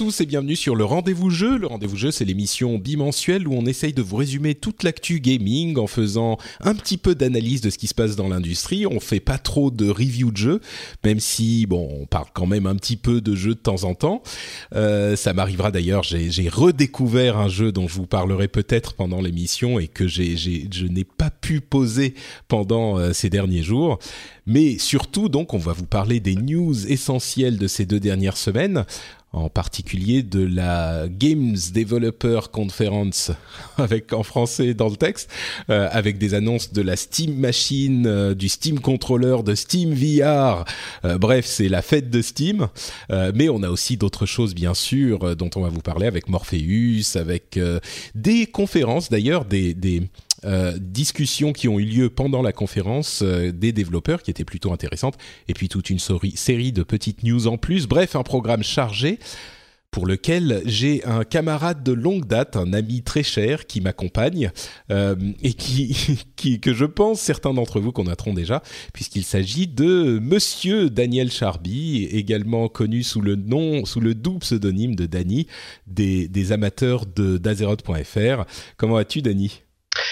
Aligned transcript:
Tous 0.00 0.22
et 0.22 0.24
bienvenue 0.24 0.56
sur 0.56 0.76
le 0.76 0.84
Rendez-vous 0.86 1.28
Jeu. 1.28 1.58
Le 1.58 1.66
Rendez-vous 1.66 1.98
Jeu, 1.98 2.10
c'est 2.10 2.24
l'émission 2.24 2.78
bimensuelle 2.78 3.46
où 3.46 3.52
on 3.52 3.66
essaye 3.66 3.92
de 3.92 4.00
vous 4.00 4.16
résumer 4.16 4.54
toute 4.54 4.82
l'actu 4.82 5.20
gaming 5.20 5.76
en 5.76 5.86
faisant 5.86 6.38
un 6.60 6.74
petit 6.74 6.96
peu 6.96 7.14
d'analyse 7.14 7.60
de 7.60 7.68
ce 7.68 7.76
qui 7.76 7.86
se 7.86 7.92
passe 7.92 8.16
dans 8.16 8.28
l'industrie. 8.28 8.86
On 8.86 8.98
fait 8.98 9.20
pas 9.20 9.36
trop 9.36 9.70
de 9.70 9.90
review 9.90 10.30
de 10.30 10.38
jeux, 10.38 10.60
même 11.04 11.20
si, 11.20 11.66
bon, 11.66 11.86
on 12.00 12.06
parle 12.06 12.28
quand 12.32 12.46
même 12.46 12.64
un 12.64 12.76
petit 12.76 12.96
peu 12.96 13.20
de 13.20 13.34
jeux 13.34 13.54
de 13.54 13.60
temps 13.60 13.84
en 13.84 13.92
temps. 13.92 14.22
Euh, 14.74 15.16
ça 15.16 15.34
m'arrivera 15.34 15.70
d'ailleurs, 15.70 16.02
j'ai 16.02 16.48
redécouvert 16.48 17.36
un 17.36 17.50
jeu 17.50 17.70
dont 17.70 17.86
je 17.86 17.96
vous 17.96 18.06
parlerai 18.06 18.48
peut-être 18.48 18.94
pendant 18.94 19.20
l'émission 19.20 19.78
et 19.78 19.86
que 19.86 20.08
je 20.08 20.86
n'ai 20.86 21.04
pas 21.04 21.28
pu 21.28 21.60
poser 21.60 22.14
pendant 22.48 22.98
euh, 22.98 23.12
ces 23.12 23.28
derniers 23.28 23.62
jours. 23.62 23.98
Mais 24.46 24.78
surtout, 24.78 25.28
donc, 25.28 25.52
on 25.52 25.58
va 25.58 25.74
vous 25.74 25.86
parler 25.86 26.20
des 26.20 26.36
news 26.36 26.90
essentielles 26.90 27.58
de 27.58 27.68
ces 27.68 27.84
deux 27.84 28.00
dernières 28.00 28.38
semaines 28.38 28.86
en 29.32 29.48
particulier 29.48 30.22
de 30.22 30.44
la 30.44 31.06
Games 31.08 31.56
Developer 31.72 32.40
Conference, 32.50 33.30
avec 33.78 34.12
en 34.12 34.22
français 34.22 34.74
dans 34.74 34.88
le 34.88 34.96
texte, 34.96 35.30
euh, 35.70 35.88
avec 35.92 36.18
des 36.18 36.34
annonces 36.34 36.72
de 36.72 36.82
la 36.82 36.96
Steam 36.96 37.36
Machine, 37.36 38.06
euh, 38.06 38.34
du 38.34 38.48
Steam 38.48 38.80
Controller, 38.80 39.42
de 39.44 39.54
Steam 39.54 39.94
VR. 39.94 40.64
Euh, 41.04 41.18
bref, 41.18 41.46
c'est 41.46 41.68
la 41.68 41.82
fête 41.82 42.10
de 42.10 42.22
Steam. 42.22 42.68
Euh, 43.12 43.30
mais 43.34 43.48
on 43.48 43.62
a 43.62 43.68
aussi 43.68 43.96
d'autres 43.96 44.26
choses, 44.26 44.54
bien 44.54 44.74
sûr, 44.74 45.24
euh, 45.24 45.34
dont 45.34 45.50
on 45.54 45.60
va 45.60 45.68
vous 45.68 45.80
parler 45.80 46.06
avec 46.06 46.28
Morpheus, 46.28 47.16
avec 47.16 47.58
des 48.14 48.46
conférences, 48.46 49.10
d'ailleurs, 49.10 49.44
des, 49.44 49.74
des 49.74 50.02
euh, 50.44 50.76
discussions 50.80 51.52
qui 51.52 51.68
ont 51.68 51.78
eu 51.78 51.84
lieu 51.84 52.10
pendant 52.10 52.42
la 52.42 52.52
conférence 52.52 53.22
euh, 53.22 53.52
des 53.52 53.72
développeurs 53.72 54.22
qui 54.22 54.30
étaient 54.30 54.44
plutôt 54.44 54.72
intéressantes 54.72 55.16
et 55.48 55.54
puis 55.54 55.68
toute 55.68 55.90
une 55.90 55.98
série 55.98 56.72
de 56.72 56.82
petites 56.82 57.22
news 57.22 57.46
en 57.46 57.58
plus. 57.58 57.86
Bref, 57.86 58.16
un 58.16 58.22
programme 58.22 58.62
chargé 58.62 59.18
pour 59.90 60.06
lequel 60.06 60.62
j'ai 60.66 61.04
un 61.04 61.24
camarade 61.24 61.82
de 61.82 61.92
longue 61.92 62.26
date, 62.26 62.56
un 62.56 62.72
ami 62.72 63.02
très 63.02 63.22
cher 63.22 63.66
qui 63.66 63.80
m'accompagne 63.80 64.50
euh, 64.90 65.16
et 65.42 65.52
qui, 65.54 66.60
que 66.60 66.72
je 66.72 66.84
pense 66.84 67.20
certains 67.20 67.52
d'entre 67.52 67.80
vous 67.80 67.92
connaîtront 67.92 68.34
déjà, 68.34 68.62
puisqu'il 68.92 69.24
s'agit 69.24 69.66
de 69.66 70.18
Monsieur 70.20 70.90
Daniel 70.90 71.30
Charby, 71.30 72.04
également 72.04 72.68
connu 72.68 73.02
sous 73.02 73.20
le 73.20 73.36
nom, 73.36 73.84
sous 73.84 74.00
le 74.00 74.14
doux 74.14 74.38
pseudonyme 74.38 74.94
de 74.94 75.06
Dany, 75.06 75.46
des, 75.86 76.28
des 76.28 76.52
amateurs 76.52 77.06
de 77.06 77.38
d'Azeroth.fr. 77.38 78.44
Comment 78.76 78.94
vas-tu, 78.94 79.22
Dany? 79.22 79.62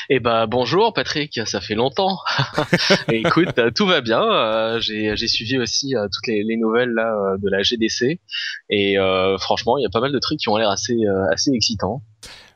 Eh 0.08 0.20
ben 0.20 0.46
bonjour 0.46 0.92
Patrick, 0.92 1.40
ça 1.46 1.60
fait 1.60 1.74
longtemps. 1.74 2.18
Écoute, 3.12 3.48
tout 3.74 3.86
va 3.86 4.00
bien. 4.00 4.22
Euh, 4.22 4.80
j'ai 4.80 5.28
suivi 5.28 5.58
aussi 5.58 5.94
euh, 5.94 6.06
toutes 6.12 6.26
les, 6.26 6.42
les, 6.44 6.56
nouvelles 6.56 6.90
là 6.90 7.14
euh, 7.14 7.38
de 7.38 7.48
la 7.48 7.62
GDC 7.62 8.20
et 8.70 8.98
euh, 8.98 9.38
franchement, 9.38 9.78
il 9.78 9.82
y 9.82 9.86
a 9.86 9.90
pas 9.90 10.00
mal 10.00 10.12
de 10.12 10.18
trucs 10.18 10.38
qui 10.38 10.48
ont 10.48 10.56
l'air 10.56 10.70
assez 10.70 10.96
assez 11.30 11.50
excitants. 11.52 12.02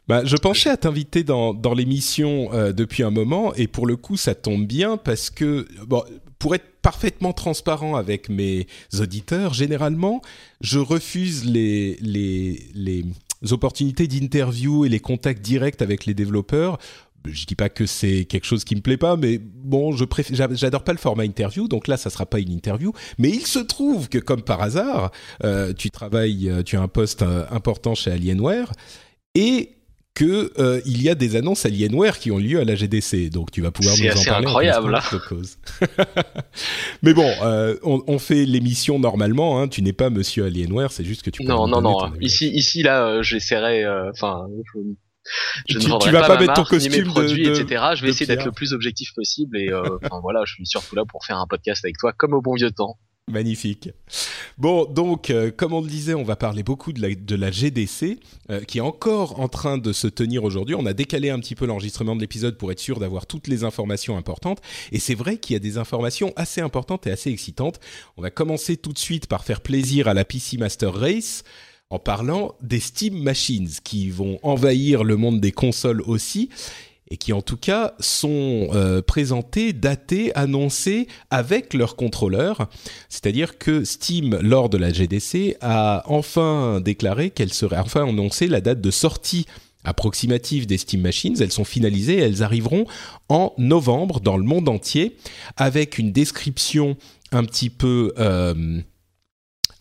Bah, 0.08 0.22
je 0.24 0.36
pensais 0.36 0.68
à 0.68 0.76
t'inviter 0.76 1.22
dans, 1.22 1.54
dans 1.54 1.74
l'émission 1.74 2.50
depuis 2.72 3.04
un 3.04 3.10
moment 3.10 3.54
et 3.54 3.68
pour 3.68 3.86
le 3.86 3.96
coup 3.96 4.16
ça 4.16 4.34
tombe 4.34 4.66
bien 4.66 4.96
parce 4.96 5.30
que 5.30 5.66
bon 5.86 6.02
pour 6.40 6.56
être 6.56 6.66
parfaitement 6.82 7.32
transparent 7.32 7.94
avec 7.94 8.28
mes 8.28 8.66
auditeurs, 8.98 9.54
généralement, 9.54 10.20
je 10.60 10.80
refuse 10.80 11.44
les, 11.44 11.96
les, 12.00 12.66
les 12.74 13.04
opportunités 13.52 14.08
d'interview 14.08 14.84
et 14.84 14.88
les 14.88 14.98
contacts 14.98 15.40
directs 15.40 15.80
avec 15.80 16.04
les 16.04 16.14
développeurs 16.14 16.78
je 17.24 17.46
dis 17.46 17.54
pas 17.54 17.68
que 17.68 17.86
c'est 17.86 18.24
quelque 18.24 18.44
chose 18.44 18.64
qui 18.64 18.74
me 18.74 18.80
plaît 18.80 18.96
pas, 18.96 19.16
mais 19.16 19.38
bon, 19.38 19.92
je 19.92 20.04
préfère, 20.04 20.48
j'adore 20.52 20.84
pas 20.84 20.92
le 20.92 20.98
format 20.98 21.24
interview, 21.24 21.68
donc 21.68 21.88
là, 21.88 21.96
ça 21.96 22.10
sera 22.10 22.26
pas 22.26 22.38
une 22.38 22.52
interview. 22.52 22.92
Mais 23.18 23.28
il 23.30 23.46
se 23.46 23.58
trouve 23.58 24.08
que, 24.08 24.18
comme 24.18 24.42
par 24.42 24.62
hasard, 24.62 25.10
euh, 25.44 25.72
tu 25.72 25.90
travailles, 25.90 26.48
euh, 26.48 26.62
tu 26.62 26.76
as 26.76 26.82
un 26.82 26.88
poste 26.88 27.22
euh, 27.22 27.44
important 27.50 27.94
chez 27.94 28.10
Alienware 28.10 28.72
et 29.34 29.76
que 30.14 30.52
euh, 30.58 30.82
il 30.84 31.02
y 31.02 31.08
a 31.08 31.14
des 31.14 31.36
annonces 31.36 31.64
Alienware 31.64 32.18
qui 32.18 32.30
ont 32.30 32.36
lieu 32.36 32.60
à 32.60 32.64
la 32.64 32.74
GDC, 32.74 33.30
donc 33.30 33.50
tu 33.50 33.62
vas 33.62 33.70
pouvoir 33.70 33.96
nous 33.96 34.04
en 34.04 34.08
parler. 34.08 34.22
C'est 34.22 34.30
incroyable. 34.30 35.00
Cause. 35.26 35.56
Mais 37.02 37.14
bon, 37.14 37.30
on, 37.82 38.02
on, 38.06 38.18
fait 38.18 38.44
l'émission 38.44 38.98
normalement. 38.98 39.58
Hein, 39.58 39.68
tu 39.68 39.80
n'es 39.80 39.94
pas 39.94 40.10
Monsieur 40.10 40.44
Alienware, 40.44 40.92
c'est 40.92 41.04
juste 41.04 41.22
que 41.22 41.30
tu. 41.30 41.42
Non, 41.44 41.66
non, 41.66 41.80
non. 41.80 42.12
Ici, 42.20 42.50
ici, 42.50 42.82
là, 42.82 43.22
j'essaierai. 43.22 43.86
Enfin, 44.10 44.46
je 44.74 44.80
tu, 45.66 45.76
ne 45.76 45.82
tu 45.82 46.10
vas 46.10 46.20
pas, 46.20 46.28
pas 46.28 46.40
mettre 46.40 46.54
ton 46.54 46.64
costume 46.64 46.92
mes 46.92 47.02
produits, 47.02 47.44
de, 47.44 47.50
etc. 47.50 47.84
Je 47.94 48.02
vais 48.02 48.10
essayer 48.10 48.26
d'être 48.26 48.44
le 48.44 48.52
plus 48.52 48.72
objectif 48.72 49.14
possible 49.14 49.56
et 49.56 49.68
euh, 49.70 49.98
enfin 50.02 50.20
voilà, 50.20 50.42
je 50.44 50.54
suis 50.54 50.66
surtout 50.66 50.96
là 50.96 51.04
pour 51.04 51.24
faire 51.24 51.38
un 51.38 51.46
podcast 51.46 51.84
avec 51.84 51.96
toi 51.98 52.12
comme 52.12 52.34
au 52.34 52.40
bon 52.40 52.54
vieux 52.54 52.70
temps. 52.70 52.98
Magnifique. 53.30 53.90
Bon, 54.58 54.84
donc, 54.84 55.30
euh, 55.30 55.52
comme 55.56 55.72
on 55.72 55.80
le 55.80 55.86
disait, 55.86 56.14
on 56.14 56.24
va 56.24 56.34
parler 56.34 56.64
beaucoup 56.64 56.92
de 56.92 57.00
la, 57.00 57.14
de 57.14 57.36
la 57.36 57.52
GDC, 57.52 58.18
euh, 58.50 58.62
qui 58.64 58.78
est 58.78 58.82
encore 58.82 59.38
en 59.38 59.46
train 59.46 59.78
de 59.78 59.92
se 59.92 60.08
tenir 60.08 60.42
aujourd'hui. 60.42 60.74
On 60.74 60.86
a 60.86 60.92
décalé 60.92 61.30
un 61.30 61.38
petit 61.38 61.54
peu 61.54 61.64
l'enregistrement 61.64 62.16
de 62.16 62.20
l'épisode 62.20 62.58
pour 62.58 62.72
être 62.72 62.80
sûr 62.80 62.98
d'avoir 62.98 63.26
toutes 63.26 63.46
les 63.46 63.62
informations 63.62 64.16
importantes. 64.16 64.60
Et 64.90 64.98
c'est 64.98 65.14
vrai 65.14 65.36
qu'il 65.36 65.54
y 65.54 65.56
a 65.56 65.60
des 65.60 65.78
informations 65.78 66.32
assez 66.34 66.60
importantes 66.60 67.06
et 67.06 67.12
assez 67.12 67.30
excitantes. 67.30 67.78
On 68.16 68.22
va 68.22 68.30
commencer 68.30 68.76
tout 68.76 68.92
de 68.92 68.98
suite 68.98 69.28
par 69.28 69.44
faire 69.44 69.60
plaisir 69.60 70.08
à 70.08 70.14
la 70.14 70.24
PC 70.24 70.56
Master 70.56 70.92
Race 70.92 71.44
en 71.92 71.98
parlant 71.98 72.54
des 72.62 72.80
Steam 72.80 73.22
Machines 73.22 73.68
qui 73.84 74.08
vont 74.08 74.38
envahir 74.42 75.04
le 75.04 75.16
monde 75.16 75.40
des 75.40 75.52
consoles 75.52 76.00
aussi 76.00 76.48
et 77.10 77.18
qui 77.18 77.34
en 77.34 77.42
tout 77.42 77.58
cas 77.58 77.92
sont 78.00 78.68
euh, 78.72 79.02
présentés, 79.02 79.74
datés, 79.74 80.34
annoncés 80.34 81.06
avec 81.28 81.74
leur 81.74 81.94
contrôleur. 81.94 82.70
C'est-à-dire 83.10 83.58
que 83.58 83.84
Steam, 83.84 84.38
lors 84.40 84.70
de 84.70 84.78
la 84.78 84.90
GDC, 84.90 85.58
a 85.60 86.02
enfin 86.06 86.80
déclaré 86.80 87.28
qu'elle 87.28 87.52
serait, 87.52 87.76
enfin 87.76 88.08
annoncé 88.08 88.46
la 88.46 88.62
date 88.62 88.80
de 88.80 88.90
sortie 88.90 89.44
approximative 89.84 90.66
des 90.66 90.78
Steam 90.78 91.02
Machines. 91.02 91.36
Elles 91.40 91.52
sont 91.52 91.66
finalisées, 91.66 92.16
elles 92.16 92.42
arriveront 92.42 92.86
en 93.28 93.52
novembre 93.58 94.20
dans 94.20 94.38
le 94.38 94.44
monde 94.44 94.70
entier 94.70 95.18
avec 95.58 95.98
une 95.98 96.12
description 96.12 96.96
un 97.32 97.44
petit 97.44 97.68
peu... 97.68 98.14
Euh, 98.18 98.80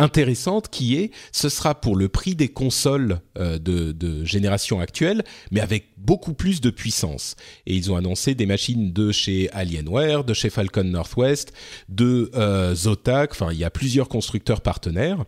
intéressante 0.02 0.70
qui 0.70 0.98
est 0.98 1.12
ce 1.32 1.48
sera 1.48 1.80
pour 1.80 1.96
le 1.96 2.10
prix 2.10 2.36
des 2.36 2.50
consoles 2.50 3.20
euh, 3.38 3.60
de, 3.60 4.26
génération 4.26 4.80
actuelle 4.80 5.24
mais 5.52 5.62
avec 5.62 5.90
beaucoup 5.98 6.34
plus 6.34 6.62
de 6.62 6.72
puissance. 6.72 7.36
Et 7.68 7.76
ils 7.76 7.92
ont 7.92 7.96
annoncé 7.96 8.34
des 8.34 8.48
machines 8.48 8.92
de 8.92 9.12
chez 9.12 9.50
Alienware 9.52 10.24
de 10.24 10.34
chez 10.34 10.50
Falcon 10.50 10.84
Northwest 10.84 11.54
de 11.90 12.32
euh, 12.34 12.74
Zotac. 12.74 13.32
Enfin 13.32 13.50
il 13.52 13.60
y 13.60 13.64
a 13.64 13.70
plusieurs 13.70 14.10
constructeurs 14.10 14.62
partenaires. 14.62 15.24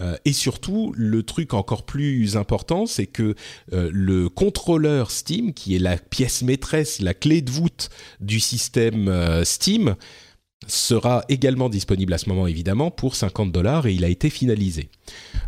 Euh, 0.00 0.16
et 0.24 0.32
surtout 0.32 0.92
le 0.96 1.22
truc 1.22 1.54
encore 1.54 1.84
plus 1.84 2.36
important 2.36 2.86
c'est 2.86 3.06
que 3.06 3.34
le 3.72 4.28
contrôleur 4.28 5.10
Steam 5.10 5.54
qui 5.54 5.74
est 5.74 5.78
la 5.78 5.96
pièce 5.96 6.42
maîtresse 6.42 7.00
la 7.00 7.14
clé 7.14 7.40
de 7.40 7.50
voûte 7.50 7.88
du 8.20 8.40
système 8.40 9.42
Steam 9.44 9.96
sera 10.66 11.24
également 11.28 11.68
disponible 11.68 12.12
à 12.12 12.18
ce 12.18 12.28
moment 12.28 12.46
évidemment 12.46 12.90
pour 12.90 13.14
50 13.14 13.52
dollars 13.52 13.86
et 13.86 13.92
il 13.92 14.04
a 14.04 14.08
été 14.08 14.30
finalisé. 14.30 14.88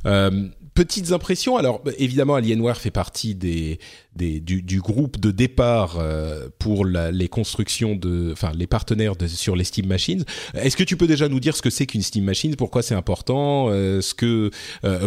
Euh, 0.07 0.49
petites 0.75 1.13
impressions. 1.13 1.57
Alors 1.57 1.83
évidemment, 1.99 2.37
Alienware 2.37 2.79
fait 2.79 2.93
partie 2.93 3.35
du, 3.35 4.81
groupe 4.81 5.19
de 5.19 5.31
départ 5.31 5.99
euh, 5.99 6.49
pour 6.59 6.87
les 6.87 7.29
constructions 7.29 7.97
de, 7.97 8.31
enfin 8.33 8.53
les 8.55 8.67
partenaires 8.67 9.15
sur 9.27 9.57
les 9.57 9.65
Steam 9.65 9.87
Machines. 9.87 10.25
Est-ce 10.55 10.77
que 10.77 10.85
tu 10.85 10.97
peux 10.97 11.09
déjà 11.09 11.29
nous 11.29 11.41
dire 11.41 11.57
ce 11.57 11.63
que 11.63 11.71
c'est 11.71 11.87
qu'une 11.87 12.03
Steam 12.03 12.25
Machine, 12.25 12.57
pourquoi 12.57 12.83
c'est 12.83 12.95
important, 12.95 13.69
euh, 13.69 14.01
ce 14.01 14.15
que, 14.15 14.51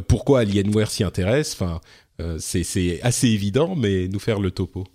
pourquoi 0.07 0.41
Alienware 0.41 0.91
s'y 0.91 1.03
intéresse? 1.03 1.53
Enfin, 1.53 1.79
c'est 2.37 3.01
assez 3.01 3.27
évident, 3.27 3.75
mais 3.75 4.07
nous 4.07 4.19
faire 4.19 4.39
le 4.39 4.51
topo. 4.51 4.85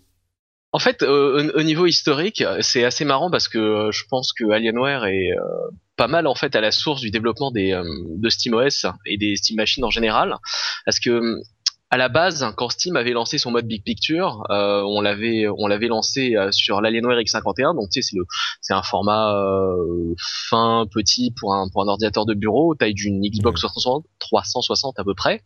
En 0.73 0.79
fait, 0.79 1.03
au 1.03 1.62
niveau 1.62 1.87
historique, 1.87 2.44
c'est 2.61 2.85
assez 2.85 3.06
marrant 3.06 3.31
parce 3.31 3.49
que 3.49 3.88
je 3.91 4.05
pense 4.11 4.35
que 4.35 4.50
Alienware 4.50 5.06
est 5.06 5.32
pas 5.99 6.09
mal 6.09 6.26
en 6.26 6.35
fait 6.35 6.56
à 6.56 6.62
la 6.62 6.70
source 6.70 7.03
du 7.03 7.11
développement 7.11 7.50
des 7.50 7.73
euh, 7.73 7.82
de 8.17 8.29
SteamOS 8.31 8.87
et 9.05 9.19
des 9.19 9.37
Steam 9.37 9.56
Machines 9.56 9.85
en 9.85 9.91
général, 9.91 10.37
parce 10.87 11.00
que 11.00 11.43
à 11.90 11.96
la 11.96 12.11
base, 12.11 12.44
quand 12.56 12.69
Steam 12.69 12.96
avait 12.96 13.12
lancé 13.12 13.38
son 13.38 13.50
mode 13.50 13.67
Big 13.67 13.82
Picture, 13.82 14.44
euh, 14.50 14.82
on 14.82 15.00
l'avait 15.00 15.46
on 15.49 15.67
l'avait 15.67 15.88
lancé 15.88 16.37
euh, 16.37 16.52
sur 16.52 16.82
l'Alienware 16.82 17.19
X51. 17.19 17.75
Donc 17.75 17.88
tu 17.90 18.02
sais, 18.02 18.11
c'est 18.11 18.17
le 18.17 18.25
c'est 18.61 18.75
un 18.75 18.82
format 18.82 19.35
euh, 19.35 20.14
fin 20.19 20.87
petit 20.93 21.32
pour 21.38 21.55
un 21.55 21.69
pour 21.70 21.82
un 21.82 21.88
ordinateur 21.88 22.26
de 22.26 22.35
bureau, 22.35 22.75
taille 22.75 22.93
d'une 22.93 23.23
Xbox 23.23 23.61
360, 23.61 24.05
360 24.19 24.99
à 24.99 25.05
peu 25.05 25.14
près. 25.14 25.43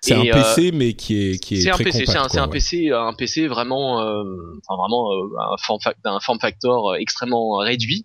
C'est 0.00 0.14
un 0.14 0.22
PC 0.22 0.72
mais 0.72 0.94
qui 0.94 1.30
est 1.30 1.38
qui 1.38 1.56
est, 1.56 1.60
c'est 1.60 1.70
un 1.70 1.78
PC, 1.78 2.06
c'est 2.06 2.18
un, 2.18 2.42
un, 2.42 2.48
PC 2.48 2.90
un 2.90 3.12
PC 3.12 3.46
vraiment 3.46 3.98
enfin 3.98 4.76
vraiment 4.76 5.10
un 5.52 5.56
form 5.58 5.78
un 6.04 6.20
form 6.20 6.40
factor 6.40 6.96
extrêmement 6.96 7.58
réduit. 7.58 8.04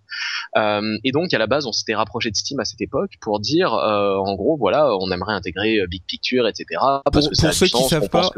et 0.55 1.11
donc 1.11 1.33
à 1.33 1.39
la 1.39 1.47
base, 1.47 1.65
on 1.65 1.71
s'était 1.71 1.95
rapproché 1.95 2.29
de 2.29 2.35
Steam 2.35 2.59
à 2.59 2.65
cette 2.65 2.81
époque 2.81 3.13
pour 3.19 3.39
dire 3.39 3.73
en 3.73 4.35
gros 4.35 4.57
voilà, 4.57 4.95
on 4.99 5.11
aimerait 5.11 5.33
intégrer 5.33 5.79
Big 5.89 6.03
Picture, 6.05 6.47
etc. 6.47 6.79
Parce 7.11 7.27
que 7.27 7.35
ça 7.35 7.51
savent 7.83 8.09
pas. 8.09 8.29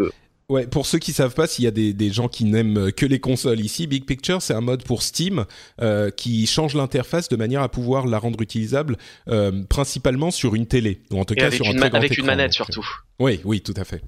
Ouais, 0.50 0.68
pour 0.68 0.86
ceux 0.86 1.00
qui 1.00 1.14
savent 1.14 1.34
pas, 1.34 1.48
s'il 1.48 1.64
y 1.64 1.68
a 1.68 1.72
des, 1.72 1.94
des, 1.94 2.12
gens 2.12 2.28
qui 2.28 2.44
n'aiment 2.44 2.92
que 2.92 3.06
les 3.06 3.22
consoles 3.22 3.62
ici, 3.62 3.88
Big 3.88 4.04
Picture, 4.06 4.42
c'est 4.42 4.54
un 4.54 4.60
mode 4.60 4.84
pour 4.84 5.02
Steam 5.02 5.46
euh, 5.82 6.12
qui 6.12 6.46
change 6.46 6.76
l'interface 6.76 7.30
de 7.30 7.38
manière 7.38 7.62
à 7.62 7.70
pouvoir 7.70 8.06
la 8.06 8.20
rendre 8.20 8.42
utilisable 8.42 8.98
euh, 9.30 9.64
principalement 9.70 10.30
sur 10.30 10.54
une 10.54 10.68
télé, 10.68 11.04
ou 11.10 11.22
en 11.22 11.24
tout 11.24 11.36
cas 11.36 11.52
sur 11.52 11.66
un 11.66 11.74
très 11.74 11.90
grand 11.90 12.00
Avec 12.00 12.18
une 12.18 12.26
manette 12.26 12.52
surtout. 12.52 12.86
Oui, 13.18 13.40
oui, 13.46 13.62
tout 13.62 13.74
à 13.78 13.86
fait. 13.86 14.02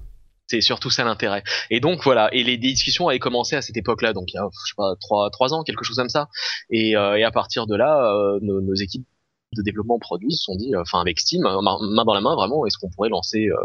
C'est 0.46 0.60
surtout 0.60 0.90
ça 0.90 1.04
l'intérêt. 1.04 1.42
Et 1.70 1.80
donc 1.80 2.04
voilà, 2.04 2.28
et 2.34 2.44
les 2.44 2.58
discussions 2.58 3.08
avaient 3.08 3.18
commencé 3.18 3.56
à 3.56 3.62
cette 3.62 3.78
époque-là, 3.78 4.12
donc 4.12 4.30
il 4.32 4.36
y 4.36 4.38
a 4.38 4.46
je 4.52 4.68
sais 4.68 4.74
pas 4.76 4.92
trois 5.00 5.30
trois 5.30 5.54
ans, 5.54 5.62
quelque 5.62 5.84
chose 5.84 5.96
comme 5.96 6.10
ça. 6.10 6.28
Et, 6.68 6.94
euh, 6.94 7.16
et 7.16 7.24
à 7.24 7.30
partir 7.30 7.66
de 7.66 7.74
là, 7.74 8.12
euh, 8.12 8.38
nos, 8.42 8.60
nos, 8.60 8.74
équipes 8.74 9.06
de 9.54 9.62
développement 9.62 9.98
produit 9.98 10.32
se 10.34 10.44
sont 10.44 10.56
dit, 10.56 10.74
euh, 10.74 10.82
enfin 10.82 11.00
avec 11.00 11.18
Steam, 11.18 11.44
euh, 11.46 11.60
main 11.60 12.04
dans 12.04 12.14
la 12.14 12.20
main 12.20 12.34
vraiment, 12.34 12.66
est-ce 12.66 12.78
qu'on 12.78 12.90
pourrait 12.90 13.08
lancer 13.08 13.46
euh, 13.48 13.56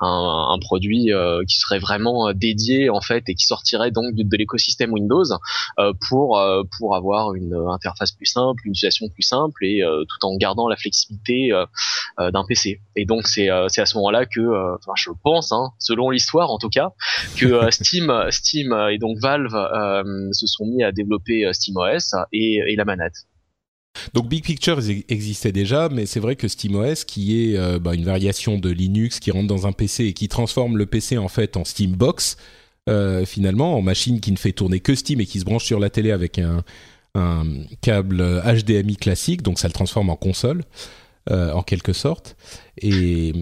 un, 0.00 0.48
un, 0.50 0.58
produit 0.58 1.10
qui 1.46 1.58
serait 1.58 1.78
vraiment 1.78 2.32
dédié 2.32 2.90
en 2.90 3.00
fait 3.00 3.28
et 3.28 3.34
qui 3.34 3.44
sortirait 3.46 3.90
donc 3.90 4.14
de, 4.14 4.36
l'écosystème 4.36 4.92
Windows 4.92 5.24
pour 6.08 6.40
pour 6.76 6.96
avoir 6.96 7.34
une 7.34 7.54
interface 7.70 8.12
plus 8.12 8.26
simple, 8.26 8.62
une 8.64 8.72
utilisation 8.72 9.08
plus 9.08 9.22
simple 9.22 9.64
et 9.64 9.82
tout 9.82 10.26
en 10.26 10.36
gardant 10.36 10.68
la 10.68 10.76
flexibilité 10.76 11.50
d'un 12.18 12.44
PC. 12.46 12.80
Et 12.96 13.04
donc 13.04 13.26
c'est 13.26 13.48
c'est 13.68 13.80
à 13.80 13.86
ce 13.86 13.96
moment-là 13.98 14.26
que, 14.26 14.74
enfin 14.76 14.92
je 14.96 15.10
pense, 15.22 15.52
hein, 15.52 15.70
selon 15.78 16.10
l'histoire 16.10 16.50
en 16.50 16.58
tout 16.58 16.70
cas, 16.70 16.90
que 17.36 17.70
Steam 17.70 18.12
Steam 18.30 18.72
et 18.90 18.98
donc 18.98 19.18
Valve 19.18 19.54
se 20.32 20.46
sont 20.46 20.66
mis 20.66 20.82
à 20.82 20.92
développer 20.92 21.48
SteamOS 21.52 22.16
et, 22.32 22.60
et 22.66 22.76
la 22.76 22.84
manette. 22.84 23.26
Donc 24.14 24.28
Big 24.28 24.44
Picture 24.44 24.80
existait 25.08 25.52
déjà, 25.52 25.88
mais 25.88 26.06
c'est 26.06 26.20
vrai 26.20 26.36
que 26.36 26.48
SteamOS, 26.48 27.04
qui 27.06 27.52
est 27.52 27.58
euh, 27.58 27.78
bah, 27.78 27.94
une 27.94 28.04
variation 28.04 28.58
de 28.58 28.70
Linux 28.70 29.20
qui 29.20 29.30
rentre 29.30 29.46
dans 29.46 29.66
un 29.66 29.72
PC 29.72 30.04
et 30.04 30.12
qui 30.12 30.28
transforme 30.28 30.76
le 30.76 30.86
PC 30.86 31.18
en 31.18 31.28
fait 31.28 31.56
en 31.56 31.64
Steambox, 31.64 32.36
euh, 32.88 33.24
finalement, 33.24 33.76
en 33.76 33.82
machine 33.82 34.20
qui 34.20 34.32
ne 34.32 34.36
fait 34.36 34.52
tourner 34.52 34.80
que 34.80 34.94
Steam 34.94 35.20
et 35.20 35.26
qui 35.26 35.40
se 35.40 35.44
branche 35.44 35.64
sur 35.64 35.80
la 35.80 35.90
télé 35.90 36.10
avec 36.10 36.38
un, 36.38 36.62
câble 37.80 38.42
HDMI 38.44 38.96
classique, 38.96 39.40
donc 39.40 39.58
ça 39.58 39.68
le 39.68 39.72
transforme 39.72 40.10
en 40.10 40.16
console, 40.16 40.64
euh, 41.30 41.50
en 41.52 41.62
quelque 41.62 41.94
sorte. 41.94 42.36
Et 42.82 43.32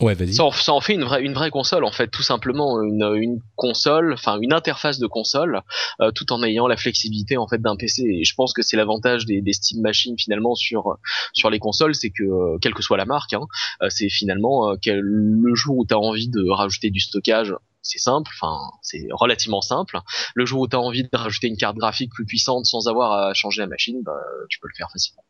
Ouais, 0.00 0.14
vas-y. 0.14 0.32
Ça, 0.32 0.44
ça, 0.52 0.72
en 0.72 0.80
fait 0.80 0.94
une 0.94 1.04
vraie, 1.04 1.22
une 1.22 1.34
vraie 1.34 1.50
console, 1.50 1.84
en 1.84 1.92
fait, 1.92 2.08
tout 2.08 2.22
simplement 2.22 2.80
une, 2.80 3.02
une 3.16 3.40
console, 3.56 4.14
enfin 4.14 4.38
une 4.40 4.54
interface 4.54 4.98
de 4.98 5.06
console, 5.06 5.60
euh, 6.00 6.10
tout 6.10 6.32
en 6.32 6.42
ayant 6.42 6.66
la 6.66 6.78
flexibilité 6.78 7.36
en 7.36 7.46
fait 7.46 7.60
d'un 7.60 7.76
PC. 7.76 8.04
Et 8.04 8.24
je 8.24 8.34
pense 8.34 8.54
que 8.54 8.62
c'est 8.62 8.78
l'avantage 8.78 9.26
des, 9.26 9.42
des, 9.42 9.52
Steam 9.52 9.82
Machines 9.82 10.16
finalement 10.18 10.54
sur 10.54 10.96
sur 11.34 11.50
les 11.50 11.58
consoles, 11.58 11.94
c'est 11.94 12.10
que 12.10 12.22
euh, 12.22 12.58
quelle 12.62 12.72
que 12.72 12.82
soit 12.82 12.96
la 12.96 13.04
marque, 13.04 13.34
hein, 13.34 13.46
euh, 13.82 13.88
c'est 13.90 14.08
finalement 14.08 14.74
le 14.86 15.54
jour 15.54 15.76
où 15.76 15.86
tu 15.86 15.92
as 15.92 15.98
envie 15.98 16.28
de 16.28 16.48
rajouter 16.48 16.90
du 16.90 17.00
stockage, 17.00 17.54
c'est 17.82 17.98
simple, 17.98 18.30
enfin 18.40 18.58
c'est 18.82 19.06
relativement 19.10 19.60
simple. 19.60 19.98
Le 20.34 20.46
jour 20.46 20.62
où 20.62 20.68
tu 20.68 20.76
as 20.76 20.80
envie 20.80 21.02
de 21.02 21.08
rajouter 21.12 21.48
une 21.48 21.58
carte 21.58 21.76
graphique 21.76 22.10
plus 22.12 22.24
puissante 22.24 22.64
sans 22.64 22.88
avoir 22.88 23.12
à 23.12 23.34
changer 23.34 23.60
la 23.60 23.68
machine, 23.68 24.00
bah, 24.02 24.12
tu 24.48 24.58
peux 24.60 24.68
le 24.68 24.74
faire 24.76 24.90
facilement. 24.90 25.22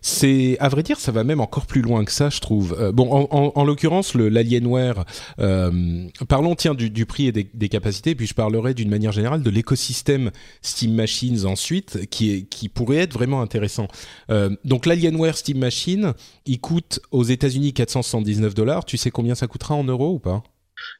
C'est, 0.00 0.58
à 0.60 0.68
vrai 0.68 0.82
dire, 0.82 1.00
ça 1.00 1.12
va 1.12 1.24
même 1.24 1.40
encore 1.40 1.66
plus 1.66 1.80
loin 1.80 2.04
que 2.04 2.12
ça, 2.12 2.28
je 2.28 2.40
trouve. 2.40 2.76
Euh, 2.78 2.92
bon, 2.92 3.10
en, 3.10 3.52
en, 3.54 3.64
l'occurrence, 3.64 4.14
l'Alienware. 4.14 5.04
Euh, 5.38 6.06
parlons, 6.28 6.54
tiens, 6.54 6.74
du, 6.74 6.90
du 6.90 7.06
prix 7.06 7.28
et 7.28 7.32
des, 7.32 7.48
des, 7.54 7.68
capacités, 7.70 8.14
puis 8.14 8.26
je 8.26 8.34
parlerai 8.34 8.74
d'une 8.74 8.90
manière 8.90 9.12
générale 9.12 9.42
de 9.42 9.50
l'écosystème 9.50 10.30
Steam 10.60 10.94
Machines 10.94 11.46
ensuite, 11.46 12.06
qui 12.10 12.32
est, 12.32 12.42
qui 12.42 12.68
pourrait 12.68 12.98
être 12.98 13.14
vraiment 13.14 13.40
intéressant. 13.40 13.88
Euh, 14.30 14.50
donc, 14.64 14.84
l'Alienware 14.84 15.38
Steam 15.38 15.58
Machine, 15.58 16.12
il 16.44 16.60
coûte 16.60 17.00
aux 17.10 17.24
États-Unis 17.24 17.72
479 17.72 18.54
dollars. 18.54 18.84
Tu 18.84 18.98
sais 18.98 19.10
combien 19.10 19.34
ça 19.34 19.46
coûtera 19.46 19.74
en 19.74 19.84
euros 19.84 20.12
ou 20.12 20.18
pas? 20.18 20.42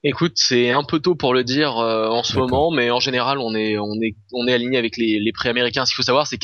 Écoute, 0.03 0.33
c'est 0.37 0.71
un 0.71 0.85
peu 0.85 1.01
tôt 1.01 1.15
pour 1.15 1.35
le 1.35 1.45
dire 1.45 1.77
euh, 1.79 2.09
en 2.09 2.23
ce 2.23 2.39
moment, 2.39 2.71
mais 2.71 2.91
en 2.91 3.01
général, 3.01 3.39
on 3.39 3.55
est 3.55 3.77
on 3.77 4.01
est 4.01 4.15
on 4.33 4.47
est 4.47 4.53
aligné 4.53 4.79
avec 4.79 4.97
les, 4.97 5.19
les 5.19 5.33
prix 5.33 5.49
américains. 5.49 5.85
Ce 5.85 5.91
qu'il 5.91 5.97
faut 5.97 6.03
savoir, 6.07 6.27
c'est 6.27 6.39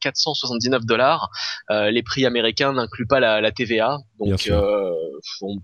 479 0.00 0.84
dollars. 0.84 1.30
Euh, 1.70 1.90
les 1.90 2.02
prix 2.02 2.26
américains 2.26 2.72
n'incluent 2.72 3.06
pas 3.06 3.20
la, 3.20 3.40
la 3.40 3.52
TVA, 3.52 3.98
donc 4.18 4.48
euh, 4.48 4.90
on, 5.42 5.56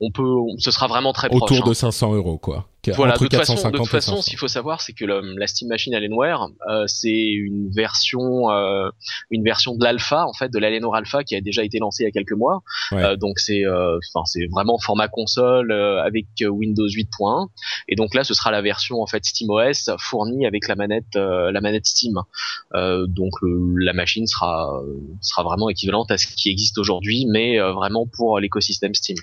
on, 0.00 0.10
peut, 0.10 0.28
ce 0.58 0.70
sera 0.70 0.86
vraiment 0.86 1.12
très 1.12 1.28
proche. 1.28 1.52
Autour 1.52 1.68
de 1.68 1.74
500 1.74 2.12
hein. 2.12 2.16
euros, 2.16 2.38
quoi. 2.38 2.66
Voilà, 2.94 3.14
de 3.14 3.18
toute 3.18 3.34
façon, 3.34 3.54
de 3.54 3.76
toute 3.76 3.88
façon, 3.88 4.22
ce 4.22 4.30
qu'il 4.30 4.38
faut 4.38 4.48
savoir, 4.48 4.80
c'est 4.80 4.92
que 4.92 5.04
la 5.04 5.46
Steam 5.46 5.68
Machine 5.68 5.94
Alienware, 5.94 6.48
euh, 6.68 6.84
c'est 6.86 7.26
une 7.26 7.70
version, 7.70 8.50
euh, 8.50 8.88
une 9.30 9.42
version 9.42 9.74
de 9.74 9.82
l'alpha, 9.82 10.26
en 10.26 10.32
fait, 10.32 10.52
de 10.52 10.58
l'Alienware 10.58 10.96
Alpha 10.96 11.24
qui 11.24 11.34
a 11.34 11.40
déjà 11.40 11.64
été 11.64 11.78
lancée 11.78 12.04
il 12.04 12.06
y 12.06 12.08
a 12.08 12.12
quelques 12.12 12.36
mois. 12.36 12.62
Euh, 12.92 13.16
donc 13.16 13.38
c'est, 13.38 13.64
euh, 13.64 13.98
enfin, 14.14 14.24
c'est 14.24 14.46
vraiment 14.50 14.78
format 14.78 15.08
console 15.08 15.72
euh, 15.72 16.02
avec 16.02 16.26
Windows 16.40 16.86
8.1. 16.86 17.48
Et 17.88 17.96
donc 17.96 18.14
là, 18.14 18.24
ce 18.24 18.34
sera 18.34 18.50
la 18.50 18.62
version 18.62 19.00
en 19.00 19.06
fait 19.06 19.24
SteamOS 19.24 19.96
fournie 19.98 20.46
avec 20.46 20.68
la 20.68 20.76
manette, 20.76 21.14
la 21.14 21.60
manette 21.60 21.86
Steam. 21.86 22.20
donc 22.74 23.32
la 23.76 23.92
machine 23.92 24.26
sera, 24.26 24.80
sera 25.20 25.42
vraiment 25.42 25.68
équivalente 25.68 26.10
à 26.10 26.18
ce 26.18 26.26
qui 26.26 26.50
existe 26.50 26.78
aujourd'hui, 26.78 27.26
mais 27.26 27.58
vraiment 27.58 28.06
pour 28.06 28.38
l'écosystème 28.38 28.94
Steam. 28.94 29.16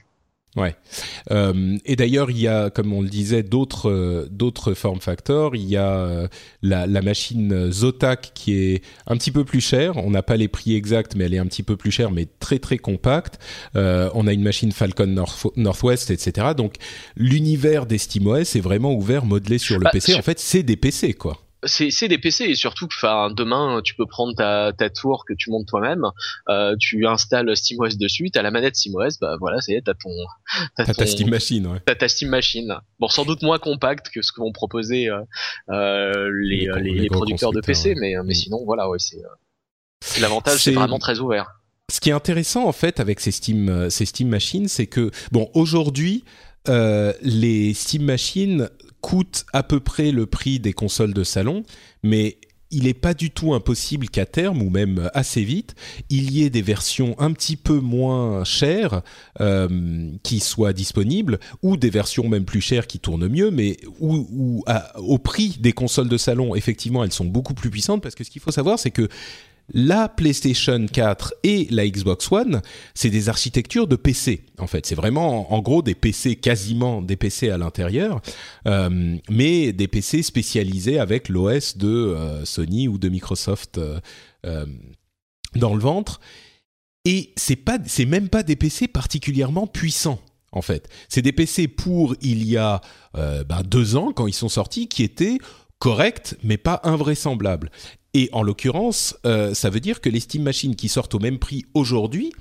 Ouais. 0.55 0.75
Euh, 1.31 1.77
et 1.85 1.95
d'ailleurs, 1.95 2.29
il 2.29 2.39
y 2.39 2.47
a, 2.47 2.69
comme 2.69 2.93
on 2.93 3.01
le 3.01 3.09
disait, 3.09 3.41
d'autres 3.41 3.89
euh, 3.89 4.27
d'autres 4.29 4.73
form 4.73 4.99
factors. 4.99 5.55
Il 5.55 5.63
y 5.63 5.77
a 5.77 5.95
euh, 5.95 6.27
la, 6.61 6.85
la, 6.85 7.01
machine 7.01 7.71
Zotac 7.71 8.31
qui 8.35 8.53
est 8.53 8.83
un 9.07 9.17
petit 9.17 9.31
peu 9.31 9.45
plus 9.45 9.61
chère. 9.61 9.97
On 9.97 10.11
n'a 10.11 10.21
pas 10.21 10.37
les 10.37 10.47
prix 10.47 10.75
exacts, 10.75 11.15
mais 11.15 11.25
elle 11.25 11.33
est 11.33 11.39
un 11.39 11.47
petit 11.47 11.63
peu 11.63 11.75
plus 11.75 11.91
chère, 11.91 12.11
mais 12.11 12.27
très 12.39 12.59
très 12.59 12.77
compacte. 12.77 13.39
Euh, 13.75 14.09
on 14.13 14.27
a 14.27 14.33
une 14.33 14.43
machine 14.43 14.71
Falcon 14.71 15.07
North, 15.07 15.47
Northwest, 15.55 16.11
etc. 16.11 16.49
Donc 16.55 16.75
l'univers 17.15 17.87
des 17.87 17.97
SteamOS 17.97 18.55
est 18.55 18.61
vraiment 18.61 18.93
ouvert, 18.93 19.25
modelé 19.25 19.57
sur 19.57 19.79
le 19.79 19.85
bah, 19.85 19.89
PC. 19.91 20.13
En 20.15 20.21
fait, 20.21 20.39
c'est 20.39 20.63
des 20.63 20.77
PC, 20.77 21.13
quoi 21.13 21.39
c'est 21.65 22.07
des 22.07 22.17
PC 22.17 22.45
et 22.45 22.55
surtout 22.55 22.87
que 22.87 22.93
enfin 22.95 23.31
demain 23.31 23.81
tu 23.83 23.95
peux 23.95 24.05
prendre 24.05 24.35
ta, 24.35 24.73
ta 24.73 24.89
tour 24.89 25.25
que 25.25 25.33
tu 25.33 25.49
montes 25.49 25.67
toi-même 25.67 26.05
euh, 26.49 26.75
tu 26.79 27.05
installes 27.07 27.55
SteamOS 27.55 27.97
dessus 27.99 28.29
t'as 28.31 28.41
la 28.41 28.51
manette 28.51 28.75
SteamOS 28.75 29.19
bah 29.21 29.37
voilà 29.39 29.61
c'est 29.61 29.81
t'as 29.83 29.93
ton 29.93 30.09
t'as 30.75 30.85
ta 30.85 31.05
Steam 31.05 31.29
Machine 31.29 31.67
ouais. 31.67 31.79
t'as 31.85 31.95
ta 31.95 32.07
Steam 32.07 32.29
Machine 32.29 32.75
bon 32.99 33.07
sans 33.07 33.25
doute 33.25 33.41
moins 33.41 33.59
compacte 33.59 34.09
que 34.09 34.21
ce 34.21 34.31
que 34.31 34.41
vont 34.41 34.51
proposer 34.51 35.09
euh, 35.09 35.21
euh 35.69 36.29
les, 36.41 36.69
les, 36.81 36.91
les, 36.91 37.07
producteurs 37.07 37.51
de 37.51 37.61
PC 37.61 37.95
mais 37.95 38.15
mais 38.23 38.31
mm. 38.31 38.35
sinon 38.35 38.65
voilà 38.65 38.89
ouais 38.89 38.99
c'est 38.99 39.21
l'avantage 40.21 40.63
c'est 40.63 40.71
vraiment 40.71 40.99
très 40.99 41.19
ouvert 41.19 41.59
ce 41.91 41.99
qui 41.99 42.09
est 42.09 42.13
intéressant 42.13 42.65
en 42.65 42.71
fait 42.71 42.99
avec 42.99 43.19
ces 43.19 43.31
Steam 43.31 43.89
ces 43.89 44.05
Steam 44.05 44.29
Machines 44.29 44.67
c'est 44.67 44.87
que 44.87 45.11
bon 45.31 45.49
aujourd'hui 45.53 46.23
euh, 46.69 47.11
les 47.21 47.73
Steam 47.73 48.03
Machines 48.03 48.69
coûtent 49.03 49.45
à 49.51 49.63
peu 49.63 49.81
près 49.81 50.11
le 50.11 50.25
prix 50.25 50.59
des 50.59 50.71
consoles 50.71 51.13
de 51.13 51.25
salon, 51.25 51.63
mais 52.03 52.37
il 52.71 52.85
n'est 52.85 52.93
pas 52.93 53.13
du 53.13 53.31
tout 53.31 53.53
impossible 53.53 54.07
qu'à 54.09 54.25
terme, 54.25 54.61
ou 54.61 54.69
même 54.69 55.11
assez 55.13 55.43
vite, 55.43 55.75
il 56.09 56.31
y 56.31 56.43
ait 56.43 56.49
des 56.49 56.61
versions 56.61 57.13
un 57.19 57.33
petit 57.33 57.57
peu 57.57 57.79
moins 57.79 58.45
chères 58.45 59.01
euh, 59.41 60.09
qui 60.23 60.39
soient 60.39 60.71
disponibles, 60.71 61.39
ou 61.61 61.75
des 61.75 61.89
versions 61.89 62.29
même 62.29 62.45
plus 62.45 62.61
chères 62.61 62.87
qui 62.87 62.97
tournent 62.97 63.27
mieux, 63.27 63.51
mais 63.51 63.77
au 63.99 65.17
prix 65.19 65.57
des 65.59 65.73
consoles 65.73 66.09
de 66.09 66.17
salon, 66.17 66.55
effectivement, 66.55 67.03
elles 67.03 67.11
sont 67.11 67.25
beaucoup 67.25 67.53
plus 67.53 67.69
puissantes, 67.69 68.01
parce 68.01 68.15
que 68.15 68.23
ce 68.23 68.31
qu'il 68.31 68.41
faut 68.41 68.51
savoir, 68.51 68.79
c'est 68.79 68.91
que 68.91 69.09
la 69.73 70.07
PlayStation 70.07 70.85
4 70.85 71.33
et 71.43 71.67
la 71.71 71.87
Xbox 71.87 72.31
One, 72.31 72.61
c'est 72.93 73.09
des 73.09 73.29
architectures 73.29 73.87
de 73.87 73.95
PC. 73.95 74.45
En 74.59 74.67
fait, 74.67 74.85
c'est 74.85 74.95
vraiment 74.95 75.51
en 75.53 75.61
gros 75.61 75.81
des 75.81 75.95
PC 75.95 76.35
quasiment 76.35 77.01
des 77.01 77.15
PC 77.15 77.49
à 77.49 77.57
l'intérieur, 77.57 78.21
euh, 78.67 79.17
mais 79.29 79.73
des 79.73 79.87
PC 79.87 80.21
spécialisés 80.21 80.99
avec 80.99 81.27
l'OS 81.27 81.77
de 81.77 81.87
euh, 81.87 82.45
Sony 82.45 82.87
ou 82.87 82.97
de 82.97 83.09
Microsoft 83.09 83.79
euh, 83.79 84.65
dans 85.55 85.73
le 85.73 85.81
ventre. 85.81 86.19
Et 87.05 87.33
c'est 87.35 87.57
pas, 87.57 87.79
c'est 87.85 88.05
même 88.05 88.29
pas 88.29 88.43
des 88.43 88.55
PC 88.55 88.87
particulièrement 88.87 89.67
puissants 89.67 90.19
en 90.51 90.61
fait. 90.61 90.87
C'est 91.09 91.23
des 91.23 91.33
PC 91.33 91.67
pour 91.67 92.15
il 92.21 92.47
y 92.47 92.57
a 92.57 92.79
ben, 93.13 93.63
deux 93.65 93.95
ans 93.95 94.13
quand 94.13 94.27
ils 94.27 94.33
sont 94.33 94.49
sortis 94.49 94.87
qui 94.87 95.03
étaient 95.03 95.39
corrects 95.79 96.35
mais 96.43 96.57
pas 96.57 96.79
invraisemblables. 96.83 97.71
Et 98.13 98.29
en 98.31 98.43
l'occurrence, 98.43 99.15
euh, 99.25 99.53
ça 99.53 99.69
veut 99.69 99.79
dire 99.79 99.99
que 99.99 100.09
les 100.09 100.19
Steam 100.19 100.43
Machines 100.43 100.75
qui 100.75 100.87
sortent 100.87 101.15
au 101.15 101.19
même 101.19 101.39
prix 101.39 101.65
aujourd'hui 101.73 102.31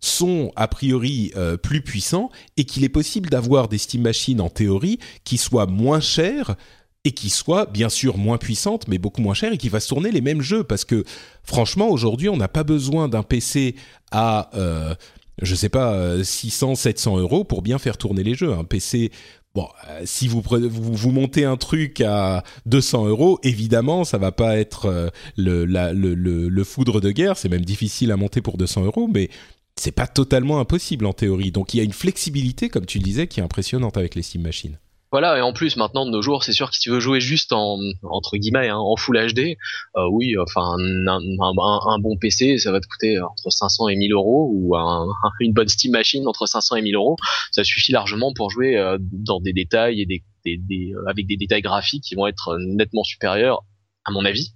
sont 0.00 0.52
a 0.54 0.68
priori 0.68 1.32
euh, 1.36 1.56
plus 1.56 1.80
puissants 1.80 2.30
et 2.58 2.64
qu'il 2.64 2.84
est 2.84 2.90
possible 2.90 3.30
d'avoir 3.30 3.68
des 3.68 3.78
Steam 3.78 4.02
Machines 4.02 4.40
en 4.40 4.50
théorie 4.50 4.98
qui 5.24 5.38
soient 5.38 5.66
moins 5.66 6.00
chères 6.00 6.56
et 7.04 7.12
qui 7.12 7.30
soient 7.30 7.66
bien 7.66 7.88
sûr 7.88 8.18
moins 8.18 8.36
puissantes 8.36 8.86
mais 8.86 8.98
beaucoup 8.98 9.22
moins 9.22 9.32
chères 9.32 9.54
et 9.54 9.58
qui 9.58 9.70
fassent 9.70 9.86
tourner 9.86 10.10
les 10.10 10.20
mêmes 10.20 10.42
jeux. 10.42 10.62
Parce 10.62 10.84
que 10.84 11.04
franchement 11.42 11.88
aujourd'hui 11.88 12.28
on 12.28 12.36
n'a 12.36 12.48
pas 12.48 12.64
besoin 12.64 13.08
d'un 13.08 13.22
PC 13.22 13.76
à 14.10 14.50
euh, 14.54 14.94
je 15.40 15.54
sais 15.54 15.70
pas 15.70 16.22
600 16.22 16.74
700 16.74 17.18
euros 17.18 17.44
pour 17.44 17.62
bien 17.62 17.78
faire 17.78 17.96
tourner 17.96 18.22
les 18.22 18.34
jeux. 18.34 18.52
Un 18.52 18.64
PC 18.64 19.10
Bon, 19.54 19.68
euh, 19.88 20.02
si 20.04 20.26
vous, 20.26 20.42
vous, 20.42 21.10
montez 21.12 21.44
un 21.44 21.56
truc 21.56 22.00
à 22.00 22.42
200 22.66 23.06
euros, 23.06 23.38
évidemment, 23.44 24.02
ça 24.02 24.18
va 24.18 24.32
pas 24.32 24.58
être 24.58 24.86
euh, 24.86 25.10
le, 25.36 25.64
le, 25.64 26.14
le, 26.24 26.64
foudre 26.64 27.00
de 27.00 27.12
guerre. 27.12 27.36
C'est 27.36 27.48
même 27.48 27.64
difficile 27.64 28.10
à 28.10 28.16
monter 28.16 28.42
pour 28.42 28.56
200 28.56 28.84
euros, 28.84 29.08
mais 29.12 29.30
c'est 29.76 29.92
pas 29.92 30.08
totalement 30.08 30.58
impossible 30.58 31.06
en 31.06 31.12
théorie. 31.12 31.52
Donc 31.52 31.72
il 31.72 31.76
y 31.76 31.80
a 31.80 31.84
une 31.84 31.92
flexibilité, 31.92 32.68
comme 32.68 32.86
tu 32.86 32.98
le 32.98 33.04
disais, 33.04 33.28
qui 33.28 33.38
est 33.38 33.44
impressionnante 33.44 33.96
avec 33.96 34.16
les 34.16 34.22
Steam 34.22 34.42
Machines. 34.42 34.78
Voilà, 35.14 35.38
et 35.38 35.42
en 35.42 35.52
plus 35.52 35.76
maintenant 35.76 36.06
de 36.06 36.10
nos 36.10 36.22
jours, 36.22 36.42
c'est 36.42 36.52
sûr 36.52 36.70
que 36.70 36.74
si 36.74 36.80
tu 36.80 36.90
veux 36.90 36.98
jouer 36.98 37.20
juste 37.20 37.52
en 37.52 37.78
entre 38.02 38.36
guillemets 38.36 38.68
hein, 38.68 38.78
en 38.78 38.96
Full 38.96 39.16
HD, 39.32 39.56
euh, 39.96 40.08
oui, 40.10 40.34
enfin 40.40 40.76
un, 40.76 41.98
bon 42.00 42.16
PC, 42.16 42.58
ça 42.58 42.72
va 42.72 42.80
te 42.80 42.88
coûter 42.88 43.20
entre 43.20 43.48
500 43.48 43.90
et 43.90 43.94
1000 43.94 44.12
euros, 44.12 44.50
ou 44.52 44.74
une 45.38 45.52
bonne 45.52 45.68
Steam 45.68 45.92
Machine 45.92 46.26
entre 46.26 46.46
500 46.46 46.74
et 46.74 46.82
1000 46.82 46.96
euros, 46.96 47.16
ça 47.52 47.62
suffit 47.62 47.92
largement 47.92 48.32
pour 48.34 48.50
jouer 48.50 48.76
euh, 48.76 48.98
dans 49.00 49.38
des 49.38 49.52
détails 49.52 50.00
et 50.02 50.06
des, 50.06 50.24
euh, 50.48 51.08
avec 51.08 51.28
des 51.28 51.36
détails 51.36 51.62
graphiques 51.62 52.02
qui 52.02 52.16
vont 52.16 52.26
être 52.26 52.58
nettement 52.58 53.04
supérieurs 53.04 53.62
à 54.04 54.10
mon 54.10 54.24
avis, 54.24 54.52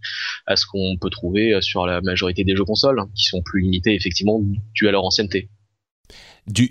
à 0.48 0.56
ce 0.56 0.66
qu'on 0.66 0.96
peut 1.00 1.10
trouver 1.10 1.56
sur 1.62 1.86
la 1.86 2.00
majorité 2.00 2.42
des 2.42 2.56
jeux 2.56 2.64
consoles, 2.64 3.00
qui 3.14 3.26
sont 3.26 3.42
plus 3.42 3.60
limités 3.60 3.94
effectivement 3.94 4.40
dû 4.74 4.88
à 4.88 4.90
leur 4.90 5.04
ancienneté 5.04 5.50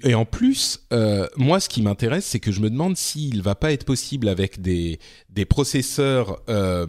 et 0.04 0.16
en 0.16 0.26
plus, 0.26 0.88
euh, 0.92 1.28
moi, 1.36 1.60
ce 1.60 1.70
qui 1.70 1.82
m'intéresse, 1.82 2.26
c'est 2.26 2.40
que 2.40 2.52
je 2.52 2.62
me 2.62 2.70
demande 2.70 2.98
s'il 2.98 3.42
va 3.42 3.56
pas 3.56 3.72
être 3.72 3.86
possible 3.86 4.28
avec 4.28 4.62
des, 4.62 5.00
des 5.30 5.46
processeurs 5.46 6.42
euh, 6.50 6.86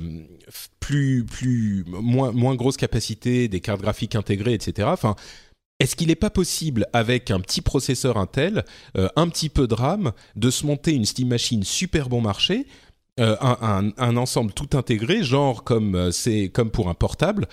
plus, 0.80 1.24
plus 1.24 1.84
moins, 1.86 2.32
moins 2.32 2.54
grosse 2.54 2.76
capacité, 2.76 3.48
des 3.48 3.60
cartes 3.60 3.82
graphiques 3.82 4.14
intégrées, 4.14 4.54
etc. 4.54 4.88
Enfin, 4.90 5.16
est-ce 5.80 5.96
qu'il 5.96 6.08
n'est 6.08 6.16
pas 6.16 6.30
possible, 6.30 6.86
avec 6.92 7.30
un 7.30 7.40
petit 7.40 7.60
processeur 7.60 8.16
Intel, 8.16 8.64
euh, 8.96 9.08
un 9.16 9.28
petit 9.28 9.50
peu 9.50 9.66
de 9.66 9.74
RAM, 9.74 10.12
de 10.36 10.50
se 10.50 10.66
monter 10.66 10.92
une 10.92 11.04
Steam 11.04 11.28
Machine 11.28 11.64
super 11.64 12.08
bon 12.08 12.20
marché, 12.20 12.66
un, 13.20 13.36
un, 13.40 13.90
un, 13.96 14.16
ensemble 14.16 14.52
tout 14.52 14.76
intégré, 14.78 15.24
genre 15.24 15.64
comme 15.64 16.12
c'est 16.12 16.50
comme 16.50 16.70
pour 16.70 16.88
un 16.88 16.94
portable, 16.94 17.48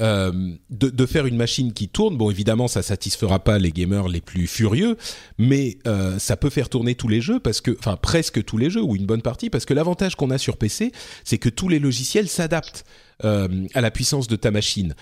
euh, 0.00 0.32
de, 0.70 1.06
faire 1.06 1.26
une 1.26 1.36
machine 1.36 1.72
qui 1.72 1.88
tourne. 1.88 2.16
Bon, 2.16 2.30
évidemment, 2.30 2.68
ça 2.68 2.82
satisfera 2.82 3.40
pas 3.40 3.58
les 3.58 3.72
gamers 3.72 4.06
les 4.06 4.20
plus 4.20 4.46
furieux, 4.46 4.96
mais 5.38 5.78
euh, 5.88 6.20
ça 6.20 6.36
peut 6.36 6.50
faire 6.50 6.68
tourner 6.68 6.94
tous 6.94 7.08
les 7.08 7.20
jeux 7.20 7.40
parce 7.40 7.60
que, 7.60 7.76
enfin, 7.80 7.96
presque 7.96 8.44
tous 8.44 8.58
les 8.58 8.70
jeux 8.70 8.82
ou 8.82 8.94
une 8.94 9.06
bonne 9.06 9.22
partie, 9.22 9.50
parce 9.50 9.64
que 9.64 9.74
l'avantage 9.74 10.14
qu'on 10.14 10.30
a 10.30 10.38
sur 10.38 10.56
PC, 10.56 10.92
c'est 11.24 11.38
que 11.38 11.48
tous 11.48 11.68
les 11.68 11.80
logiciels 11.80 12.28
s'adaptent. 12.28 12.84
Euh, 13.24 13.66
à 13.74 13.80
la 13.80 13.90
puissance 13.90 14.28
de 14.28 14.36
ta 14.36 14.52
machine. 14.52 14.94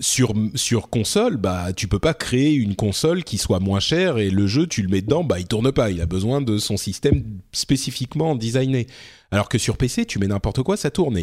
Sur 0.00 0.34
sur 0.54 0.90
console, 0.90 1.38
bah 1.38 1.72
tu 1.74 1.88
peux 1.88 1.98
pas 1.98 2.12
créer 2.12 2.52
une 2.52 2.76
console 2.76 3.24
qui 3.24 3.38
soit 3.38 3.60
moins 3.60 3.80
chère 3.80 4.18
et 4.18 4.28
le 4.28 4.46
jeu 4.46 4.66
tu 4.66 4.82
le 4.82 4.90
mets 4.90 5.00
dedans, 5.00 5.24
bah 5.24 5.40
il 5.40 5.46
tourne 5.46 5.72
pas. 5.72 5.90
Il 5.90 6.02
a 6.02 6.06
besoin 6.06 6.42
de 6.42 6.58
son 6.58 6.76
système 6.76 7.24
spécifiquement 7.52 8.34
designé. 8.36 8.88
Alors 9.30 9.48
que 9.48 9.58
sur 9.58 9.76
PC, 9.76 10.06
tu 10.06 10.18
mets 10.18 10.28
n'importe 10.28 10.62
quoi, 10.62 10.76
ça 10.76 10.90
tourne. 10.90 11.18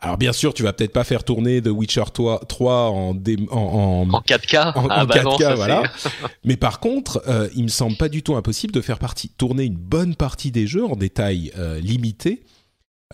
Alors 0.00 0.16
bien 0.16 0.32
sûr, 0.32 0.54
tu 0.54 0.62
vas 0.62 0.72
peut-être 0.72 0.92
pas 0.92 1.02
faire 1.02 1.24
tourner 1.24 1.60
The 1.60 1.68
Witcher 1.68 2.04
3, 2.12 2.40
3 2.48 2.90
en, 2.90 3.10
en, 3.10 3.16
en, 3.50 4.10
en 4.10 4.20
4K, 4.20 4.72
en, 4.76 4.88
ah 4.88 5.04
4K 5.06 5.38
bah 5.40 5.54
voilà. 5.56 5.82
Mais 6.44 6.56
par 6.56 6.78
contre, 6.78 7.22
euh, 7.26 7.48
il 7.56 7.64
me 7.64 7.68
semble 7.68 7.96
pas 7.96 8.08
du 8.08 8.22
tout 8.22 8.36
impossible 8.36 8.72
de 8.72 8.80
faire 8.80 8.98
partie, 9.00 9.30
tourner 9.30 9.64
une 9.64 9.76
bonne 9.76 10.14
partie 10.14 10.52
des 10.52 10.68
jeux 10.68 10.84
en 10.84 10.94
détail 10.94 11.50
euh, 11.58 11.80
limité 11.80 12.44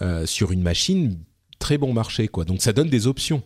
euh, 0.02 0.26
sur 0.26 0.52
une 0.52 0.62
machine 0.62 1.18
très 1.58 1.78
bon 1.78 1.94
marché, 1.94 2.28
quoi. 2.28 2.44
Donc 2.44 2.60
ça 2.60 2.74
donne 2.74 2.90
des 2.90 3.06
options. 3.06 3.42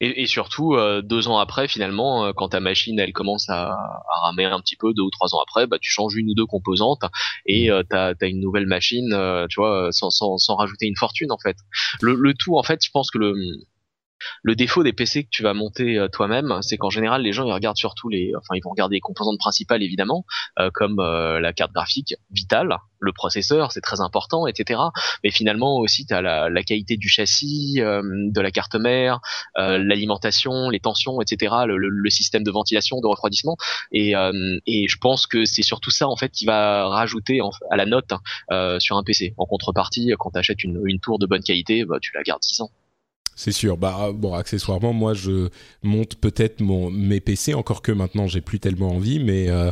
Et, 0.00 0.22
et, 0.22 0.26
surtout, 0.26 0.74
euh, 0.74 1.02
deux 1.02 1.28
ans 1.28 1.38
après, 1.38 1.68
finalement, 1.68 2.24
euh, 2.24 2.32
quand 2.34 2.48
ta 2.48 2.60
machine 2.60 2.98
elle 2.98 3.12
commence 3.12 3.50
à, 3.50 3.72
à, 3.72 4.20
ramer 4.24 4.46
un 4.46 4.60
petit 4.60 4.76
peu, 4.76 4.94
deux 4.94 5.02
ou 5.02 5.10
trois 5.10 5.34
ans 5.34 5.42
après, 5.42 5.66
bah 5.66 5.78
tu 5.78 5.90
changes 5.90 6.16
une 6.16 6.30
ou 6.30 6.34
deux 6.34 6.46
composantes 6.46 7.02
et 7.44 7.68
mmh. 7.68 7.72
euh, 7.72 7.82
t'as 7.88 8.14
as 8.18 8.26
une 8.26 8.40
nouvelle 8.40 8.66
machine, 8.66 9.12
euh, 9.12 9.46
tu 9.48 9.60
vois, 9.60 9.92
sans, 9.92 10.10
sans, 10.10 10.38
sans, 10.38 10.56
rajouter 10.56 10.86
une 10.86 10.96
fortune 10.96 11.30
en 11.30 11.38
fait. 11.38 11.56
Le, 12.00 12.14
le 12.14 12.32
tout, 12.34 12.56
en 12.56 12.62
fait, 12.62 12.82
je 12.82 12.90
pense 12.90 13.10
que 13.10 13.18
le 13.18 13.34
le 14.42 14.54
défaut 14.54 14.82
des 14.82 14.92
PC 14.92 15.24
que 15.24 15.28
tu 15.30 15.42
vas 15.42 15.54
monter 15.54 15.98
euh, 15.98 16.08
toi-même, 16.08 16.58
c'est 16.62 16.76
qu'en 16.76 16.90
général 16.90 17.22
les 17.22 17.32
gens 17.32 17.44
ils 17.44 17.52
regardent 17.52 17.76
surtout 17.76 18.08
les, 18.08 18.32
enfin 18.36 18.54
ils 18.54 18.62
vont 18.62 18.70
regarder 18.70 18.96
les 18.96 19.00
composantes 19.00 19.38
principales 19.38 19.82
évidemment, 19.82 20.24
euh, 20.58 20.70
comme 20.72 21.00
euh, 21.00 21.40
la 21.40 21.52
carte 21.52 21.72
graphique 21.72 22.14
vitale, 22.30 22.76
le 22.98 23.12
processeur, 23.12 23.72
c'est 23.72 23.80
très 23.80 24.00
important, 24.00 24.46
etc. 24.46 24.80
Mais 25.24 25.30
finalement 25.30 25.78
aussi 25.78 26.06
tu 26.06 26.14
as 26.14 26.20
la, 26.20 26.48
la, 26.50 26.62
qualité 26.62 26.96
du 26.96 27.08
châssis, 27.08 27.76
de 27.76 28.40
la 28.40 28.50
carte 28.50 28.74
mère, 28.74 29.20
l'alimentation, 29.56 30.68
les 30.68 30.80
tensions, 30.80 31.20
etc. 31.22 31.54
Le, 31.66 31.78
le, 31.78 32.10
système 32.10 32.42
de 32.42 32.50
ventilation, 32.50 33.00
de 33.00 33.06
refroidissement, 33.06 33.56
et, 33.92 34.12
et 34.66 34.86
je 34.88 34.98
pense 34.98 35.26
que 35.26 35.46
c'est 35.46 35.62
surtout 35.62 35.90
ça 35.90 36.08
en 36.08 36.16
fait 36.16 36.30
qui 36.30 36.44
va 36.44 36.88
rajouter 36.88 37.40
à 37.70 37.76
la 37.76 37.86
note 37.86 38.12
sur 38.78 38.98
un 38.98 39.02
PC. 39.02 39.32
En 39.38 39.46
contrepartie, 39.46 40.12
quand 40.18 40.32
tu 40.32 40.38
achètes 40.38 40.62
une, 40.62 40.82
une 40.84 41.00
tour 41.00 41.18
de 41.18 41.26
bonne 41.26 41.42
qualité, 41.42 41.84
bah, 41.86 41.96
tu 42.00 42.12
la 42.14 42.22
gardes 42.22 42.42
6 42.42 42.60
ans. 42.60 42.70
C'est 43.36 43.52
sûr. 43.52 43.76
Bah 43.76 44.10
bon, 44.14 44.34
accessoirement, 44.34 44.92
moi 44.92 45.14
je 45.14 45.48
monte 45.82 46.16
peut-être 46.16 46.60
mon 46.60 46.90
mes 46.90 47.20
PC, 47.20 47.54
encore 47.54 47.80
que 47.80 47.92
maintenant 47.92 48.26
j'ai 48.26 48.40
plus 48.42 48.60
tellement 48.60 48.90
envie, 48.90 49.18
mais 49.18 49.48
euh, 49.48 49.70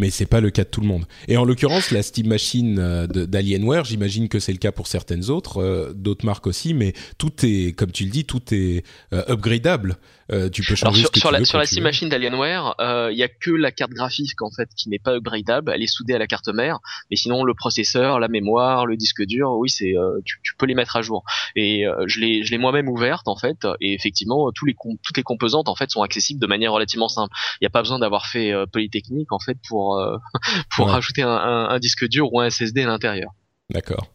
mais 0.00 0.10
c'est 0.10 0.26
pas 0.26 0.40
le 0.40 0.50
cas 0.50 0.64
de 0.64 0.68
tout 0.70 0.80
le 0.80 0.86
monde. 0.86 1.04
Et 1.28 1.36
en 1.36 1.44
l'occurrence, 1.44 1.90
la 1.90 2.02
Steam 2.02 2.28
Machine 2.28 2.78
euh, 2.78 3.06
d'Alienware, 3.06 3.84
j'imagine 3.84 4.28
que 4.28 4.40
c'est 4.40 4.52
le 4.52 4.58
cas 4.58 4.72
pour 4.72 4.86
certaines 4.86 5.28
autres, 5.28 5.58
euh, 5.58 5.92
d'autres 5.92 6.24
marques 6.24 6.46
aussi, 6.46 6.72
mais 6.72 6.94
tout 7.18 7.32
est, 7.42 7.76
comme 7.76 7.92
tu 7.92 8.04
le 8.04 8.10
dis, 8.10 8.24
tout 8.24 8.42
est 8.52 8.82
euh, 9.12 9.22
upgradable. 9.28 9.98
Euh, 10.32 10.48
tu 10.48 10.62
peux 10.62 10.74
changer 10.74 11.00
sur, 11.00 11.08
ce 11.08 11.12
que 11.12 11.20
sur 11.20 11.28
tu 11.28 11.32
la, 11.32 11.38
veux 11.40 11.44
sur 11.44 11.58
la 11.58 11.66
Steam 11.66 11.84
Machine 11.84 12.08
d'Alienware, 12.08 12.74
il 13.10 13.16
y 13.16 13.22
a 13.22 13.28
que 13.28 13.50
la 13.50 13.72
carte 13.72 13.90
graphique 13.90 14.40
en 14.42 14.50
fait 14.50 14.68
qui 14.76 14.88
n'est 14.88 14.98
pas 14.98 15.14
upgradable. 15.16 15.72
Elle 15.74 15.82
est 15.82 15.86
soudée 15.86 16.14
à 16.14 16.18
la 16.18 16.26
carte 16.26 16.48
mère, 16.48 16.78
mais 17.10 17.16
sinon 17.16 17.44
le 17.44 17.54
processeur, 17.54 18.20
la 18.20 18.28
mémoire, 18.28 18.86
le 18.86 18.96
disque 18.96 19.24
dur, 19.24 19.50
oui, 19.52 19.70
c'est 19.70 19.94
tu, 20.24 20.40
tu, 20.42 20.54
peux 20.56 20.66
les 20.66 20.74
mettre 20.74 20.96
à 20.96 21.02
jour. 21.02 21.24
Et 21.56 21.84
je 22.06 22.20
l'ai 22.20 22.44
je 22.44 22.50
l'ai 22.50 22.58
moi-même 22.58 22.88
ouverte 22.88 23.28
en 23.28 23.36
fait, 23.36 23.66
et 23.80 23.94
effectivement 23.94 24.50
tous 24.52 24.66
les 24.66 24.74
toutes 25.02 25.16
les 25.16 25.22
composantes 25.22 25.68
en 25.68 25.74
fait 25.74 25.90
sont 25.90 26.02
accessibles 26.02 26.40
de 26.40 26.46
manière 26.46 26.72
relativement 26.72 27.08
simple. 27.08 27.34
Il 27.60 27.64
n'y 27.64 27.66
a 27.66 27.70
pas 27.70 27.82
besoin 27.82 27.98
d'avoir 27.98 28.26
fait 28.26 28.52
Polytechnique 28.72 29.32
en 29.32 29.38
fait 29.38 29.58
pour 29.68 29.98
euh, 29.98 30.16
pour 30.76 30.88
rajouter 30.88 31.22
un, 31.22 31.78
disque 31.78 32.06
dur 32.06 32.32
ou 32.32 32.40
un 32.40 32.50
SSD 32.50 32.82
à 32.82 32.86
l'intérieur. 32.86 33.32
D'accord. 33.70 34.06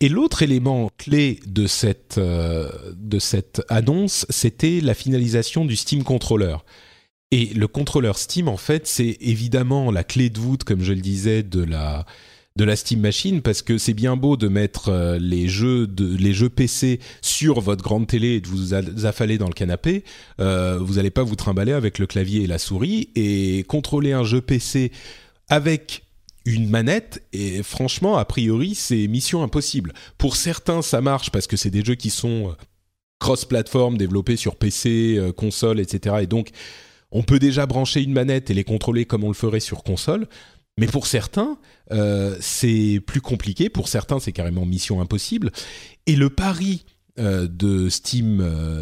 Et 0.00 0.08
l'autre 0.08 0.42
élément 0.42 0.90
clé 0.98 1.40
de 1.46 1.66
cette 1.66 2.18
euh, 2.18 2.70
de 2.94 3.18
cette 3.18 3.62
annonce, 3.68 4.26
c'était 4.30 4.80
la 4.80 4.94
finalisation 4.94 5.64
du 5.64 5.76
Steam 5.76 6.04
Controller. 6.04 6.56
Et 7.32 7.46
le 7.54 7.68
contrôleur 7.68 8.18
Steam, 8.18 8.48
en 8.48 8.56
fait, 8.56 8.86
c'est 8.86 9.16
évidemment 9.20 9.92
la 9.92 10.02
clé 10.02 10.30
de 10.30 10.38
voûte, 10.38 10.64
comme 10.64 10.82
je 10.82 10.92
le 10.92 11.00
disais, 11.00 11.42
de 11.42 11.62
la 11.62 12.04
de 12.56 12.64
la 12.64 12.76
Steam 12.76 13.00
Machine 13.00 13.42
parce 13.42 13.62
que 13.62 13.78
c'est 13.78 13.94
bien 13.94 14.16
beau 14.16 14.36
de 14.36 14.48
mettre 14.48 14.88
euh, 14.88 15.18
les 15.18 15.48
jeux 15.48 15.86
de 15.86 16.16
les 16.16 16.32
jeux 16.32 16.48
PC 16.48 17.00
sur 17.22 17.60
votre 17.60 17.82
grande 17.82 18.06
télé 18.06 18.34
et 18.34 18.40
de 18.40 18.48
vous 18.48 18.74
affaler 19.06 19.38
dans 19.38 19.46
le 19.46 19.54
canapé. 19.54 20.04
Euh, 20.40 20.78
vous 20.80 20.94
n'allez 20.94 21.10
pas 21.10 21.22
vous 21.22 21.36
trimballer 21.36 21.72
avec 21.72 21.98
le 21.98 22.06
clavier 22.06 22.42
et 22.42 22.46
la 22.46 22.58
souris 22.58 23.10
et 23.14 23.64
contrôler 23.68 24.12
un 24.12 24.24
jeu 24.24 24.40
PC 24.40 24.90
avec 25.48 26.04
une 26.44 26.68
manette 26.68 27.22
et 27.32 27.62
franchement 27.62 28.16
a 28.16 28.24
priori 28.24 28.74
c'est 28.74 29.06
mission 29.06 29.42
impossible. 29.42 29.92
Pour 30.18 30.36
certains 30.36 30.82
ça 30.82 31.00
marche 31.00 31.30
parce 31.30 31.46
que 31.46 31.56
c'est 31.56 31.70
des 31.70 31.84
jeux 31.84 31.94
qui 31.94 32.10
sont 32.10 32.50
euh, 32.50 32.52
cross-platform 33.18 33.98
développés 33.98 34.36
sur 34.36 34.56
PC, 34.56 35.20
console, 35.36 35.78
etc. 35.80 36.16
Et 36.22 36.26
donc 36.26 36.50
on 37.10 37.22
peut 37.22 37.38
déjà 37.38 37.66
brancher 37.66 38.02
une 38.02 38.12
manette 38.12 38.50
et 38.50 38.54
les 38.54 38.64
contrôler 38.64 39.04
comme 39.04 39.24
on 39.24 39.28
le 39.28 39.34
ferait 39.34 39.60
sur 39.60 39.82
console. 39.82 40.26
Mais 40.78 40.86
pour 40.86 41.06
certains, 41.06 41.58
euh, 41.92 42.36
c'est 42.40 43.02
plus 43.06 43.20
compliqué. 43.20 43.68
Pour 43.68 43.88
certains, 43.88 44.20
c'est 44.20 44.32
carrément 44.32 44.64
mission 44.64 45.02
impossible. 45.02 45.50
Et 46.06 46.16
le 46.16 46.30
pari 46.30 46.84
de 47.18 47.90
Steam, 47.90 48.38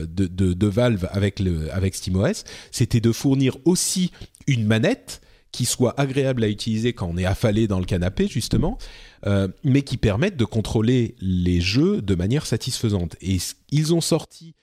de, 0.07 0.27
de, 0.29 0.67
Valve 0.69 1.09
avec, 1.11 1.41
le, 1.41 1.75
avec 1.75 1.97
SteamOS, 1.97 2.45
c'était 2.71 3.01
de 3.01 3.11
fournir 3.11 3.57
aussi 3.65 4.13
une 4.47 4.65
manette 4.65 5.21
qui 5.53 5.65
soit 5.65 5.99
agréable 5.99 6.45
à 6.45 6.49
utiliser 6.49 6.93
quand 6.93 7.09
on 7.13 7.17
est 7.17 7.25
affalé 7.25 7.67
dans 7.67 7.79
le 7.79 7.85
canapé 7.85 8.29
justement, 8.29 8.79
euh, 9.27 9.49
mais 9.65 9.83
qui 9.83 9.97
permette 9.97 10.37
de 10.37 10.45
contrôler 10.45 11.15
les 11.21 11.61
jeux 11.61 12.03
de 12.03 12.15
manière 12.15 12.47
satisfaisante. 12.47 13.17
Et 13.21 13.39
ils 13.71 13.95
ont 13.95 14.01
sorti 14.01 14.55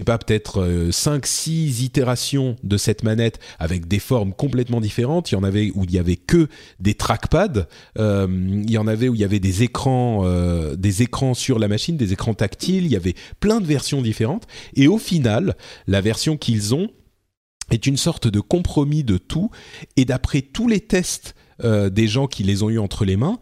c'est 0.00 0.04
pas 0.04 0.18
peut-être 0.18 0.90
5 0.92 1.24
euh, 1.24 1.26
6 1.26 1.82
itérations 1.82 2.54
de 2.62 2.76
cette 2.76 3.02
manette 3.02 3.40
avec 3.58 3.88
des 3.88 3.98
formes 3.98 4.32
complètement 4.32 4.80
différentes, 4.80 5.32
il 5.32 5.34
y 5.34 5.36
en 5.36 5.42
avait 5.42 5.72
où 5.74 5.82
il 5.82 5.90
y 5.90 5.98
avait 5.98 6.14
que 6.14 6.46
des 6.78 6.94
trackpads, 6.94 7.66
euh, 7.98 8.28
il 8.30 8.70
y 8.70 8.78
en 8.78 8.86
avait 8.86 9.08
où 9.08 9.16
il 9.16 9.20
y 9.20 9.24
avait 9.24 9.40
des 9.40 9.64
écrans 9.64 10.22
des 10.76 11.02
écrans 11.02 11.34
sur 11.34 11.58
la 11.58 11.66
machine, 11.66 11.96
des 11.96 12.12
écrans 12.12 12.34
tactiles, 12.34 12.84
il 12.84 12.92
y 12.92 12.96
avait 12.96 13.16
plein 13.40 13.60
de 13.60 13.66
versions 13.66 14.00
différentes. 14.00 14.46
Et 14.76 14.86
au 14.86 14.98
final, 14.98 15.56
la 15.88 16.00
version 16.00 16.36
qu'ils 16.36 16.76
ont 16.76 16.90
est 17.70 17.86
une 17.86 17.96
sorte 17.96 18.28
de 18.28 18.40
compromis 18.40 19.04
de 19.04 19.18
tout. 19.18 19.50
Et 19.96 20.04
d'après 20.04 20.42
tous 20.42 20.68
les 20.68 20.80
tests 20.80 21.34
euh, 21.64 21.90
des 21.90 22.06
gens 22.06 22.28
qui 22.28 22.44
les 22.44 22.62
ont 22.62 22.70
eu 22.70 22.78
entre 22.78 23.04
les 23.04 23.16
mains, 23.16 23.40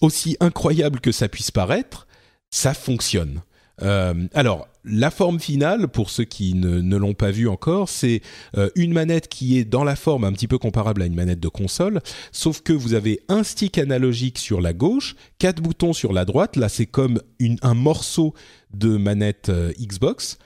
aussi 0.00 0.38
incroyable 0.40 1.00
que 1.00 1.12
ça 1.12 1.28
puisse 1.28 1.50
paraître, 1.50 2.06
ça 2.50 2.72
fonctionne. 2.72 3.42
Euh, 3.82 4.26
alors, 4.32 4.68
la 4.84 5.10
forme 5.10 5.38
finale, 5.38 5.88
pour 5.88 6.08
ceux 6.08 6.24
qui 6.24 6.54
ne, 6.54 6.96
l'ont 6.96 7.12
pas 7.12 7.30
vu 7.30 7.46
encore, 7.46 7.90
c'est 7.90 8.22
euh, 8.56 8.70
une 8.74 8.94
manette 8.94 9.28
qui 9.28 9.58
est 9.58 9.66
dans 9.66 9.84
la 9.84 9.96
forme 9.96 10.24
un 10.24 10.32
petit 10.32 10.48
peu 10.48 10.56
comparable 10.56 11.02
à 11.02 11.04
une 11.06 11.14
manette 11.14 11.40
de 11.40 11.48
console, 11.48 12.00
sauf 12.32 12.62
que 12.62 12.72
vous 12.72 12.94
avez 12.94 13.20
un 13.28 13.42
stick 13.42 13.76
analogique 13.76 14.38
sur 14.38 14.62
la 14.62 14.72
gauche, 14.72 15.14
quatre 15.38 15.60
boutons 15.60 15.92
sur 15.92 16.14
la 16.14 16.24
droite. 16.24 16.56
Là, 16.56 16.70
c'est 16.70 16.86
comme 16.86 17.20
un 17.60 17.74
morceau 17.74 18.32
de 18.72 18.96
manette 18.96 19.52
Xbox. 19.78 20.38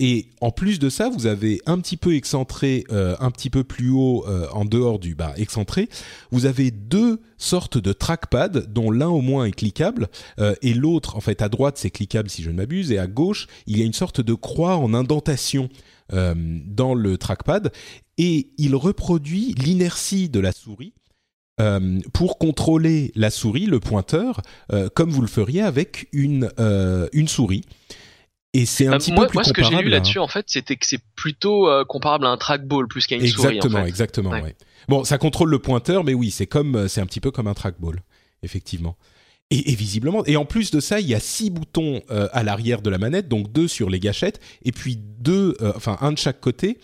Et 0.00 0.30
en 0.40 0.50
plus 0.50 0.80
de 0.80 0.88
ça, 0.88 1.08
vous 1.08 1.26
avez 1.26 1.60
un 1.66 1.78
petit 1.78 1.96
peu 1.96 2.16
excentré, 2.16 2.84
euh, 2.90 3.14
un 3.20 3.30
petit 3.30 3.48
peu 3.48 3.62
plus 3.62 3.90
haut 3.90 4.24
euh, 4.26 4.48
en 4.52 4.64
dehors 4.64 4.98
du 4.98 5.14
bas 5.14 5.32
excentré, 5.36 5.88
vous 6.32 6.46
avez 6.46 6.72
deux 6.72 7.20
sortes 7.38 7.78
de 7.78 7.92
trackpad 7.92 8.72
dont 8.72 8.90
l'un 8.90 9.08
au 9.08 9.20
moins 9.20 9.44
est 9.44 9.52
cliquable 9.52 10.08
euh, 10.40 10.56
et 10.62 10.74
l'autre, 10.74 11.16
en 11.16 11.20
fait, 11.20 11.42
à 11.42 11.48
droite 11.48 11.78
c'est 11.78 11.90
cliquable 11.90 12.28
si 12.28 12.42
je 12.42 12.50
ne 12.50 12.56
m'abuse 12.56 12.90
et 12.90 12.98
à 12.98 13.06
gauche 13.06 13.46
il 13.66 13.78
y 13.78 13.82
a 13.82 13.84
une 13.84 13.92
sorte 13.92 14.20
de 14.20 14.34
croix 14.34 14.76
en 14.76 14.94
indentation 14.94 15.68
dans 16.10 16.94
le 16.94 17.16
trackpad 17.16 17.72
et 18.18 18.50
il 18.58 18.76
reproduit 18.76 19.54
l'inertie 19.54 20.28
de 20.28 20.38
la 20.38 20.52
souris. 20.52 20.92
pour 22.12 22.36
contrôler 22.36 23.10
la 23.14 23.30
souris, 23.30 23.64
le 23.64 23.80
pointeur, 23.80 24.42
comme 24.94 25.10
vous 25.10 25.22
le 25.22 25.28
feriez 25.28 25.62
avec 25.62 26.08
une, 26.12 26.50
une 27.14 27.26
souris. 27.26 27.64
Et 28.54 28.66
c'est 28.66 28.86
un 28.86 28.92
bah, 28.92 28.98
petit 28.98 29.12
moi, 29.12 29.24
peu 29.24 29.30
plus 29.30 29.36
moi, 29.38 29.44
ce 29.44 29.52
que 29.52 29.64
j'ai 29.64 29.82
lu 29.82 29.88
là-dessus, 29.88 30.20
en 30.20 30.28
fait, 30.28 30.44
c'était 30.48 30.76
que 30.76 30.86
c'est 30.86 31.02
plutôt 31.16 31.68
euh, 31.68 31.84
comparable 31.84 32.24
à 32.24 32.28
un 32.28 32.36
trackball 32.36 32.86
plus 32.86 33.06
qu'à 33.08 33.16
une 33.16 33.22
exactement, 33.22 33.60
souris. 33.60 33.74
En 33.74 33.82
fait. 33.82 33.88
Exactement, 33.88 34.30
ouais. 34.30 34.56
Bon, 34.88 35.02
ça 35.02 35.18
contrôle 35.18 35.50
le 35.50 35.58
pointeur, 35.58 36.04
mais 36.04 36.14
oui, 36.14 36.30
c'est 36.30 36.46
comme, 36.46 36.76
euh, 36.76 36.88
c'est 36.88 37.00
un 37.00 37.06
petit 37.06 37.20
peu 37.20 37.32
comme 37.32 37.48
un 37.48 37.54
trackball, 37.54 38.00
effectivement. 38.44 38.96
Et, 39.50 39.72
et, 39.72 39.74
visiblement, 39.74 40.24
et 40.24 40.36
en 40.36 40.44
plus 40.44 40.70
de 40.70 40.78
ça, 40.78 41.00
il 41.00 41.08
y 41.08 41.14
a 41.14 41.20
six 41.20 41.50
boutons 41.50 42.00
euh, 42.10 42.28
à 42.32 42.44
l'arrière 42.44 42.80
de 42.80 42.90
la 42.90 42.98
manette, 42.98 43.28
donc 43.28 43.50
deux 43.50 43.66
sur 43.66 43.90
les 43.90 43.98
gâchettes, 43.98 44.40
et 44.64 44.70
puis 44.70 44.96
deux, 44.96 45.56
enfin 45.74 45.98
un 46.00 46.12
de 46.12 46.18
chaque 46.18 46.40
côté, 46.40 46.78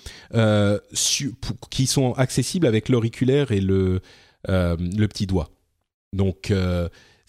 qui 1.70 1.86
sont 1.86 2.12
accessibles 2.14 2.66
avec 2.66 2.88
l'auriculaire 2.88 3.52
et 3.52 3.60
le 3.60 4.00
le 4.46 5.06
petit 5.06 5.26
doigt. 5.26 5.50
Donc 6.12 6.52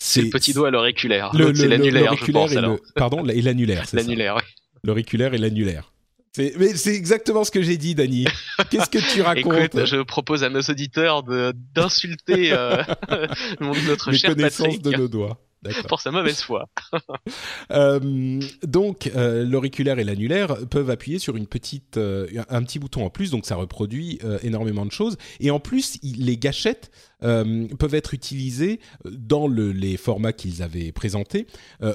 c'est 0.03 0.21
le 0.23 0.29
petit 0.29 0.51
doigt 0.53 0.69
à 0.69 0.71
l'auriculaire. 0.71 1.31
C'est 1.53 1.67
l'annulaire, 1.67 2.15
je 2.15 2.31
pense. 2.31 2.51
Et 2.53 2.59
pardon, 2.95 3.23
et 3.27 3.41
l'annulaire. 3.41 3.85
L'annulaire, 3.93 4.35
oui. 4.35 4.41
L'auriculaire 4.83 5.35
et 5.35 5.37
l'annulaire. 5.37 5.93
Mais 6.37 6.75
c'est 6.75 6.95
exactement 6.95 7.43
ce 7.43 7.51
que 7.51 7.61
j'ai 7.61 7.77
dit, 7.77 7.93
Dani. 7.93 8.25
Qu'est-ce 8.71 8.89
que 8.89 9.13
tu 9.13 9.21
racontes 9.21 9.53
Écoute, 9.53 9.85
je 9.85 10.01
propose 10.01 10.43
à 10.43 10.49
nos 10.49 10.61
auditeurs 10.61 11.23
d'insulter 11.23 12.51
euh, 12.51 12.81
notre 13.59 14.11
cher 14.13 14.33
connaissances 14.33 14.81
de 14.81 14.91
nos 14.91 15.07
doigts 15.07 15.37
pour 15.87 16.01
sa 16.01 16.11
mauvaise 16.11 16.41
foi. 16.41 16.67
euh, 17.71 18.39
donc, 18.63 19.11
euh, 19.15 19.45
l'auriculaire 19.45 19.99
et 19.99 20.03
l'annulaire 20.03 20.55
peuvent 20.69 20.89
appuyer 20.89 21.19
sur 21.19 21.35
une 21.35 21.47
petite, 21.47 21.97
euh, 21.97 22.27
un 22.49 22.63
petit 22.63 22.79
bouton 22.79 23.05
en 23.05 23.09
plus, 23.09 23.31
donc 23.31 23.45
ça 23.45 23.55
reproduit 23.55 24.19
énormément 24.43 24.85
de 24.85 24.91
choses. 24.91 25.17
Et 25.39 25.51
en 25.51 25.59
plus, 25.59 25.97
les 26.03 26.37
gâchettes 26.37 26.91
peuvent 27.19 27.93
être 27.93 28.13
utilisées 28.13 28.79
dans 29.05 29.47
le, 29.47 29.71
les 29.71 29.97
formats 29.97 30.33
qu'ils 30.33 30.63
avaient 30.63 30.91
présentés. 30.91 31.47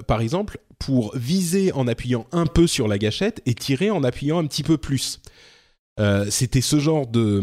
par 0.07 0.21
exemple, 0.21 0.59
pour 0.79 1.17
viser 1.17 1.73
en 1.73 1.89
appuyant 1.89 2.27
un 2.33 2.47
peu 2.47 2.67
sur 2.67 2.87
la 2.87 2.99
gâchette 2.99 3.43
et 3.47 3.55
tirer 3.55 3.91
en 3.91 4.05
appuyant 4.05 4.39
un 4.39 4.47
petit 4.47 4.63
peu 4.63 4.77
plus. 4.77 5.21
Euh, 5.99 6.27
c'était 6.29 6.61
ce 6.61 6.79
genre 6.79 7.07
de, 7.07 7.41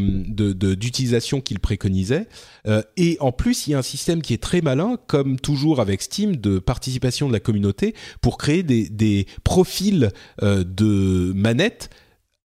d'utilisation 0.75 1.41
qu'il 1.41 1.59
préconisait. 1.59 2.27
Euh, 2.67 2.83
et 2.97 3.17
en 3.19 3.31
plus, 3.31 3.67
il 3.67 3.71
y 3.71 3.73
a 3.73 3.79
un 3.79 3.83
système 3.83 4.21
qui 4.21 4.33
est 4.33 4.41
très 4.41 4.61
malin, 4.61 4.97
comme 5.07 5.39
toujours 5.39 5.81
avec 5.81 6.01
Steam, 6.01 6.35
de 6.35 6.59
participation 6.59 7.27
de 7.27 7.33
la 7.33 7.39
communauté 7.39 7.95
pour 8.21 8.37
créer 8.37 8.63
des, 8.63 9.25
profils 9.43 10.11
euh, 10.41 10.63
de 10.63 11.33
manettes 11.33 11.89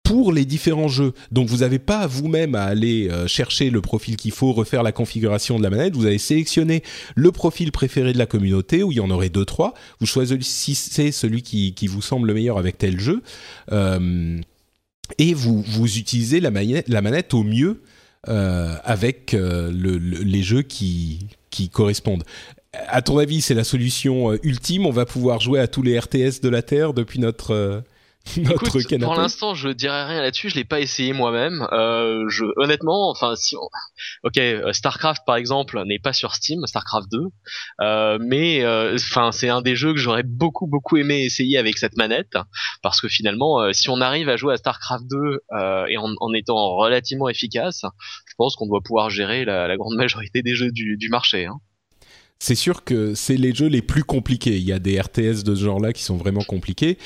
pour 0.05 0.33
les 0.33 0.45
différents 0.45 0.89
jeux. 0.89 1.13
Donc 1.33 1.49
vous 1.49 1.59
n'avez 1.59 1.79
pas 1.79 2.07
vous-même 2.07 2.55
à 2.55 2.63
aller 2.63 3.11
chercher 3.27 3.69
le 3.69 3.83
profil 3.83 4.17
qu'il 4.17 4.31
faut, 4.31 4.55
refaire 4.55 4.83
la 4.83 4.93
configuration 4.93 5.59
de 5.59 5.63
la 5.63 5.69
manette. 5.69 5.95
Vous 5.95 6.07
avez 6.07 6.17
sélectionné 6.17 6.83
le 7.15 7.31
profil 7.31 7.73
préféré 7.73 8.15
de 8.15 8.19
la 8.19 8.25
communauté, 8.25 8.83
où 8.83 8.91
il 8.91 8.97
y 8.97 9.01
en 9.01 9.11
aurait 9.11 9.29
deux, 9.29 9.45
trois. 9.45 9.75
Vous 10.01 10.07
choisissez 10.07 11.13
celui 11.13 11.43
qui, 11.43 11.75
qui 11.75 11.89
vous 11.89 12.01
semble 12.01 12.29
le 12.29 12.35
meilleur 12.35 12.57
avec 12.57 12.79
tel 12.79 12.99
jeu 12.99 13.23
et 15.17 15.35
vous, 15.35 15.63
vous 15.63 15.99
utilisez 15.99 16.41
la 16.41 16.51
manette, 16.51 16.89
la 16.89 17.01
manette 17.01 17.35
au 17.35 17.43
mieux 17.43 17.83
euh, 18.29 18.75
avec 18.85 19.33
euh, 19.33 19.71
le, 19.73 19.97
les 19.97 20.43
jeux 20.43 20.63
qui, 20.63 21.29
qui 21.51 21.69
correspondent. 21.69 22.25
À 22.73 23.01
ton 23.01 23.19
avis, 23.19 23.41
c'est 23.41 23.55
la 23.55 23.65
solution 23.65 24.33
euh, 24.33 24.39
ultime? 24.43 24.87
On 24.87 24.91
va 24.91 25.07
pouvoir 25.07 25.41
jouer 25.41 25.61
à 25.61 25.69
tous 25.69 25.83
les 25.83 25.99
RTS 25.99 26.41
de 26.43 26.49
la 26.49 26.63
Terre 26.63 26.93
depuis 26.93 27.21
notre 27.21 27.83
Écoute, 28.37 28.99
Pour 29.01 29.15
l'instant, 29.15 29.55
je 29.55 29.69
dirais 29.69 30.05
rien 30.05 30.21
là-dessus. 30.21 30.51
Je 30.51 30.57
l'ai 30.57 30.65
pas 30.65 30.81
essayé 30.81 31.13
moi-même. 31.13 31.67
Euh, 31.73 32.29
je, 32.29 32.45
honnêtement, 32.57 33.11
enfin, 33.11 33.35
si, 33.37 33.57
ok, 34.25 34.37
euh, 34.37 34.73
Starcraft 34.73 35.23
par 35.27 35.37
exemple 35.37 35.83
n'est 35.85 35.99
pas 35.99 36.13
sur 36.13 36.35
Steam, 36.35 36.67
Starcraft 36.67 37.11
2, 37.11 37.19
euh, 37.81 38.19
mais 38.21 38.65
euh, 38.65 38.97
enfin, 38.97 39.33
c'est 39.33 39.49
un 39.49 39.63
des 39.63 39.77
jeux 39.77 39.93
que 39.93 40.01
j'aurais 40.01 40.23
beaucoup 40.23 40.67
beaucoup 40.67 40.97
aimé 40.97 41.25
essayer 41.25 41.59
avec 41.59 41.79
cette 41.79 41.97
manette, 41.97 42.37
parce 42.83 43.01
que 43.01 43.09
finalement, 43.09 43.61
euh, 43.61 43.73
si 43.73 43.89
on 43.91 44.01
arrive 44.01 44.29
à 44.29 44.37
jouer 44.37 44.55
à 44.55 44.57
Starcraft 44.57 45.05
2 45.09 45.41
et 45.89 45.97
en, 45.99 46.15
en, 46.21 46.35
étant 46.35 46.77
relativement 46.77 47.29
efficace, 47.29 47.83
je 48.27 48.35
pense 48.37 48.57
qu'on 48.57 48.67
doit 48.67 48.83
pouvoir 48.83 49.11
gérer 49.11 49.45
la, 49.45 49.67
la, 49.67 49.77
grande 49.77 49.97
majorité 49.97 50.43
des 50.43 50.55
jeux 50.55 50.71
du, 50.71 50.97
du 50.97 51.09
marché. 51.09 51.47
Hein 51.47 51.59
c'est 52.39 52.55
sûr 52.55 52.85
que 52.85 53.15
c'est 53.15 53.37
les 53.37 53.55
jeux 53.55 53.67
les 53.67 53.83
plus 53.83 54.05
compliqués. 54.05 54.57
Il 54.57 54.65
y 54.65 54.73
a 54.73 54.79
des 54.79 55.01
RTS 55.01 55.43
de 55.45 55.55
ce 55.55 55.65
genre-là 55.65 55.93
qui 55.93 56.03
sont 56.03 56.17
vraiment 56.17 56.43
compliqués 56.43 56.99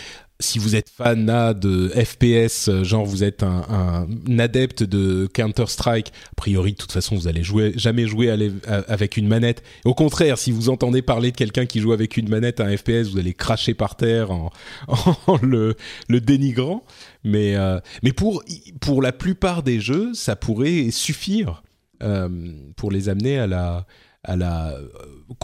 si 0.43 0.59
vous 0.59 0.77
êtes 0.77 0.91
fan 0.91 1.27
de 1.55 1.89
FPS, 1.89 2.83
genre 2.83 3.07
vous 3.07 3.25
êtes 3.25 3.43
un, 3.43 4.07
adepte 4.39 4.83
de 4.83 5.27
Counter 5.33 5.67
Strike, 5.69 6.09
a 6.09 6.35
priori 6.37 6.73
de 6.73 6.77
toute 6.77 6.93
façon 6.93 7.15
vous 7.15 7.29
allez 7.29 7.43
jouer, 7.43 7.73
jamais 7.77 8.07
jouer 8.07 8.31
avec 8.67 9.17
une 9.17 9.29
manette. 9.29 9.63
Au 9.85 9.95
contraire, 9.95 10.39
si 10.39 10.51
vous 10.51 10.69
entendez 10.69 11.01
parler 11.01 11.31
de 11.31 11.37
quelqu'un 11.37 11.65
qui 11.65 11.81
joue 11.81 11.93
avec 11.93 12.17
une 12.17 12.29
manette 12.29 12.61
à 12.61 12.67
un 12.67 12.77
FPS, 12.77 13.09
vous 13.11 13.19
allez 13.19 13.35
cracher 13.35 13.75
par 13.75 13.97
terre 13.97 14.31
en, 14.31 14.51
le, 15.43 15.77
dénigrant. 16.09 16.85
Mais, 17.25 17.57
euh, 17.57 17.79
mais 18.03 18.13
pour, 18.13 18.43
pour 18.81 19.01
la 19.01 19.13
plupart 19.13 19.63
des 19.63 19.81
jeux, 19.81 20.13
ça 20.13 20.35
pourrait 20.35 20.91
suffire 20.91 21.63
euh, 22.03 22.29
pour 22.77 22.91
les 22.91 23.09
amener 23.09 23.39
à 23.39 23.47
la 23.47 23.87
à 24.25 24.37
la 24.37 24.73
euh. 24.73 24.87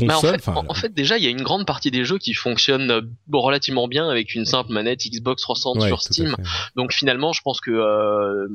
En 0.01 0.75
fait, 0.75 0.95
déjà, 0.95 1.19
il 1.19 1.25
y 1.25 1.27
a 1.27 1.31
une 1.31 1.43
grande 1.43 1.67
partie 1.67 1.91
des 1.91 2.05
jeux 2.05 2.19
qui 2.19 2.35
fonctionnent 2.35 2.91
euh, 2.91 3.01
relativement 3.33 3.89
bien 3.89 4.09
avec 4.09 4.35
une 4.35 4.45
simple 4.45 4.73
manette 4.73 5.01
Xbox 5.05 5.43
360 5.43 5.89
sur 5.89 6.03
Steam. 6.03 6.37
Donc 6.77 6.93
finalement, 6.93 7.33
je 7.33 7.43
pense 7.43 7.61
que 7.61 7.71
euh, 7.71 8.47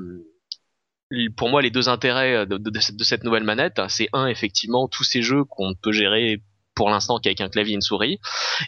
pour 1.36 1.50
moi, 1.50 1.62
les 1.62 1.72
deux 1.72 1.90
intérêts 1.90 2.46
de, 2.46 2.58
de, 2.58 3.04
cette 3.04 3.24
nouvelle 3.24 3.44
manette, 3.44 3.82
c'est 3.90 4.08
un, 4.14 4.28
effectivement, 4.28 4.88
tous 4.88 5.04
ces 5.04 5.22
jeux 5.22 5.44
qu'on 5.44 5.74
peut 5.76 5.92
gérer 5.92 6.42
pour 6.76 6.90
l'instant 6.90 7.20
qu'avec 7.20 7.42
un 7.42 7.50
clavier 7.50 7.74
et 7.74 7.76
une 7.76 7.82
souris. 7.82 8.20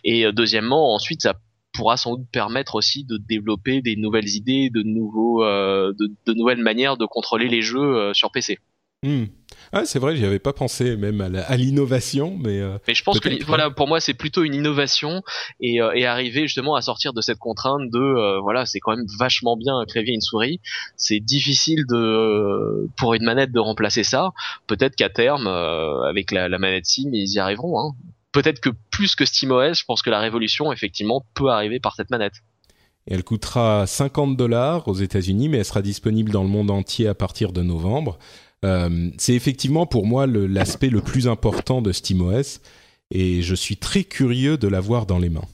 Et 0.03 0.31
deuxièmement, 0.33 0.93
ensuite, 0.93 1.21
ça 1.21 1.35
pourra 1.73 1.97
sans 1.97 2.15
doute 2.15 2.27
permettre 2.31 2.75
aussi 2.75 3.05
de 3.05 3.17
développer 3.17 3.81
des 3.81 3.95
nouvelles 3.95 4.29
idées, 4.29 4.69
de 4.69 4.83
nouveaux, 4.83 5.43
de, 5.43 6.11
de, 6.25 6.33
nouvelles 6.33 6.61
manières 6.61 6.97
de 6.97 7.05
contrôler 7.05 7.47
les 7.47 7.61
jeux 7.61 8.13
sur 8.13 8.31
PC. 8.31 8.59
Hmm. 9.03 9.25
Ah, 9.73 9.85
c'est 9.85 9.99
vrai, 9.99 10.15
j'y 10.15 10.25
avais 10.25 10.39
pas 10.39 10.53
pensé 10.53 10.95
même 10.95 11.21
à 11.21 11.57
l'innovation, 11.57 12.37
mais. 12.39 12.59
Euh, 12.59 12.77
mais 12.87 12.93
je 12.93 13.03
pense 13.03 13.19
que 13.19 13.43
voilà, 13.45 13.69
pour 13.69 13.87
moi, 13.87 13.99
c'est 13.99 14.13
plutôt 14.13 14.43
une 14.43 14.53
innovation 14.53 15.23
et, 15.59 15.81
euh, 15.81 15.91
et, 15.93 16.05
arriver 16.05 16.41
justement 16.43 16.75
à 16.75 16.81
sortir 16.81 17.13
de 17.13 17.21
cette 17.21 17.39
contrainte 17.39 17.89
de 17.91 17.99
euh, 17.99 18.39
voilà, 18.39 18.65
c'est 18.65 18.79
quand 18.79 18.95
même 18.95 19.05
vachement 19.19 19.57
bien 19.57 19.77
un 19.77 19.85
clavier 19.85 20.11
et 20.11 20.15
une 20.15 20.21
souris. 20.21 20.59
C'est 20.97 21.19
difficile 21.19 21.85
de 21.87 22.87
pour 22.97 23.13
une 23.13 23.23
manette 23.23 23.51
de 23.51 23.59
remplacer 23.59 24.03
ça. 24.03 24.31
Peut-être 24.67 24.95
qu'à 24.95 25.09
terme, 25.09 25.47
avec 25.47 26.31
la, 26.31 26.49
la, 26.49 26.57
manette 26.57 26.85
SIM, 26.85 27.09
ils 27.13 27.33
y 27.33 27.39
arriveront. 27.39 27.79
Hein 27.79 27.95
peut-être 28.35 28.59
que 28.59 28.69
plus 28.91 29.15
que 29.15 29.25
SteamOS, 29.25 29.75
je 29.75 29.85
pense 29.85 30.01
que 30.01 30.09
la 30.09 30.19
révolution 30.19 30.73
effectivement 30.73 31.25
peut 31.33 31.49
arriver 31.49 31.79
par 31.79 31.95
cette 31.95 32.09
manette. 32.09 32.33
elle 33.07 33.23
coûtera 33.23 33.87
50 33.87 34.35
dollars 34.35 34.87
aux 34.89 34.95
États-Unis, 34.95 35.47
mais 35.47 35.59
elle 35.59 35.65
sera 35.65 35.81
disponible 35.81 36.31
dans 36.31 36.43
le 36.43 36.49
monde 36.49 36.69
entier 36.69 37.07
à 37.07 37.15
partir 37.15 37.53
de 37.53 37.61
novembre. 37.61 38.19
Euh, 38.63 39.09
c'est 39.17 39.33
effectivement 39.33 39.85
pour 39.85 40.05
moi 40.05 40.27
l'aspect 40.27 40.89
le, 40.89 41.01
plus 41.01 41.27
important 41.27 41.81
de 41.81 41.91
SteamOS 41.91 42.59
et 43.11 43.41
je 43.41 43.55
suis 43.55 43.77
très 43.77 44.03
curieux 44.03 44.57
de 44.57 44.67
l'avoir 44.67 45.05
dans 45.05 45.19
les 45.19 45.29
mains. 45.29 45.45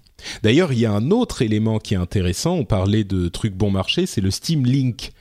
D'ailleurs, 0.43 0.71
il 0.71 0.79
y 0.79 0.85
a 0.85 0.91
un 0.91 1.11
autre 1.11 1.41
élément 1.41 1.79
qui 1.79 1.95
est 1.95 1.97
intéressant. 1.97 2.53
On 2.53 2.65
parlait 2.65 3.03
de 3.03 3.27
trucs 3.27 3.55
bon 3.55 3.71
marché, 3.71 4.05
c'est 4.05 4.21
le 4.21 4.31
Steam 4.31 4.65
Link. 4.65 5.11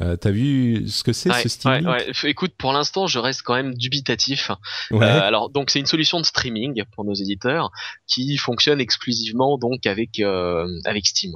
Euh, 0.00 0.16
T'as 0.16 0.30
vu 0.30 0.86
ce 0.88 1.02
que 1.02 1.12
c'est 1.12 1.32
ce 1.32 1.48
Steam 1.48 1.72
Link? 1.72 1.86
ouais. 1.86 2.30
Écoute, 2.30 2.52
pour 2.56 2.72
l'instant, 2.72 3.06
je 3.06 3.18
reste 3.18 3.42
quand 3.42 3.54
même 3.54 3.74
dubitatif. 3.74 4.50
Euh, 4.92 4.98
alors, 5.00 5.50
donc, 5.50 5.70
c'est 5.70 5.80
une 5.80 5.86
solution 5.86 6.20
de 6.20 6.26
streaming 6.26 6.84
pour 6.92 7.04
nos 7.04 7.14
éditeurs 7.14 7.70
qui 8.06 8.36
fonctionne 8.36 8.80
exclusivement 8.80 9.58
donc 9.58 9.86
avec 9.86 10.20
euh, 10.20 10.66
avec 10.84 11.06
Steam. 11.06 11.32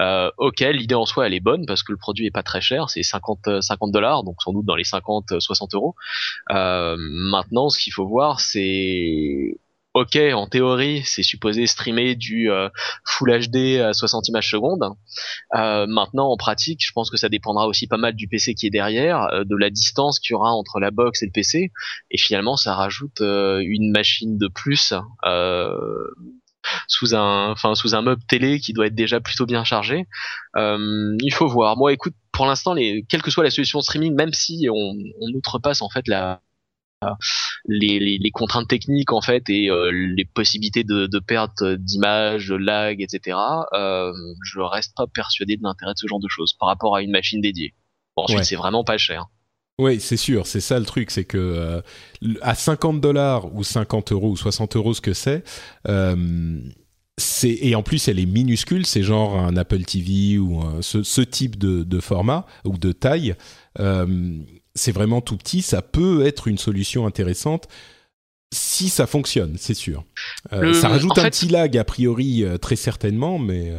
Euh, 0.00 0.30
ok, 0.38 0.60
l'idée 0.60 0.94
en 0.94 1.06
soi 1.06 1.26
elle 1.26 1.34
est 1.34 1.40
bonne 1.40 1.66
parce 1.66 1.82
que 1.82 1.92
le 1.92 1.98
produit 1.98 2.26
est 2.26 2.30
pas 2.30 2.42
très 2.42 2.60
cher, 2.60 2.90
c'est 2.90 3.02
50 3.02 3.60
50 3.60 3.92
dollars, 3.92 4.24
donc 4.24 4.42
sans 4.42 4.52
doute 4.52 4.66
dans 4.66 4.76
les 4.76 4.84
50 4.84 5.40
60 5.40 5.74
euros. 5.74 5.94
Euh, 6.50 6.96
maintenant, 6.98 7.68
ce 7.68 7.78
qu'il 7.78 7.92
faut 7.92 8.06
voir, 8.06 8.40
c'est 8.40 9.56
ok, 9.94 10.16
en 10.34 10.46
théorie, 10.46 11.02
c'est 11.04 11.22
supposé 11.22 11.66
streamer 11.66 12.14
du 12.14 12.50
euh, 12.50 12.68
Full 13.04 13.48
HD 13.48 13.80
à 13.80 13.92
60 13.92 14.28
images 14.28 14.50
secondes. 14.50 14.84
Euh, 15.54 15.86
maintenant, 15.86 16.30
en 16.30 16.36
pratique, 16.36 16.80
je 16.84 16.92
pense 16.92 17.10
que 17.10 17.16
ça 17.16 17.28
dépendra 17.28 17.66
aussi 17.66 17.86
pas 17.86 17.96
mal 17.96 18.14
du 18.14 18.28
PC 18.28 18.54
qui 18.54 18.66
est 18.66 18.70
derrière, 18.70 19.22
euh, 19.32 19.44
de 19.44 19.56
la 19.56 19.70
distance 19.70 20.20
qu'il 20.20 20.32
y 20.32 20.34
aura 20.34 20.52
entre 20.52 20.78
la 20.78 20.90
box 20.90 21.22
et 21.22 21.26
le 21.26 21.32
PC, 21.32 21.72
et 22.10 22.18
finalement, 22.18 22.56
ça 22.56 22.74
rajoute 22.74 23.20
une 23.20 23.90
machine 23.90 24.38
de 24.38 24.48
plus 24.48 24.94
sous 26.86 27.14
un, 27.14 27.50
enfin 27.50 27.74
sous 27.74 27.94
un 27.94 28.02
meuble 28.02 28.22
télé 28.28 28.60
qui 28.60 28.72
doit 28.72 28.86
être 28.86 28.94
déjà 28.94 29.20
plutôt 29.20 29.46
bien 29.46 29.64
chargé. 29.64 30.06
il 30.56 31.32
faut 31.32 31.48
voir. 31.48 31.76
Moi, 31.76 31.92
écoute, 31.92 32.14
pour 32.32 32.46
l'instant, 32.46 32.74
les, 32.74 33.04
quelle 33.08 33.22
que 33.22 33.30
soit 33.30 33.44
la 33.44 33.50
solution 33.50 33.80
streaming, 33.80 34.14
même 34.14 34.32
si 34.32 34.68
on, 34.70 34.94
on 35.20 35.28
outrepasse 35.34 35.82
en 35.82 35.90
fait 35.90 36.08
la 36.08 36.40
les, 37.66 38.18
les, 38.18 38.30
contraintes 38.30 38.68
techniques 38.68 39.12
en 39.12 39.20
fait 39.20 39.48
et 39.48 39.70
euh, 39.70 39.90
les 39.90 40.24
possibilités 40.24 40.84
de, 40.84 41.06
de 41.06 41.18
perte 41.18 41.62
d'image, 41.62 42.48
de 42.48 42.56
lag, 42.56 43.00
etc. 43.00 43.38
Euh, 43.72 44.12
je 44.44 44.60
reste 44.60 44.94
pas 44.96 45.06
persuadé 45.06 45.56
de 45.56 45.62
l'intérêt 45.62 45.94
de 45.94 45.98
ce 45.98 46.06
genre 46.06 46.20
de 46.20 46.28
choses 46.28 46.52
par 46.54 46.68
rapport 46.68 46.96
à 46.96 47.02
une 47.02 47.10
machine 47.10 47.40
dédiée. 47.40 47.74
Bon, 48.16 48.24
ensuite, 48.24 48.44
c'est 48.44 48.56
vraiment 48.56 48.84
pas 48.84 48.98
cher. 48.98 49.26
Oui, 49.80 49.98
c'est 49.98 50.18
sûr, 50.18 50.46
c'est 50.46 50.60
ça 50.60 50.78
le 50.78 50.84
truc, 50.84 51.10
c'est 51.10 51.24
que 51.24 51.38
euh, 51.38 51.80
à 52.42 52.54
50 52.54 53.00
dollars 53.00 53.54
ou 53.54 53.64
50 53.64 54.12
euros 54.12 54.32
ou 54.32 54.36
60 54.36 54.76
euros, 54.76 54.92
ce 54.92 55.00
que 55.00 55.14
c'est, 55.14 55.42
euh, 55.88 56.60
c'est 57.16 57.56
et 57.62 57.74
en 57.74 57.82
plus 57.82 58.06
elle 58.06 58.18
est 58.18 58.26
minuscule, 58.26 58.84
c'est 58.84 59.02
genre 59.02 59.38
un 59.38 59.56
Apple 59.56 59.82
TV 59.84 60.36
ou 60.36 60.62
ce, 60.82 61.02
ce, 61.02 61.22
type 61.22 61.56
de, 61.56 61.82
de, 61.82 61.98
format 61.98 62.44
ou 62.66 62.76
de 62.76 62.92
taille. 62.92 63.34
Euh, 63.78 64.36
c'est 64.74 64.92
vraiment 64.92 65.22
tout 65.22 65.38
petit, 65.38 65.62
ça 65.62 65.80
peut 65.80 66.26
être 66.26 66.46
une 66.46 66.58
solution 66.58 67.06
intéressante 67.06 67.66
si 68.52 68.90
ça 68.90 69.06
fonctionne, 69.06 69.54
c'est 69.56 69.74
sûr. 69.74 70.04
Ça 70.50 70.88
rajoute 70.88 71.16
un 71.16 71.30
petit 71.30 71.48
lag 71.48 71.74
a 71.78 71.84
priori 71.84 72.44
très 72.60 72.76
certainement, 72.76 73.38
mais. 73.38 73.72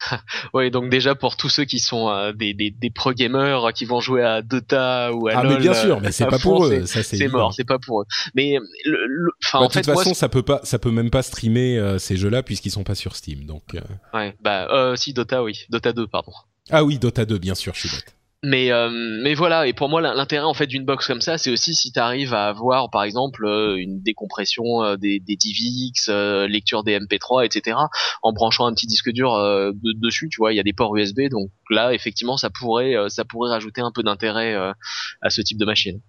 Euh... 0.12 0.16
oui, 0.54 0.70
donc 0.70 0.90
déjà 0.90 1.14
pour 1.14 1.36
tous 1.36 1.48
ceux 1.48 1.64
qui 1.64 1.80
sont 1.80 2.08
euh, 2.08 2.32
des, 2.32 2.54
des, 2.54 2.70
des, 2.70 2.90
pro 2.90 3.12
gamers 3.12 3.72
qui 3.74 3.84
vont 3.84 4.00
jouer 4.00 4.22
à 4.22 4.42
Dota 4.42 5.12
ou 5.12 5.28
à 5.28 5.32
ah, 5.34 5.42
mais 5.44 5.56
bien 5.56 5.74
sûr, 5.74 6.00
mais 6.00 6.12
c'est 6.12 6.26
pas 6.26 6.38
pour 6.38 6.66
eux, 6.66 6.86
ça 6.86 7.02
c'est 7.02 7.28
mort, 7.28 7.52
c'est 7.52 7.64
pas 7.64 7.78
pour 7.78 8.02
eux. 8.02 8.06
Mais 8.34 8.58
bah, 8.86 9.58
en 9.58 9.66
de 9.66 9.72
toute 9.72 9.84
façon, 9.84 10.14
ça 10.14 10.28
peut 10.28 10.42
pas, 10.42 10.60
ça 10.62 10.78
peut 10.78 10.90
même 10.90 11.10
pas 11.10 11.22
streamer 11.22 11.96
ces 11.98 12.16
jeux-là 12.16 12.42
puisqu'ils 12.42 12.70
sont 12.70 12.84
pas 12.84 12.94
sur 12.94 13.16
Steam, 13.16 13.44
donc. 13.44 13.76
Ouais, 14.14 14.36
bah 14.40 14.94
si 14.96 15.12
Dota, 15.12 15.42
oui, 15.42 15.66
Dota 15.68 15.92
2, 15.92 16.06
pardon. 16.06 16.32
Ah 16.70 16.84
oui, 16.84 16.98
Dota 16.98 17.24
2, 17.24 17.38
bien 17.38 17.54
sûr, 17.54 17.74
je 17.74 17.88
suis 17.88 17.96
bête 17.96 18.17
mais 18.44 18.70
euh, 18.70 18.88
mais 19.22 19.34
voilà 19.34 19.66
et 19.66 19.72
pour 19.72 19.88
moi 19.88 20.00
l'intérêt 20.00 20.44
en 20.44 20.54
fait 20.54 20.68
d'une 20.68 20.84
box 20.84 21.08
comme 21.08 21.20
ça 21.20 21.38
c'est 21.38 21.50
aussi 21.50 21.74
si 21.74 21.90
tu 21.90 21.98
arrives 21.98 22.34
à 22.34 22.46
avoir 22.46 22.88
par 22.88 23.02
exemple 23.02 23.44
euh, 23.44 23.76
une 23.76 24.00
décompression 24.00 24.84
euh, 24.84 24.96
des, 24.96 25.18
des 25.18 25.34
DivX 25.34 26.08
lecture 26.48 26.84
des 26.84 26.98
MP3 27.00 27.44
etc 27.44 27.76
en 28.22 28.32
branchant 28.32 28.66
un 28.66 28.74
petit 28.74 28.86
disque 28.86 29.10
dur 29.10 29.32
dessus 29.74 30.28
tu 30.28 30.36
vois 30.36 30.52
il 30.52 30.56
y 30.56 30.60
a 30.60 30.62
des 30.62 30.72
ports 30.72 30.96
USB 30.96 31.22
donc 31.30 31.50
là 31.68 31.92
effectivement 31.92 32.36
ça 32.36 32.48
pourrait 32.48 32.94
ça 33.08 33.24
pourrait 33.24 33.50
rajouter 33.50 33.80
un 33.80 33.90
peu 33.92 34.04
d'intérêt 34.04 34.54
à 34.54 35.30
ce 35.30 35.40
type 35.40 35.58
de 35.58 35.64
machine. 35.64 36.00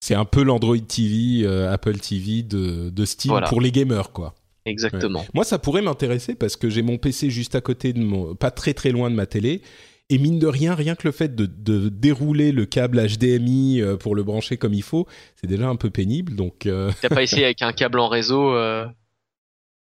C'est 0.00 0.14
un 0.14 0.24
peu 0.24 0.42
l'Android 0.42 0.78
TV 0.78 1.46
Apple 1.46 1.98
TV 1.98 2.42
de, 2.42 2.90
de 2.90 3.04
Steam 3.04 3.40
pour 3.48 3.60
les 3.60 3.72
gamers 3.72 4.12
quoi. 4.12 4.34
Exactement. 4.66 5.24
Moi, 5.34 5.44
ça 5.44 5.58
pourrait 5.58 5.82
m'intéresser 5.82 6.34
parce 6.34 6.56
que 6.56 6.68
j'ai 6.68 6.82
mon 6.82 6.98
PC 6.98 7.30
juste 7.30 7.54
à 7.54 7.60
côté 7.60 7.92
de 7.92 8.00
mon, 8.00 8.34
pas 8.34 8.50
très 8.50 8.74
très 8.74 8.90
loin 8.90 9.10
de 9.10 9.14
ma 9.14 9.26
télé, 9.26 9.62
et 10.10 10.18
mine 10.18 10.40
de 10.40 10.48
rien, 10.48 10.74
rien 10.74 10.96
que 10.96 11.06
le 11.06 11.12
fait 11.12 11.34
de, 11.36 11.46
dérouler 11.88 12.50
le 12.50 12.66
câble 12.66 13.00
HDMI 13.00 13.80
euh, 13.80 13.96
pour 13.96 14.16
le 14.16 14.24
brancher 14.24 14.56
comme 14.56 14.74
il 14.74 14.82
faut, 14.82 15.06
c'est 15.36 15.46
déjà 15.46 15.68
un 15.68 15.76
peu 15.76 15.88
pénible. 15.88 16.34
Donc, 16.34 16.66
euh... 16.66 16.90
t'as 17.00 17.08
pas 17.08 17.22
essayé 17.22 17.44
avec 17.44 17.62
un 17.62 17.72
câble 17.72 18.00
en 18.00 18.08
réseau 18.08 18.54
euh 18.54 18.86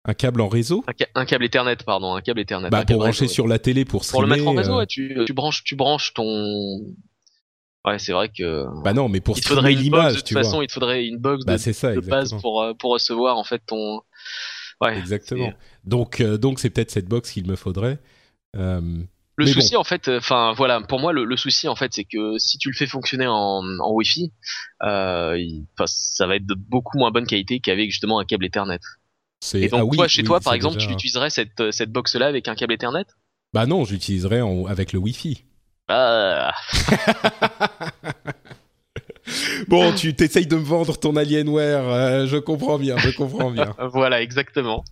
Un 0.04 0.14
câble 0.14 0.40
en 0.40 0.48
réseau? 0.48 0.84
un, 1.14 1.24
câble 1.24 1.44
Ethernet, 1.44 1.76
pardon, 1.86 2.14
un 2.14 2.20
câble 2.20 2.40
Ethernet. 2.40 2.70
Bah, 2.70 2.84
pour 2.84 2.98
brancher 2.98 3.28
sur 3.28 3.46
la 3.46 3.60
télé 3.60 3.84
pour 3.84 4.04
streamer. 4.04 4.26
Pour 4.26 4.28
le 4.28 4.36
mettre 4.36 4.48
en 4.48 4.54
réseau, 4.54 4.80
euh. 4.80 4.86
tu, 4.86 5.16
tu, 5.26 5.32
branches, 5.32 5.62
tu 5.62 5.76
branches 5.76 6.12
ton. 6.12 6.80
Ouais, 7.84 8.00
c'est 8.00 8.12
vrai 8.12 8.28
que. 8.28 8.66
Bah 8.82 8.94
non, 8.94 9.08
mais 9.08 9.20
pour 9.20 9.38
il 9.38 9.42
streamer 9.42 9.74
l'image, 9.76 10.14
de 10.14 10.18
toute 10.18 10.32
façon, 10.32 10.60
il 10.60 10.66
te 10.66 10.72
faudrait 10.72 11.06
une 11.06 11.18
box 11.18 11.44
bah, 11.44 11.52
de, 11.52 11.58
ça, 11.58 11.94
de 11.94 12.00
base 12.00 12.34
pour 12.40 12.66
pour 12.80 12.92
recevoir 12.92 13.38
en 13.38 13.44
fait 13.44 13.62
ton. 13.64 14.00
Ouais. 14.80 14.98
Exactement. 14.98 15.52
Donc 15.84 16.20
donc 16.20 16.58
c'est 16.58 16.70
peut-être 16.70 16.90
cette 16.90 17.06
box 17.06 17.30
qu'il 17.30 17.46
me 17.46 17.54
faudrait. 17.54 18.00
Le 19.44 19.52
souci 19.52 19.76
en 19.76 19.84
fait, 19.84 20.08
enfin 20.08 20.52
voilà, 20.56 20.80
pour 20.80 21.00
moi 21.00 21.12
le, 21.12 21.36
souci 21.36 21.68
en 21.68 21.76
fait, 21.76 21.92
c'est 21.94 22.04
que 22.04 22.38
si 22.38 22.58
tu 22.58 22.70
le 22.70 22.76
fais 22.76 22.86
fonctionner 22.86 23.26
en, 23.26 23.62
en 23.80 23.92
Wi-Fi, 23.92 24.32
euh, 24.82 25.38
ça 25.86 26.26
va 26.26 26.36
être 26.36 26.46
de 26.46 26.54
beaucoup 26.54 26.98
moins 26.98 27.10
bonne 27.10 27.26
qualité 27.26 27.60
qu'avec 27.60 27.90
justement 27.90 28.18
un 28.18 28.24
câble 28.24 28.44
Ethernet. 28.46 28.80
Et 29.54 29.68
donc 29.68 29.90
ah 29.92 29.96
toi, 29.96 30.08
chez 30.08 30.22
toi, 30.22 30.40
par 30.40 30.54
exemple, 30.54 30.78
tu 30.78 30.88
utiliserais 30.90 31.30
cette 31.30 31.72
cette 31.72 31.90
box 31.90 32.14
là 32.14 32.26
avec 32.26 32.48
un 32.48 32.54
câble 32.54 32.74
Ethernet? 32.74 33.06
Bah 33.52 33.66
non, 33.66 33.84
j'utiliserais 33.84 34.40
avec 34.68 34.92
le 34.92 34.98
Wi-Fi. 34.98 35.44
Ah. 35.88 36.54
bon, 39.68 39.92
tu 39.94 40.14
t'essayes 40.14 40.46
de 40.46 40.56
me 40.56 40.62
vendre 40.62 40.98
ton 40.98 41.16
Alienware, 41.16 41.88
euh, 41.88 42.26
je 42.26 42.36
comprends 42.36 42.78
bien, 42.78 42.96
je 42.98 43.10
comprends 43.10 43.50
bien. 43.50 43.74
voilà, 43.92 44.22
exactement. 44.22 44.84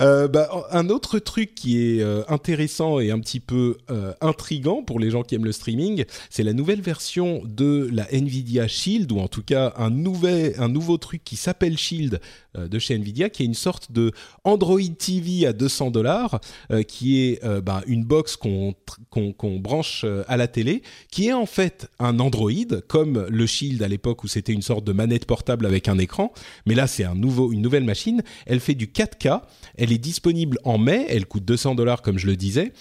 Euh, 0.00 0.28
bah, 0.28 0.48
un 0.70 0.88
autre 0.88 1.18
truc 1.18 1.54
qui 1.54 1.78
est 1.78 2.02
euh, 2.02 2.22
intéressant 2.28 3.00
et 3.00 3.10
un 3.10 3.18
petit 3.20 3.40
peu 3.40 3.76
intrigant 4.20 4.82
pour 4.82 5.00
les 5.00 5.10
gens 5.10 5.22
qui 5.22 5.34
aiment 5.34 5.44
le 5.44 5.52
streaming, 5.52 6.04
c'est 6.30 6.42
la 6.42 6.52
nouvelle 6.52 6.80
version 6.80 7.42
de 7.44 7.88
la 7.92 8.06
Nvidia 8.12 8.68
Shield, 8.68 9.10
ou 9.12 9.18
en 9.18 9.28
tout 9.28 9.42
cas 9.42 9.72
un, 9.76 9.90
nouvel, 9.90 10.54
un 10.58 10.68
nouveau 10.68 10.96
truc 10.96 11.22
qui 11.24 11.36
s'appelle 11.36 11.76
Shield 11.76 12.20
de 12.56 12.78
chez 12.78 12.94
Nvidia, 12.94 13.30
qui 13.30 13.42
est 13.42 13.46
une 13.46 13.54
sorte 13.54 13.92
de 13.92 14.12
Android 14.44 14.80
TV 14.98 15.46
à 15.46 15.52
200 15.52 15.90
dollars, 15.90 16.40
qui 16.86 17.20
est 17.20 17.44
bah, 17.62 17.82
une 17.86 18.04
box 18.04 18.36
qu'on 18.36 18.74
qu'on 19.10 19.58
branche 19.58 20.04
à 20.28 20.36
la 20.36 20.48
télé, 20.48 20.82
qui 21.10 21.28
est 21.28 21.32
en 21.32 21.46
fait 21.46 21.88
un 21.98 22.18
Android, 22.20 22.50
comme 22.88 23.26
le 23.28 23.46
Shield 23.46 23.82
à 23.82 23.88
l'époque 23.90 24.24
où 24.24 24.28
c'était 24.28 24.52
une 24.52 24.62
sorte 24.62 24.84
de 24.84 24.92
manette 24.92 25.26
portable 25.26 25.66
avec 25.66 25.88
un 25.88 25.98
écran, 25.98 26.32
mais 26.66 26.74
là 26.74 26.86
c'est 26.86 27.04
un 27.04 27.14
nouveau, 27.14 27.52
une 27.52 27.60
nouvelle 27.60 27.84
machine. 27.84 28.22
Elle 28.46 28.60
fait 28.60 28.74
du 28.74 28.86
4K, 28.86 29.42
elle 29.76 29.92
est 29.92 29.98
disponible 29.98 30.58
en 30.64 30.78
mai, 30.78 31.06
elle 31.08 31.26
coûte 31.26 31.44
200 31.44 31.74
dollars 31.74 32.00
comme 32.00 32.18
je 32.18 32.26
le 32.26 32.36
disais, 32.36 32.72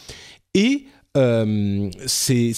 et 0.53 0.85
euh, 1.17 1.89
c'est 2.05 2.53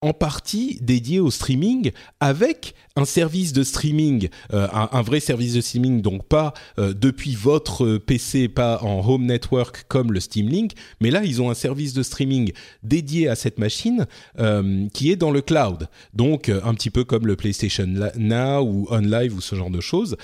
en 0.00 0.12
partie 0.12 0.78
dédié 0.80 1.18
au 1.18 1.30
streaming 1.30 1.90
avec 2.20 2.74
un 2.94 3.04
service 3.04 3.52
de 3.52 3.64
streaming, 3.64 4.28
euh, 4.52 4.68
un, 4.72 5.02
vrai 5.02 5.18
service 5.18 5.54
de 5.54 5.60
streaming, 5.60 6.02
donc 6.02 6.26
pas 6.26 6.54
euh, 6.78 6.94
depuis 6.94 7.34
votre 7.34 7.98
PC, 7.98 8.48
pas 8.48 8.80
en 8.82 9.06
home 9.08 9.26
network 9.26 9.84
comme 9.88 10.12
le 10.12 10.20
Steam 10.20 10.48
Link, 10.48 10.72
mais 11.00 11.10
là 11.10 11.24
ils 11.24 11.42
ont 11.42 11.50
un 11.50 11.54
service 11.54 11.94
de 11.94 12.04
streaming 12.04 12.52
dédié 12.84 13.28
à 13.28 13.34
cette 13.34 13.58
machine 13.58 14.06
euh, 14.38 14.86
qui 14.94 15.10
est 15.10 15.16
dans 15.16 15.32
le 15.32 15.42
cloud, 15.42 15.88
donc 16.14 16.48
un 16.48 16.74
petit 16.74 16.90
peu 16.90 17.02
comme 17.04 17.26
le 17.26 17.34
PlayStation 17.34 17.86
Now 18.16 18.62
ou 18.62 18.86
OnLive 18.90 19.34
ou 19.34 19.40
ce 19.40 19.56
genre 19.56 19.70
de 19.70 19.80
choses. 19.80 20.16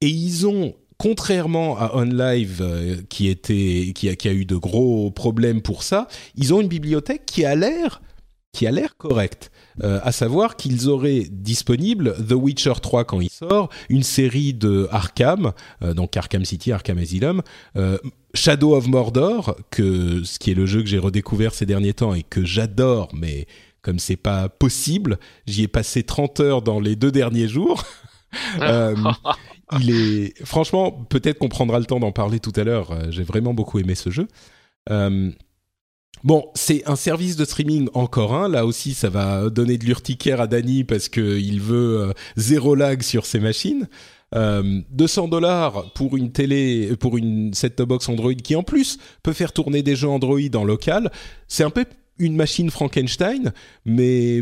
Et 0.00 0.08
ils 0.08 0.48
ont 0.48 0.74
contrairement 0.98 1.78
à 1.78 1.94
OnLive 1.94 3.04
qui 3.08 3.28
a 3.28 4.32
eu 4.32 4.44
de 4.44 4.56
gros 4.56 5.10
problèmes 5.12 5.62
pour 5.62 5.84
ça, 5.84 6.08
ils 6.36 6.52
ont 6.52 6.60
une 6.60 6.68
bibliothèque 6.68 7.24
qui 7.24 7.44
a 7.44 7.54
l'air 7.54 8.00
qui 8.52 8.66
a 8.66 8.70
l'air 8.70 8.96
correct. 8.96 9.50
Euh, 9.82 9.98
à 10.02 10.12
savoir 10.12 10.56
qu'ils 10.56 10.88
auraient 10.88 11.26
disponible 11.30 12.14
The 12.28 12.32
Witcher 12.32 12.74
3 12.80 13.04
quand 13.04 13.20
il 13.20 13.30
sort, 13.30 13.70
une 13.88 14.02
série 14.02 14.52
de 14.52 14.86
Arkham, 14.90 15.52
euh, 15.82 15.94
donc 15.94 16.16
Arkham 16.16 16.44
City, 16.44 16.70
Arkham 16.70 16.98
Asylum, 16.98 17.42
euh, 17.76 17.96
Shadow 18.34 18.76
of 18.76 18.86
Mordor, 18.86 19.56
que 19.70 20.22
ce 20.22 20.38
qui 20.38 20.50
est 20.50 20.54
le 20.54 20.66
jeu 20.66 20.82
que 20.82 20.88
j'ai 20.88 20.98
redécouvert 20.98 21.54
ces 21.54 21.64
derniers 21.64 21.94
temps 21.94 22.12
et 22.12 22.22
que 22.22 22.44
j'adore, 22.44 23.08
mais 23.14 23.46
comme 23.80 23.98
c'est 23.98 24.16
pas 24.16 24.50
possible, 24.50 25.18
j'y 25.46 25.62
ai 25.62 25.68
passé 25.68 26.02
30 26.02 26.40
heures 26.40 26.62
dans 26.62 26.78
les 26.78 26.94
deux 26.94 27.10
derniers 27.10 27.48
jours. 27.48 27.82
Il 29.80 29.90
est 29.90 30.46
franchement, 30.46 30.90
peut-être 30.90 31.38
qu'on 31.38 31.48
prendra 31.48 31.78
le 31.78 31.86
temps 31.86 31.98
d'en 31.98 32.12
parler 32.12 32.40
tout 32.40 32.52
à 32.56 32.64
l'heure. 32.64 33.10
J'ai 33.10 33.22
vraiment 33.22 33.54
beaucoup 33.54 33.78
aimé 33.78 33.94
ce 33.94 34.10
jeu. 34.10 34.28
Euh, 36.16 36.20
bon, 36.24 36.50
c'est 36.54 36.82
un 36.88 36.96
service 36.96 37.36
de 37.36 37.44
streaming 37.44 37.88
encore 37.94 38.34
un. 38.34 38.48
Là 38.48 38.66
aussi, 38.66 38.94
ça 38.94 39.10
va 39.10 39.50
donner 39.50 39.78
de 39.78 39.84
l'urticaire 39.84 40.40
à 40.40 40.46
Dany 40.46 40.84
parce 40.84 41.08
qu'il 41.08 41.60
veut 41.60 42.12
zéro 42.36 42.74
lag 42.74 43.02
sur 43.02 43.26
ses 43.26 43.40
machines. 43.40 43.88
200 44.34 45.28
dollars 45.28 45.92
pour 45.92 46.16
une 46.16 46.32
télé, 46.32 46.96
pour 46.98 47.18
une 47.18 47.52
set-top 47.52 47.90
box 47.90 48.08
Android 48.08 48.32
qui 48.32 48.56
en 48.56 48.62
plus 48.62 48.98
peut 49.22 49.34
faire 49.34 49.52
tourner 49.52 49.82
des 49.82 49.94
jeux 49.94 50.08
Android 50.08 50.40
en 50.54 50.64
local. 50.64 51.12
C'est 51.48 51.64
un 51.64 51.70
peu 51.70 51.84
une 52.18 52.34
machine 52.34 52.70
Frankenstein, 52.70 53.52
mais 53.84 54.40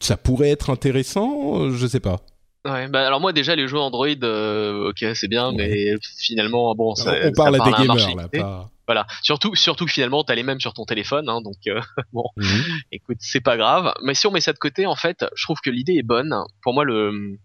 ça 0.00 0.16
pourrait 0.16 0.50
être 0.50 0.70
intéressant. 0.70 1.70
Je 1.70 1.86
sais 1.86 2.00
pas. 2.00 2.20
Ouais, 2.68 2.88
bah 2.88 3.06
alors 3.06 3.20
moi 3.20 3.32
déjà 3.32 3.56
les 3.56 3.66
jeux 3.66 3.78
Android, 3.78 4.06
euh, 4.22 4.90
ok 4.90 5.04
c'est 5.14 5.28
bien, 5.28 5.52
mais 5.52 5.94
finalement 6.18 6.74
bon, 6.74 6.94
ça, 6.94 7.14
on 7.24 7.32
parle 7.32 7.56
à 7.56 7.64
des 7.64 7.70
gamers 7.70 8.16
là, 8.16 8.28
pas... 8.28 8.70
Voilà, 8.86 9.06
surtout 9.22 9.54
surtout 9.54 9.86
que 9.86 9.92
finalement 9.92 10.24
t'as 10.24 10.34
les 10.34 10.42
mêmes 10.42 10.60
sur 10.60 10.74
ton 10.74 10.84
téléphone, 10.84 11.28
hein, 11.28 11.40
donc 11.40 11.56
euh, 11.66 11.80
bon, 12.12 12.24
mhm. 12.36 12.62
écoute 12.92 13.18
c'est 13.20 13.40
pas 13.40 13.56
grave. 13.56 13.92
Mais 14.02 14.14
si 14.14 14.26
on 14.26 14.30
met 14.30 14.40
ça 14.40 14.52
de 14.52 14.58
côté, 14.58 14.86
en 14.86 14.96
fait, 14.96 15.24
je 15.34 15.44
trouve 15.44 15.58
que 15.62 15.70
l'idée 15.70 15.94
est 15.94 16.02
bonne. 16.02 16.34
Pour 16.62 16.74
moi 16.74 16.84
le 16.84 17.38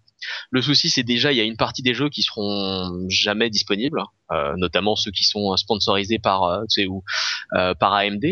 le 0.51 0.61
souci, 0.61 0.89
c'est 0.89 1.03
déjà 1.03 1.31
il 1.31 1.37
y 1.37 1.41
a 1.41 1.43
une 1.43 1.57
partie 1.57 1.81
des 1.81 1.93
jeux 1.93 2.09
qui 2.09 2.21
seront 2.21 3.05
jamais 3.09 3.49
disponibles, 3.49 4.01
euh, 4.31 4.53
notamment 4.57 4.95
ceux 4.95 5.11
qui 5.11 5.23
sont 5.23 5.55
sponsorisés 5.57 6.19
par, 6.19 6.43
euh, 6.43 6.61
tu 6.69 6.81
sais, 6.81 6.87
ou 6.87 7.03
euh, 7.55 7.73
par 7.73 7.93
AMD. 7.93 8.25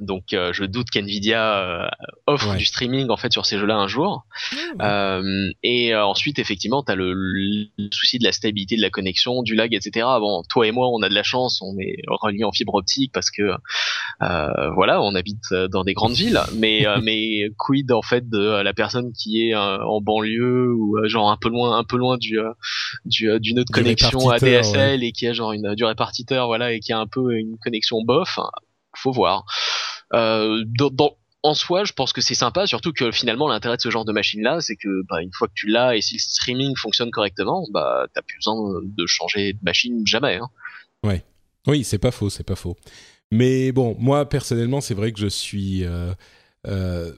Donc 0.00 0.32
euh, 0.32 0.52
je 0.52 0.64
doute 0.64 0.88
qu'Nvidia 0.90 1.58
euh, 1.58 1.88
offre 2.26 2.56
du 2.56 2.64
streaming 2.64 3.10
en 3.10 3.16
fait 3.16 3.32
sur 3.32 3.46
ces 3.46 3.58
jeux-là 3.58 3.76
un 3.76 3.86
jour. 3.86 4.26
Ah, 4.80 5.18
euh, 5.18 5.50
et 5.62 5.94
ensuite 5.94 6.38
effectivement 6.40 6.82
tu 6.82 6.90
as 6.90 6.96
le, 6.96 7.66
souci 7.92 8.18
de 8.18 8.24
la 8.24 8.32
stabilité 8.32 8.76
de 8.76 8.82
la 8.82 8.90
connexion, 8.90 9.42
du 9.42 9.54
lag, 9.54 9.72
etc. 9.72 10.06
Bon, 10.18 10.42
toi 10.48 10.66
et 10.66 10.72
moi 10.72 10.88
on 10.88 11.00
a 11.02 11.08
de 11.08 11.14
la 11.14 11.22
chance, 11.22 11.62
on 11.62 11.78
est 11.78 11.98
reliés 12.08 12.44
en 12.44 12.50
fibre 12.50 12.74
optique 12.74 13.12
parce 13.12 13.30
que 13.30 13.52
voilà, 14.20 15.00
on 15.00 15.14
habite 15.14 15.54
dans 15.70 15.84
des 15.84 15.94
grandes 15.94 16.14
villes. 16.14 16.40
Mais 16.56 16.84
mais 17.02 17.50
quid 17.56 17.92
en 17.92 18.02
fait 18.02 18.28
de 18.28 18.62
la 18.62 18.74
personne 18.74 19.12
qui 19.12 19.48
est 19.48 19.54
en 19.54 20.00
banlieue 20.00 20.72
ou 20.72 20.98
genre 21.06 21.30
un 21.30 21.36
peu 21.40 21.50
loin, 21.50 21.78
un 21.78 21.84
peu 21.84 21.96
loin 21.96 22.16
du 22.18 22.38
du 23.04 23.28
d'une 23.38 23.60
autre 23.60 23.72
connexion 23.72 24.30
ADSL 24.30 25.04
et 25.04 25.12
qui 25.12 25.28
a 25.28 25.32
genre 25.32 25.52
une 25.52 25.74
du 25.76 25.84
répartiteur 25.84 26.46
voilà 26.46 26.72
et 26.72 26.80
qui 26.80 26.92
a 26.92 26.98
un 26.98 27.06
peu 27.06 27.36
une 27.36 27.56
connexion 27.58 28.02
bof 28.02 28.40
faut 28.98 29.12
voir. 29.12 29.44
Euh, 30.12 30.64
en 31.44 31.52
soi, 31.52 31.84
je 31.84 31.92
pense 31.92 32.14
que 32.14 32.22
c'est 32.22 32.34
sympa, 32.34 32.66
surtout 32.66 32.92
que 32.92 33.12
finalement 33.12 33.48
l'intérêt 33.48 33.76
de 33.76 33.82
ce 33.82 33.90
genre 33.90 34.06
de 34.06 34.12
machine-là, 34.12 34.62
c'est 34.62 34.76
que 34.76 35.02
bah, 35.08 35.20
une 35.20 35.32
fois 35.32 35.46
que 35.46 35.52
tu 35.54 35.66
l'as 35.66 35.94
et 35.94 36.00
si 36.00 36.14
le 36.14 36.20
streaming 36.20 36.74
fonctionne 36.74 37.10
correctement, 37.10 37.66
bah 37.70 38.06
t'as 38.14 38.22
plus 38.22 38.38
besoin 38.38 38.80
de 38.82 39.06
changer 39.06 39.52
de 39.52 39.58
machine 39.62 40.06
jamais. 40.06 40.36
Hein. 40.36 40.48
Ouais, 41.02 41.22
oui, 41.66 41.84
c'est 41.84 41.98
pas 41.98 42.10
faux, 42.10 42.30
c'est 42.30 42.44
pas 42.44 42.56
faux. 42.56 42.76
Mais 43.30 43.72
bon, 43.72 43.94
moi 43.98 44.26
personnellement, 44.26 44.80
c'est 44.80 44.94
vrai 44.94 45.12
que 45.12 45.20
je 45.20 45.26
suis 45.26 45.84
euh, 45.84 46.14
euh, 46.66 47.12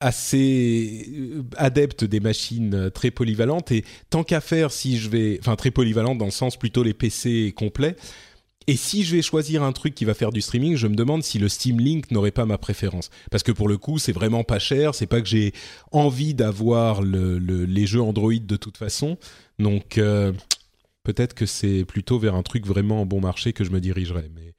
assez 0.00 1.30
adepte 1.56 2.02
des 2.02 2.18
machines 2.18 2.90
très 2.90 3.12
polyvalentes 3.12 3.70
et 3.70 3.84
tant 4.10 4.24
qu'à 4.24 4.40
faire, 4.40 4.72
si 4.72 4.98
je 4.98 5.08
vais, 5.08 5.38
enfin 5.38 5.54
très 5.54 5.70
polyvalentes 5.70 6.18
dans 6.18 6.24
le 6.24 6.30
sens 6.32 6.56
plutôt 6.56 6.82
les 6.82 6.94
PC 6.94 7.54
complets. 7.56 7.94
Et 8.70 8.76
si 8.76 9.02
je 9.02 9.16
vais 9.16 9.22
choisir 9.22 9.64
un 9.64 9.72
truc 9.72 9.96
qui 9.96 10.04
va 10.04 10.14
faire 10.14 10.30
du 10.30 10.40
streaming, 10.40 10.76
je 10.76 10.86
me 10.86 10.94
demande 10.94 11.24
si 11.24 11.40
le 11.40 11.48
Steam 11.48 11.80
Link 11.80 12.12
n'aurait 12.12 12.30
pas 12.30 12.46
ma 12.46 12.56
préférence. 12.56 13.10
Parce 13.28 13.42
que 13.42 13.50
pour 13.50 13.66
le 13.66 13.76
coup, 13.78 13.98
c'est 13.98 14.12
vraiment 14.12 14.44
pas 14.44 14.60
cher. 14.60 14.94
C'est 14.94 15.08
pas 15.08 15.20
que 15.20 15.26
j'ai 15.26 15.52
envie 15.90 16.34
d'avoir 16.34 17.02
les 17.02 17.86
jeux 17.88 18.00
Android 18.00 18.32
de 18.40 18.54
toute 18.54 18.76
façon. 18.76 19.18
Donc 19.58 19.98
euh, 19.98 20.32
peut-être 21.02 21.34
que 21.34 21.46
c'est 21.46 21.84
plutôt 21.84 22.20
vers 22.20 22.36
un 22.36 22.44
truc 22.44 22.64
vraiment 22.64 23.00
en 23.00 23.06
bon 23.06 23.20
marché 23.20 23.52
que 23.52 23.64
je 23.64 23.72
me 23.72 23.80
dirigerai. 23.80 24.30
Mais 24.36 24.54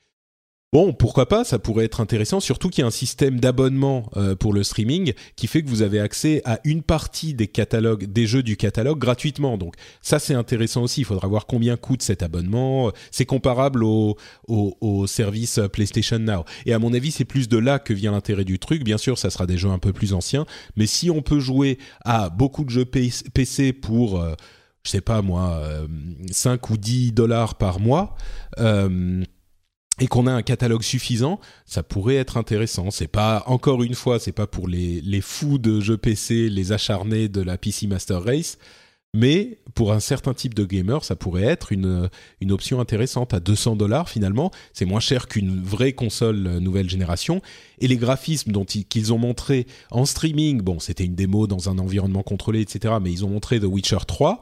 Bon, 0.73 0.93
pourquoi 0.93 1.27
pas, 1.27 1.43
ça 1.43 1.59
pourrait 1.59 1.83
être 1.83 1.99
intéressant, 1.99 2.39
surtout 2.39 2.69
qu'il 2.69 2.81
y 2.81 2.85
a 2.85 2.87
un 2.87 2.91
système 2.91 3.41
d'abonnement 3.41 4.09
euh, 4.15 4.37
pour 4.37 4.53
le 4.53 4.63
streaming 4.63 5.11
qui 5.35 5.47
fait 5.47 5.63
que 5.63 5.67
vous 5.67 5.81
avez 5.81 5.99
accès 5.99 6.41
à 6.45 6.61
une 6.63 6.81
partie 6.81 7.33
des 7.33 7.47
catalogues, 7.47 8.05
des 8.05 8.25
jeux 8.25 8.41
du 8.41 8.55
catalogue 8.55 8.97
gratuitement. 8.97 9.57
Donc 9.57 9.75
ça, 10.01 10.17
c'est 10.17 10.33
intéressant 10.33 10.83
aussi. 10.83 11.01
Il 11.01 11.03
faudra 11.03 11.27
voir 11.27 11.45
combien 11.45 11.75
coûte 11.75 12.01
cet 12.01 12.23
abonnement. 12.23 12.89
C'est 13.11 13.25
comparable 13.25 13.83
au, 13.83 14.15
service 15.07 15.59
PlayStation 15.73 16.19
Now. 16.19 16.45
Et 16.65 16.71
à 16.71 16.79
mon 16.79 16.93
avis, 16.93 17.11
c'est 17.11 17.25
plus 17.25 17.49
de 17.49 17.57
là 17.57 17.77
que 17.77 17.91
vient 17.93 18.13
l'intérêt 18.13 18.45
du 18.45 18.57
truc. 18.57 18.85
Bien 18.85 18.97
sûr, 18.97 19.17
ça 19.17 19.29
sera 19.29 19.45
des 19.45 19.57
jeux 19.57 19.71
un 19.71 19.79
peu 19.79 19.91
plus 19.91 20.13
anciens, 20.13 20.45
mais 20.77 20.85
si 20.85 21.09
on 21.09 21.21
peut 21.21 21.41
jouer 21.41 21.79
à 22.05 22.29
beaucoup 22.29 22.63
de 22.63 22.69
jeux 22.69 22.85
PC 22.85 23.73
pour 23.73 24.21
euh, 24.21 24.35
je 24.83 24.91
sais 24.91 25.01
pas 25.01 25.21
moi, 25.21 25.61
5 26.31 26.53
euh, 26.53 26.73
ou 26.73 26.77
10 26.77 27.11
dollars 27.11 27.55
par 27.57 27.81
mois, 27.81 28.15
et 30.01 30.07
qu'on 30.07 30.25
a 30.25 30.33
un 30.33 30.41
catalogue 30.41 30.81
suffisant, 30.81 31.39
ça 31.65 31.83
pourrait 31.83 32.15
être 32.15 32.35
intéressant. 32.35 32.89
C'est 32.89 33.07
pas 33.07 33.43
encore 33.45 33.83
une 33.83 33.93
fois, 33.93 34.19
c'est 34.19 34.31
pas 34.31 34.47
pour 34.47 34.67
les, 34.67 34.99
les 34.99 35.21
fous 35.21 35.59
de 35.59 35.79
jeux 35.79 35.95
PC, 35.95 36.49
les 36.49 36.71
acharnés 36.71 37.29
de 37.29 37.39
la 37.39 37.55
PC 37.55 37.85
Master 37.85 38.23
Race, 38.23 38.57
mais 39.13 39.59
pour 39.75 39.91
un 39.91 39.99
certain 39.99 40.33
type 40.33 40.55
de 40.55 40.65
gamer, 40.65 41.03
ça 41.03 41.15
pourrait 41.15 41.43
être 41.43 41.71
une, 41.71 42.09
une 42.39 42.51
option 42.51 42.79
intéressante 42.79 43.35
à 43.35 43.39
200 43.39 43.75
dollars 43.75 44.09
finalement. 44.09 44.49
C'est 44.73 44.85
moins 44.85 44.99
cher 44.99 45.27
qu'une 45.27 45.61
vraie 45.61 45.93
console 45.93 46.57
nouvelle 46.57 46.89
génération. 46.89 47.39
Et 47.77 47.87
les 47.87 47.97
graphismes 47.97 48.51
dont 48.51 48.65
qu'ils 48.65 49.13
ont 49.13 49.19
montré 49.19 49.67
en 49.91 50.05
streaming, 50.05 50.61
bon, 50.61 50.79
c'était 50.79 51.05
une 51.05 51.15
démo 51.15 51.45
dans 51.45 51.69
un 51.69 51.77
environnement 51.77 52.23
contrôlé, 52.23 52.61
etc. 52.61 52.95
Mais 52.99 53.11
ils 53.11 53.23
ont 53.23 53.29
montré 53.29 53.59
The 53.59 53.65
Witcher 53.65 53.99
3 54.07 54.41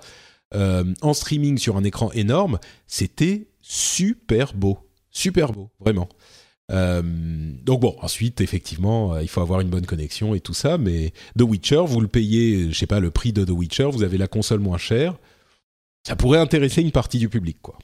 euh, 0.56 0.86
en 1.02 1.14
streaming 1.14 1.58
sur 1.58 1.76
un 1.76 1.84
écran 1.84 2.12
énorme. 2.14 2.60
C'était 2.88 3.48
super 3.62 4.54
beau 4.54 4.89
super 5.20 5.52
beau, 5.52 5.70
vraiment. 5.80 6.10
Euh, 6.72 7.02
donc 7.64 7.82
bon, 7.82 7.96
ensuite, 8.02 8.42
effectivement, 8.42 9.16
euh, 9.16 9.22
il 9.22 9.28
faut 9.28 9.42
avoir 9.42 9.60
une 9.60 9.70
bonne 9.70 9.86
connexion 9.86 10.36
et 10.36 10.40
tout 10.40 10.54
ça, 10.54 10.78
mais 10.78 11.14
The 11.38 11.42
Witcher, 11.42 11.84
vous 11.86 12.00
le 12.00 12.08
payez, 12.08 12.72
je 12.72 12.78
sais 12.78 12.88
pas, 12.88 13.00
le 13.00 13.12
prix 13.12 13.34
de 13.34 13.44
The 13.44 13.50
Witcher, 13.50 13.90
vous 13.92 14.04
avez 14.04 14.18
la 14.18 14.28
console 14.28 14.60
moins 14.60 14.78
chère, 14.78 15.16
ça 16.08 16.16
pourrait 16.16 16.40
intéresser 16.40 16.82
une 16.82 16.92
partie 16.92 17.18
du 17.18 17.30
public, 17.30 17.58
quoi. 17.62 17.78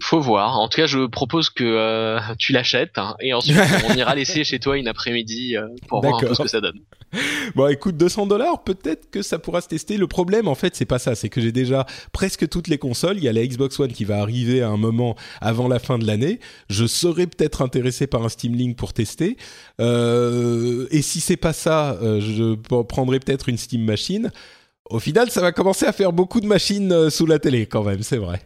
Faut 0.00 0.20
voir. 0.20 0.58
En 0.58 0.68
tout 0.68 0.76
cas, 0.76 0.86
je 0.86 1.06
propose 1.06 1.48
que 1.48 1.64
euh, 1.64 2.18
tu 2.38 2.52
l'achètes 2.52 2.98
hein, 2.98 3.16
et 3.20 3.32
ensuite 3.32 3.56
on 3.88 3.94
ira 3.94 4.14
laisser 4.14 4.44
chez 4.44 4.58
toi 4.58 4.76
une 4.76 4.88
après-midi 4.88 5.56
euh, 5.56 5.68
pour 5.88 6.02
voir 6.02 6.16
un 6.16 6.26
peu 6.26 6.34
ce 6.34 6.42
que 6.42 6.48
ça 6.48 6.60
donne. 6.60 6.80
Bon, 7.54 7.68
écoute, 7.68 7.96
200 7.96 8.26
dollars, 8.26 8.62
peut-être 8.62 9.10
que 9.10 9.22
ça 9.22 9.38
pourra 9.38 9.60
se 9.60 9.68
tester. 9.68 9.96
Le 9.96 10.06
problème, 10.06 10.48
en 10.48 10.54
fait, 10.54 10.76
c'est 10.76 10.84
pas 10.84 10.98
ça. 10.98 11.14
C'est 11.14 11.28
que 11.28 11.40
j'ai 11.40 11.52
déjà 11.52 11.86
presque 12.12 12.48
toutes 12.48 12.68
les 12.68 12.78
consoles. 12.78 13.16
Il 13.16 13.24
y 13.24 13.28
a 13.28 13.32
la 13.32 13.46
Xbox 13.46 13.78
One 13.80 13.92
qui 13.92 14.04
va 14.04 14.20
arriver 14.20 14.60
à 14.60 14.68
un 14.68 14.76
moment 14.76 15.16
avant 15.40 15.66
la 15.66 15.78
fin 15.78 15.98
de 15.98 16.06
l'année. 16.06 16.40
Je 16.68 16.84
serais 16.84 17.26
peut-être 17.26 17.62
intéressé 17.62 18.06
par 18.06 18.22
un 18.22 18.28
Steam 18.28 18.54
Link 18.54 18.76
pour 18.76 18.92
tester. 18.92 19.36
Euh, 19.80 20.88
et 20.90 21.00
si 21.00 21.20
c'est 21.20 21.36
pas 21.38 21.52
ça, 21.52 21.96
je 22.02 22.54
prendrai 22.82 23.20
peut-être 23.20 23.48
une 23.48 23.56
Steam 23.56 23.84
Machine. 23.84 24.30
Au 24.90 24.98
final, 24.98 25.30
ça 25.30 25.40
va 25.40 25.52
commencer 25.52 25.86
à 25.86 25.92
faire 25.92 26.12
beaucoup 26.12 26.40
de 26.40 26.46
machines 26.46 27.08
sous 27.08 27.26
la 27.26 27.38
télé, 27.38 27.66
quand 27.66 27.84
même. 27.84 28.02
C'est 28.02 28.18
vrai. 28.18 28.42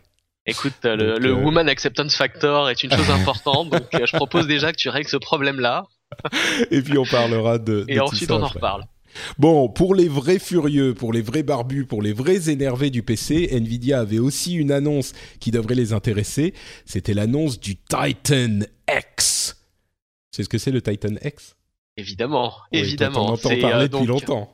Écoute, 0.51 0.75
le, 0.85 1.19
le 1.19 1.31
euh, 1.31 1.35
Woman 1.35 1.69
Acceptance 1.69 2.17
Factor 2.17 2.69
est 2.71 2.83
une 2.83 2.93
chose 2.93 3.11
importante, 3.11 3.71
donc 3.71 3.95
euh, 3.95 4.07
je 4.07 4.17
propose 4.17 4.47
déjà 4.47 4.73
que 4.73 4.77
tu 4.77 4.89
règles 4.89 5.09
ce 5.09 5.17
problème-là. 5.17 5.87
Et 6.71 6.83
puis 6.83 6.99
on 6.99 7.05
parlera 7.05 7.59
de. 7.59 7.85
Et 7.89 8.01
ensuite 8.01 8.31
on 8.31 8.43
en 8.43 8.49
reparle. 8.49 8.85
Bon, 9.39 9.69
pour 9.69 9.95
les 9.95 10.09
vrais 10.09 10.39
furieux, 10.39 10.95
pour 10.95 11.13
les 11.13 11.23
vrais 11.23 11.43
barbus, 11.43 11.85
pour 11.85 12.03
les 12.03 12.13
vrais 12.13 12.49
énervés 12.49 12.91
du 12.91 13.03
PC, 13.03 13.49
Nvidia 13.53 14.01
avait 14.01 14.19
aussi 14.19 14.55
une 14.55 14.71
annonce 14.71 15.13
qui 15.41 15.51
devrait 15.51 15.75
les 15.75 15.93
intéresser. 15.93 16.55
C'était 16.85 17.15
l'annonce 17.15 17.59
du 17.59 17.77
Titan 17.77 18.61
X. 18.89 19.57
C'est 20.31 20.45
ce 20.45 20.49
que 20.49 20.59
c'est 20.59 20.71
le 20.71 20.81
Titan 20.81 21.15
X? 21.25 21.57
Évidemment, 21.97 22.55
évidemment. 22.73 23.27
On 23.27 23.33
entend 23.33 23.49
parler 23.61 23.85
euh, 23.85 23.89
depuis 23.89 24.07
longtemps. 24.07 24.53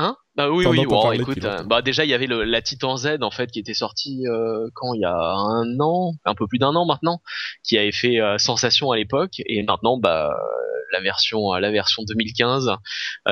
Hein? 0.00 0.16
Bah 0.36 0.50
oui, 0.50 0.64
oui, 0.66 0.86
bon, 0.86 1.12
écoute, 1.12 1.44
euh, 1.44 1.62
bah 1.64 1.82
déjà 1.82 2.04
il 2.04 2.10
y 2.10 2.14
avait 2.14 2.26
le, 2.26 2.44
la 2.44 2.62
Titan 2.62 2.96
Z 2.96 3.18
en 3.20 3.30
fait 3.30 3.50
qui 3.50 3.58
était 3.58 3.74
sortie 3.74 4.26
euh, 4.26 4.68
quand? 4.74 4.94
Il 4.94 5.00
y 5.00 5.04
a 5.04 5.14
un 5.14 5.78
an, 5.80 6.12
un 6.24 6.34
peu 6.34 6.46
plus 6.46 6.58
d'un 6.58 6.74
an 6.74 6.86
maintenant, 6.86 7.20
qui 7.62 7.76
avait 7.76 7.92
fait 7.92 8.20
euh, 8.20 8.38
sensation 8.38 8.90
à 8.90 8.96
l'époque. 8.96 9.42
Et 9.44 9.62
maintenant 9.62 9.98
bah 9.98 10.34
la 10.92 11.00
version 11.00 11.52
la 11.52 11.70
version 11.70 12.02
2015 12.04 12.70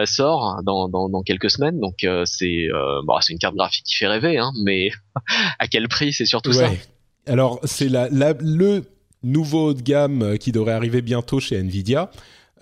sort 0.05 0.61
dans, 0.65 0.89
dans, 0.89 1.09
dans, 1.09 1.23
quelques 1.23 1.51
semaines. 1.51 1.81
Donc 1.81 2.07
c'est 2.25 2.69
bah, 3.07 3.19
c'est 3.23 3.33
une 3.33 3.39
carte 3.39 3.55
graphique 3.55 3.85
qui 3.87 3.95
fait 3.95 4.09
rêver 4.09 4.37
hein, 4.37 4.51
mais 4.63 4.91
à 5.59 5.67
quel 5.67 5.89
prix? 5.89 6.13
C'est 6.13 6.27
surtout 6.27 6.53
ça. 6.53 6.69
Alors 7.27 7.61
c'est 7.65 7.89
la, 7.89 8.09
la, 8.11 8.35
le 8.41 8.85
nouveau 9.23 9.73
de 9.73 9.83
gamme 9.83 10.37
qui 10.39 10.53
devrait 10.53 10.73
arriver 10.73 11.01
bientôt 11.01 11.41
chez 11.41 11.57
Nvidia. 11.57 12.11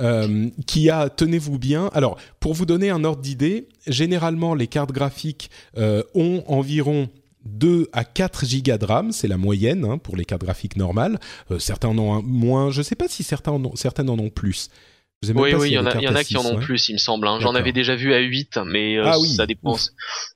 Euh, 0.00 0.50
qui 0.66 0.90
a, 0.90 1.08
tenez-vous 1.08 1.58
bien, 1.58 1.88
alors 1.94 2.18
pour 2.38 2.52
vous 2.52 2.66
donner 2.66 2.90
un 2.90 3.02
ordre 3.02 3.22
d'idée, 3.22 3.68
généralement 3.86 4.54
les 4.54 4.66
cartes 4.66 4.92
graphiques 4.92 5.50
euh, 5.78 6.02
ont 6.14 6.44
environ 6.48 7.08
2 7.46 7.88
à 7.92 8.04
4 8.04 8.44
gigas 8.44 8.76
de 8.76 8.84
RAM, 8.84 9.12
c'est 9.12 9.28
la 9.28 9.38
moyenne 9.38 9.86
hein, 9.86 9.96
pour 9.96 10.16
les 10.16 10.26
cartes 10.26 10.42
graphiques 10.42 10.76
normales. 10.76 11.18
Euh, 11.50 11.58
certains 11.58 11.88
en 11.88 11.98
ont 11.98 12.22
moins, 12.22 12.70
je 12.70 12.78
ne 12.78 12.82
sais 12.82 12.94
pas 12.94 13.08
si 13.08 13.22
certains 13.22 13.52
en 13.52 13.64
ont, 13.64 13.76
certaines 13.76 14.10
en 14.10 14.18
ont 14.18 14.28
plus. 14.28 14.68
oui, 15.22 15.54
oui, 15.54 15.68
il 15.70 15.72
y, 15.72 15.78
en 15.78 15.86
a, 15.86 15.98
y 15.98 16.08
en 16.08 16.14
qui 16.22 16.36
en 16.36 16.44
ont 16.44 16.58
plus, 16.58 16.90
il 16.90 16.94
me 16.94 16.98
semble. 16.98 17.26
Hein. 17.26 17.38
J'en 17.40 17.54
avais 17.54 17.72
déjà 17.72 17.96
vu 17.96 18.12
à 18.12 18.18
8, 18.18 18.58
mais 18.66 18.98
ah 18.98 19.16
ça 19.34 19.46
dépend. 19.46 19.76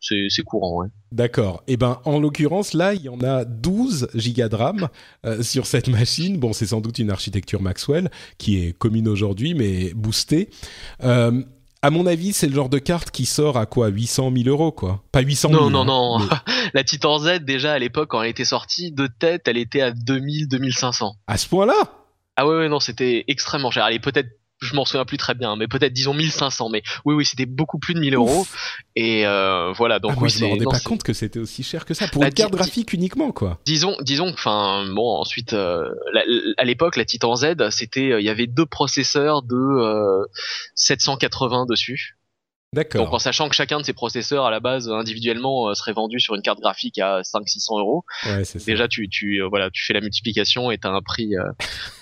C'est 0.01 0.43
courant, 0.43 0.83
ouais. 0.83 0.89
D'accord. 1.13 1.63
Et 1.67 1.73
eh 1.73 1.77
ben, 1.77 2.01
en 2.05 2.21
l'occurrence, 2.21 2.73
là, 2.73 2.95
il 2.95 3.03
y 3.03 3.09
en 3.09 3.21
a 3.21 3.45
12 3.45 4.11
gigas 4.15 4.49
de 4.49 4.55
RAM 4.55 4.89
euh, 5.27 5.43
sur 5.43 5.67
cette 5.67 5.89
machine. 5.89 6.39
Bon, 6.39 6.53
c'est 6.53 6.67
sans 6.67 6.81
doute 6.81 6.99
une 7.01 7.11
architecture 7.11 7.61
Maxwell 7.61 8.11
qui 8.39 8.65
est 8.65 8.73
commune 8.73 9.09
aujourd'hui, 9.09 9.55
mais 9.55 9.93
boostée. 9.95 10.51
Euh, 11.03 11.43
à 11.83 11.91
mon 11.91 12.07
avis, 12.07 12.33
c'est 12.33 12.47
le 12.47 12.55
genre 12.55 12.69
de 12.69 12.79
carte 12.79 13.11
qui 13.11 13.27
sort 13.27 13.57
à 13.57 13.67
quoi 13.67 13.89
800 13.89 14.31
000 14.37 14.49
euros, 14.49 14.71
quoi. 14.71 15.03
Pas 15.11 15.21
800 15.21 15.49
000. 15.49 15.71
Non, 15.71 15.85
non, 15.85 15.85
non. 15.85 16.29
La 16.75 16.85
Titan 16.85 17.19
Z, 17.19 17.41
déjà, 17.41 17.73
à 17.73 17.79
l'époque, 17.79 18.11
quand 18.11 18.23
elle 18.23 18.31
était 18.31 18.45
sortie, 18.45 18.93
de 18.93 19.09
tête, 19.09 19.49
elle 19.49 19.57
était 19.57 19.81
à 19.81 19.91
2000, 19.91 20.47
2500. 20.47 21.17
À 21.27 21.39
ce 21.39 21.49
point-là? 21.49 21.75
Ah 22.37 22.47
ouais, 22.47 22.57
ouais, 22.57 22.69
non, 22.69 22.81
c'était 22.81 23.25
extrêmement 23.27 23.71
cher. 23.71 23.87
Elle 23.87 23.97
est 23.97 23.99
peut-être 23.99 24.40
je 24.61 24.75
m'en 24.75 24.85
souviens 24.85 25.05
plus 25.05 25.17
très 25.17 25.35
bien, 25.35 25.57
mais 25.57 25.69
peut-être 25.69 25.93
disons 25.93 26.15
1500. 26.15 26.69
Mais 26.71 26.83
oui, 27.05 27.15
oui, 27.15 27.25
c'était 27.25 27.47
beaucoup 27.47 27.79
plus 27.79 27.95
de 27.95 28.01
1000 28.01 28.15
euros. 28.15 28.47
Et 28.97 29.27
euh, 29.27 29.73
voilà, 29.73 29.99
donc 29.99 30.13
ah, 30.17 30.21
oui, 30.21 30.31
je 30.31 30.45
me 30.45 30.51
rendais 30.51 30.65
pas 30.65 30.81
compte 30.81 31.03
que 31.03 31.13
c'était 31.13 31.41
aussi 31.41 31.63
cher 31.63 31.85
que 31.85 31.95
ça 31.95 32.09
pour 32.09 32.23
une 32.23 32.33
carte 32.33 32.53
graphique 32.53 32.93
uniquement, 32.93 33.33
quoi. 33.33 33.59
Disons, 33.65 33.97
disons, 34.03 34.29
enfin, 34.29 34.87
bon, 34.95 35.17
ensuite, 35.17 35.53
euh, 35.53 35.91
à 36.59 36.65
l'époque, 36.65 36.97
la 36.97 37.05
Titan 37.05 37.35
Z, 37.37 37.71
c'était, 37.71 38.13
euh, 38.13 38.21
il 38.21 38.27
y 38.27 38.31
avait 38.31 38.47
deux 38.47 38.67
processeurs 38.67 39.43
de 39.43 40.27
780 40.75 41.67
dessus. 41.67 42.17
D'accord. 42.73 43.05
Donc 43.05 43.15
en 43.15 43.19
sachant 43.19 43.49
que 43.49 43.57
chacun 43.57 43.81
de 43.81 43.85
ces 43.85 43.93
processeurs 43.93 44.45
à 44.45 44.51
la 44.51 44.61
base 44.61 44.89
individuellement 44.89 45.69
euh, 45.69 45.75
serait 45.75 45.93
vendu 45.93 46.21
sur 46.21 46.37
une 46.37 46.43
carte 46.43 46.61
graphique 46.61 46.99
à 46.99 47.23
500-600 47.23 47.81
euros. 47.81 48.05
Ouais, 48.27 48.43
déjà 48.65 48.87
tu 48.87 49.09
tu 49.09 49.43
euh, 49.43 49.49
voilà 49.49 49.71
tu 49.71 49.85
fais 49.85 49.93
la 49.93 50.01
multiplication 50.01 50.71
et 50.71 50.79
t'as 50.79 50.91
un 50.91 51.03
prix 51.03 51.37
euh, 51.37 51.51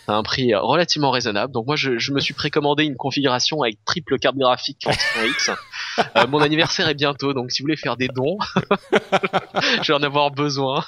un 0.08 0.22
prix 0.22 0.54
relativement 0.54 1.10
raisonnable. 1.10 1.54
Donc 1.54 1.66
moi 1.66 1.76
je, 1.76 1.98
je 1.98 2.12
me 2.12 2.20
suis 2.20 2.34
précommandé 2.34 2.84
une 2.84 2.96
configuration 2.96 3.62
avec 3.62 3.82
triple 3.86 4.18
carte 4.18 4.36
graphique 4.36 4.86
X. 5.24 5.50
mon 6.28 6.40
anniversaire 6.40 6.88
est 6.88 6.94
bientôt 6.94 7.32
donc 7.32 7.50
si 7.50 7.62
vous 7.62 7.64
voulez 7.64 7.76
faire 7.76 7.96
des 7.96 8.08
dons, 8.08 8.36
je 9.82 9.86
vais 9.90 9.98
en 9.98 10.02
avoir 10.02 10.30
besoin. 10.30 10.84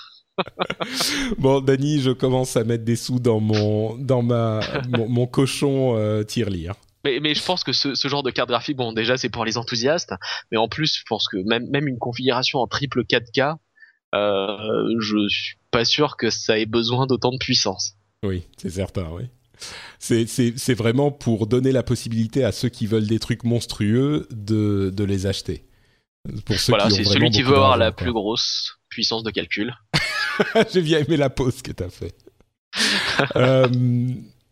bon, 1.38 1.60
Dany, 1.60 2.00
je 2.00 2.10
commence 2.10 2.56
à 2.56 2.64
mettre 2.64 2.84
des 2.84 2.96
sous 2.96 3.18
dans 3.18 3.40
mon 3.40 3.96
dans 3.96 4.22
ma 4.22 4.60
mon, 4.88 5.26
cochon 5.26 5.96
euh, 5.96 6.22
tirelire. 6.22 6.74
Mais, 7.04 7.20
mais 7.20 7.34
je 7.34 7.42
pense 7.42 7.64
que 7.64 7.72
ce, 7.72 7.94
ce, 7.94 8.08
genre 8.08 8.22
de 8.22 8.30
carte 8.30 8.48
graphique, 8.48 8.76
bon, 8.76 8.92
déjà 8.92 9.16
c'est 9.16 9.30
pour 9.30 9.44
les 9.44 9.56
enthousiastes, 9.56 10.12
mais 10.50 10.58
en 10.58 10.68
plus, 10.68 10.98
je 10.98 11.04
pense 11.08 11.28
que 11.28 11.38
même, 11.48 11.68
même 11.70 11.88
une 11.88 11.98
configuration 11.98 12.58
en 12.58 12.66
triple 12.66 13.04
4K, 13.04 13.56
euh, 14.14 14.96
je 15.00 15.28
suis 15.28 15.56
pas 15.70 15.84
sûr 15.84 16.16
que 16.16 16.30
ça 16.30 16.58
ait 16.58 16.66
besoin 16.66 17.06
d'autant 17.06 17.30
de 17.30 17.38
puissance. 17.38 17.94
Oui, 18.24 18.44
c'est 18.56 18.70
certain, 18.70 19.08
oui. 19.12 19.24
C'est 19.98 20.74
vraiment 20.74 21.10
pour 21.10 21.46
donner 21.46 21.72
la 21.72 21.82
possibilité 21.82 22.44
à 22.44 22.52
ceux 22.52 22.70
qui 22.70 22.86
veulent 22.86 23.06
des 23.06 23.18
trucs 23.18 23.44
monstrueux 23.44 24.26
de, 24.30 24.90
de 24.94 25.04
les 25.04 25.26
acheter. 25.26 25.64
Pour 26.44 26.58
ceux 26.58 26.72
voilà, 26.72 26.90
c'est 26.90 27.04
celui 27.04 27.30
qui 27.30 27.42
veut 27.42 27.54
avoir 27.54 27.76
la 27.76 27.92
plus 27.92 28.12
grosse 28.12 28.78
puissance 28.88 29.22
de 29.22 29.30
calcul. 29.30 29.74
J'ai 30.72 30.82
bien 30.82 30.98
aimé 30.98 31.16
la 31.16 31.30
pause 31.30 31.62
que 31.62 31.72
tu 31.72 31.82
as 31.82 31.90
fait. 31.90 32.14
euh, 33.36 33.68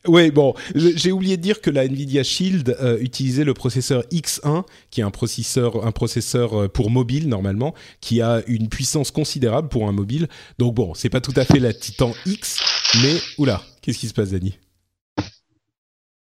oui, 0.07 0.31
bon, 0.31 0.55
j'ai 0.75 1.13
oublié 1.13 1.37
de 1.37 1.43
dire 1.43 1.61
que 1.61 1.71
la 1.71 1.85
Nvidia 1.85 2.23
Shield 2.23 2.77
euh, 2.81 2.99
utilisait 3.01 3.45
le 3.45 3.53
processeur 3.53 4.03
X1, 4.13 4.65
qui 4.91 5.01
est 5.01 5.05
un 5.05 5.11
processeur, 5.11 5.85
un 5.85 5.93
processeur 5.93 6.55
euh, 6.55 6.69
pour 6.69 6.91
mobile 6.91 7.29
normalement, 7.29 7.75
qui 8.01 8.23
a 8.23 8.43
une 8.47 8.69
puissance 8.69 9.11
considérable 9.11 9.69
pour 9.69 9.89
un 9.89 9.93
mobile. 9.93 10.29
Donc 10.59 10.75
bon, 10.75 10.95
c'est 10.95 11.11
pas 11.11 11.21
tout 11.21 11.35
à 11.37 11.45
fait 11.45 11.59
la 11.59 11.73
Titan 11.73 12.13
X, 12.27 12.61
mais 13.03 13.17
oula, 13.39 13.63
qu'est-ce 13.83 13.99
qui 13.99 14.09
se 14.09 14.15
passe, 14.15 14.31
Dani? 14.31 14.59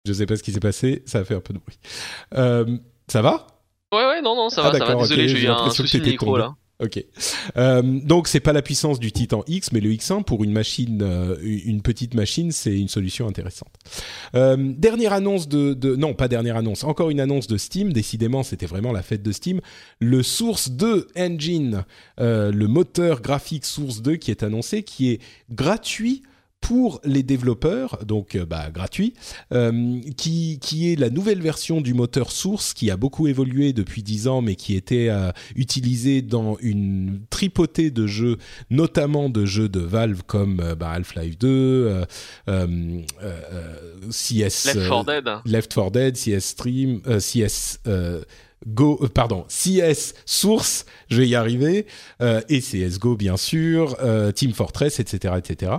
Je 0.05 0.13
sais 0.13 0.27
pas 0.27 0.37
ce 0.37 0.43
qui 0.43 0.53
s'est 0.53 0.61
passé, 0.61 1.03
ça 1.07 1.19
a 1.19 1.25
fait 1.25 1.35
un 1.35 1.41
peu 1.41 1.55
de 1.55 1.59
bruit. 1.59 1.79
Euh, 2.35 2.79
ça 3.07 3.23
va? 3.23 3.47
Ouais, 3.93 4.07
ouais, 4.07 4.23
non, 4.23 4.35
non, 4.35 4.49
ça 4.49 4.63
va, 4.63 4.71
ah, 4.75 4.79
ça 4.79 4.85
va. 4.85 4.95
Désolé, 4.97 5.29
j'ai 5.29 5.45
eu 5.45 5.49
un 5.49 5.71
souci 5.71 6.01
de 6.01 6.05
micro 6.05 6.37
là. 6.37 6.55
Ok. 6.81 7.05
Euh, 7.57 7.83
donc 7.83 8.29
c'est 8.29 8.39
pas 8.39 8.53
la 8.53 8.63
puissance 8.63 9.01
du 9.01 9.11
Titan 9.11 9.43
X, 9.49 9.73
mais 9.73 9.81
le 9.81 9.91
X1 9.91 10.23
pour 10.23 10.45
une 10.45 10.53
machine, 10.53 11.01
euh, 11.03 11.37
une 11.43 11.83
petite 11.83 12.15
machine, 12.15 12.53
c'est 12.53 12.79
une 12.79 12.87
solution 12.87 13.27
intéressante. 13.27 13.73
Euh, 14.37 14.57
dernière 14.57 15.13
annonce 15.13 15.49
de, 15.49 15.75
de, 15.75 15.97
non 15.97 16.15
pas 16.15 16.29
dernière 16.29 16.57
annonce, 16.57 16.85
encore 16.85 17.11
une 17.11 17.19
annonce 17.19 17.49
de 17.49 17.57
Steam. 17.57 17.93
Décidément, 17.93 18.45
c'était 18.45 18.67
vraiment 18.67 18.93
la 18.93 19.03
fête 19.03 19.25
de 19.25 19.33
Steam. 19.33 19.61
Le 19.99 20.23
Source 20.23 20.71
2 20.71 21.09
Engine, 21.17 21.85
euh, 22.21 22.53
le 22.53 22.69
moteur 22.69 23.23
graphique 23.23 23.65
Source 23.65 24.01
2 24.01 24.15
qui 24.15 24.31
est 24.31 24.45
annoncé, 24.45 24.85
qui 24.85 25.11
est 25.11 25.21
gratuit 25.51 26.23
pour 26.61 27.01
les 27.03 27.23
développeurs, 27.23 28.05
donc 28.05 28.35
euh, 28.35 28.45
bah, 28.45 28.71
gratuit, 28.71 29.15
euh, 29.55 30.01
qui, 30.17 30.59
qui 30.61 30.93
est 30.93 30.97
la 30.97 31.09
nouvelle 31.09 31.41
version 31.41 31.81
du 31.81 31.95
moteur 31.95 32.31
source 32.31 32.75
qui 32.75 32.91
a 32.91 32.97
beaucoup 32.99 33.27
évolué 33.27 33.73
depuis 33.73 34.03
10 34.03 34.29
ans, 34.29 34.43
mais 34.43 34.55
qui 34.55 34.77
était 34.77 35.09
euh, 35.09 35.31
utilisé 35.57 36.21
dans 36.21 36.59
une 36.61 37.21
tripotée 37.31 37.91
de 37.91 38.07
jeux, 38.07 38.37
notamment 38.71 39.31
de 39.31 39.47
jeux 39.47 39.71
de 39.71 39.81
Valve 39.81 40.23
comme 40.27 40.75
bah, 40.79 40.91
Half-Life 40.91 41.39
2, 41.39 42.05
CS 44.11 44.67
Left 44.67 44.89
4 44.89 45.05
Dead, 45.05 45.29
Left 45.47 45.75
4 45.75 45.91
Dead, 45.91 46.17
CS 46.17 46.45
Stream, 46.45 47.01
CS 47.19 47.79
Go, 48.67 48.97
pardon, 49.15 49.47
CS 49.49 50.15
Source, 50.27 50.85
je 51.09 51.23
vais 51.23 51.29
y 51.29 51.35
arriver, 51.35 51.87
et 52.21 52.61
CS:GO 52.61 53.17
bien 53.17 53.37
sûr, 53.37 53.97
Team 54.35 54.53
Fortress, 54.53 55.01
etc., 55.01 55.35
etc. 55.39 55.77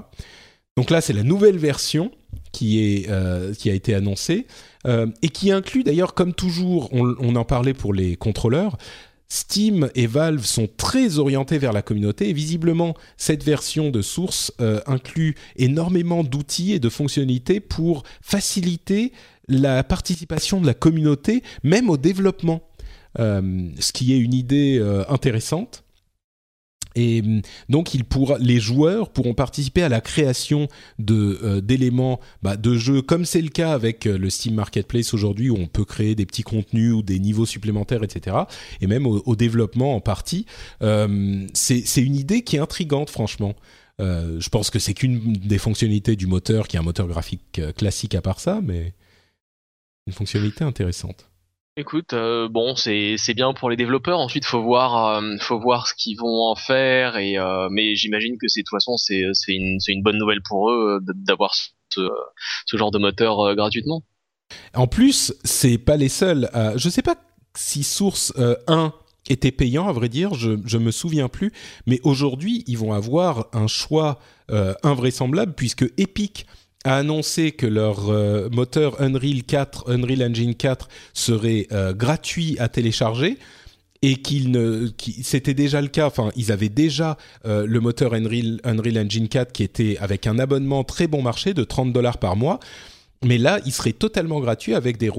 Donc 0.79 0.91
là, 0.91 1.01
c'est 1.01 1.11
la 1.11 1.23
nouvelle 1.23 1.57
version 1.57 2.09
qui, 2.53 3.05
euh, 3.09 3.51
a 3.65 3.69
été 3.69 3.93
annoncée 3.93 4.47
euh, 4.87 5.07
et 5.21 5.27
qui 5.27 5.51
inclut 5.51 5.83
d'ailleurs, 5.83 6.13
comme 6.13 6.33
toujours, 6.33 6.87
on, 6.93 7.35
en 7.35 7.43
parlait 7.43 7.73
pour 7.73 7.93
les 7.93 8.15
contrôleurs, 8.15 8.77
Steam 9.27 9.89
et 9.93 10.07
Valve 10.07 10.45
sont 10.45 10.69
très 10.77 11.19
orientés 11.19 11.57
vers 11.57 11.73
la 11.73 11.81
communauté 11.81 12.29
et 12.29 12.33
visiblement 12.33 12.95
cette 13.17 13.43
version 13.43 13.89
de 13.89 14.01
source 14.01 14.53
euh, 14.61 14.79
inclut 14.85 15.35
énormément 15.57 16.23
d'outils 16.23 16.71
et 16.71 16.79
de 16.79 16.87
fonctionnalités 16.87 17.59
pour 17.59 18.03
faciliter 18.21 19.11
la 19.49 19.83
participation 19.83 20.61
de 20.61 20.65
la 20.65 20.73
communauté, 20.73 21.43
même 21.61 21.89
au 21.89 21.97
développement, 21.97 22.61
ce 23.17 23.91
qui 23.91 24.13
est 24.13 24.17
une 24.17 24.33
idée 24.33 24.81
intéressante. 25.09 25.83
Et 26.95 27.21
hum, 27.21 27.41
donc, 27.69 27.91
les 28.39 28.60
joueurs 28.60 29.10
pourront 29.10 29.34
participer 29.34 29.84
à 29.84 29.89
la 29.89 30.02
création 30.02 30.67
euh, 31.10 31.62
d'éléments 31.62 32.19
bah, 32.41 32.58
de 32.58 32.75
jeux, 32.75 33.02
comme 33.02 33.25
c'est 33.25 33.41
le 33.41 33.49
cas 33.49 33.71
avec 33.73 34.06
euh, 34.06 34.17
le 34.17 34.30
Steam 34.30 34.56
Marketplace 34.56 35.13
aujourd'hui, 35.13 35.49
où 35.49 35.58
on 35.58 35.67
peut 35.67 35.86
créer 35.86 36.15
des 36.15 36.25
petits 36.25 36.43
contenus 36.43 36.93
ou 36.93 37.02
des 37.02 37.19
niveaux 37.19 37.45
supplémentaires, 37.45 38.04
etc. 38.04 38.38
Et 38.82 38.88
même 38.88 39.06
au, 39.06 39.36
développement 39.36 39.95
en 39.95 40.02
partie. 40.02 40.45
Euh, 40.82 41.47
c'est 41.54 42.02
une 42.02 42.15
idée 42.15 42.41
qui 42.41 42.58
est 42.58 42.60
intrigante, 42.60 43.10
franchement. 43.10 43.56
Euh, 44.02 44.39
je 44.39 44.49
pense 44.49 44.69
que 44.69 44.80
c'est 44.80 44.93
qu'une 44.93 45.34
des 45.34 45.58
fonctionnalités 45.58 46.15
du 46.15 46.28
moteur, 46.28 46.67
qui 46.67 46.75
est 46.75 46.80
un 46.80 46.84
moteur 46.84 47.08
graphique 47.08 47.62
classique 47.78 48.15
à 48.15 48.21
part 48.21 48.39
ça, 48.39 48.60
mais 48.63 48.93
une 50.08 50.13
fonctionnalité 50.13 50.63
intéressante. 50.63 51.28
Écoute, 51.77 52.12
euh, 52.12 52.49
bon, 52.49 52.75
c'est 52.75 53.34
bien 53.36 53.53
pour 53.53 53.69
les 53.69 53.77
développeurs. 53.77 54.19
Ensuite, 54.19 54.43
faut 54.43 54.62
voir, 54.62 55.21
euh, 55.21 55.38
faut 55.39 55.60
voir 55.60 55.88
ce 55.88 55.93
qu'ils 55.93 56.17
vont 56.17 56.49
en 56.49 56.55
faire. 56.55 57.15
Euh, 57.15 57.69
mais 57.71 57.95
j'imagine 57.95 58.38
que 58.38 58.47
c'est 58.47 58.62
de 58.62 58.65
toute 58.65 58.75
façon 58.75 58.97
c'est 58.97 59.23
une 59.53 60.03
bonne 60.03 60.17
nouvelle 60.17 60.41
pour 60.41 60.71
eux 60.71 60.99
d'avoir 61.01 61.53
ce, 61.89 62.10
genre 62.73 62.91
de 62.91 62.99
moteur 62.99 63.55
gratuitement. 63.55 64.03
En 64.73 64.88
plus, 64.88 65.34
c'est 65.43 65.77
pas 65.77 65.95
les 65.95 66.10
seuls. 66.10 66.49
Je 66.75 66.89
sais 66.89 67.01
pas 67.01 67.15
si 67.55 67.84
Source 67.84 68.34
1 68.67 68.93
était 69.29 69.51
payant, 69.51 69.88
à 69.88 69.93
vrai 69.93 70.10
dire, 70.10 70.34
je, 70.34 70.58
je 70.65 70.77
me 70.77 70.91
souviens 70.91 71.29
plus. 71.29 71.53
Mais 71.86 71.99
aujourd'hui, 72.03 72.63
ils 72.67 72.77
vont 72.77 72.93
avoir 72.93 73.47
un 73.53 73.67
choix 73.67 74.19
invraisemblable 74.84 75.53
puisque 75.53 75.86
Epic 75.97 76.45
a 76.85 76.97
annoncé 76.97 77.51
que 77.51 77.65
leur 77.65 78.09
euh, 78.09 78.49
moteur 78.51 79.01
Unreal 79.01 79.43
4, 79.43 79.91
Unreal 79.91 80.23
Engine 80.23 80.55
4 80.55 80.87
serait 81.13 81.67
euh, 81.71 81.93
gratuit 81.93 82.55
à 82.59 82.69
télécharger 82.69 83.37
et 84.01 84.15
qu'il 84.15 84.51
ne, 84.51 84.87
c'était 85.21 85.53
déjà 85.53 85.81
le 85.81 85.89
cas. 85.89 86.07
Enfin, 86.07 86.31
ils 86.37 86.51
avaient 86.51 86.69
déjà 86.69 87.17
euh, 87.45 87.65
le 87.65 87.79
moteur 87.81 88.13
Unreal, 88.13 88.61
Unreal 88.63 88.97
Engine 88.97 89.27
4 89.27 89.51
qui 89.51 89.63
était 89.63 89.97
avec 89.99 90.25
un 90.25 90.39
abonnement 90.39 90.85
très 90.85 91.07
bon 91.07 91.21
marché 91.21 91.53
de 91.53 91.63
30 91.63 91.91
dollars 91.91 92.17
par 92.17 92.37
mois. 92.37 92.59
Mais 93.23 93.38
là, 93.38 93.60
il 93.65 93.73
serait 93.73 93.93
totalement 93.93 94.39
gratuit 94.39 94.75
avec 94.75 94.97
des, 94.97 95.12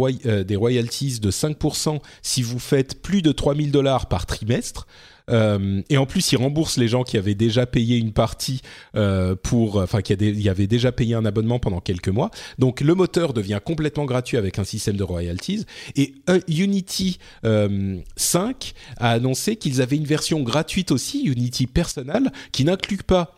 des 0.45 0.57
royalties 0.57 1.21
de 1.21 1.31
5% 1.31 2.01
si 2.23 2.43
vous 2.43 2.59
faites 2.59 3.03
plus 3.03 3.21
de 3.21 3.31
3000 3.31 3.71
dollars 3.71 4.07
par 4.07 4.25
trimestre. 4.27 4.87
Euh, 5.31 5.83
et 5.89 5.97
en 5.97 6.07
plus, 6.07 6.33
ils 6.33 6.37
remboursent 6.37 6.77
les 6.77 6.89
gens 6.89 7.03
qui 7.03 7.17
avaient 7.17 7.35
déjà 7.35 7.67
payé 7.67 7.97
une 7.97 8.13
partie 8.13 8.61
euh, 8.97 9.35
pour, 9.41 9.77
enfin, 9.77 10.03
qui 10.03 10.13
avaient 10.49 10.67
déjà 10.67 10.93
payé 10.93 11.15
un 11.15 11.25
abonnement 11.25 11.59
pendant 11.59 11.81
quelques 11.81 12.09
mois. 12.09 12.31
Donc, 12.59 12.81
le 12.81 12.95
moteur 12.95 13.33
devient 13.33 13.61
complètement 13.65 14.05
gratuit 14.05 14.37
avec 14.37 14.59
un 14.59 14.65
système 14.65 14.97
de 14.97 15.05
royalties. 15.05 15.67
Et 15.97 16.15
Unity 16.49 17.19
5 17.43 17.47
euh, 17.47 18.01
a 18.97 19.11
annoncé 19.11 19.57
qu'ils 19.57 19.81
avaient 19.83 19.97
une 19.97 20.05
version 20.05 20.41
gratuite 20.41 20.91
aussi, 20.91 21.23
Unity 21.25 21.67
Personal, 21.67 22.33
qui 22.53 22.65
n'inclut 22.65 22.99
pas 22.99 23.37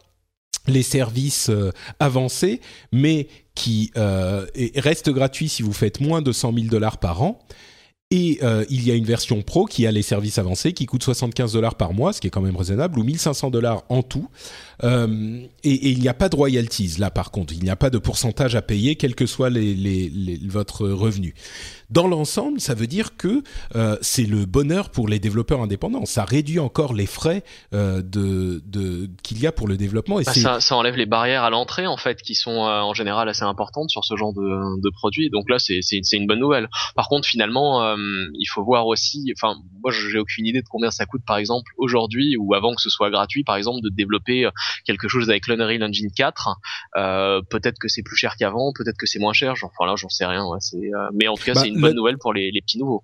les 0.66 0.82
services 0.82 1.50
avancés, 1.98 2.60
mais 2.92 3.28
qui 3.54 3.90
reste 4.76 5.10
gratuit 5.10 5.48
si 5.48 5.62
vous 5.62 5.72
faites 5.72 6.00
moins 6.00 6.22
de 6.22 6.32
100 6.32 6.54
000 6.54 6.66
dollars 6.66 6.98
par 6.98 7.22
an 7.22 7.38
Et 8.10 8.38
euh, 8.42 8.64
il 8.68 8.86
y 8.86 8.90
a 8.90 8.94
une 8.94 9.04
version 9.04 9.40
pro 9.42 9.64
qui 9.64 9.86
a 9.86 9.90
les 9.90 10.02
services 10.02 10.38
avancés 10.38 10.72
qui 10.74 10.86
coûte 10.86 11.02
75 11.02 11.52
dollars 11.54 11.76
par 11.76 11.94
mois, 11.94 12.12
ce 12.12 12.20
qui 12.20 12.26
est 12.26 12.30
quand 12.30 12.42
même 12.42 12.56
raisonnable, 12.56 12.98
ou 12.98 13.04
1500 13.04 13.50
dollars 13.50 13.84
en 13.88 14.02
tout. 14.02 14.28
Euh, 14.84 15.42
et, 15.64 15.70
et, 15.70 15.90
il 15.90 16.00
n'y 16.00 16.08
a 16.08 16.14
pas 16.14 16.28
de 16.28 16.36
royalties 16.36 16.96
là 16.98 17.10
par 17.10 17.30
contre, 17.30 17.52
il 17.52 17.62
n'y 17.62 17.70
a 17.70 17.76
pas 17.76 17.90
de 17.90 17.98
pourcentage 17.98 18.54
à 18.54 18.62
payer 18.62 18.96
quel 18.96 19.14
que 19.14 19.26
soit 19.26 19.50
les, 19.50 19.74
les, 19.74 20.08
les, 20.08 20.40
votre 20.46 20.88
revenu. 20.88 21.34
Dans 21.90 22.08
l'ensemble, 22.08 22.58
ça 22.58 22.72
veut 22.72 22.86
dire 22.86 23.16
que 23.18 23.42
euh, 23.76 23.98
c'est 24.00 24.24
le 24.24 24.46
bonheur 24.46 24.88
pour 24.88 25.08
les 25.08 25.18
développeurs 25.18 25.60
indépendants. 25.60 26.06
Ça 26.06 26.24
réduit 26.24 26.58
encore 26.58 26.94
les 26.94 27.04
frais 27.04 27.44
euh, 27.74 28.00
de, 28.00 28.62
de 28.64 29.10
qu'il 29.22 29.38
y 29.38 29.46
a 29.46 29.52
pour 29.52 29.68
le 29.68 29.76
développement. 29.76 30.18
Et 30.18 30.24
bah, 30.24 30.32
ça, 30.32 30.60
ça, 30.60 30.74
enlève 30.74 30.96
les 30.96 31.04
barrières 31.04 31.44
à 31.44 31.50
l'entrée 31.50 31.86
en 31.86 31.98
fait, 31.98 32.22
qui 32.22 32.34
sont 32.34 32.50
en 32.50 32.94
général 32.94 33.28
assez 33.28 33.42
importantes 33.42 33.90
sur 33.90 34.04
ce 34.04 34.16
genre 34.16 34.32
de, 34.32 34.80
de 34.80 34.90
produits. 34.90 35.28
Donc 35.28 35.50
là, 35.50 35.58
c'est 35.58 35.82
une 36.12 36.26
bonne 36.26 36.40
nouvelle. 36.40 36.68
Par 36.94 37.08
contre, 37.08 37.28
finalement, 37.28 37.94
il 38.38 38.46
faut 38.46 38.64
voir 38.64 38.86
aussi. 38.86 39.30
Enfin, 39.36 39.56
moi, 39.82 39.92
j'ai 39.92 40.18
aucune 40.18 40.46
idée 40.46 40.62
de 40.62 40.68
combien 40.68 40.90
ça 40.90 41.04
coûte, 41.04 41.22
par 41.26 41.36
exemple, 41.36 41.72
aujourd'hui 41.76 42.36
ou 42.38 42.54
avant 42.54 42.74
que 42.74 42.80
ce 42.80 42.88
soit 42.88 43.10
gratuit, 43.10 43.44
par 43.44 43.56
exemple, 43.56 43.82
de 43.82 43.90
développer 43.90 44.48
quelque 44.84 45.08
chose 45.08 45.30
avec 45.30 45.46
l'Unreal 45.46 45.82
Engine 45.82 46.10
4. 46.14 46.56
peut-être 46.94 47.78
que 47.78 47.88
c'est 47.88 48.02
plus 48.02 48.16
cher 48.16 48.36
qu'avant, 48.36 48.72
peut-être 48.72 48.96
que 48.96 49.06
c'est 49.06 49.18
moins 49.18 49.32
cher. 49.32 49.54
Enfin 49.62 49.86
là, 49.86 49.94
j'en 49.96 50.08
sais 50.08 50.26
rien. 50.26 50.44
Ouais, 50.46 50.58
mais 51.12 51.28
en 51.28 51.34
tout 51.34 51.44
cas, 51.44 51.54
bah, 51.54 51.60
c'est 51.62 51.68
une 51.68 51.80
bonne 51.80 51.96
nouvelle 51.96 52.18
pour 52.18 52.32
les, 52.32 52.50
les 52.50 52.60
petits 52.60 52.78
nouveaux. 52.78 53.02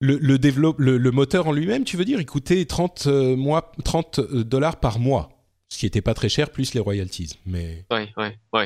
Le, 0.00 0.16
le, 0.16 0.38
développe, 0.38 0.78
le, 0.78 0.96
le, 0.96 1.10
moteur 1.10 1.46
en 1.46 1.52
lui-même, 1.52 1.84
tu 1.84 1.98
veux 1.98 2.06
dire, 2.06 2.20
il 2.20 2.26
coûtait 2.26 2.64
30, 2.64 3.04
euh, 3.06 3.36
mois, 3.36 3.70
30 3.84 4.18
euh, 4.18 4.44
dollars 4.44 4.80
par 4.80 4.98
mois, 4.98 5.28
ce 5.68 5.76
qui 5.78 5.84
était 5.84 6.00
pas 6.00 6.14
très 6.14 6.30
cher, 6.30 6.50
plus 6.50 6.72
les 6.72 6.80
royalties. 6.80 7.38
Mais... 7.44 7.84
Oui, 7.90 8.08
oui, 8.16 8.28
oui. 8.54 8.64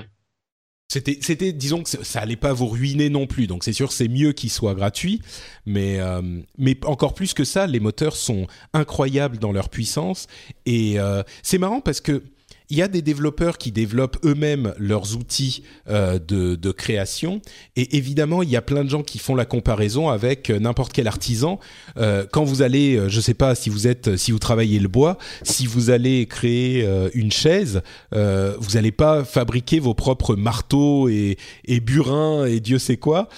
C'était, 0.89 1.19
c'était, 1.23 1.53
disons 1.53 1.83
que 1.83 1.89
ça 1.89 2.21
allait 2.21 2.37
pas 2.37 2.53
vous 2.53 2.69
ruiner 2.69 3.09
non 3.09 3.27
plus. 3.27 3.49
Donc 3.49 3.65
c'est 3.65 3.73
sûr, 3.73 3.91
c'est 3.91 4.07
mieux 4.07 4.33
qu'il 4.33 4.51
soit 4.51 4.75
gratuit, 4.75 5.21
mais 5.67 5.99
euh, 5.99 6.23
mais 6.57 6.79
encore 6.85 7.15
plus 7.15 7.35
que 7.35 7.43
ça, 7.43 7.67
les 7.67 7.81
moteurs 7.81 8.15
sont 8.15 8.47
incroyables 8.75 9.39
dans 9.39 9.51
leur 9.51 9.71
puissance 9.71 10.29
et 10.67 11.01
euh, 11.01 11.25
c'est 11.43 11.59
marrant 11.59 11.81
parce 11.81 12.01
que 12.01 12.23
il 12.71 12.79
y 12.79 12.83
a 12.83 12.89
des 12.89 13.03
développeurs 13.03 13.59
qui 13.59 13.73
développent 13.73 14.17
eux-mêmes 14.25 14.75
leurs 14.79 15.17
outils 15.17 15.63
euh, 15.89 16.19
de, 16.19 16.73
création, 16.73 17.41
et 17.77 17.97
évidemment, 17.97 18.43
il 18.43 18.51
y 18.51 18.57
a 18.57 18.63
plein 18.63 18.85
de 18.85 18.91
gens 18.91 19.03
qui 19.03 19.19
font 19.19 19.35
la 19.35 19.45
comparaison 19.45 20.09
avec 20.09 20.51
euh, 20.51 20.59
n'importe 20.59 20.93
quel 20.93 21.07
artisan. 21.07 21.61
Euh, 21.99 22.25
quand 22.31 22.43
vous 22.43 22.63
allez, 22.63 23.09
je 23.09 23.21
sais 23.21 23.35
pas 23.35 23.55
si 23.55 23.71
vous 23.71 23.87
êtes, 23.87 24.17
si 24.17 24.33
vous 24.33 24.39
travaillez 24.39 24.79
le 24.79 24.89
bois, 24.89 25.19
si 25.43 25.67
vous 25.67 25.91
allez 25.91 26.27
créer 26.27 26.87
une 27.15 27.31
chaise, 27.31 27.83
vous 28.13 28.71
n'allez 28.75 28.93
pas 28.93 29.25
fabriquer 29.25 29.79
vos 29.79 29.95
propres 29.95 30.35
marteaux 30.35 31.09
et, 31.09 31.37
et 31.65 31.81
burins 31.81 32.47
et 32.47 32.61
Dieu 32.61 32.79
sait 32.79 32.97
quoi 32.97 33.29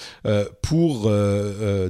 pour 0.61 1.11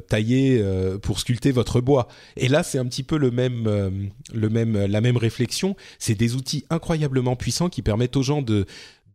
tailler, 0.07 0.63
pour 1.01 1.19
sculpter 1.19 1.51
votre 1.51 1.81
bois. 1.81 2.07
Et 2.35 2.47
là, 2.47 2.63
c'est 2.63 2.79
un 2.79 2.85
petit 2.85 3.03
peu 3.03 3.17
le 3.17 3.31
même, 3.31 4.09
le 4.33 4.49
même, 4.49 4.85
la 4.85 5.01
même 5.01 5.17
réflexion. 5.17 5.75
C'est 5.99 6.15
des 6.15 6.35
outils 6.35 6.65
incroyablement 6.69 7.26
puissants 7.35 7.69
qui 7.69 7.81
permettent 7.81 8.15
aux 8.15 8.23
gens 8.23 8.41
de, 8.41 8.65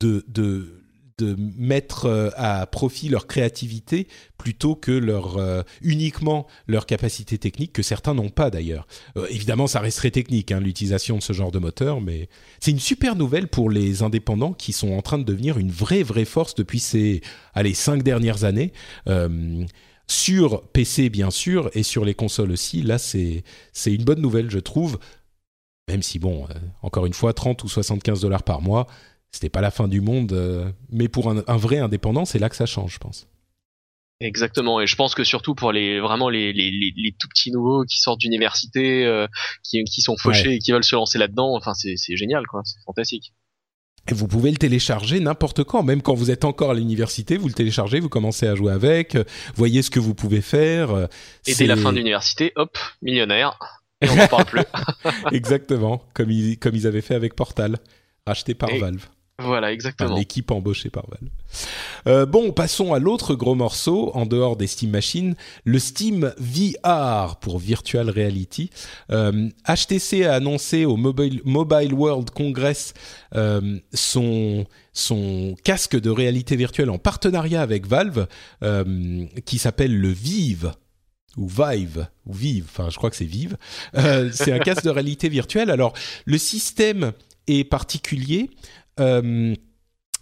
de, 0.00 0.24
de, 0.28 0.82
de 1.18 1.36
mettre 1.56 2.06
euh, 2.06 2.30
à 2.36 2.66
profit 2.66 3.08
leur 3.08 3.26
créativité 3.26 4.08
plutôt 4.38 4.74
que 4.74 4.90
leur 4.90 5.36
euh, 5.36 5.62
uniquement 5.80 6.46
leur 6.66 6.86
capacité 6.86 7.38
technique 7.38 7.72
que 7.72 7.82
certains 7.82 8.14
n'ont 8.14 8.30
pas 8.30 8.50
d'ailleurs. 8.50 8.86
Euh, 9.16 9.26
évidemment, 9.30 9.66
ça 9.66 9.80
resterait 9.80 10.10
technique 10.10 10.52
hein, 10.52 10.60
l'utilisation 10.60 11.18
de 11.18 11.22
ce 11.22 11.32
genre 11.32 11.52
de 11.52 11.58
moteur, 11.58 12.00
mais 12.00 12.28
c'est 12.60 12.70
une 12.70 12.80
super 12.80 13.16
nouvelle 13.16 13.48
pour 13.48 13.70
les 13.70 14.02
indépendants 14.02 14.52
qui 14.52 14.72
sont 14.72 14.92
en 14.92 15.02
train 15.02 15.18
de 15.18 15.24
devenir 15.24 15.58
une 15.58 15.70
vraie 15.70 16.02
vraie 16.02 16.24
force 16.24 16.54
depuis 16.54 16.80
ces 16.80 17.20
allez 17.54 17.74
cinq 17.74 18.02
dernières 18.02 18.44
années. 18.44 18.72
sur 20.08 20.62
PC 20.72 21.08
bien 21.08 21.30
sûr 21.30 21.70
et 21.74 21.82
sur 21.82 22.04
les 22.04 22.14
consoles 22.14 22.50
aussi. 22.50 22.82
Là, 22.82 22.98
c'est 22.98 23.44
une 23.86 24.04
bonne 24.04 24.20
nouvelle, 24.20 24.50
je 24.50 24.58
trouve. 24.58 24.98
Même 25.89 26.03
si, 26.03 26.18
bon, 26.18 26.45
euh, 26.45 26.55
encore 26.83 27.07
une 27.07 27.12
fois, 27.12 27.33
30 27.33 27.64
ou 27.64 27.68
75 27.68 28.20
dollars 28.20 28.43
par 28.43 28.61
mois, 28.61 28.87
c'était 29.33 29.49
pas 29.49 29.61
la 29.61 29.70
fin 29.70 29.89
du 29.89 30.01
monde, 30.01 30.33
euh, 30.33 30.70
mais 30.91 31.09
pour 31.09 31.30
un, 31.30 31.43
un, 31.47 31.57
vrai 31.57 31.78
indépendant, 31.78 32.24
c'est 32.24 32.39
là 32.39 32.49
que 32.49 32.57
ça 32.57 32.66
change, 32.66 32.95
je 32.95 32.99
pense. 32.99 33.26
Exactement, 34.20 34.80
et 34.80 34.87
je 34.87 34.95
pense 34.95 35.16
que 35.16 35.24
surtout 35.24 35.57
pour 35.57 35.72
les 35.72 35.99
vraiment 35.99 36.28
les, 36.28 36.53
les, 36.53 36.70
les 36.70 37.14
tout 37.18 37.26
petits 37.28 37.51
nouveaux 37.51 37.85
qui 37.85 37.99
sortent 37.99 38.20
d'université, 38.20 39.05
euh, 39.05 39.26
qui, 39.64 39.83
qui 39.83 40.01
sont 40.01 40.16
fauchés 40.16 40.49
ouais. 40.49 40.55
et 40.57 40.59
qui 40.61 40.70
veulent 40.70 40.85
se 40.85 40.95
lancer 40.95 41.18
là-dedans, 41.18 41.57
enfin 41.57 41.74
c'est 41.74 41.97
génial, 42.16 42.47
quoi, 42.47 42.62
c'est 42.64 42.80
fantastique. 42.87 43.33
Et 44.09 44.14
vous 44.14 44.28
pouvez 44.28 44.53
le 44.53 44.57
télécharger 44.57 45.18
n'importe 45.18 45.64
quand, 45.64 45.83
même 45.83 46.03
quand 46.03 46.14
vous 46.14 46.30
êtes 46.30 46.45
encore 46.45 46.70
à 46.70 46.74
l'université, 46.74 47.37
vous 47.37 47.49
le 47.49 47.55
téléchargez, 47.55 47.99
vous 47.99 48.09
commencez 48.09 48.47
à 48.47 48.55
jouer 48.55 48.72
avec, 48.72 49.16
voyez 49.57 49.83
ce 49.83 49.91
que 49.91 50.01
vous 50.01 50.14
pouvez 50.14 50.41
faire. 50.41 51.09
Et 51.47 51.55
dès 51.55 51.66
la 51.66 51.76
fin 51.76 51.93
de 51.93 51.99
l'université, 51.99 52.53
hop, 52.55 52.78
millionnaire 53.01 53.82
et 54.03 54.09
on 54.11 54.16
n'en 54.16 54.28
parle 54.28 54.44
plus. 54.44 54.62
exactement, 55.32 56.03
comme 56.14 56.30
ils, 56.30 56.59
comme 56.59 56.74
ils 56.74 56.86
avaient 56.86 57.00
fait 57.00 57.14
avec 57.14 57.34
Portal, 57.34 57.78
racheté 58.26 58.55
par 58.55 58.70
et 58.70 58.78
Valve. 58.78 59.07
Voilà, 59.38 59.72
exactement. 59.72 60.16
L'équipe 60.16 60.50
embauchée 60.50 60.90
par 60.90 61.05
Valve. 61.09 61.30
Euh, 62.07 62.26
bon, 62.26 62.53
passons 62.53 62.92
à 62.92 62.98
l'autre 62.98 63.34
gros 63.34 63.55
morceau, 63.55 64.11
en 64.14 64.26
dehors 64.26 64.57
des 64.57 64.66
Steam 64.66 64.90
Machines, 64.90 65.34
le 65.64 65.78
Steam 65.78 66.32
VR 66.38 67.36
pour 67.40 67.59
Virtual 67.59 68.09
Reality. 68.09 68.70
Euh, 69.11 69.48
HTC 69.66 70.24
a 70.24 70.34
annoncé 70.34 70.84
au 70.84 70.96
Mobile, 70.96 71.40
Mobile 71.44 71.94
World 71.94 72.30
Congress 72.30 72.94
euh, 73.34 73.78
son, 73.92 74.66
son 74.92 75.57
casque 75.64 75.98
de 75.98 76.11
réalité 76.11 76.55
virtuelle 76.55 76.90
en 76.90 76.98
partenariat 76.98 77.62
avec 77.62 77.86
Valve, 77.86 78.26
euh, 78.62 79.24
qui 79.44 79.59
s'appelle 79.59 79.96
le 79.96 80.09
Vive 80.09 80.72
ou 81.37 81.49
Vive, 81.49 82.07
ou 82.26 82.33
Vive, 82.33 82.66
enfin 82.68 82.91
je 82.91 82.97
crois 82.97 83.11
que 83.11 83.16
c'est 83.16 83.24
Vive, 83.24 83.57
euh, 83.97 84.30
c'est 84.33 84.53
un 84.53 84.59
casque 84.59 84.85
de 84.85 84.91
réalité 84.91 85.28
virtuelle. 85.28 85.70
Alors 85.70 85.95
le 86.24 86.39
système 86.39 87.12
est 87.47 87.64
particulier. 87.64 88.51
Euh, 89.01 89.55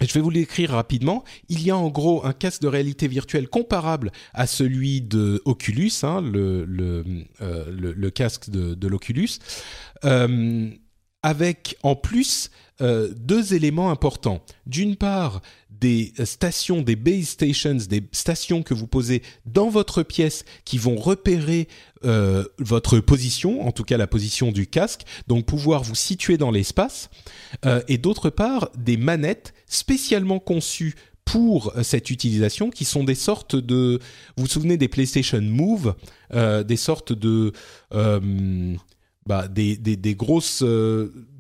je 0.01 0.15
vais 0.15 0.21
vous 0.21 0.31
l'écrire 0.31 0.71
rapidement. 0.71 1.25
Il 1.49 1.63
y 1.63 1.71
a 1.71 1.77
en 1.77 1.91
gros 1.91 2.25
un 2.25 2.33
casque 2.33 2.63
de 2.63 2.69
réalité 2.69 3.07
virtuelle 3.07 3.49
comparable 3.49 4.13
à 4.33 4.47
celui 4.47 5.03
de 5.03 5.43
Oculus, 5.45 5.93
hein, 6.05 6.23
euh, 6.35 6.65
le, 6.67 8.11
casque 8.11 8.49
de, 8.49 8.89
l'Oculus, 8.89 9.29
avec 11.23 11.77
en 11.83 11.97
plus 11.97 12.51
euh, 12.81 13.13
deux 13.15 13.53
éléments 13.55 13.91
importants. 13.91 14.43
D'une 14.67 14.97
part, 14.97 15.43
des 15.71 16.13
stations, 16.25 16.81
des 16.81 16.97
base 16.97 17.29
stations, 17.29 17.75
des 17.75 18.03
stations 18.13 18.63
que 18.63 18.73
vous 18.73 18.87
posez 18.87 19.23
dans 19.45 19.69
votre 19.69 20.03
pièce 20.03 20.45
qui 20.65 20.79
vont 20.79 20.97
repérer 20.97 21.69
euh, 22.05 22.45
votre 22.59 22.99
position, 23.01 23.67
en 23.67 23.73
tout 23.73 23.85
cas 23.85 23.99
la 23.99 24.07
position 24.07 24.51
du 24.51 24.67
casque, 24.67 25.03
donc 25.27 25.45
pouvoir 25.45 25.83
vous 25.83 25.95
situer 25.95 26.39
dans 26.39 26.51
l'espace. 26.51 27.11
Euh, 27.67 27.83
et 27.89 27.99
d'autre 27.99 28.31
part, 28.31 28.71
des 28.77 28.97
manettes 28.97 29.53
spécialement 29.67 30.39
conçues 30.39 30.95
pour 31.27 31.75
cette 31.83 32.11
utilisation, 32.11 32.71
qui 32.71 32.85
sont 32.85 33.05
des 33.05 33.15
sortes 33.15 33.55
de... 33.55 34.01
Vous 34.37 34.45
vous 34.45 34.51
souvenez 34.51 34.77
des 34.77 34.89
PlayStation 34.89 35.41
Move, 35.41 35.95
des 36.33 36.77
sortes 36.77 37.13
de... 37.13 37.53
Bah, 39.31 39.47
des, 39.47 39.77
des, 39.77 39.95
des 39.95 40.15
grosses 40.17 40.65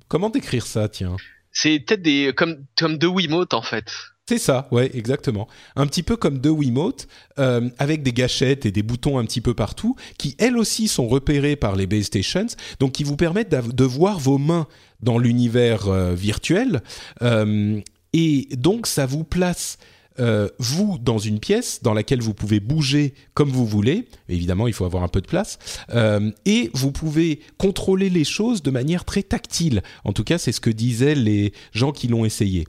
Comment 0.07 0.31
décrire 0.31 0.65
ça, 0.65 0.89
tiens? 0.89 1.17
C'est 1.51 1.81
peut-être 1.81 2.03
des 2.03 2.33
comme 2.37 2.65
comme 2.79 2.99
deux 2.99 3.09
Wiimote 3.09 3.53
en 3.53 3.63
fait. 3.63 3.87
C'est 4.29 4.39
ça, 4.39 4.69
ouais, 4.71 4.89
exactement. 4.95 5.49
Un 5.75 5.89
petit 5.89 6.05
peu 6.05 6.17
comme 6.17 6.39
deux 6.39 6.51
Wiimote, 6.51 7.09
euh, 7.41 7.69
avec 7.79 8.05
des 8.05 8.13
gâchettes 8.13 8.65
et 8.65 8.71
des 8.71 8.85
boutons 8.85 9.19
un 9.19 9.25
petit 9.25 9.41
peu 9.41 9.55
partout, 9.55 9.97
qui 10.19 10.37
elles 10.39 10.57
aussi 10.57 10.87
sont 10.87 11.09
repérées 11.09 11.57
par 11.57 11.75
les 11.75 11.89
base 11.89 12.05
stations, 12.05 12.47
donc 12.79 12.93
qui 12.93 13.03
vous 13.03 13.17
permettent 13.17 13.51
de 13.51 13.85
voir 13.85 14.21
vos 14.21 14.39
mains 14.39 14.69
dans 15.01 15.19
l'univers 15.19 15.89
euh, 15.89 16.15
virtuel. 16.15 16.81
Euh, 17.23 17.81
et 18.13 18.49
donc 18.53 18.87
ça 18.87 19.05
vous 19.05 19.25
place 19.25 19.79
euh, 20.21 20.49
vous 20.59 20.99
dans 21.01 21.19
une 21.19 21.41
pièce 21.41 21.83
dans 21.83 21.95
laquelle 21.95 22.21
vous 22.21 22.35
pouvez 22.35 22.61
bouger 22.61 23.15
comme 23.35 23.49
vous 23.49 23.67
voulez. 23.67 24.07
Évidemment, 24.29 24.67
il 24.67 24.75
faut 24.75 24.85
avoir 24.85 25.03
un 25.03 25.09
peu 25.09 25.21
de 25.21 25.27
place. 25.27 25.59
Euh, 25.95 26.31
et 26.45 26.71
vous 26.75 26.93
pouvez 26.93 27.41
contrôler 27.57 28.11
les 28.11 28.25
choses 28.25 28.63
de 28.63 28.71
manière 28.71 29.05
très 29.05 29.23
tactile. 29.23 29.83
En 30.05 30.13
tout 30.13 30.25
cas, 30.25 30.39
c'est 30.39 30.53
ce 30.53 30.61
que 30.61 30.71
disaient 30.71 31.15
les 31.15 31.53
gens 31.73 31.93
qui 31.93 32.09
l'ont 32.09 32.25
essayé. 32.25 32.67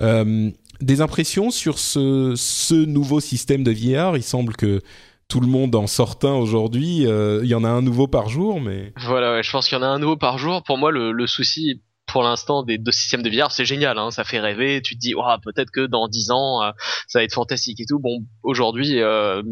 Euh, 0.00 0.50
des 0.80 1.00
impressions 1.00 1.50
sur 1.50 1.78
ce, 1.78 2.84
nouveau 2.84 3.20
système 3.20 3.64
de 3.64 3.70
VR 3.70 4.16
Il 4.16 4.22
semble 4.22 4.54
que 4.56 4.80
tout 5.28 5.40
le 5.40 5.46
monde 5.46 5.74
en 5.74 5.86
sort 5.86 6.18
un 6.22 6.32
aujourd'hui. 6.34 7.04
Il 7.04 7.46
y 7.46 7.54
en 7.54 7.64
a 7.64 7.68
un 7.68 7.82
nouveau 7.82 8.08
par 8.08 8.28
jour, 8.28 8.60
mais 8.60 8.92
voilà, 9.06 9.42
je 9.42 9.50
pense 9.50 9.68
qu'il 9.68 9.78
y 9.78 9.80
en 9.80 9.84
a 9.84 9.88
un 9.88 9.98
nouveau 9.98 10.16
par 10.16 10.38
jour. 10.38 10.62
Pour 10.64 10.76
moi, 10.76 10.90
le 10.90 11.26
souci 11.26 11.80
pour 12.12 12.22
l'instant 12.22 12.62
des 12.62 12.78
deux 12.78 12.92
systèmes 12.92 13.22
de 13.22 13.30
VR, 13.30 13.50
c'est 13.52 13.64
génial, 13.64 13.98
hein, 13.98 14.10
ça 14.10 14.24
fait 14.24 14.40
rêver. 14.40 14.82
Tu 14.82 14.94
te 14.94 15.00
dis, 15.00 15.14
oh, 15.16 15.22
peut-être 15.42 15.70
que 15.70 15.86
dans 15.86 16.08
dix 16.08 16.30
ans, 16.30 16.62
euh, 16.62 16.70
ça 17.08 17.18
va 17.20 17.24
être 17.24 17.34
fantastique 17.34 17.80
et 17.80 17.86
tout. 17.86 17.98
Bon, 17.98 18.24
aujourd'hui, 18.42 19.00
euh, 19.00 19.42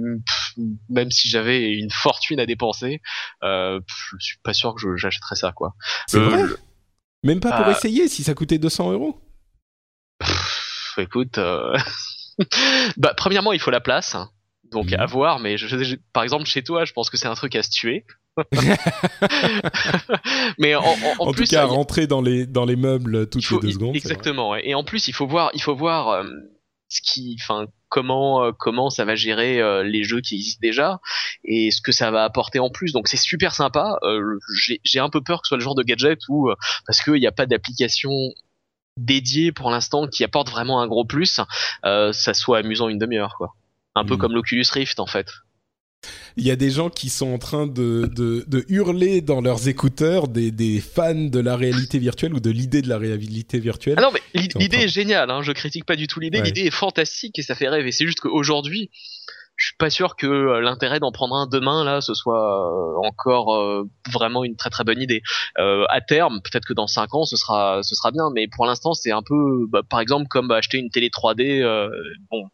même 0.88 1.10
si 1.10 1.28
j'avais 1.28 1.70
une 1.72 1.90
fortune 1.90 2.40
à 2.40 2.46
dépenser, 2.46 3.00
euh, 3.42 3.80
je 4.18 4.24
suis 4.24 4.38
pas 4.42 4.52
sûr 4.54 4.74
que 4.74 4.96
j'achèterais 4.96 5.36
ça, 5.36 5.52
quoi. 5.52 5.74
C'est 6.06 6.20
vrai. 6.20 6.42
Même 7.24 7.40
pas 7.40 7.52
pour 7.52 7.68
essayer, 7.70 8.08
si 8.08 8.22
ça 8.22 8.34
coûtait 8.34 8.58
200 8.58 8.92
euros. 8.92 9.20
Écoute, 10.98 11.38
bah, 12.96 13.14
premièrement, 13.16 13.52
il 13.52 13.60
faut 13.60 13.70
la 13.70 13.80
place. 13.80 14.16
Donc 14.70 14.92
Mhm. 14.92 15.00
à 15.00 15.06
voir, 15.06 15.38
mais 15.38 15.56
je- 15.56 15.66
je- 15.82 15.96
par 16.12 16.22
exemple 16.22 16.44
chez 16.44 16.62
toi, 16.62 16.84
je 16.84 16.92
pense 16.92 17.08
que 17.08 17.16
c'est 17.16 17.28
un 17.28 17.34
truc 17.34 17.56
à 17.56 17.62
se 17.62 17.70
tuer. 17.70 18.04
mais 20.58 20.74
en, 20.74 20.82
en- 20.82 20.96
en 21.18 21.28
En, 21.28 21.32
plus, 21.32 21.44
tout 21.44 21.50
cas, 21.50 21.62
a- 21.62 21.66
rentrer 21.66 22.06
dans 22.06 22.20
les 22.20 22.46
dans 22.46 22.64
les 22.64 22.76
meubles 22.76 23.28
toutes 23.28 23.44
faut- 23.44 23.56
les 23.56 23.60
deux 23.68 23.72
secondes. 23.72 23.96
Exactement. 23.96 24.56
Et 24.56 24.74
en 24.74 24.84
plus, 24.84 25.08
il 25.08 25.14
faut 25.14 25.26
voir, 25.26 25.50
il 25.54 25.62
faut 25.62 25.74
voir 25.74 26.08
euh, 26.10 26.24
ce 26.88 27.00
qui, 27.02 27.36
enfin, 27.40 27.66
comment 27.88 28.44
euh, 28.44 28.52
comment 28.58 28.90
ça 28.90 29.04
va 29.04 29.14
gérer 29.14 29.60
euh, 29.60 29.82
les 29.82 30.04
jeux 30.04 30.20
qui 30.20 30.36
existent 30.36 30.60
déjà 30.62 31.00
et 31.44 31.70
ce 31.70 31.80
que 31.80 31.92
ça 31.92 32.10
va 32.10 32.24
apporter 32.24 32.58
en 32.58 32.70
plus. 32.70 32.92
Donc 32.92 33.08
c'est 33.08 33.16
super 33.16 33.54
sympa. 33.54 33.98
Euh, 34.02 34.38
J'ai 34.84 35.00
un 35.00 35.10
peu 35.10 35.22
peur 35.22 35.40
que 35.42 35.46
ce 35.46 35.50
soit 35.50 35.58
le 35.58 35.64
genre 35.64 35.74
de 35.74 35.82
gadget 35.82 36.18
où 36.28 36.50
euh, 36.50 36.54
parce 36.86 37.02
qu'il 37.02 37.14
n'y 37.14 37.26
a 37.26 37.32
pas 37.32 37.46
d'application 37.46 38.10
dédiée 38.96 39.52
pour 39.52 39.70
l'instant 39.70 40.08
qui 40.08 40.24
apporte 40.24 40.50
vraiment 40.50 40.80
un 40.80 40.88
gros 40.88 41.04
plus, 41.04 41.40
euh, 41.84 42.12
ça 42.12 42.34
soit 42.34 42.58
amusant 42.58 42.88
une 42.88 42.98
demi-heure 42.98 43.34
quoi. 43.36 43.54
Un 43.94 44.04
peu 44.04 44.14
Mhm. 44.14 44.20
comme 44.20 44.32
l'Oculus 44.34 44.64
Rift 44.72 45.00
en 45.00 45.06
fait. 45.06 45.28
Il 46.36 46.46
y 46.46 46.50
a 46.52 46.56
des 46.56 46.70
gens 46.70 46.88
qui 46.88 47.08
sont 47.10 47.32
en 47.32 47.38
train 47.38 47.66
de, 47.66 48.08
de, 48.14 48.44
de 48.46 48.64
hurler 48.68 49.20
dans 49.20 49.40
leurs 49.40 49.66
écouteurs, 49.68 50.28
des, 50.28 50.52
des 50.52 50.80
fans 50.80 51.14
de 51.14 51.40
la 51.40 51.56
réalité 51.56 51.98
virtuelle 51.98 52.32
ou 52.34 52.40
de 52.40 52.50
l'idée 52.50 52.80
de 52.82 52.88
la 52.88 52.98
réalité 52.98 53.58
virtuelle. 53.58 53.96
Ah 53.98 54.02
non 54.02 54.10
mais 54.12 54.20
l'idée 54.40 54.68
train- 54.68 54.78
est 54.84 54.88
géniale. 54.88 55.30
Hein, 55.30 55.42
je 55.42 55.50
critique 55.52 55.84
pas 55.84 55.96
du 55.96 56.06
tout 56.06 56.20
l'idée. 56.20 56.38
Ouais. 56.38 56.44
L'idée 56.44 56.62
est 56.66 56.70
fantastique 56.70 57.38
et 57.38 57.42
ça 57.42 57.56
fait 57.56 57.68
rêver. 57.68 57.90
C'est 57.90 58.06
juste 58.06 58.20
qu'aujourd'hui, 58.20 58.90
je 59.56 59.66
suis 59.66 59.76
pas 59.76 59.90
sûr 59.90 60.14
que 60.14 60.28
euh, 60.28 60.60
l'intérêt 60.60 61.00
d'en 61.00 61.10
prendre 61.10 61.34
un 61.34 61.48
demain 61.48 61.82
là, 61.82 62.00
ce 62.00 62.14
soit 62.14 62.38
euh, 62.38 63.04
encore 63.04 63.56
euh, 63.56 63.82
vraiment 64.12 64.44
une 64.44 64.54
très 64.54 64.70
très 64.70 64.84
bonne 64.84 65.02
idée. 65.02 65.22
Euh, 65.58 65.84
à 65.88 66.00
terme, 66.00 66.40
peut-être 66.44 66.64
que 66.64 66.74
dans 66.74 66.86
5 66.86 67.12
ans, 67.16 67.24
ce 67.24 67.36
sera 67.36 67.80
ce 67.82 67.96
sera 67.96 68.12
bien, 68.12 68.30
mais 68.32 68.46
pour 68.46 68.64
l'instant, 68.66 68.94
c'est 68.94 69.10
un 69.10 69.22
peu, 69.26 69.66
bah, 69.68 69.80
par 69.88 69.98
exemple, 69.98 70.28
comme 70.30 70.52
acheter 70.52 70.78
une 70.78 70.90
télé 70.90 71.08
3D. 71.08 71.60
euh, 71.62 71.88
bon. 72.30 72.44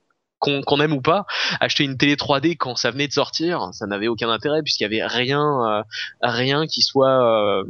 Qu'on 0.67 0.81
aime 0.81 0.93
ou 0.93 1.01
pas, 1.01 1.27
acheter 1.61 1.85
une 1.85 1.97
télé 1.97 2.17
3D 2.17 2.57
quand 2.57 2.77
ça 2.77 2.91
venait 2.91 3.09
de 3.09 3.13
sortir, 3.13 3.69
ça 3.73 3.87
n'avait 3.87 4.09
aucun 4.09 4.29
intérêt 4.31 4.63
puisqu'il 4.63 4.83
y 4.83 4.87
avait 4.87 5.05
rien, 5.07 5.43
euh, 5.43 5.83
rien 6.23 6.67
qui 6.67 6.83
soit, 6.83 7.59
euh, 7.61 7.65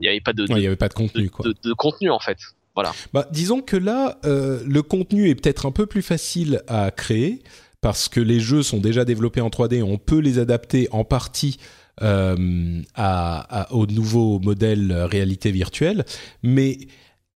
il 0.00 0.06
y 0.06 0.08
avait 0.08 0.20
pas 0.20 0.32
de, 0.32 0.44
de, 0.46 0.52
Ouais, 0.52 0.58
il 0.58 0.62
n'y 0.62 0.66
avait 0.66 0.76
pas 0.76 0.88
de 0.88 0.94
contenu, 0.94 1.24
de- 1.24 1.28
quoi. 1.28 1.44
de- 1.46 1.54
de 1.62 1.72
contenu 1.72 2.10
en 2.10 2.18
fait. 2.18 2.38
Voilà. 2.74 2.92
Bah, 3.12 3.26
disons 3.32 3.60
que 3.60 3.76
là, 3.76 4.18
euh, 4.24 4.60
le 4.66 4.82
contenu 4.82 5.28
est 5.28 5.34
peut-être 5.34 5.66
un 5.66 5.72
peu 5.72 5.86
plus 5.86 6.02
facile 6.02 6.62
à 6.68 6.90
créer 6.90 7.42
parce 7.80 8.08
que 8.08 8.20
les 8.20 8.40
jeux 8.40 8.62
sont 8.62 8.78
déjà 8.78 9.04
développés 9.04 9.40
en 9.40 9.50
3D. 9.50 9.82
On 9.82 9.98
peut 9.98 10.18
les 10.20 10.38
adapter 10.38 10.88
en 10.92 11.04
partie 11.04 11.58
euh, 12.02 12.80
à, 12.94 13.62
à- 13.62 13.72
au 13.72 13.86
nouveau 13.86 14.38
modèle 14.38 14.92
réalité 14.92 15.50
virtuelle. 15.50 16.04
Mais 16.44 16.78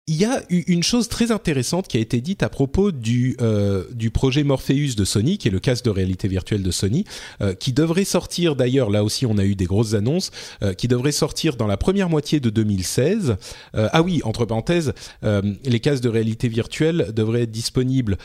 il 0.08 0.16
y 0.16 0.26
a 0.26 0.42
eu 0.50 0.64
une 0.68 0.82
chose 0.82 1.08
très 1.08 1.32
intéressante 1.32 1.88
qui 1.88 1.98
a 1.98 2.00
été 2.00 2.22
dite 2.22 2.42
à 2.42 2.50
propos 2.50 2.92
du, 2.92 3.38
euh, 3.40 3.84
du 3.94 4.10
projet 4.10 4.44
Morpheus 4.44 4.96
de 4.96 5.06
Sony, 5.06 5.38
qui 5.38 5.48
est 5.48 5.52
le 5.52 5.60
casque 5.60 5.86
de 5.86 5.92
réalité 5.92 6.28
virtuelle 6.28 6.64
de 6.64 6.72
Sony, 6.72 7.06
euh, 7.42 7.54
qui 7.54 7.72
devrait 7.72 8.04
sortir 8.04 8.56
d'ailleurs, 8.56 8.90
là 8.90 9.04
aussi 9.04 9.28
on 9.28 9.38
a 9.38 9.46
eu 9.46 9.54
des 9.54 9.66
grosses 9.66 9.94
annonces, 9.94 10.32
euh, 10.64 10.74
qui 10.74 10.88
devrait 10.88 11.12
sortir 11.12 11.56
dans 11.56 11.68
la 11.68 11.78
première 11.78 12.10
moitié 12.10 12.40
de 12.40 12.50
2016. 12.50 13.38
Euh, 13.76 13.90
ah 13.92 14.02
oui, 14.02 14.22
entre 14.24 14.46
parenthèses, 14.46 14.94
les 15.22 15.80
casques 15.80 16.04
de 16.04 16.10
réalité 16.10 16.48
virtuelle 16.48 17.12
devraient 17.16 17.44
être 17.44 17.52
disponibles 17.52 18.18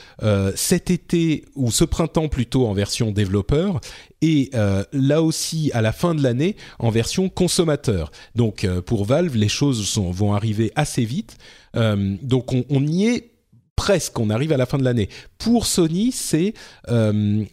cet 0.55 0.91
été 0.91 1.45
ou 1.55 1.71
ce 1.71 1.85
printemps 1.85 2.29
plutôt 2.29 2.67
en 2.67 2.73
version 2.73 3.11
développeur 3.11 3.81
et 4.23 4.51
euh, 4.55 4.85
là 4.93 5.23
aussi 5.23 5.71
à 5.75 5.83
la 5.83 5.93
fin 5.93 6.15
de 6.15 6.23
l'année 6.23 6.57
en 6.79 6.91
version 6.91 7.29
consommateur. 7.29 8.11
Donc 8.35 8.65
euh, 8.65 8.81
pour 8.81 9.05
Valve, 9.05 9.37
les 9.37 9.49
choses 9.49 9.99
vont 9.99 10.35
arriver 10.35 10.73
assez 10.75 11.05
vite. 11.05 11.37
Euh, 11.77 12.17
donc 12.23 12.53
on, 12.53 12.87
y 12.87 13.07
est 13.07 13.33
presque, 13.77 14.19
on 14.19 14.31
arrive 14.31 14.53
à 14.53 14.57
la 14.57 14.65
fin 14.65 14.79
de 14.79 14.85
l'année. 14.85 15.09
Pour 15.37 15.67
Sony, 15.67 16.11
c'est 16.13 16.55
le 16.89 17.45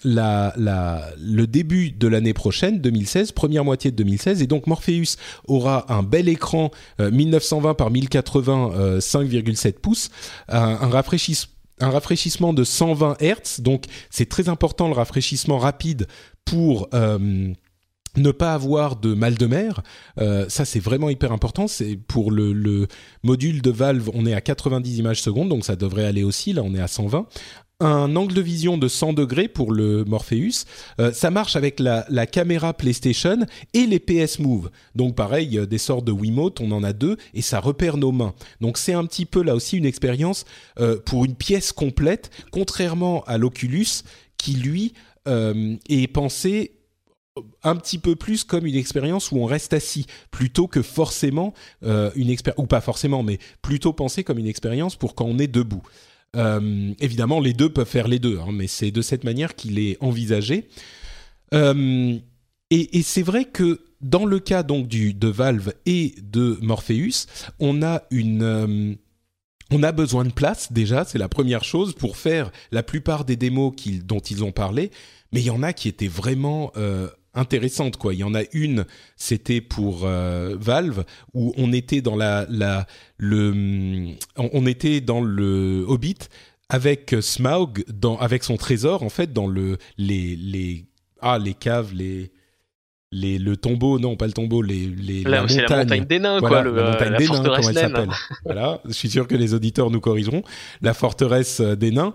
début 1.45 1.91
de 1.91 2.07
l'année 2.07 2.33
prochaine, 2.33 2.79
2016, 2.79 3.33
première 3.33 3.65
moitié 3.65 3.91
de 3.91 3.97
2016, 3.97 4.41
et 4.41 4.47
donc 4.47 4.67
Morpheus 4.67 5.17
aura 5.45 5.93
un 5.93 6.03
bel 6.03 6.29
écran 6.29 6.71
euh, 7.01 7.11
1920 7.11 7.73
par 7.73 7.91
1080, 7.91 8.71
euh, 8.73 8.99
5,7 8.99 9.73
pouces, 9.73 10.09
un 10.47 10.75
rafraîchissement 10.75 11.52
un 11.79 11.89
rafraîchissement 11.89 12.53
de 12.53 12.63
120 12.63 13.17
Hz, 13.21 13.61
donc 13.61 13.85
c'est 14.09 14.29
très 14.29 14.49
important 14.49 14.87
le 14.87 14.93
rafraîchissement 14.93 15.57
rapide 15.57 16.07
pour 16.45 16.89
euh, 16.93 17.53
ne 18.15 18.31
pas 18.31 18.53
avoir 18.53 18.95
de 18.95 19.13
mal 19.13 19.35
de 19.35 19.45
mer. 19.45 19.81
Euh, 20.19 20.45
ça 20.49 20.65
c'est 20.65 20.79
vraiment 20.79 21.09
hyper 21.09 21.31
important. 21.31 21.67
C'est 21.67 21.97
pour 21.97 22.31
le, 22.31 22.53
le 22.53 22.87
module 23.23 23.61
de 23.61 23.71
Valve, 23.71 24.09
on 24.13 24.25
est 24.25 24.33
à 24.33 24.41
90 24.41 24.99
images 24.99 25.21
secondes, 25.21 25.49
donc 25.49 25.65
ça 25.65 25.75
devrait 25.75 26.05
aller 26.05 26.23
aussi. 26.23 26.53
Là, 26.53 26.61
on 26.63 26.73
est 26.75 26.81
à 26.81 26.87
120 26.87 27.27
un 27.83 28.15
angle 28.15 28.33
de 28.33 28.41
vision 28.41 28.77
de 28.77 28.87
100 28.87 29.13
degrés 29.13 29.47
pour 29.47 29.71
le 29.71 30.05
Morpheus. 30.05 30.65
Euh, 30.99 31.11
ça 31.11 31.29
marche 31.29 31.55
avec 31.55 31.79
la, 31.79 32.03
caméra 32.25 32.73
PlayStation 32.73 33.39
et 33.73 33.85
les 33.85 33.99
PS 33.99 34.39
Move. 34.39 34.71
Donc 34.95 35.15
pareil, 35.15 35.57
euh, 35.57 35.65
des 35.65 35.77
sortes 35.77 36.05
de 36.05 36.11
Wiimote, 36.11 36.61
on 36.61 36.71
en 36.71 36.83
a 36.83 36.93
deux 36.93 37.17
et 37.33 37.41
ça 37.41 37.59
repère 37.59 37.97
nos 37.97 38.11
mains. 38.11 38.33
Donc 38.61 38.77
c'est 38.77 38.93
un 38.93 39.05
petit 39.05 39.25
peu 39.25 39.43
là 39.43 39.55
aussi 39.55 39.77
une 39.77 39.85
expérience 39.85 40.45
euh, 40.79 40.97
pour 41.05 41.25
une 41.25 41.35
pièce 41.35 41.73
complète, 41.73 42.31
contrairement 42.51 43.23
à 43.25 43.37
l'Oculus 43.37 43.87
qui 44.37 44.53
lui 44.53 44.93
est 45.25 46.11
pensé 46.11 46.73
un 47.63 47.77
petit 47.77 47.97
peu 47.97 48.17
plus 48.17 48.43
comme 48.43 48.65
une 48.65 48.75
expérience 48.75 49.31
où 49.31 49.37
on 49.37 49.45
reste 49.45 49.71
assis 49.71 50.05
plutôt 50.31 50.67
que 50.67 50.81
forcément 50.81 51.53
une 51.81 52.29
expérience 52.29 52.61
ou 52.61 52.67
pas 52.67 52.81
forcément 52.81 53.23
mais 53.23 53.39
plutôt 53.61 53.93
pensé 53.93 54.25
comme 54.25 54.37
une 54.37 54.47
expérience 54.47 54.97
pour 54.97 55.15
quand 55.15 55.23
on 55.23 55.39
est 55.39 55.47
debout. 55.47 55.81
Euh, 56.35 56.93
évidemment, 56.99 57.39
les 57.39 57.53
deux 57.53 57.69
peuvent 57.69 57.87
faire 57.87 58.07
les 58.07 58.19
deux, 58.19 58.39
hein, 58.39 58.51
mais 58.51 58.67
c'est 58.67 58.91
de 58.91 59.01
cette 59.01 59.23
manière 59.23 59.55
qu'il 59.55 59.79
est 59.79 59.97
envisagé. 60.01 60.67
Euh, 61.53 62.17
et, 62.71 63.03
c'est 63.03 63.21
vrai 63.21 63.45
que 63.45 63.81
dans 64.01 64.25
le 64.25 64.39
cas 64.39 64.63
donc 64.63 64.87
du 64.87 65.13
de 65.13 65.27
Valve 65.27 65.73
et 65.85 66.15
de 66.23 66.57
Morpheus, 66.61 67.27
on 67.59 67.83
a 67.83 68.01
une 68.09 68.41
euh, 68.41 68.95
on 69.69 69.83
a 69.83 69.91
besoin 69.91 70.25
de 70.25 70.31
place 70.31 70.71
déjà, 70.71 71.05
c'est 71.05 71.19
la 71.19 71.29
première 71.29 71.63
chose 71.63 71.93
pour 71.93 72.17
faire 72.17 72.51
la 72.71 72.81
plupart 72.81 73.25
des 73.25 73.35
démos 73.35 73.73
dont 74.03 74.19
ils 74.19 74.43
ont 74.43 74.51
parlé. 74.51 74.91
Mais 75.31 75.41
il 75.41 75.45
y 75.45 75.51
en 75.51 75.63
a 75.63 75.73
qui 75.73 75.87
étaient 75.87 76.07
vraiment 76.07 76.71
intéressantes 77.33 77.97
quoi. 77.97 78.13
Il 78.13 78.19
y 78.19 78.23
en 78.23 78.35
a 78.35 78.43
une, 78.51 78.85
c'était 79.15 79.61
pour 79.61 80.01
euh, 80.03 80.55
Valve 80.59 81.05
où 81.33 81.53
on 81.57 81.71
était 81.71 82.01
dans 82.01 82.15
la, 82.15 82.45
la 82.49 82.85
le 83.17 84.15
on 84.37 84.65
était 84.65 85.01
dans 85.01 85.21
le 85.21 85.85
Hobbit 85.87 86.17
avec 86.69 87.15
Smaug 87.21 87.85
dans 87.87 88.17
avec 88.17 88.43
son 88.43 88.57
trésor 88.57 89.03
en 89.03 89.09
fait 89.09 89.31
dans 89.31 89.47
le 89.47 89.77
les 89.97 90.35
les 90.35 90.85
ah 91.21 91.37
les 91.39 91.53
caves 91.53 91.93
les 91.93 92.32
les, 93.13 93.37
le 93.37 93.55
tombeau, 93.55 93.99
non 93.99 94.15
pas 94.15 94.25
le 94.25 94.33
tombeau, 94.33 94.61
les, 94.61 94.87
les 94.87 95.23
Là, 95.23 95.29
la 95.29 95.41
montagne. 95.41 95.65
la 95.69 95.77
montagne 95.77 96.05
des 96.05 96.19
nains, 96.19 96.39
Voilà, 96.39 96.55
quoi, 96.55 96.63
le, 96.63 96.75
la 96.75 96.91
montagne 96.91 97.11
la 97.11 97.17
des 97.17 97.27
nains, 97.27 97.43
comment 97.43 97.69
elle 97.69 97.73
s'appelle. 97.75 98.09
voilà, 98.45 98.81
je 98.85 98.93
suis 98.93 99.09
sûr 99.09 99.27
que 99.27 99.35
les 99.35 99.53
auditeurs 99.53 99.91
nous 99.91 99.99
corrigeront. 99.99 100.43
La 100.81 100.93
forteresse 100.93 101.59
euh, 101.59 101.75
des 101.75 101.91
nains. 101.91 102.13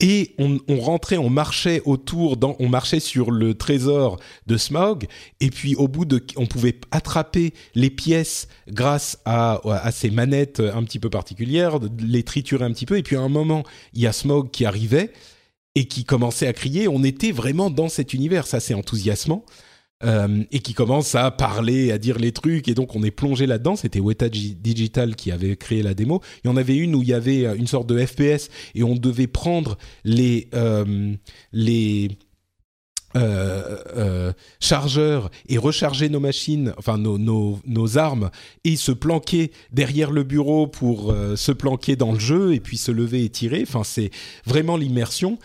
Et 0.00 0.34
on, 0.38 0.58
on 0.68 0.78
rentrait, 0.80 1.18
on 1.18 1.28
marchait 1.28 1.82
autour, 1.84 2.36
dans, 2.36 2.56
on 2.60 2.68
marchait 2.68 3.00
sur 3.00 3.30
le 3.30 3.54
trésor 3.54 4.18
de 4.46 4.56
Smaug. 4.56 5.06
Et 5.40 5.50
puis 5.50 5.74
au 5.74 5.88
bout 5.88 6.04
de, 6.04 6.24
on 6.36 6.46
pouvait 6.46 6.78
attraper 6.90 7.52
les 7.74 7.90
pièces 7.90 8.48
grâce 8.68 9.18
à, 9.24 9.60
à 9.64 9.90
ces 9.90 10.10
manettes 10.10 10.60
un 10.60 10.82
petit 10.84 10.98
peu 10.98 11.10
particulières, 11.10 11.78
les 12.00 12.22
triturer 12.22 12.64
un 12.64 12.72
petit 12.72 12.86
peu. 12.86 12.96
Et 12.96 13.02
puis 13.02 13.16
à 13.16 13.20
un 13.20 13.28
moment, 13.28 13.64
il 13.92 14.02
y 14.02 14.06
a 14.06 14.12
Smaug 14.12 14.50
qui 14.50 14.64
arrivait 14.64 15.12
et 15.74 15.86
qui 15.86 16.04
commençait 16.04 16.46
à 16.46 16.52
crier. 16.52 16.88
On 16.88 17.04
était 17.04 17.32
vraiment 17.32 17.70
dans 17.70 17.88
cet 17.88 18.14
univers. 18.14 18.46
Ça, 18.46 18.60
c'est 18.60 18.74
enthousiasmant. 18.74 19.44
Euh, 20.04 20.44
et 20.52 20.60
qui 20.60 20.74
commence 20.74 21.16
à 21.16 21.28
parler, 21.32 21.90
à 21.90 21.98
dire 21.98 22.20
les 22.20 22.30
trucs, 22.30 22.68
et 22.68 22.74
donc 22.74 22.94
on 22.94 23.02
est 23.02 23.10
plongé 23.10 23.46
là-dedans. 23.46 23.74
C'était 23.74 23.98
Weta 23.98 24.28
Digital 24.28 25.16
qui 25.16 25.32
avait 25.32 25.56
créé 25.56 25.82
la 25.82 25.92
démo. 25.92 26.20
Il 26.44 26.48
y 26.48 26.50
en 26.50 26.56
avait 26.56 26.76
une 26.76 26.94
où 26.94 27.02
il 27.02 27.08
y 27.08 27.14
avait 27.14 27.42
une 27.56 27.66
sorte 27.66 27.88
de 27.88 28.06
FPS 28.06 28.48
et 28.76 28.84
on 28.84 28.94
devait 28.94 29.26
prendre 29.26 29.76
les 30.04 30.48
euh, 30.54 31.14
les 31.52 32.10
euh, 33.16 33.78
euh, 33.96 34.32
chargeurs 34.60 35.30
et 35.48 35.56
recharger 35.56 36.10
nos 36.10 36.20
machines, 36.20 36.74
enfin 36.76 36.98
nos, 36.98 37.16
nos, 37.18 37.98
armes, 37.98 38.30
et 38.64 38.76
se 38.76 38.92
planquer 38.92 39.50
derrière 39.72 40.10
le 40.10 40.24
bureau 40.24 40.66
pour 40.66 41.10
euh, 41.10 41.34
se 41.34 41.50
planquer 41.50 41.96
dans 41.96 42.12
le 42.12 42.18
jeu 42.18 42.52
et 42.52 42.60
puis 42.60 42.76
se 42.76 42.92
lever 42.92 43.24
et 43.24 43.30
tirer. 43.30 43.64
Enfin, 43.66 43.82
c'est 43.82 44.10
vraiment 44.44 44.76
l'immersion 44.76 45.38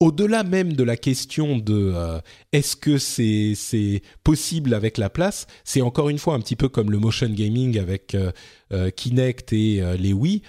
au-delà 0.00 0.42
même 0.44 0.74
de 0.74 0.82
la 0.84 0.96
question 0.96 1.56
de 1.58 1.92
euh, 1.94 2.18
est-ce 2.52 2.76
que 2.76 2.98
c'est 2.98 3.52
c'est 3.54 4.02
possible 4.24 4.74
avec 4.74 4.98
la 4.98 5.08
place, 5.08 5.46
c'est 5.64 5.80
encore 5.82 6.08
une 6.10 6.18
fois 6.18 6.34
un 6.34 6.40
petit 6.40 6.56
peu 6.56 6.68
comme 6.68 6.90
le 6.90 6.98
motion 6.98 7.28
gaming 7.28 7.78
avec 7.78 8.14
euh, 8.14 8.30
euh, 8.72 8.90
Kinect 8.90 9.52
et 9.52 9.82
les 9.98 10.12
Wii. 10.12 10.42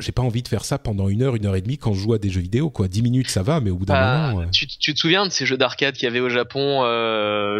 J'ai 0.00 0.12
pas 0.12 0.22
envie 0.22 0.42
de 0.42 0.48
faire 0.48 0.64
ça 0.64 0.78
pendant 0.78 1.08
une 1.08 1.22
heure, 1.22 1.36
une 1.36 1.46
heure 1.46 1.54
et 1.54 1.60
demie 1.60 1.78
quand 1.78 1.92
je 1.94 2.00
joue 2.00 2.14
à 2.14 2.18
des 2.18 2.28
jeux 2.28 2.40
vidéo. 2.40 2.68
Quoi, 2.68 2.88
dix 2.88 3.00
minutes 3.02 3.30
ça 3.30 3.42
va, 3.42 3.60
mais 3.60 3.70
au 3.70 3.76
bout 3.76 3.84
d'un 3.86 3.94
Ah, 3.94 4.32
moment. 4.34 4.48
tu, 4.50 4.66
tu 4.66 4.92
te 4.92 4.98
souviens 4.98 5.24
de 5.24 5.30
ces 5.30 5.46
jeux 5.46 5.56
d'arcade 5.58 5.94
qu'il 5.94 6.04
y 6.04 6.08
avait 6.08 6.20
au 6.20 6.28
Japon, 6.30 6.80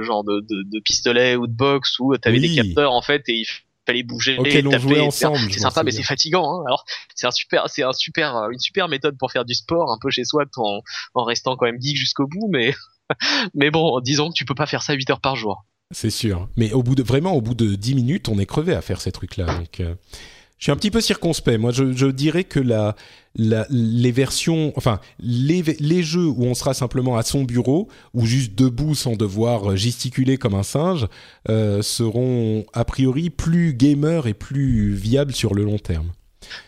genre 0.02 0.24
de, 0.24 0.40
de, 0.40 0.62
de 0.68 0.80
pistolet 0.80 1.36
ou 1.36 1.46
de 1.46 1.52
boxe 1.52 1.98
où 2.00 2.16
t'avais 2.16 2.38
Oui. 2.40 2.48
des 2.48 2.62
capteurs 2.62 2.92
en 2.92 3.02
fait 3.02 3.22
et 3.28 3.34
il 3.34 3.44
fallait 3.86 4.02
bouger, 4.02 4.36
on 4.38 4.42
taper, 4.42 5.00
ensemble, 5.00 5.38
C'est 5.50 5.60
sympa, 5.60 5.82
mais 5.82 5.90
c'est 5.90 6.02
fatigant. 6.02 6.60
Hein. 6.60 6.64
Alors 6.66 6.84
c'est 7.14 7.26
un 7.26 7.30
super, 7.30 7.68
c'est 7.68 7.82
un 7.82 7.92
super, 7.92 8.48
une 8.50 8.58
super 8.58 8.88
méthode 8.88 9.16
pour 9.18 9.30
faire 9.30 9.44
du 9.44 9.54
sport 9.54 9.92
un 9.92 9.98
peu 10.00 10.10
chez 10.10 10.24
soi, 10.24 10.44
en, 10.56 10.80
en 11.14 11.24
restant 11.24 11.56
quand 11.56 11.66
même 11.66 11.80
geek 11.80 11.96
jusqu'au 11.96 12.26
bout. 12.26 12.48
Mais 12.50 12.74
Mais 13.54 13.70
bon, 13.70 14.00
disons 14.00 14.28
que 14.28 14.34
tu 14.34 14.44
peux 14.44 14.54
pas 14.54 14.66
faire 14.66 14.82
ça 14.82 14.94
8 14.94 15.10
heures 15.10 15.20
par 15.20 15.36
jour. 15.36 15.64
C'est 15.90 16.10
sûr. 16.10 16.48
Mais 16.56 16.72
au 16.72 16.82
bout 16.82 16.94
de 16.94 17.02
vraiment, 17.02 17.34
au 17.34 17.40
bout 17.40 17.54
de 17.54 17.74
10 17.74 17.94
minutes, 17.94 18.28
on 18.28 18.38
est 18.38 18.46
crevé 18.46 18.74
à 18.74 18.82
faire 18.82 19.00
ces 19.00 19.12
trucs-là. 19.12 19.46
Donc, 19.46 19.80
euh, 19.80 19.94
je 20.64 20.70
suis 20.70 20.72
un 20.72 20.76
petit 20.76 20.90
peu 20.90 21.02
circonspect. 21.02 21.58
Moi, 21.60 21.72
je, 21.72 22.06
dirais 22.06 22.44
que 22.44 22.58
les 23.36 24.12
versions, 24.12 24.72
enfin, 24.76 24.98
les, 25.20 25.60
les 25.60 26.02
jeux 26.02 26.24
où 26.24 26.42
on 26.44 26.54
sera 26.54 26.72
simplement 26.72 27.18
à 27.18 27.22
son 27.22 27.44
bureau 27.44 27.88
ou 28.14 28.24
juste 28.24 28.54
debout 28.54 28.94
sans 28.94 29.14
devoir 29.14 29.76
gesticuler 29.76 30.38
comme 30.38 30.54
un 30.54 30.62
singe 30.62 31.06
euh, 31.50 31.82
seront 31.82 32.64
a 32.72 32.86
priori 32.86 33.28
plus 33.28 33.74
gamers 33.74 34.26
et 34.26 34.32
plus 34.32 34.94
viables 34.94 35.34
sur 35.34 35.52
le 35.52 35.64
long 35.64 35.76
terme. 35.76 36.10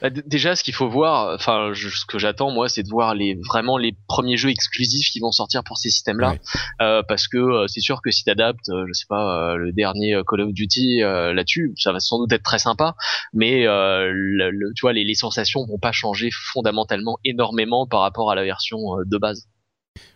Bah, 0.03 0.11
déjà, 0.11 0.57
ce 0.57 0.62
qu'il 0.62 0.74
faut 0.74 0.89
voir, 0.89 1.35
enfin, 1.35 1.72
ce 1.74 2.05
que 2.07 2.18
j'attends 2.18 2.51
moi, 2.51 2.68
c'est 2.68 2.83
de 2.83 2.89
voir 2.89 3.14
les 3.14 3.35
vraiment 3.35 3.79
les 3.79 3.97
premiers 4.09 4.37
jeux 4.37 4.51
exclusifs 4.51 5.11
qui 5.11 5.20
vont 5.20 5.33
sortir 5.33 5.64
pour 5.64 5.79
ces 5.79 5.91
systèmes-là, 5.91 6.37
euh, 6.81 7.03
parce 7.09 7.29
que 7.29 7.37
euh, 7.37 7.66
c'est 7.66 7.81
sûr 7.81 8.03
que 8.03 8.11
si 8.11 8.24
t'adaptes, 8.24 8.68
euh, 8.68 8.85
je 8.89 8.93
sais 8.93 9.07
pas, 9.09 9.53
euh, 9.53 9.57
le 9.57 9.72
dernier 9.72 10.20
Call 10.27 10.41
of 10.43 10.53
Duty 10.53 11.01
là-dessus, 11.01 11.74
ça 11.77 11.93
va 11.93 12.01
sans 12.01 12.18
doute 12.18 12.33
être 12.33 12.43
très 12.43 12.59
sympa, 12.59 12.95
mais 13.33 13.64
le, 13.64 14.72
tu 14.74 14.83
vois, 14.83 14.93
les, 14.93 15.05
les 15.05 15.14
sensations 15.14 15.64
vont 15.66 15.79
pas 15.79 15.93
changer 15.93 16.31
fondamentalement 16.33 17.18
énormément 17.24 17.87
par 17.87 18.01
rapport 18.01 18.31
à 18.31 18.35
la 18.35 18.45
version 18.45 18.79
de 19.05 19.18
base. 19.18 19.49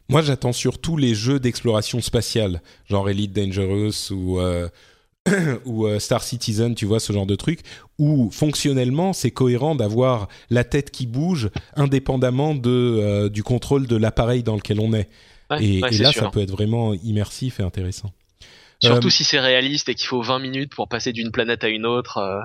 Moi, 0.08 0.22
j'attends 0.22 0.52
surtout 0.52 0.96
les 0.96 1.14
jeux 1.14 1.38
d'exploration 1.38 2.00
spatiale, 2.00 2.62
genre 2.88 3.08
Elite 3.08 3.32
Dangerous 3.32 4.10
ou 4.10 4.40
ou 5.64 5.86
euh, 5.86 5.98
Star 5.98 6.22
Citizen, 6.22 6.74
tu 6.74 6.86
vois, 6.86 7.00
ce 7.00 7.12
genre 7.12 7.26
de 7.26 7.36
truc, 7.36 7.60
où 7.98 8.30
fonctionnellement, 8.30 9.12
c'est 9.12 9.30
cohérent 9.30 9.74
d'avoir 9.74 10.28
la 10.48 10.64
tête 10.64 10.90
qui 10.90 11.06
bouge 11.06 11.50
indépendamment 11.76 12.54
de, 12.54 12.70
euh, 12.70 13.28
du 13.28 13.42
contrôle 13.42 13.86
de 13.86 13.96
l'appareil 13.96 14.42
dans 14.42 14.56
lequel 14.56 14.80
on 14.80 14.92
est. 14.92 15.08
et, 15.60 15.80
là, 15.80 16.12
ça 16.12 16.30
peut 16.30 16.40
être 16.40 16.50
vraiment 16.50 16.94
immersif 16.94 17.60
et 17.60 17.62
intéressant. 17.62 18.12
Surtout 18.82 19.08
euh, 19.08 19.10
si 19.10 19.24
c'est 19.24 19.40
réaliste 19.40 19.90
et 19.90 19.94
qu'il 19.94 20.06
faut 20.06 20.22
20 20.22 20.38
minutes 20.38 20.74
pour 20.74 20.88
passer 20.88 21.12
d'une 21.12 21.30
planète 21.30 21.64
à 21.64 21.68
une 21.68 21.86
autre. 21.86 22.18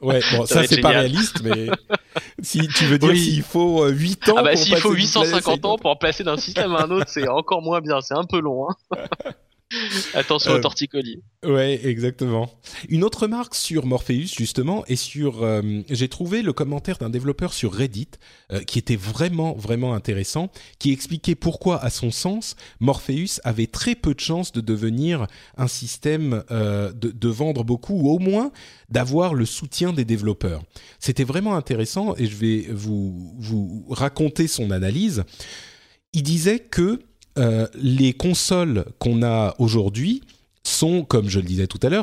Ouais, 0.00 0.20
bon, 0.30 0.46
ça, 0.46 0.62
c'est 0.64 0.80
pas 0.80 0.90
réaliste, 0.90 1.42
mais 1.42 1.66
si 2.40 2.68
tu 2.68 2.84
veux 2.84 3.00
dire 3.00 3.16
s'il 3.16 3.42
faut 3.42 3.84
8 3.88 4.28
ans. 4.28 4.34
Ah 4.38 4.42
bah 4.44 4.54
s'il 4.54 4.76
faut 4.76 4.92
850 4.92 5.64
ans 5.64 5.76
pour 5.76 5.98
passer 5.98 6.22
d'un 6.22 6.36
système 6.36 6.72
à 6.76 6.84
un 6.84 6.90
autre, 6.92 7.06
c'est 7.08 7.26
encore 7.26 7.62
moins 7.62 7.80
bien, 7.80 8.00
c'est 8.00 8.14
un 8.14 8.22
peu 8.22 8.38
long. 8.38 8.68
Hein. 8.70 8.96
Attention 10.14 10.52
au 10.52 10.56
euh, 10.56 10.60
torticolis. 10.60 11.22
Ouais, 11.44 11.80
exactement. 11.84 12.50
Une 12.88 13.04
autre 13.04 13.26
marque 13.26 13.54
sur 13.54 13.84
Morpheus 13.84 14.34
justement 14.36 14.84
et 14.86 14.96
sur, 14.96 15.42
euh, 15.42 15.82
j'ai 15.90 16.08
trouvé 16.08 16.40
le 16.40 16.54
commentaire 16.54 16.96
d'un 16.96 17.10
développeur 17.10 17.52
sur 17.52 17.74
Reddit 17.74 18.08
euh, 18.50 18.60
qui 18.60 18.78
était 18.78 18.96
vraiment 18.96 19.52
vraiment 19.54 19.92
intéressant, 19.92 20.50
qui 20.78 20.90
expliquait 20.92 21.34
pourquoi, 21.34 21.82
à 21.84 21.90
son 21.90 22.10
sens, 22.10 22.56
Morpheus 22.80 23.40
avait 23.44 23.66
très 23.66 23.94
peu 23.94 24.14
de 24.14 24.20
chances 24.20 24.52
de 24.52 24.62
devenir 24.62 25.26
un 25.58 25.68
système 25.68 26.42
de, 26.50 26.92
de, 26.92 27.28
vendre 27.28 27.62
beaucoup 27.62 27.94
ou 27.94 28.10
au 28.10 28.18
moins 28.18 28.52
d'avoir 28.88 29.34
le 29.34 29.44
soutien 29.44 29.92
des 29.92 30.06
développeurs. 30.06 30.62
C'était 30.98 31.24
vraiment 31.24 31.56
intéressant 31.56 32.14
et 32.16 32.26
je 32.26 32.36
vais 32.36 32.66
vous 32.70 33.36
vous 33.38 33.86
raconter 33.90 34.48
son 34.48 34.70
analyse. 34.70 35.24
Il 36.14 36.22
disait 36.22 36.58
que 36.58 37.00
euh, 37.38 37.66
les 37.74 38.12
consoles 38.12 38.84
qu'on 38.98 39.22
a 39.22 39.54
aujourd'hui 39.58 40.22
sont, 40.64 41.04
comme 41.04 41.28
je 41.28 41.38
le 41.38 41.46
disais 41.46 41.66
tout 41.66 41.78
à 41.82 41.88
l'heure. 41.88 42.02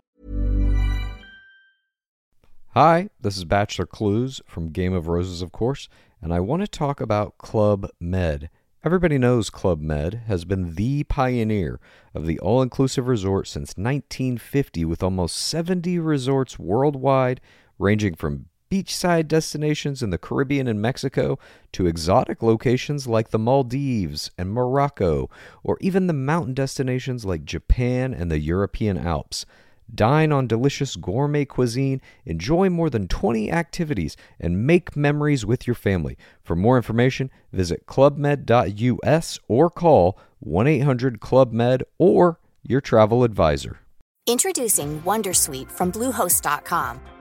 Hi, 2.76 3.10
this 3.22 3.38
is 3.38 3.46
Bachelor 3.46 3.86
Clues 3.86 4.42
from 4.46 4.70
Game 4.70 4.94
of 4.94 5.08
Roses, 5.08 5.42
of 5.42 5.52
course, 5.52 5.88
and 6.22 6.34
I 6.34 6.40
want 6.40 6.62
to 6.62 6.68
talk 6.68 7.00
about 7.00 7.38
Club 7.38 7.88
Med. 8.00 8.50
Everybody 8.84 9.18
knows 9.18 9.50
Club 9.50 9.82
Med 9.82 10.24
has 10.28 10.46
been 10.46 10.76
the 10.76 11.04
pioneer 11.06 11.80
of 12.14 12.26
the 12.26 12.38
all 12.40 12.62
inclusive 12.62 13.08
resort 13.08 13.48
since 13.48 13.76
1950, 13.78 14.86
with 14.86 15.02
almost 15.02 15.38
70 15.38 16.00
resorts 16.00 16.60
worldwide, 16.60 17.40
ranging 17.80 18.14
from 18.14 18.46
beachside 18.70 19.28
destinations 19.28 20.02
in 20.02 20.10
the 20.10 20.18
Caribbean 20.18 20.68
and 20.68 20.82
Mexico 20.82 21.38
to 21.72 21.86
exotic 21.86 22.42
locations 22.42 23.08
like 23.08 23.30
the 23.30 23.40
Maldives 23.40 24.32
and 24.38 24.52
Morocco, 24.52 25.30
or 25.64 25.78
even 25.82 26.08
the 26.08 26.14
mountain 26.14 26.54
destinations 26.54 27.26
like 27.26 27.46
Japan 27.46 28.14
and 28.14 28.32
the 28.32 28.40
European 28.40 28.98
Alps. 28.98 29.46
Dine 29.94 30.32
on 30.32 30.48
delicious 30.48 30.96
gourmet 30.96 31.46
cuisine, 31.46 32.02
enjoy 32.26 32.70
more 32.70 32.90
than 32.90 33.08
20 33.08 33.52
activities, 33.52 34.18
and 34.40 34.66
make 34.66 34.96
memories 34.96 35.46
with 35.46 35.68
your 35.68 35.76
family. 35.76 36.18
For 36.44 36.56
more 36.56 36.78
information, 36.78 37.30
visit 37.52 37.86
clubmed.us 37.86 39.40
or 39.48 39.70
call 39.70 40.20
1 40.40 40.68
800 40.68 41.20
Club 41.20 41.54
Med 41.54 41.84
or 42.00 42.40
your 42.64 42.82
travel 42.82 43.24
advisor. 43.24 43.80
Introducing 44.28 45.02
Wondersuite 45.04 45.70
from 45.70 45.92
Bluehost.com 45.92 47.00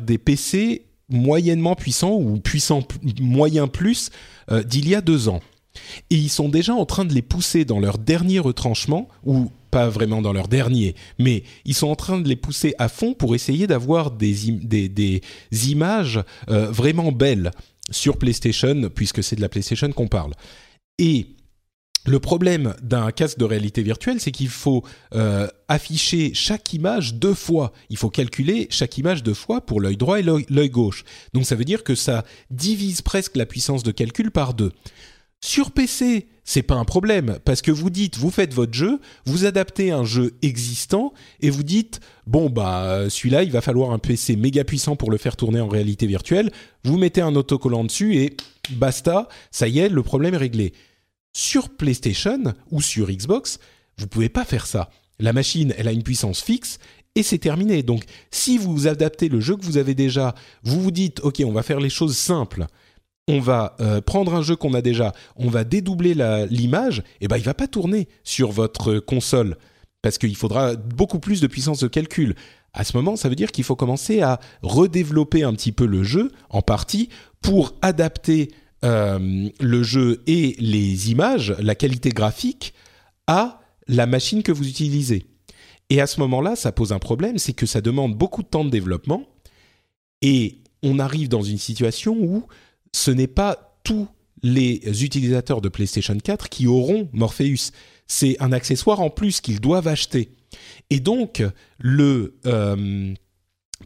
des 0.00 0.18
PC 0.18 0.86
moyennement 1.08 1.74
puissants 1.74 2.14
ou 2.14 2.38
puissants 2.38 2.86
moyen 3.20 3.68
plus 3.68 4.10
euh, 4.50 4.62
d'il 4.62 4.88
y 4.88 4.94
a 4.94 5.00
deux 5.00 5.28
ans. 5.28 5.40
Et 6.10 6.16
ils 6.16 6.30
sont 6.30 6.48
déjà 6.48 6.74
en 6.74 6.84
train 6.84 7.04
de 7.04 7.12
les 7.12 7.22
pousser 7.22 7.64
dans 7.64 7.80
leur 7.80 7.98
dernier 7.98 8.38
retranchement, 8.38 9.08
ou 9.24 9.50
pas 9.70 9.88
vraiment 9.88 10.20
dans 10.20 10.32
leur 10.32 10.48
dernier, 10.48 10.96
mais 11.18 11.44
ils 11.64 11.74
sont 11.74 11.86
en 11.86 11.94
train 11.94 12.18
de 12.18 12.28
les 12.28 12.36
pousser 12.36 12.74
à 12.78 12.88
fond 12.88 13.14
pour 13.14 13.34
essayer 13.36 13.68
d'avoir 13.68 14.10
des, 14.10 14.34
des, 14.88 15.20
images 15.70 16.20
euh, 16.48 16.70
vraiment 16.70 17.12
belles 17.12 17.52
sur 17.90 18.16
PlayStation, 18.16 18.90
puisque 18.92 19.22
c'est 19.22 19.36
de 19.36 19.40
la 19.40 19.48
PlayStation 19.48 19.90
qu'on 19.92 20.08
parle. 20.08 20.32
Et 20.98 21.28
le 22.06 22.18
problème 22.18 22.74
d'un 22.82 23.10
casque 23.10 23.38
de 23.38 23.44
réalité 23.44 23.82
virtuelle, 23.82 24.20
c'est 24.20 24.30
qu'il 24.30 24.48
faut 24.48 24.82
euh, 25.14 25.46
afficher 25.68 26.32
chaque 26.34 26.72
image 26.72 27.14
deux 27.14 27.34
fois. 27.34 27.72
Il 27.90 27.98
faut 27.98 28.10
calculer 28.10 28.68
chaque 28.70 28.96
image 28.96 29.22
deux 29.22 29.34
fois 29.34 29.60
pour 29.60 29.80
l'œil 29.80 29.96
droit 29.96 30.18
et 30.18 30.22
l'œil 30.22 30.70
gauche. 30.70 31.04
Donc 31.34 31.44
ça 31.44 31.56
veut 31.56 31.64
dire 31.64 31.84
que 31.84 31.94
ça 31.94 32.24
divise 32.50 33.02
presque 33.02 33.36
la 33.36 33.46
puissance 33.46 33.82
de 33.82 33.92
calcul 33.92 34.30
par 34.30 34.54
deux. 34.54 34.72
Sur 35.42 35.70
PC, 35.70 36.28
c'est 36.44 36.62
pas 36.62 36.74
un 36.74 36.84
problème 36.84 37.38
parce 37.44 37.62
que 37.62 37.70
vous 37.70 37.88
dites, 37.88 38.18
vous 38.18 38.30
faites 38.30 38.52
votre 38.52 38.74
jeu, 38.74 39.00
vous 39.24 39.46
adaptez 39.46 39.90
un 39.90 40.04
jeu 40.04 40.34
existant 40.42 41.14
et 41.40 41.48
vous 41.48 41.62
dites, 41.62 42.00
bon 42.26 42.50
bah 42.50 43.08
celui-là, 43.08 43.42
il 43.42 43.50
va 43.50 43.62
falloir 43.62 43.90
un 43.92 43.98
PC 43.98 44.36
méga 44.36 44.64
puissant 44.64 44.96
pour 44.96 45.10
le 45.10 45.16
faire 45.16 45.36
tourner 45.36 45.60
en 45.60 45.68
réalité 45.68 46.06
virtuelle. 46.06 46.50
Vous 46.84 46.98
mettez 46.98 47.22
un 47.22 47.36
autocollant 47.36 47.84
dessus 47.84 48.16
et 48.16 48.36
basta, 48.72 49.28
ça 49.50 49.66
y 49.68 49.78
est, 49.78 49.88
le 49.88 50.02
problème 50.02 50.34
est 50.34 50.38
réglé. 50.38 50.74
Sur 51.32 51.68
PlayStation 51.70 52.54
ou 52.70 52.80
sur 52.80 53.10
Xbox, 53.10 53.58
vous 53.98 54.06
pouvez 54.06 54.28
pas 54.28 54.44
faire 54.44 54.66
ça. 54.66 54.90
La 55.18 55.32
machine, 55.32 55.74
elle 55.76 55.88
a 55.88 55.92
une 55.92 56.02
puissance 56.02 56.40
fixe 56.40 56.78
et 57.14 57.22
c'est 57.22 57.38
terminé. 57.38 57.82
Donc, 57.82 58.04
si 58.30 58.58
vous 58.58 58.88
adaptez 58.88 59.28
le 59.28 59.40
jeu 59.40 59.56
que 59.56 59.64
vous 59.64 59.76
avez 59.76 59.94
déjà, 59.94 60.34
vous 60.62 60.80
vous 60.80 60.90
dites, 60.90 61.20
ok, 61.20 61.42
on 61.44 61.52
va 61.52 61.62
faire 61.62 61.80
les 61.80 61.90
choses 61.90 62.16
simples. 62.16 62.66
On 63.28 63.40
va 63.40 63.76
euh, 63.80 64.00
prendre 64.00 64.34
un 64.34 64.42
jeu 64.42 64.56
qu'on 64.56 64.74
a 64.74 64.82
déjà, 64.82 65.12
on 65.36 65.48
va 65.48 65.62
dédoubler 65.64 66.14
l'image, 66.50 67.02
et 67.20 67.28
ben 67.28 67.36
il 67.36 67.44
va 67.44 67.54
pas 67.54 67.68
tourner 67.68 68.08
sur 68.24 68.50
votre 68.50 68.98
console 68.98 69.56
parce 70.02 70.18
qu'il 70.18 70.34
faudra 70.36 70.76
beaucoup 70.76 71.18
plus 71.18 71.40
de 71.40 71.46
puissance 71.46 71.80
de 71.80 71.88
calcul. 71.88 72.34
À 72.72 72.84
ce 72.84 72.96
moment, 72.96 73.16
ça 73.16 73.28
veut 73.28 73.34
dire 73.34 73.52
qu'il 73.52 73.64
faut 73.64 73.76
commencer 73.76 74.22
à 74.22 74.40
redévelopper 74.62 75.42
un 75.42 75.52
petit 75.52 75.72
peu 75.72 75.86
le 75.86 76.02
jeu 76.02 76.30
en 76.48 76.62
partie 76.62 77.08
pour 77.42 77.74
adapter 77.82 78.50
euh, 78.84 79.48
le 79.60 79.82
jeu 79.82 80.22
et 80.26 80.56
les 80.58 81.10
images, 81.10 81.54
la 81.58 81.74
qualité 81.74 82.10
graphique, 82.10 82.74
à 83.26 83.60
la 83.86 84.06
machine 84.06 84.42
que 84.42 84.52
vous 84.52 84.68
utilisez. 84.68 85.26
Et 85.90 86.00
à 86.00 86.06
ce 86.06 86.20
moment-là, 86.20 86.56
ça 86.56 86.72
pose 86.72 86.92
un 86.92 86.98
problème, 86.98 87.38
c'est 87.38 87.52
que 87.52 87.66
ça 87.66 87.80
demande 87.80 88.16
beaucoup 88.16 88.42
de 88.42 88.48
temps 88.48 88.64
de 88.64 88.70
développement 88.70 89.24
et 90.22 90.58
on 90.82 90.98
arrive 90.98 91.28
dans 91.28 91.42
une 91.42 91.58
situation 91.58 92.16
où 92.18 92.44
ce 92.92 93.10
n'est 93.10 93.26
pas 93.26 93.78
tous 93.84 94.08
les 94.42 95.04
utilisateurs 95.04 95.60
de 95.60 95.68
PlayStation 95.68 96.16
4 96.16 96.48
qui 96.48 96.66
auront 96.66 97.08
Morpheus. 97.12 97.72
C'est 98.06 98.40
un 98.40 98.52
accessoire 98.52 99.00
en 99.00 99.10
plus 99.10 99.40
qu'ils 99.40 99.60
doivent 99.60 99.88
acheter. 99.88 100.32
Et 100.88 101.00
donc, 101.00 101.42
le 101.78 102.38
euh, 102.46 103.14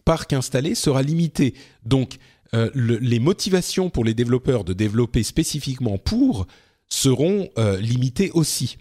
parc 0.04 0.32
installé 0.32 0.74
sera 0.74 1.02
limité. 1.02 1.54
Donc, 1.84 2.16
euh, 2.54 2.70
les 2.74 3.18
motivations 3.18 3.90
pour 3.90 4.04
les 4.04 4.14
développeurs 4.14 4.64
de 4.64 4.72
développer 4.72 5.22
spécifiquement 5.22 5.98
pour 5.98 6.46
seront 6.88 7.48
euh, 7.58 7.78
limitées 7.80 8.30
aussi. 8.32 8.78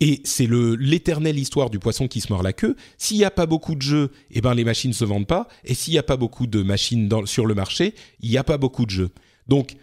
Et 0.00 0.20
c'est 0.24 0.46
le 0.46 0.76
l'éternelle 0.76 1.38
histoire 1.38 1.68
du 1.68 1.78
poisson 1.78 2.06
qui 2.06 2.20
se 2.20 2.32
mord 2.32 2.42
la 2.42 2.52
queue. 2.52 2.76
S'il 2.98 3.18
n'y 3.18 3.24
a 3.24 3.30
pas 3.30 3.46
beaucoup 3.46 3.74
de 3.74 3.82
jeux, 3.82 4.10
eh 4.30 4.40
ben 4.40 4.54
les 4.54 4.64
machines 4.64 4.92
se 4.92 5.04
vendent 5.04 5.26
pas. 5.26 5.48
Et 5.64 5.74
s'il 5.74 5.92
n'y 5.92 5.98
a 5.98 6.04
pas 6.04 6.16
beaucoup 6.16 6.46
de 6.46 6.62
machines 6.62 7.10
sur 7.26 7.46
le 7.46 7.54
marché, 7.54 7.94
il 8.20 8.30
n'y 8.30 8.38
a 8.38 8.44
pas 8.44 8.58
beaucoup 8.58 8.86
de 8.86 8.90
jeux. 8.90 9.10
Donc 9.48 9.74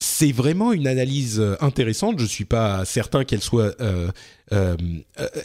c'est 0.00 0.32
vraiment 0.32 0.72
une 0.72 0.86
analyse 0.86 1.40
euh, 1.40 1.56
intéressante. 1.60 2.18
Je 2.18 2.26
suis 2.26 2.44
pas 2.44 2.84
certain 2.84 3.24
qu'elle 3.24 3.42
soit 3.42 3.74
euh, 3.80 4.10
euh, 4.52 4.76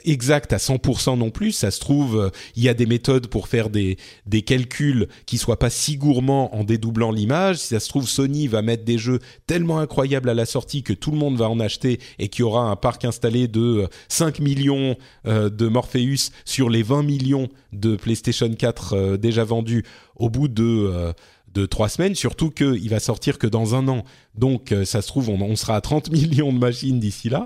exacte 0.06 0.54
à 0.54 0.58
100% 0.58 1.18
non 1.18 1.32
plus. 1.32 1.54
Ça 1.54 1.72
se 1.72 1.80
trouve, 1.80 2.32
il 2.56 2.64
y 2.64 2.70
a 2.70 2.74
des 2.74 2.86
méthodes 2.86 3.28
pour 3.28 3.48
faire 3.48 3.70
des, 3.70 3.98
calculs 4.46 5.08
qui 5.26 5.38
soient 5.38 5.58
pas 5.58 5.70
si 5.70 5.98
gourmands 5.98 6.54
en 6.56 6.64
dédoublant 6.64 7.12
l'image. 7.12 7.58
Si 7.58 7.68
ça 7.68 7.80
se 7.80 7.90
trouve, 7.90 8.08
Sony 8.08 8.48
va 8.48 8.62
mettre 8.62 8.84
des 8.84 8.98
jeux 8.98 9.20
tellement 9.48 9.80
incroyables 9.80 10.30
à 10.30 10.34
la 10.34 10.46
sortie 10.46 10.84
que 10.84 10.94
tout 10.94 11.12
le 11.12 11.18
monde 11.18 11.38
va 11.38 11.50
en 11.50 11.60
acheter 11.60 12.00
et 12.20 12.28
qu'il 12.28 12.42
y 12.42 12.44
aura 12.44 12.70
un 12.70 12.76
parc 12.76 13.06
installé 13.06 13.48
de 13.48 13.88
5 14.10 14.40
millions 14.40 14.98
de 15.26 15.68
Morpheus 15.68 16.32
sur 16.46 16.70
les 16.70 16.84
20 16.84 17.04
millions 17.04 17.50
de 17.74 17.96
PlayStation 17.96 18.54
4 18.54 19.18
déjà 19.18 19.44
vendus 19.44 19.84
au 20.16 20.30
bout 20.30 20.48
de 20.48 21.14
de 21.54 21.66
trois 21.66 21.90
semaines, 21.90 22.16
surtout 22.16 22.50
qu'il 22.50 22.90
va 22.90 23.00
sortir 23.00 23.38
que 23.38 23.48
dans 23.48 23.76
un 23.76 23.88
an. 23.88 24.04
Donc, 24.36 24.72
euh, 24.72 24.86
ça 24.86 25.02
se 25.02 25.08
trouve, 25.08 25.30
on, 25.30 25.56
sera 25.56 25.76
à 25.76 25.82
30 25.82 26.10
millions 26.12 26.54
de 26.54 26.60
machines 26.60 27.00
d'ici 27.00 27.30
là. 27.30 27.46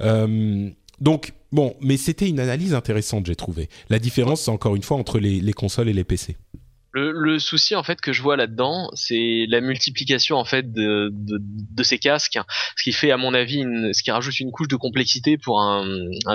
Euh, 0.00 0.70
donc, 1.00 1.32
bon, 1.50 1.74
mais 1.80 1.96
c'était 1.96 2.28
une 2.28 2.40
analyse 2.40 2.74
intéressante, 2.74 3.26
j'ai 3.26 3.36
trouvé. 3.36 3.68
La 3.88 3.98
différence, 3.98 4.42
c'est 4.42 4.50
encore 4.50 4.76
une 4.76 4.82
fois 4.82 4.96
entre 4.96 5.18
les, 5.18 5.52
consoles 5.52 5.88
et 5.88 5.92
les 5.92 6.04
PC. 6.04 6.36
Le, 6.94 7.38
souci 7.38 7.74
en 7.74 7.82
fait 7.82 8.02
que 8.02 8.12
je 8.12 8.20
vois 8.20 8.36
là-dedans, 8.36 8.90
c'est 8.92 9.46
la 9.48 9.62
multiplication 9.62 10.36
en 10.36 10.44
fait 10.44 10.70
de, 10.70 11.10
ces 11.82 11.98
casques, 11.98 12.38
ce 12.76 12.82
qui 12.82 12.92
fait 12.92 13.10
à 13.10 13.16
mon 13.16 13.32
avis, 13.32 13.62
ce 13.94 14.02
qui 14.02 14.10
rajoute 14.10 14.38
une 14.40 14.50
couche 14.50 14.68
de 14.68 14.76
complexité 14.76 15.38
pour 15.38 15.62
un, 15.62 15.86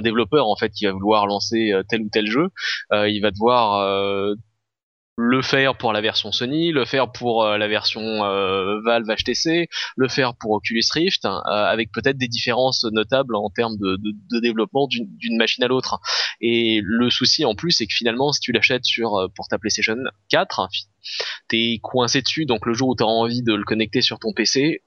développeur 0.02 0.48
en 0.48 0.56
fait 0.56 0.72
qui 0.72 0.86
va 0.86 0.94
vouloir 0.94 1.28
lancer 1.28 1.72
euh, 1.72 1.84
tel 1.88 2.02
ou 2.02 2.10
tel 2.10 2.26
jeu. 2.26 2.50
il 2.92 3.20
va 3.22 3.30
devoir 3.30 4.36
le 5.18 5.42
faire 5.42 5.76
pour 5.76 5.94
la 5.94 6.02
version 6.02 6.32
Sony, 6.32 6.72
le 6.72 6.86
faire 6.86 7.12
pour 7.12 7.44
euh, 7.44 7.58
la 7.58 7.68
version 7.68 8.02
euh, 8.02 8.80
Valve 8.82 9.08
HTC, 9.08 9.68
le 9.96 10.08
faire 10.08 10.36
pour 10.36 10.52
Oculus 10.52 10.84
Rift, 10.94 11.26
hein, 11.26 11.42
euh, 11.48 11.50
avec 11.50 11.92
peut-être 11.92 12.18
des 12.18 12.28
différences 12.28 12.84
notables 12.84 13.36
en 13.36 13.50
termes 13.50 13.78
de, 13.78 13.98
développement 14.40 14.88
d'une 14.88 15.38
machine 15.38 15.64
à 15.64 15.68
l'autre. 15.68 16.00
Et 16.40 16.82
le 16.84 17.10
souci 17.10 17.46
en 17.46 17.56
plus, 17.56 17.72
c'est 17.72 17.88
que 17.88 17.94
finalement, 17.94 18.32
si 18.32 18.40
tu 18.40 18.52
l'achètes 18.52 18.86
sur 18.86 19.28
pour 19.36 19.48
ta 19.48 19.58
PlayStation 19.58 19.98
4, 20.30 20.70
t'es 21.48 21.80
coincé 21.82 22.22
dessus, 22.22 22.46
donc 22.46 22.68
le 22.68 22.74
jour 22.74 22.90
où 22.90 22.96
tu 22.96 23.04
envie 23.04 23.42
de 23.42 23.56
le 23.56 23.64
connecter 23.64 24.02
sur 24.02 24.20
ton 24.20 24.34
PC, 24.34 24.84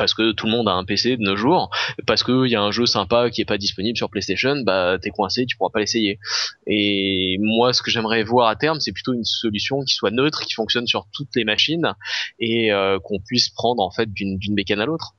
parce 0.00 0.14
que 0.14 0.32
tout 0.32 0.46
le 0.46 0.52
monde 0.52 0.66
a 0.66 0.72
un 0.72 0.84
PC 0.86 1.18
de 1.18 1.22
nos 1.22 1.36
jours, 1.36 1.68
parce 2.06 2.24
qu'il 2.24 2.46
y 2.46 2.56
a 2.56 2.62
un 2.62 2.70
jeu 2.70 2.86
sympa 2.86 3.28
qui 3.28 3.42
est 3.42 3.44
pas 3.44 3.58
disponible 3.58 3.98
sur 3.98 4.08
PlayStation, 4.08 4.62
bah 4.64 4.96
t'es 4.98 5.10
coincé, 5.10 5.44
tu 5.44 5.58
pourras 5.58 5.68
pas 5.68 5.80
l'essayer. 5.80 6.18
Et 6.66 7.36
moi, 7.38 7.74
ce 7.74 7.82
que 7.82 7.90
j'aimerais 7.90 8.22
voir 8.22 8.48
à 8.48 8.56
terme, 8.56 8.80
c'est 8.80 8.92
plutôt 8.92 9.12
une 9.12 9.24
solution 9.24 9.82
qui 9.82 9.94
soit 9.94 10.10
neutre, 10.10 10.40
qui 10.46 10.54
fonctionne 10.54 10.86
sur 10.86 11.06
toutes 11.12 11.36
les 11.36 11.44
machines 11.44 11.92
et 12.38 12.72
euh, 12.72 12.98
qu'on 12.98 13.20
puisse 13.20 13.50
prendre 13.50 13.82
en 13.82 13.90
fait 13.90 14.10
d'une 14.10 14.54
bécane 14.54 14.80
à 14.80 14.86
l'autre. 14.86 15.16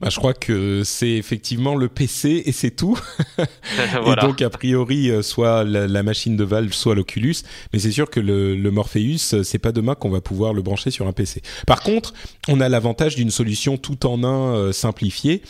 Bah, 0.00 0.08
je 0.10 0.16
crois 0.16 0.34
que 0.34 0.82
c'est 0.84 1.12
effectivement 1.12 1.74
le 1.74 1.88
PC 1.88 2.42
et 2.44 2.52
c'est 2.52 2.70
tout. 2.70 2.98
Et 3.38 4.16
donc 4.20 4.42
a 4.42 4.50
priori, 4.50 5.10
euh, 5.10 5.22
soit 5.22 5.64
la, 5.64 6.02
machine 6.02 6.36
de 6.36 6.44
Valve, 6.44 6.72
soit 6.72 6.94
l'Oculus. 6.94 7.36
Mais 7.72 7.78
c'est 7.78 7.90
sûr 7.90 8.10
que 8.10 8.20
le, 8.20 8.54
le 8.56 8.70
Morpheus, 8.70 9.32
euh, 9.32 9.42
c'est 9.42 9.58
pas 9.58 9.72
demain 9.72 9.94
qu'on 9.94 10.10
va 10.10 10.20
pouvoir 10.20 10.52
le 10.52 10.60
brancher 10.60 10.90
sur 10.90 11.06
un 11.06 11.12
PC. 11.12 11.40
Par 11.66 11.80
contre, 11.80 12.12
on 12.48 12.60
a 12.60 12.68
l'avantage 12.68 13.16
d'une 13.16 13.30
solution 13.30 13.78
tout 13.78 14.06
en 14.06 14.22
un 14.22 14.54
euh, 14.54 14.72
simplifiée. 14.72 15.42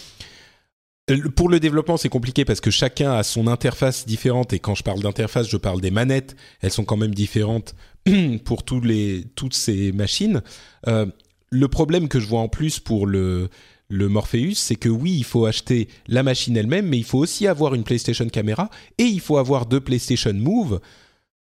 Pour 1.37 1.49
le 1.49 1.61
développement, 1.61 1.97
c'est 1.97 2.09
compliqué 2.09 2.45
parce 2.45 2.61
que 2.61 2.73
chacun 2.73 3.13
a 3.13 3.23
son 3.23 3.47
interface 3.47 4.07
différente 4.07 4.53
et 4.53 4.59
quand 4.59 4.75
je 4.75 4.83
parle 4.83 5.01
d'interface, 5.01 5.49
je 5.49 5.57
parle 5.57 5.81
des 5.81 5.93
manettes. 5.93 6.35
Elles 6.61 6.73
sont 6.73 6.85
quand 6.85 6.97
même 6.97 7.15
différentes 7.15 7.77
pour 8.45 8.65
tous 8.65 8.81
les, 8.81 9.25
toutes 9.37 9.55
ces 9.55 9.93
machines. 9.93 10.43
Euh, 10.89 11.07
le 11.51 11.69
problème 11.69 12.09
que 12.09 12.19
je 12.19 12.27
vois 12.27 12.41
en 12.41 12.49
plus 12.49 12.81
pour 12.81 13.07
le, 13.07 13.51
le 13.89 14.09
Morpheus, 14.09 14.55
c'est 14.55 14.77
que 14.77 14.89
oui, 14.89 15.15
il 15.17 15.25
faut 15.25 15.47
acheter 15.47 15.89
la 16.09 16.23
machine 16.23 16.57
elle-même, 16.57 16.87
mais 16.87 16.99
il 16.99 17.05
faut 17.05 17.19
aussi 17.19 17.47
avoir 17.47 17.75
une 17.75 17.85
PlayStation 17.85 18.29
Caméra 18.29 18.69
et 18.99 19.05
il 19.05 19.21
faut 19.21 19.39
avoir 19.39 19.67
deux 19.67 19.81
PlayStation 19.81 20.33
Move. 20.35 20.81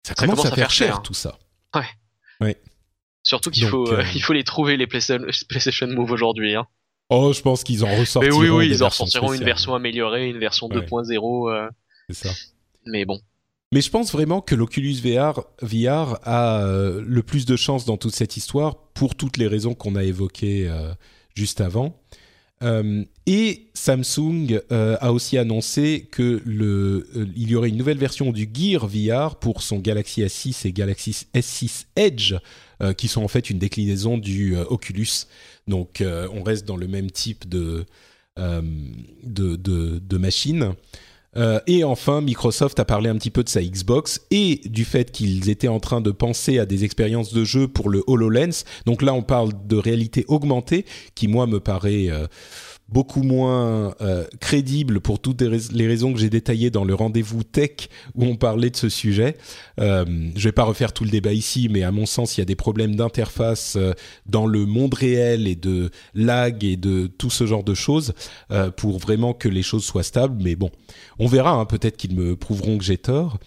Ça, 0.04 0.16
commence, 0.16 0.46
à, 0.46 0.52
faire 0.52 0.72
cher, 0.72 1.02
tout 1.04 1.14
ça. 1.14 1.38
Ouais. 1.76 1.86
Ouais. 2.40 2.58
Surtout 3.24 3.52
qu'il 3.52 3.68
faut, 3.68 3.88
euh, 3.88 4.00
euh, 4.00 4.06
il 4.16 4.24
faut 4.24 4.34
les 4.34 4.44
trouver 4.44 4.78
les 4.78 4.88
PlayStation 5.50 5.88
Move 5.88 6.12
aujourd'hui. 6.12 6.56
Hein. 6.56 6.66
Oh, 7.10 7.34
je 7.34 7.42
pense 7.42 7.64
qu'ils 7.64 7.84
en 7.86 7.96
ressortiront. 7.96 8.40
Mais 8.40 8.50
oui, 8.50 8.50
oui, 8.50 8.70
ils 8.70 8.84
en 8.84 8.88
ressortiront 8.88 9.34
une 9.34 9.44
version 9.44 9.76
améliorée, 9.76 10.30
une 10.30 10.40
version 10.40 10.68
2.0. 10.68 11.52
Euh. 11.52 11.70
C'est 12.10 12.28
ça. 12.28 12.34
Mais 12.86 13.06
bon. 13.06 13.20
Mais 13.74 13.82
je 13.82 13.90
pense 13.90 14.12
vraiment 14.12 14.42
que 14.42 14.56
l'Oculus 14.56 14.96
VR, 14.96 15.44
VR 15.62 16.20
a 16.24 16.66
le 16.66 17.24
plus 17.24 17.46
de 17.46 17.56
chance 17.56 17.86
dans 17.86 17.96
toute 17.96 18.14
cette 18.14 18.36
histoire 18.36 18.76
pour 18.94 19.16
toutes 19.16 19.38
les 19.38 19.48
raisons 19.48 19.76
qu'on 19.76 19.96
a 19.96 20.04
évoquées 20.04 20.70
juste 21.36 21.62
avant. 21.62 22.01
Euh, 22.64 23.04
et 23.26 23.68
Samsung 23.74 24.62
euh, 24.72 24.98
a 25.02 25.14
aussi 25.14 25.38
annoncé 25.38 26.08
que 26.12 26.42
euh, 26.46 27.28
il 27.36 27.50
y 27.50 27.56
aurait 27.56 27.70
une 27.70 27.78
nouvelle 27.78 27.98
version 27.98 28.32
du 28.32 28.48
Gear 28.54 28.88
VR 28.88 29.38
pour 29.38 29.64
son 29.64 29.80
Galaxy 29.80 30.22
S6 30.22 30.68
et 30.68 30.72
Galaxy 30.72 31.26
S6 31.34 31.86
Edge, 31.96 32.36
qui 32.98 33.08
sont 33.08 33.24
en 33.24 33.28
fait 33.28 33.52
une 33.52 33.60
déclinaison 33.60 34.18
du 34.18 34.58
Oculus. 34.58 35.28
Donc 35.68 36.04
on 36.04 36.42
reste 36.42 36.68
dans 36.68 36.78
le 36.78 36.88
même 36.88 37.12
type 37.12 37.48
de, 37.48 37.86
de, 38.38 39.56
de, 39.56 40.00
de 40.00 40.18
machine. 40.18 40.74
Euh, 41.38 41.60
et 41.68 41.84
enfin, 41.84 42.22
Microsoft 42.22 42.80
a 42.80 42.86
parlé 42.86 43.10
un 43.10 43.16
petit 43.16 43.30
peu 43.30 43.44
de 43.44 43.50
sa 43.50 43.62
Xbox 43.62 44.22
et 44.32 44.62
du 44.66 44.84
fait 44.84 45.12
qu'ils 45.12 45.50
étaient 45.50 45.68
en 45.68 45.80
train 45.80 46.02
de 46.02 46.12
penser 46.12 46.60
à 46.60 46.66
des 46.66 46.84
expériences 46.84 47.34
de 47.34 47.44
jeu 47.44 47.68
pour 47.68 47.90
le 47.90 48.04
HoloLens. 48.08 48.64
Donc 48.86 49.02
là, 49.02 49.14
on 49.14 49.24
parle 49.24 49.52
de 49.66 49.78
réalité 49.78 50.26
augmentée, 50.28 50.86
qui 51.16 51.28
moi 51.28 51.48
me 51.48 51.60
paraît 51.60 52.10
euh, 52.10 52.28
beaucoup 52.92 53.24
moins 53.24 53.96
euh, 54.02 54.26
crédible 54.40 55.00
pour 55.00 55.20
toutes 55.20 55.42
les 55.42 55.88
raisons 55.88 56.14
que 56.14 56.20
j'ai 56.20 56.30
détaillées 56.30 56.70
dans 56.70 56.84
le 56.84 56.94
rendez-vous 56.94 57.44
tech 57.44 57.90
où 58.16 58.26
on 58.26 58.36
parlait 58.36 58.70
de 58.70 58.76
ce 58.76 58.90
sujet. 58.90 59.38
Euh, 59.80 60.06
je 60.36 60.48
vais 60.48 60.52
pas 60.52 60.64
refaire 60.64 60.94
tout 60.94 61.04
le 61.04 61.10
débat 61.10 61.34
ici, 61.34 61.68
mais 61.70 61.84
à 61.84 61.92
mon 61.92 62.06
sens, 62.06 62.38
il 62.38 62.42
y 62.42 62.44
a 62.44 62.46
des 62.46 62.56
problèmes 62.56 62.96
d'interface 62.96 63.76
euh, 63.78 63.94
dans 64.26 64.46
le 64.46 64.66
monde 64.66 64.94
réel 64.94 65.48
et 65.48 65.56
de 65.56 65.90
lag 66.14 66.64
et 66.64 66.78
de 66.78 67.08
tout 67.08 67.30
ce 67.30 67.46
genre 67.46 67.64
de 67.64 67.74
choses 67.74 68.14
euh, 68.52 68.72
pour 68.72 69.00
vraiment 69.00 69.34
que 69.34 69.48
les 69.48 69.64
choses 69.64 69.84
soient 69.84 70.04
stables. 70.04 70.42
Mais 70.42 70.56
bon, 70.56 70.70
on 71.20 71.28
verra. 71.28 71.52
Hein, 71.52 71.66
Peut-être 71.66 71.98
qu'ils 71.98 72.16
me 72.16 72.36
prouveront 72.36 72.78
que 72.78 72.84
j'ai 72.84 72.98
tort. 72.98 73.38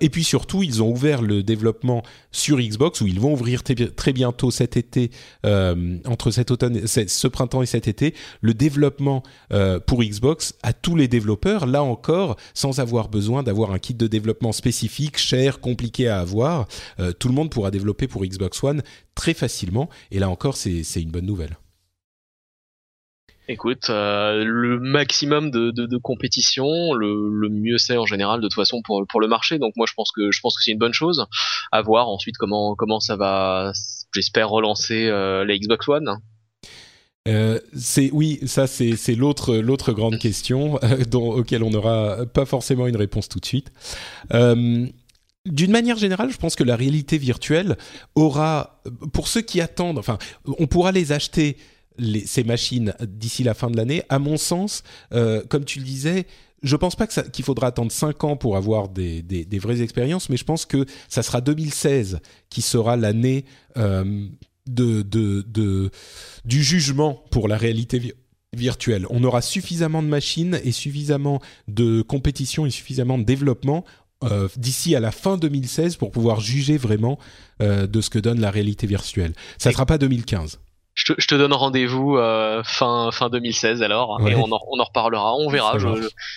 et 0.00 0.08
puis 0.10 0.24
surtout, 0.24 0.62
ils 0.62 0.82
ont 0.82 0.90
ouvert 0.90 1.22
le 1.22 1.42
développement 1.42 2.02
sur 2.30 2.58
Xbox 2.58 3.00
où 3.00 3.06
ils 3.06 3.20
vont 3.20 3.32
ouvrir 3.32 3.62
très 3.62 4.12
bientôt 4.12 4.50
cet 4.50 4.76
été, 4.76 5.10
entre 5.44 6.30
cet 6.30 6.50
automne, 6.50 6.86
ce 6.86 7.28
printemps 7.28 7.62
et 7.62 7.66
cet 7.66 7.88
été, 7.88 8.14
le 8.40 8.54
développement 8.54 8.78
développement 8.78 9.22
euh, 9.52 9.80
pour 9.80 10.02
Xbox 10.02 10.54
à 10.62 10.72
tous 10.72 10.94
les 10.94 11.08
développeurs, 11.08 11.66
là 11.66 11.82
encore, 11.82 12.36
sans 12.54 12.80
avoir 12.80 13.08
besoin 13.08 13.42
d'avoir 13.42 13.72
un 13.72 13.78
kit 13.78 13.94
de 13.94 14.06
développement 14.06 14.52
spécifique, 14.52 15.18
cher, 15.18 15.60
compliqué 15.60 16.08
à 16.08 16.20
avoir. 16.20 16.68
Euh, 17.00 17.12
tout 17.12 17.28
le 17.28 17.34
monde 17.34 17.50
pourra 17.50 17.70
développer 17.70 18.06
pour 18.06 18.24
Xbox 18.24 18.62
One 18.62 18.82
très 19.14 19.34
facilement, 19.34 19.88
et 20.10 20.18
là 20.18 20.30
encore, 20.30 20.56
c'est 20.56 20.82
une 21.02 21.10
bonne 21.10 21.26
nouvelle. 21.26 21.58
Écoute, 23.48 23.88
euh, 23.88 24.44
le 24.44 24.78
maximum 24.78 25.50
de, 25.50 25.96
compétition, 25.98 26.92
le, 26.92 27.48
mieux 27.48 27.78
c'est 27.78 27.96
en 27.96 28.06
général 28.06 28.40
de 28.40 28.46
toute 28.46 28.54
façon 28.54 28.82
pour, 28.82 29.20
le 29.20 29.28
marché. 29.28 29.58
Donc 29.58 29.72
moi 29.76 29.86
je 29.88 29.94
pense 29.94 30.12
que 30.12 30.30
je 30.30 30.40
pense 30.40 30.56
que 30.56 30.62
c'est 30.62 30.72
une 30.72 30.78
bonne 30.78 30.92
chose. 30.92 31.26
À 31.72 31.82
voir 31.82 32.08
ensuite 32.08 32.36
comment 32.36 32.74
comment 32.74 33.00
ça 33.00 33.16
va. 33.16 33.72
J'espère 34.14 34.48
relancer 34.50 35.08
la 35.08 35.58
Xbox 35.58 35.88
One. 35.88 36.18
Euh, 37.28 37.58
oui, 38.12 38.40
ça 38.46 38.66
c'est 38.66 39.14
l'autre 39.14 39.56
l'autre 39.56 39.92
grande 39.92 40.18
question 40.18 40.78
euh, 40.82 41.04
dont, 41.10 41.32
auquel 41.32 41.62
on 41.62 41.70
n'aura 41.70 42.24
pas 42.26 42.46
forcément 42.46 42.86
une 42.86 42.96
réponse 42.96 43.28
tout 43.28 43.38
de 43.38 43.44
suite. 43.44 43.70
Euh, 44.32 44.86
d'une 45.44 45.70
manière 45.70 45.96
générale, 45.96 46.30
je 46.30 46.36
pense 46.36 46.56
que 46.56 46.64
la 46.64 46.76
réalité 46.76 47.18
virtuelle 47.18 47.76
aura, 48.14 48.82
pour 49.12 49.28
ceux 49.28 49.40
qui 49.40 49.60
attendent, 49.60 49.98
enfin, 49.98 50.18
on 50.58 50.66
pourra 50.66 50.92
les 50.92 51.12
acheter 51.12 51.56
ces 52.26 52.44
machines 52.44 52.94
d'ici 53.00 53.42
la 53.42 53.54
fin 53.54 53.70
de 53.70 53.76
l'année. 53.76 54.02
À 54.08 54.18
mon 54.18 54.36
sens, 54.36 54.82
comme 55.10 55.64
tu 55.64 55.78
le 55.78 55.84
disais, 55.84 56.26
je 56.62 56.76
pense 56.76 56.96
pas 56.96 57.06
qu'il 57.06 57.44
faudra 57.44 57.68
attendre 57.68 57.92
5 57.92 58.24
ans 58.24 58.36
pour 58.36 58.56
avoir 58.56 58.88
des, 58.88 59.22
des, 59.22 59.44
des, 59.44 59.58
vraies 59.58 59.80
expériences, 59.80 60.28
mais 60.28 60.36
je 60.36 60.44
pense 60.44 60.66
que 60.66 60.86
ça 61.08 61.22
sera 61.22 61.40
2016 61.40 62.20
qui 62.50 62.62
sera 62.62 62.96
l'année 62.96 63.44
de, 63.76 65.02
de, 65.02 65.90
du 66.44 66.62
jugement 66.62 67.22
pour 67.30 67.48
la 67.48 67.56
réalité 67.56 68.14
virtuelle. 68.52 69.06
On 69.10 69.24
aura 69.24 69.42
suffisamment 69.42 70.02
de 70.02 70.08
machines 70.08 70.60
et 70.64 70.72
suffisamment 70.72 71.40
de 71.66 72.02
compétition 72.02 72.66
et 72.66 72.70
suffisamment 72.70 73.18
de 73.18 73.24
développement 73.24 73.84
euh, 74.24 74.48
d'ici 74.56 74.96
à 74.96 75.00
la 75.00 75.12
fin 75.12 75.36
2016 75.36 75.96
pour 75.96 76.10
pouvoir 76.10 76.40
juger 76.40 76.76
vraiment 76.76 77.18
euh, 77.62 77.86
de 77.86 78.00
ce 78.00 78.10
que 78.10 78.18
donne 78.18 78.40
la 78.40 78.50
réalité 78.50 78.86
virtuelle. 78.86 79.32
Ça 79.58 79.70
ne 79.70 79.74
sera 79.74 79.86
pas 79.86 79.98
2015. 79.98 80.58
Je 80.98 81.12
te, 81.12 81.20
je 81.20 81.26
te 81.28 81.34
donne 81.36 81.52
rendez-vous 81.52 82.16
euh, 82.16 82.62
fin 82.64 83.10
fin 83.12 83.30
2016 83.30 83.82
alors 83.82 84.18
et 84.28 84.34
on 84.34 84.50
en, 84.52 84.58
on 84.68 84.80
en 84.80 84.84
reparlera, 84.84 85.36
on 85.36 85.48
verra. 85.48 85.78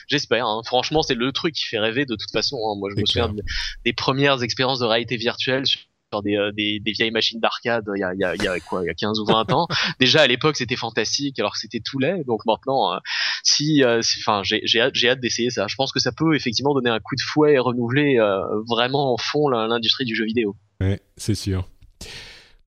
J'espère. 0.07 0.45
hein. 0.45 0.61
Franchement, 0.65 1.01
c'est 1.01 1.15
le 1.15 1.31
truc 1.31 1.55
qui 1.55 1.65
fait 1.65 1.79
rêver 1.79 2.05
de 2.05 2.15
toute 2.15 2.31
façon. 2.31 2.57
hein. 2.57 2.75
Moi, 2.77 2.89
je 2.91 2.95
me 2.95 3.05
souviens 3.07 3.27
de- 3.37 3.43
des 3.85 3.93
premières 3.93 4.43
expériences 4.43 4.79
de 4.79 4.85
réalité 4.85 5.17
virtuelle 5.17 5.65
sur 5.65 6.21
des, 6.21 6.35
euh, 6.37 6.51
des, 6.51 6.79
des 6.79 6.91
vieilles 6.91 7.09
machines 7.11 7.39
d'arcade 7.39 7.85
il 7.95 8.01
y 8.01 8.03
a, 8.03 8.13
il 8.13 8.19
y, 8.19 8.23
a, 8.25 8.35
il 8.35 8.41
y 8.41 8.47
a 8.47 8.59
quoi 8.59 8.81
il 8.83 8.87
y 8.87 8.89
a 8.89 8.93
15 8.93 9.17
ou 9.21 9.25
20 9.25 9.51
ans 9.53 9.67
déjà 10.01 10.21
à 10.21 10.27
l'époque 10.27 10.57
c'était 10.57 10.75
fantastique 10.75 11.39
alors 11.39 11.53
que 11.53 11.59
c'était 11.59 11.79
tout 11.79 11.99
laid 11.99 12.25
donc 12.25 12.41
maintenant 12.45 12.93
euh, 12.93 12.97
si 13.43 13.81
euh, 13.85 14.01
si- 14.01 14.19
enfin 14.19 14.41
j'ai 14.43 14.59
j'ai 14.65 14.81
hâte 14.81 14.91
j'ai 14.93 15.09
hâte 15.09 15.21
d'essayer 15.21 15.49
ça 15.49 15.67
je 15.69 15.75
pense 15.75 15.93
que 15.93 16.01
ça 16.01 16.11
peut 16.11 16.35
effectivement 16.35 16.73
donner 16.73 16.89
un 16.89 16.99
coup 16.99 17.15
de 17.15 17.21
fouet 17.21 17.53
et 17.53 17.59
renouveler 17.59 18.17
euh, 18.19 18.41
vraiment 18.67 19.13
en 19.13 19.17
fond 19.17 19.47
l'industrie 19.47 20.03
du 20.03 20.13
jeu 20.13 20.25
vidéo 20.25 20.57
Ouais, 20.81 20.99
c'est 21.15 21.35
sûr. 21.35 21.63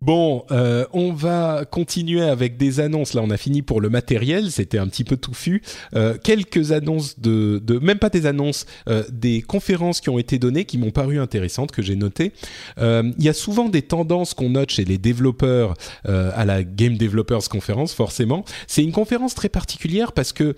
Bon, 0.05 0.45
euh, 0.51 0.85
on 0.93 1.15
va 1.15 1.65
continuer 1.65 2.21
avec 2.21 2.59
des 2.59 2.79
annonces. 2.79 3.15
Là, 3.15 3.23
on 3.25 3.31
a 3.31 3.39
fini 3.39 3.63
pour 3.63 3.81
le 3.81 3.89
matériel. 3.89 4.51
C'était 4.51 4.77
un 4.77 4.87
petit 4.87 5.03
peu 5.03 5.17
touffu. 5.17 5.63
Euh, 5.95 6.19
quelques 6.23 6.73
annonces 6.73 7.19
de, 7.21 7.63
même 7.81 7.99
pas 7.99 8.11
des 8.11 8.27
annonces, 8.27 8.67
euh, 8.87 9.03
des 9.11 9.41
conférences 9.41 10.03
qui 10.03 10.11
ont 10.11 10.19
été 10.19 10.39
données 10.39 10.67
qui 10.67 10.77
m'ont 10.77 10.91
paru 10.91 11.19
intéressantes 11.19 11.73
que 11.73 11.81
j'ai 11.81 11.97
notées. 11.97 12.33
Il 12.79 13.15
y 13.19 13.31
a 13.31 13.33
souvent 13.33 13.71
des 13.71 13.81
tendances 13.81 14.35
qu'on 14.35 14.51
note 14.51 14.71
chez 14.71 14.85
les 14.85 14.99
développeurs 14.99 15.73
à 16.05 16.45
la 16.45 16.65
Game 16.65 16.99
Developers 16.99 17.49
Conference. 17.49 17.95
Forcément, 17.95 18.45
c'est 18.67 18.83
une 18.83 18.93
conférence 18.93 19.35
très 19.35 19.49
particulière 19.49 20.13
parce 20.13 20.35
que 20.35 20.55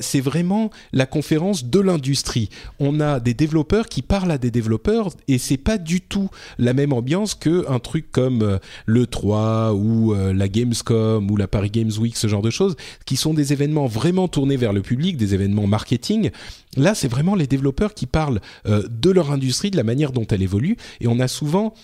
c'est 0.00 0.20
vraiment 0.20 0.70
la 0.92 1.06
conférence 1.06 1.64
de 1.64 1.78
l'industrie. 1.78 2.48
On 2.80 2.98
a 3.00 3.20
des 3.20 3.34
développeurs 3.34 3.88
qui 3.88 4.02
parlent 4.02 4.32
à 4.32 4.38
des 4.38 4.50
développeurs 4.50 5.10
et 5.28 5.38
c'est 5.38 5.58
pas 5.58 5.78
du 5.78 6.00
tout 6.00 6.28
la 6.58 6.72
même 6.72 6.92
ambiance 6.92 7.34
que 7.34 7.70
un 7.70 7.78
truc 7.78 8.10
comme 8.10 8.58
le 8.86 9.06
3 9.06 9.72
ou 9.74 10.14
euh, 10.14 10.32
la 10.32 10.48
Gamescom 10.48 11.30
ou 11.30 11.36
la 11.36 11.48
Paris 11.48 11.70
Games 11.70 11.92
Week, 11.98 12.16
ce 12.16 12.26
genre 12.26 12.42
de 12.42 12.50
choses, 12.50 12.76
qui 13.06 13.16
sont 13.16 13.34
des 13.34 13.52
événements 13.52 13.86
vraiment 13.86 14.28
tournés 14.28 14.56
vers 14.56 14.72
le 14.72 14.82
public, 14.82 15.16
des 15.16 15.34
événements 15.34 15.66
marketing. 15.66 16.30
Là, 16.76 16.94
c'est 16.94 17.08
vraiment 17.08 17.34
les 17.34 17.46
développeurs 17.46 17.94
qui 17.94 18.06
parlent 18.06 18.40
euh, 18.66 18.82
de 18.88 19.10
leur 19.10 19.30
industrie, 19.30 19.70
de 19.70 19.76
la 19.76 19.84
manière 19.84 20.12
dont 20.12 20.26
elle 20.26 20.42
évolue, 20.42 20.76
et 21.00 21.08
on 21.08 21.20
a 21.20 21.28
souvent 21.28 21.74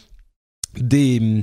des, 0.79 1.43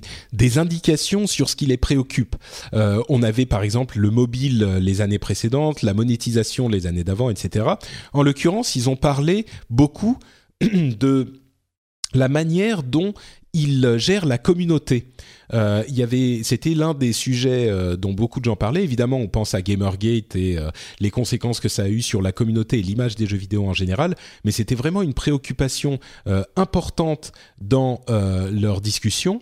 indications 0.57 1.27
sur 1.27 1.49
ce 1.49 1.55
qui 1.55 1.65
les 1.65 1.77
préoccupe. 1.77 2.35
Euh, 2.73 3.01
on 3.09 3.23
avait 3.23 3.47
par 3.47 3.63
exemple 3.63 3.97
le 3.97 4.11
mobile 4.11 4.77
les 4.79 5.01
années 5.01 5.19
précédentes, 5.19 5.81
la 5.81 5.93
monétisation 5.93 6.69
les 6.69 6.85
années 6.85 7.03
d'avant, 7.03 7.29
etc. 7.29 7.65
En 8.13 8.21
l'occurrence, 8.21 8.75
ils 8.75 8.89
ont 8.89 8.95
parlé 8.95 9.45
beaucoup 9.69 10.17
de 10.61 11.33
la 12.13 12.29
manière 12.29 12.83
dont 12.83 13.13
ils 13.53 13.95
gèrent 13.97 14.25
la 14.25 14.37
communauté. 14.37 15.07
Euh, 15.53 15.83
il 15.87 15.95
y 15.95 16.03
avait, 16.03 16.41
c'était 16.43 16.73
l'un 16.73 16.93
des 16.93 17.13
sujets 17.13 17.69
euh, 17.69 17.95
dont 17.95 18.13
beaucoup 18.13 18.39
de 18.39 18.45
gens 18.45 18.55
parlaient. 18.55 18.83
Évidemment, 18.83 19.17
on 19.17 19.27
pense 19.27 19.53
à 19.53 19.61
Gamergate 19.61 20.35
et 20.35 20.57
euh, 20.57 20.69
les 20.99 21.11
conséquences 21.11 21.59
que 21.59 21.69
ça 21.69 21.83
a 21.83 21.87
eu 21.89 22.01
sur 22.01 22.21
la 22.21 22.31
communauté 22.31 22.79
et 22.79 22.81
l'image 22.81 23.15
des 23.15 23.25
jeux 23.25 23.37
vidéo 23.37 23.65
en 23.65 23.73
général, 23.73 24.15
mais 24.43 24.51
c'était 24.51 24.75
vraiment 24.75 25.01
une 25.01 25.13
préoccupation 25.13 25.99
euh, 26.27 26.43
importante 26.55 27.31
dans 27.61 28.01
euh, 28.09 28.49
leur 28.51 28.81
discussion. 28.81 29.41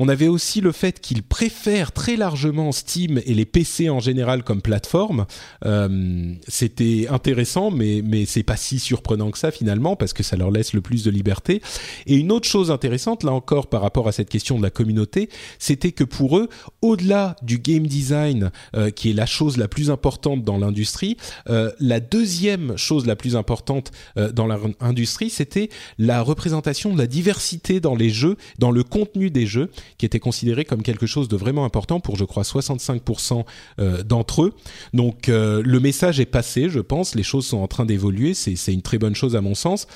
On 0.00 0.08
avait 0.08 0.28
aussi 0.28 0.60
le 0.60 0.70
fait 0.70 1.00
qu'ils 1.00 1.24
préfèrent 1.24 1.90
très 1.90 2.16
largement 2.16 2.70
Steam 2.70 3.20
et 3.26 3.34
les 3.34 3.44
PC 3.44 3.90
en 3.90 3.98
général 3.98 4.44
comme 4.44 4.62
plateforme. 4.62 5.26
Euh, 5.66 6.34
C'était 6.46 7.08
intéressant, 7.10 7.72
mais 7.72 8.00
mais 8.04 8.24
c'est 8.24 8.44
pas 8.44 8.56
si 8.56 8.78
surprenant 8.78 9.32
que 9.32 9.38
ça 9.38 9.50
finalement 9.50 9.96
parce 9.96 10.12
que 10.12 10.22
ça 10.22 10.36
leur 10.36 10.52
laisse 10.52 10.72
le 10.72 10.80
plus 10.80 11.02
de 11.02 11.10
liberté. 11.10 11.60
Et 12.06 12.14
une 12.14 12.30
autre 12.30 12.46
chose 12.46 12.70
intéressante 12.70 13.24
là 13.24 13.32
encore 13.32 13.66
par 13.66 13.82
rapport 13.82 14.06
à 14.06 14.12
cette 14.12 14.30
question 14.30 14.56
de 14.56 14.62
la 14.62 14.70
communauté, 14.70 15.28
c'était 15.58 15.90
que 15.90 16.04
pour 16.04 16.38
eux, 16.38 16.48
au-delà 16.80 17.34
du 17.42 17.58
game 17.58 17.86
design 17.86 18.52
euh, 18.76 18.90
qui 18.90 19.10
est 19.10 19.14
la 19.14 19.26
chose 19.26 19.56
la 19.56 19.66
plus 19.66 19.90
importante 19.90 20.44
dans 20.44 20.58
l'industrie, 20.58 21.16
euh, 21.50 21.72
la 21.80 21.98
deuxième 21.98 22.76
chose 22.76 23.04
la 23.04 23.16
plus 23.16 23.34
importante 23.34 23.90
dans 24.32 24.46
l'industrie, 24.46 25.30
c'était 25.30 25.70
la 25.98 26.22
représentation 26.22 26.92
de 26.92 26.98
la 26.98 27.08
diversité 27.08 27.80
dans 27.80 27.96
les 27.96 28.10
jeux, 28.10 28.36
dans 28.58 28.70
le 28.70 28.84
contenu 28.84 29.30
des 29.30 29.46
jeux 29.46 29.70
qui 29.96 30.06
était 30.06 30.20
considéré 30.20 30.64
comme 30.64 30.82
quelque 30.82 31.06
chose 31.06 31.28
de 31.28 31.36
vraiment 31.36 31.64
important 31.64 32.00
pour, 32.00 32.16
je 32.16 32.24
crois, 32.24 32.42
65% 32.42 33.44
euh, 33.80 34.02
d'entre 34.02 34.42
eux. 34.42 34.54
Donc 34.92 35.28
euh, 35.28 35.62
le 35.64 35.80
message 35.80 36.20
est 36.20 36.26
passé, 36.26 36.68
je 36.68 36.80
pense, 36.80 37.14
les 37.14 37.22
choses 37.22 37.46
sont 37.46 37.58
en 37.58 37.68
train 37.68 37.86
d'évoluer, 37.86 38.34
c'est 38.34 38.72
une 38.72 38.82
très 38.82 38.98
bonne 38.98 39.14
chose 39.14 39.36
à 39.36 39.40
mon 39.40 39.54
sens. 39.54 39.86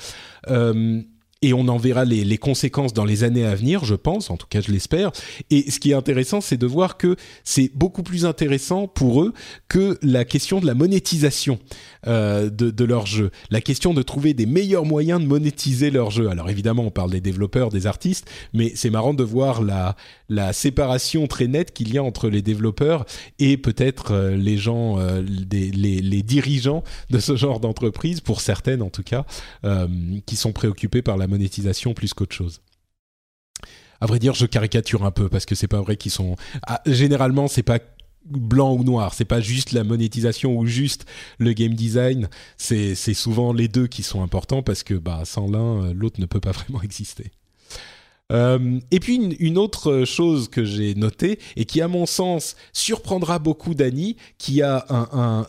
Euh, 0.49 1.01
et 1.43 1.53
on 1.53 1.67
en 1.67 1.77
verra 1.77 2.05
les, 2.05 2.23
les, 2.23 2.37
conséquences 2.37 2.93
dans 2.93 3.05
les 3.05 3.23
années 3.23 3.45
à 3.45 3.53
venir, 3.53 3.83
je 3.83 3.95
pense, 3.95 4.29
en 4.29 4.37
tout 4.37 4.47
cas 4.49 4.61
je 4.61 4.71
l'espère. 4.71 5.11
Et 5.49 5.69
ce 5.69 5.79
qui 5.79 5.91
est 5.91 5.93
intéressant, 5.93 6.41
c'est 6.41 6.57
de 6.57 6.65
voir 6.65 6.97
que 6.97 7.17
c'est 7.43 7.69
beaucoup 7.75 8.01
plus 8.01 8.25
intéressant 8.25 8.87
pour 8.87 9.21
eux 9.21 9.33
que 9.67 9.99
la 10.01 10.23
question 10.23 10.61
de 10.61 10.65
la 10.65 10.73
monétisation 10.73 11.59
euh, 12.07 12.49
de, 12.49 12.71
de 12.71 12.85
leur 12.85 13.05
jeu, 13.05 13.29
la 13.49 13.59
question 13.59 13.93
de 13.93 14.01
trouver 14.01 14.33
des 14.33 14.45
meilleurs 14.45 14.85
moyens 14.85 15.21
de 15.21 15.25
monétiser 15.25 15.91
leur 15.91 16.11
jeu. 16.11 16.29
Alors 16.29 16.49
évidemment, 16.49 16.83
on 16.83 16.91
parle 16.91 17.11
des 17.11 17.21
développeurs, 17.21 17.69
des 17.69 17.87
artistes, 17.87 18.29
mais 18.53 18.71
c'est 18.75 18.89
marrant 18.89 19.13
de 19.13 19.23
voir 19.23 19.61
la, 19.61 19.95
la 20.33 20.51
séparation 20.51 21.27
très 21.27 21.47
nette 21.47 21.73
qu'il 21.73 21.93
y 21.93 21.97
a 21.97 22.03
entre 22.03 22.27
les 22.27 22.41
développeurs 22.41 23.05
et 23.39 23.57
peut-être 23.57 24.11
euh, 24.11 24.35
les 24.35 24.57
gens, 24.57 24.99
euh, 24.99 25.21
les, 25.21 26.23
dirigeants 26.23 26.83
de 27.09 27.19
ce 27.19 27.35
genre 27.35 27.59
d'entreprise, 27.59 28.21
pour 28.21 28.41
certaines 28.41 28.81
en 28.81 28.89
tout 28.89 29.03
cas, 29.03 29.25
euh, 29.63 29.87
qui 30.25 30.35
sont 30.35 30.51
préoccupés 30.51 31.01
par 31.01 31.17
la 31.17 31.27
monétisation 31.27 31.93
plus 31.93 32.13
qu'autre 32.13 32.35
chose. 32.35 32.61
À 34.01 34.05
vrai 34.05 34.19
dire, 34.19 34.33
je 34.33 34.45
caricature 34.45 35.05
un 35.05 35.11
peu 35.11 35.29
parce 35.29 35.45
que 35.45 35.55
c'est 35.55 35.67
pas 35.67 35.81
vrai 35.81 35.95
qu'ils 35.95 36.11
sont. 36.11 36.35
Ah, 36.67 36.81
généralement, 36.85 37.47
c'est 37.47 37.63
pas 37.63 37.79
blanc 38.25 38.73
ou 38.73 38.83
noir. 38.83 39.13
C'est 39.13 39.25
pas 39.25 39.39
juste 39.39 39.71
la 39.71 39.83
monétisation 39.83 40.57
ou 40.57 40.65
juste 40.65 41.05
le 41.37 41.53
game 41.53 41.73
design. 41.73 42.27
C'est 42.57 42.95
souvent 42.95 43.53
les 43.53 43.67
deux 43.67 43.87
qui 43.87 44.03
sont 44.03 44.21
importants 44.21 44.63
parce 44.63 44.83
que 44.83 44.95
bah 44.95 45.21
sans 45.25 45.49
l'un, 45.49 45.93
l'autre 45.93 46.19
ne 46.19 46.25
peut 46.25 46.41
pas 46.41 46.51
vraiment 46.59 46.81
exister. 46.81 47.31
Euh, 48.33 48.79
et 48.91 48.99
puis 48.99 49.15
une, 49.39 49.57
autre 49.57 50.05
chose 50.05 50.49
que 50.49 50.65
j'ai 50.65 50.95
notée 50.95 51.39
et 51.55 51.65
qui 51.65 51.81
à 51.81 51.87
mon 51.87 52.05
sens 52.05 52.55
surprendra 52.73 53.39
beaucoup 53.39 53.75
d'Annie, 53.75 54.17
qui 54.37 54.61
a 54.61 54.85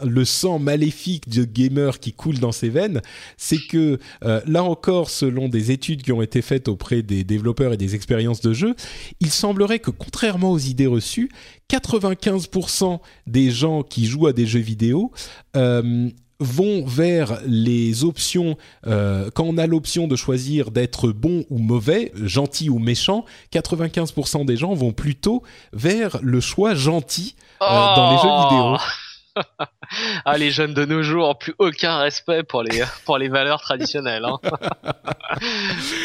le 0.04 0.24
sang 0.24 0.58
maléfique 0.58 1.28
de 1.28 1.44
gamer 1.44 1.98
qui 1.98 2.12
coule 2.12 2.38
dans 2.38 2.52
ses 2.52 2.68
veines, 2.68 3.00
c'est 3.36 3.58
que 3.68 3.98
euh, 4.24 4.40
là 4.46 4.62
encore, 4.62 5.10
selon 5.10 5.48
des 5.48 5.70
études 5.70 6.02
qui 6.02 6.12
ont 6.12 6.22
été 6.22 6.42
faites 6.42 6.68
auprès 6.68 7.02
des 7.02 7.24
développeurs 7.24 7.72
et 7.72 7.76
des 7.76 7.94
expériences 7.94 8.40
de 8.40 8.52
jeu, 8.52 8.74
il 9.20 9.30
semblerait 9.30 9.78
que 9.78 9.90
contrairement 9.90 10.52
aux 10.52 10.58
idées 10.58 10.86
reçues, 10.86 11.30
95% 11.70 13.00
des 13.26 13.50
gens 13.50 13.82
qui 13.82 14.06
jouent 14.06 14.26
à 14.26 14.32
des 14.32 14.46
jeux 14.46 14.60
vidéo 14.60 15.12
euh, 15.56 16.10
vont 16.40 16.84
vers 16.84 17.40
les 17.46 18.04
options, 18.04 18.56
euh, 18.86 19.30
quand 19.34 19.44
on 19.44 19.58
a 19.58 19.66
l'option 19.66 20.08
de 20.08 20.16
choisir 20.16 20.70
d'être 20.70 21.08
bon 21.10 21.44
ou 21.50 21.58
mauvais, 21.58 22.12
gentil 22.22 22.68
ou 22.70 22.78
méchant, 22.78 23.24
95% 23.52 24.44
des 24.44 24.56
gens 24.56 24.74
vont 24.74 24.92
plutôt 24.92 25.42
vers 25.72 26.18
le 26.22 26.40
choix 26.40 26.74
gentil 26.74 27.36
euh, 27.62 27.66
oh 27.68 27.92
dans 27.96 28.10
les 28.10 28.18
jeux 28.18 28.48
vidéo. 28.48 28.76
Ah, 30.24 30.38
les 30.38 30.50
jeunes 30.50 30.74
de 30.74 30.84
nos 30.84 31.02
jours, 31.02 31.38
plus 31.38 31.54
aucun 31.58 31.98
respect 31.98 32.42
pour 32.42 32.62
les, 32.62 32.82
pour 33.04 33.18
les 33.18 33.28
valeurs 33.28 33.60
traditionnelles. 33.60 34.24
Hein. 34.24 34.38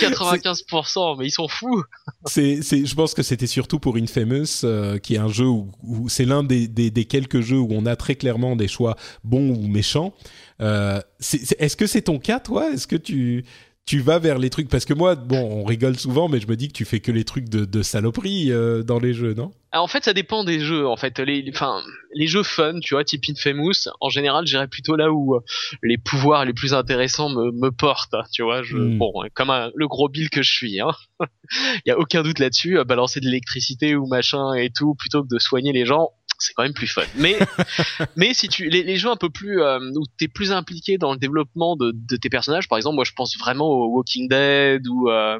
95%, 0.02 1.18
mais 1.20 1.28
ils 1.28 1.32
sont 1.32 1.48
fous. 1.48 1.84
c'est, 2.26 2.62
c'est, 2.62 2.86
je 2.86 2.96
pense 2.96 3.14
que 3.14 3.24
c'était 3.24 3.48
surtout 3.48 3.80
pour 3.80 3.98
Infamous, 3.98 4.64
euh, 4.64 4.98
qui 4.98 5.16
est 5.16 5.20
un 5.20 5.30
jeu 5.30 5.46
où, 5.46 5.72
où 5.84 6.10
c'est 6.10 6.26
l'un 6.26 6.44
des, 6.44 6.68
des, 6.68 6.90
des, 6.92 7.06
quelques 7.06 7.42
jeux 7.42 7.60
où 7.60 7.70
on 7.72 7.86
a 7.86 7.96
très 7.96 8.16
clairement 8.16 8.56
des 8.56 8.68
choix 8.68 8.96
bons 9.24 9.50
ou 9.50 9.68
méchants. 9.68 10.14
Euh, 10.62 11.00
c'est, 11.20 11.46
c'est, 11.46 11.60
est-ce 11.62 11.78
que 11.78 11.88
c'est 11.88 12.04
ton 12.04 12.20
cas, 12.20 12.40
toi? 12.40 12.72
Est-ce 12.72 12.88
que 12.88 12.96
tu 12.96 13.46
tu 13.86 14.02
vas 14.02 14.20
vers 14.20 14.38
les 14.38 14.52
trucs? 14.52 14.70
Parce 14.70 14.86
que 14.86 14.94
moi 14.94 15.16
bon 15.16 15.42
on 15.42 15.64
rigole 15.64 15.98
souvent 15.98 16.30
mais 16.30 16.40
je 16.40 16.48
me 16.48 16.56
dis 16.56 16.68
que 16.68 16.74
tu 16.74 16.86
fais 16.86 17.00
que 17.00 17.12
les 17.12 17.24
trucs 17.24 17.50
de, 17.50 17.66
de 17.66 17.82
saloperie 17.82 18.52
euh, 18.52 18.84
dans 18.84 19.00
les 19.00 19.16
jeux 19.16 19.34
non? 19.34 19.52
Ah, 19.72 19.82
en 19.82 19.88
fait 19.88 20.04
ça 20.04 20.14
dépend 20.14 20.44
des 20.44 20.60
jeux 20.60 20.88
en 20.88 20.98
fait 20.98 21.20
les 21.20 21.46
enfin 21.54 21.82
les 22.14 22.28
jeux 22.28 22.44
fun 22.44 22.80
tu 22.80 22.94
vois 22.94 23.04
type 23.04 23.24
Infamous 23.30 23.90
en 24.02 24.10
général 24.10 24.46
j'irais 24.46 24.68
plutôt 24.68 24.96
là 24.96 25.12
où 25.12 25.36
euh, 25.36 25.42
les 25.84 25.98
pouvoirs 25.98 26.46
les 26.46 26.54
plus 26.54 26.74
intéressants 26.74 27.30
me, 27.30 27.52
me 27.52 27.72
portent 27.72 28.16
tu 28.32 28.44
vois 28.44 28.64
je, 28.64 28.78
mm. 28.78 28.98
bon 28.98 29.14
comme 29.34 29.50
un, 29.50 29.72
le 29.76 29.88
gros 29.88 30.10
bill 30.10 30.30
que 30.30 30.42
je 30.42 30.52
suis 30.52 30.80
hein 30.80 30.92
il 31.22 31.82
y 31.86 31.92
a 31.92 31.98
aucun 31.98 32.24
doute 32.24 32.40
là-dessus 32.40 32.84
balancer 32.86 33.20
de 33.20 33.26
l'électricité 33.26 33.96
ou 33.96 34.08
machin 34.08 34.54
et 34.54 34.70
tout 34.70 34.96
plutôt 34.96 35.24
que 35.24 35.28
de 35.28 35.40
soigner 35.40 35.72
les 35.72 35.86
gens 35.86 36.12
c'est 36.40 36.54
quand 36.54 36.64
même 36.64 36.74
plus 36.74 36.88
fun. 36.88 37.04
Mais 37.16 37.38
mais 38.16 38.34
si 38.34 38.48
tu 38.48 38.70
les, 38.70 38.84
les 38.84 38.96
jeux 38.98 39.10
un 39.10 39.18
peu 39.18 39.30
plus 39.30 39.62
euh, 39.62 39.80
où 39.96 40.04
t'es 40.18 40.28
plus 40.28 40.52
impliqué 40.52 40.98
dans 40.98 41.12
le 41.12 41.20
développement 41.20 41.76
de, 41.76 41.92
de, 41.94 42.16
tes 42.16 42.30
personnages, 42.30 42.68
par 42.68 42.78
exemple, 42.78 42.96
moi 42.96 43.04
je 43.04 43.14
pense 43.14 43.38
vraiment 43.38 43.68
au 43.68 43.88
Walking 43.96 44.28
Dead 44.30 44.88
ou, 44.88 45.10
euh, 45.10 45.40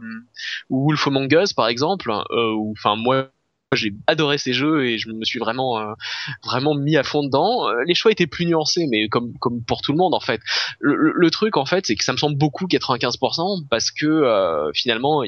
ou 0.70 0.86
Wolf 0.86 1.08
Among 1.08 1.32
Us 1.34 1.54
par 1.54 1.68
exemple, 1.68 2.12
euh, 2.12 2.54
ou 2.54 2.74
enfin 2.78 2.96
moi 2.96 3.30
j'ai 3.76 3.94
adoré 4.08 4.38
ces 4.38 4.54
jeux 4.54 4.86
et 4.86 4.98
je 4.98 5.10
me 5.10 5.24
suis 5.24 5.40
vraiment 5.40 5.80
euh, 5.80 5.94
vraiment 6.44 6.74
mis 6.74 6.98
à 6.98 7.04
fond 7.04 7.24
dedans. 7.24 7.70
Les 7.86 7.94
choix 7.94 8.12
étaient 8.12 8.28
plus 8.28 8.46
nuancés, 8.46 8.88
mais 8.90 9.08
comme 9.10 9.38
comme 9.38 9.64
pour 9.64 9.82
tout 9.82 9.92
le 9.92 9.98
monde 9.98 10.16
en 10.16 10.20
fait. 10.20 10.42
Le, 10.80 11.14
le, 11.14 11.32
truc 11.32 11.56
en 11.56 11.66
fait, 11.66 11.86
c'est 11.86 11.96
que 11.96 12.04
ça 12.04 12.12
me 12.12 12.18
semble 12.18 12.38
beaucoup 12.38 12.66
95% 12.66 13.68
parce 13.70 13.92
que 13.92 14.08
euh, 14.08 14.72
finalement 14.74 15.24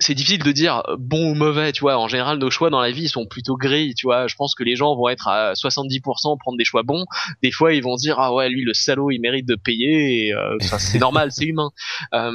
c'est 0.00 0.14
difficile 0.14 0.42
de 0.42 0.50
dire 0.50 0.82
bon 0.98 1.32
ou 1.32 1.34
mauvais, 1.34 1.72
tu 1.72 1.82
vois. 1.82 1.98
En 1.98 2.08
général, 2.08 2.38
nos 2.38 2.50
choix 2.50 2.70
dans 2.70 2.80
la 2.80 2.90
vie 2.90 3.02
ils 3.02 3.08
sont 3.08 3.26
plutôt 3.26 3.56
gris, 3.56 3.94
tu 3.94 4.06
vois. 4.06 4.26
Je 4.26 4.34
pense 4.34 4.54
que 4.54 4.64
les 4.64 4.74
gens 4.74 4.96
vont 4.96 5.08
être 5.08 5.28
à 5.28 5.52
70% 5.52 6.38
prendre 6.38 6.56
des 6.56 6.64
choix 6.64 6.82
bons. 6.82 7.04
Des 7.42 7.52
fois, 7.52 7.74
ils 7.74 7.82
vont 7.82 7.96
dire 7.96 8.18
ah 8.18 8.34
ouais, 8.34 8.48
lui 8.48 8.64
le 8.64 8.72
salaud, 8.72 9.10
il 9.10 9.20
mérite 9.20 9.46
de 9.46 9.56
payer. 9.56 10.32
Euh, 10.32 10.56
c'est 10.78 10.98
normal, 11.00 11.30
c'est 11.32 11.44
humain. 11.44 11.70
Euh, 12.14 12.32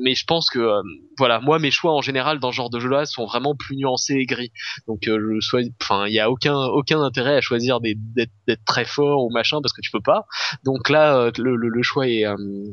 mais 0.00 0.14
je 0.14 0.24
pense 0.24 0.48
que 0.48 0.58
euh, 0.58 0.82
voilà, 1.18 1.40
moi 1.40 1.58
mes 1.58 1.70
choix 1.70 1.92
en 1.92 2.00
général 2.00 2.40
dans 2.40 2.50
ce 2.50 2.56
genre 2.56 2.70
de 2.70 2.80
jeu-là 2.80 3.04
sont 3.04 3.26
vraiment 3.26 3.54
plus 3.54 3.76
nuancés 3.76 4.14
et 4.14 4.24
gris. 4.24 4.50
Donc 4.88 5.02
je 5.04 5.40
sois, 5.40 5.60
enfin, 5.82 6.06
il 6.06 6.14
y 6.14 6.20
a 6.20 6.30
aucun 6.30 6.56
aucun 6.56 7.02
intérêt 7.02 7.36
à 7.36 7.40
choisir 7.42 7.80
d'être 7.80 8.64
très 8.64 8.86
fort 8.86 9.24
ou 9.24 9.30
machin 9.30 9.60
parce 9.62 9.74
que 9.74 9.82
tu 9.82 9.90
peux 9.90 10.00
pas. 10.00 10.24
Donc 10.64 10.88
là, 10.88 11.30
le, 11.36 11.56
le, 11.56 11.68
le 11.68 11.82
choix 11.82 12.08
est 12.08 12.24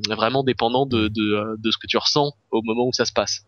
vraiment 0.09 0.43
dépendant 0.43 0.85
de, 0.85 1.09
de 1.09 1.57
de 1.57 1.71
ce 1.71 1.77
que 1.77 1.87
tu 1.87 1.97
ressens 1.97 2.31
au 2.51 2.61
moment 2.63 2.87
où 2.87 2.93
ça 2.93 3.03
se 3.05 3.11
passe. 3.11 3.45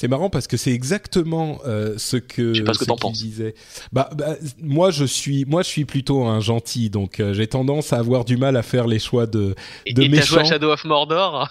C'est 0.00 0.08
marrant 0.08 0.30
parce 0.30 0.46
que 0.46 0.56
c'est 0.56 0.72
exactement 0.72 1.58
euh, 1.66 1.94
ce 1.98 2.16
que 2.16 2.54
je 2.54 2.60
sais 2.60 2.64
pas 2.64 2.72
ce 2.72 2.78
que 2.78 2.84
t'en 2.84 3.10
disais. 3.10 3.54
Bah, 3.92 4.08
bah, 4.16 4.36
moi 4.62 4.92
je 4.92 5.04
suis 5.04 5.44
moi 5.44 5.62
je 5.62 5.68
suis 5.68 5.84
plutôt 5.84 6.24
un 6.24 6.38
gentil 6.38 6.88
donc 6.88 7.18
euh, 7.18 7.34
j'ai 7.34 7.48
tendance 7.48 7.92
à 7.92 7.98
avoir 7.98 8.24
du 8.24 8.36
mal 8.36 8.56
à 8.56 8.62
faire 8.62 8.86
les 8.86 9.00
choix 9.00 9.26
de 9.26 9.56
de 9.90 10.02
et 10.02 10.08
méchants. 10.08 10.26
joué 10.26 10.40
à 10.40 10.44
Shadow 10.44 10.70
of 10.70 10.84
Mordor? 10.84 11.50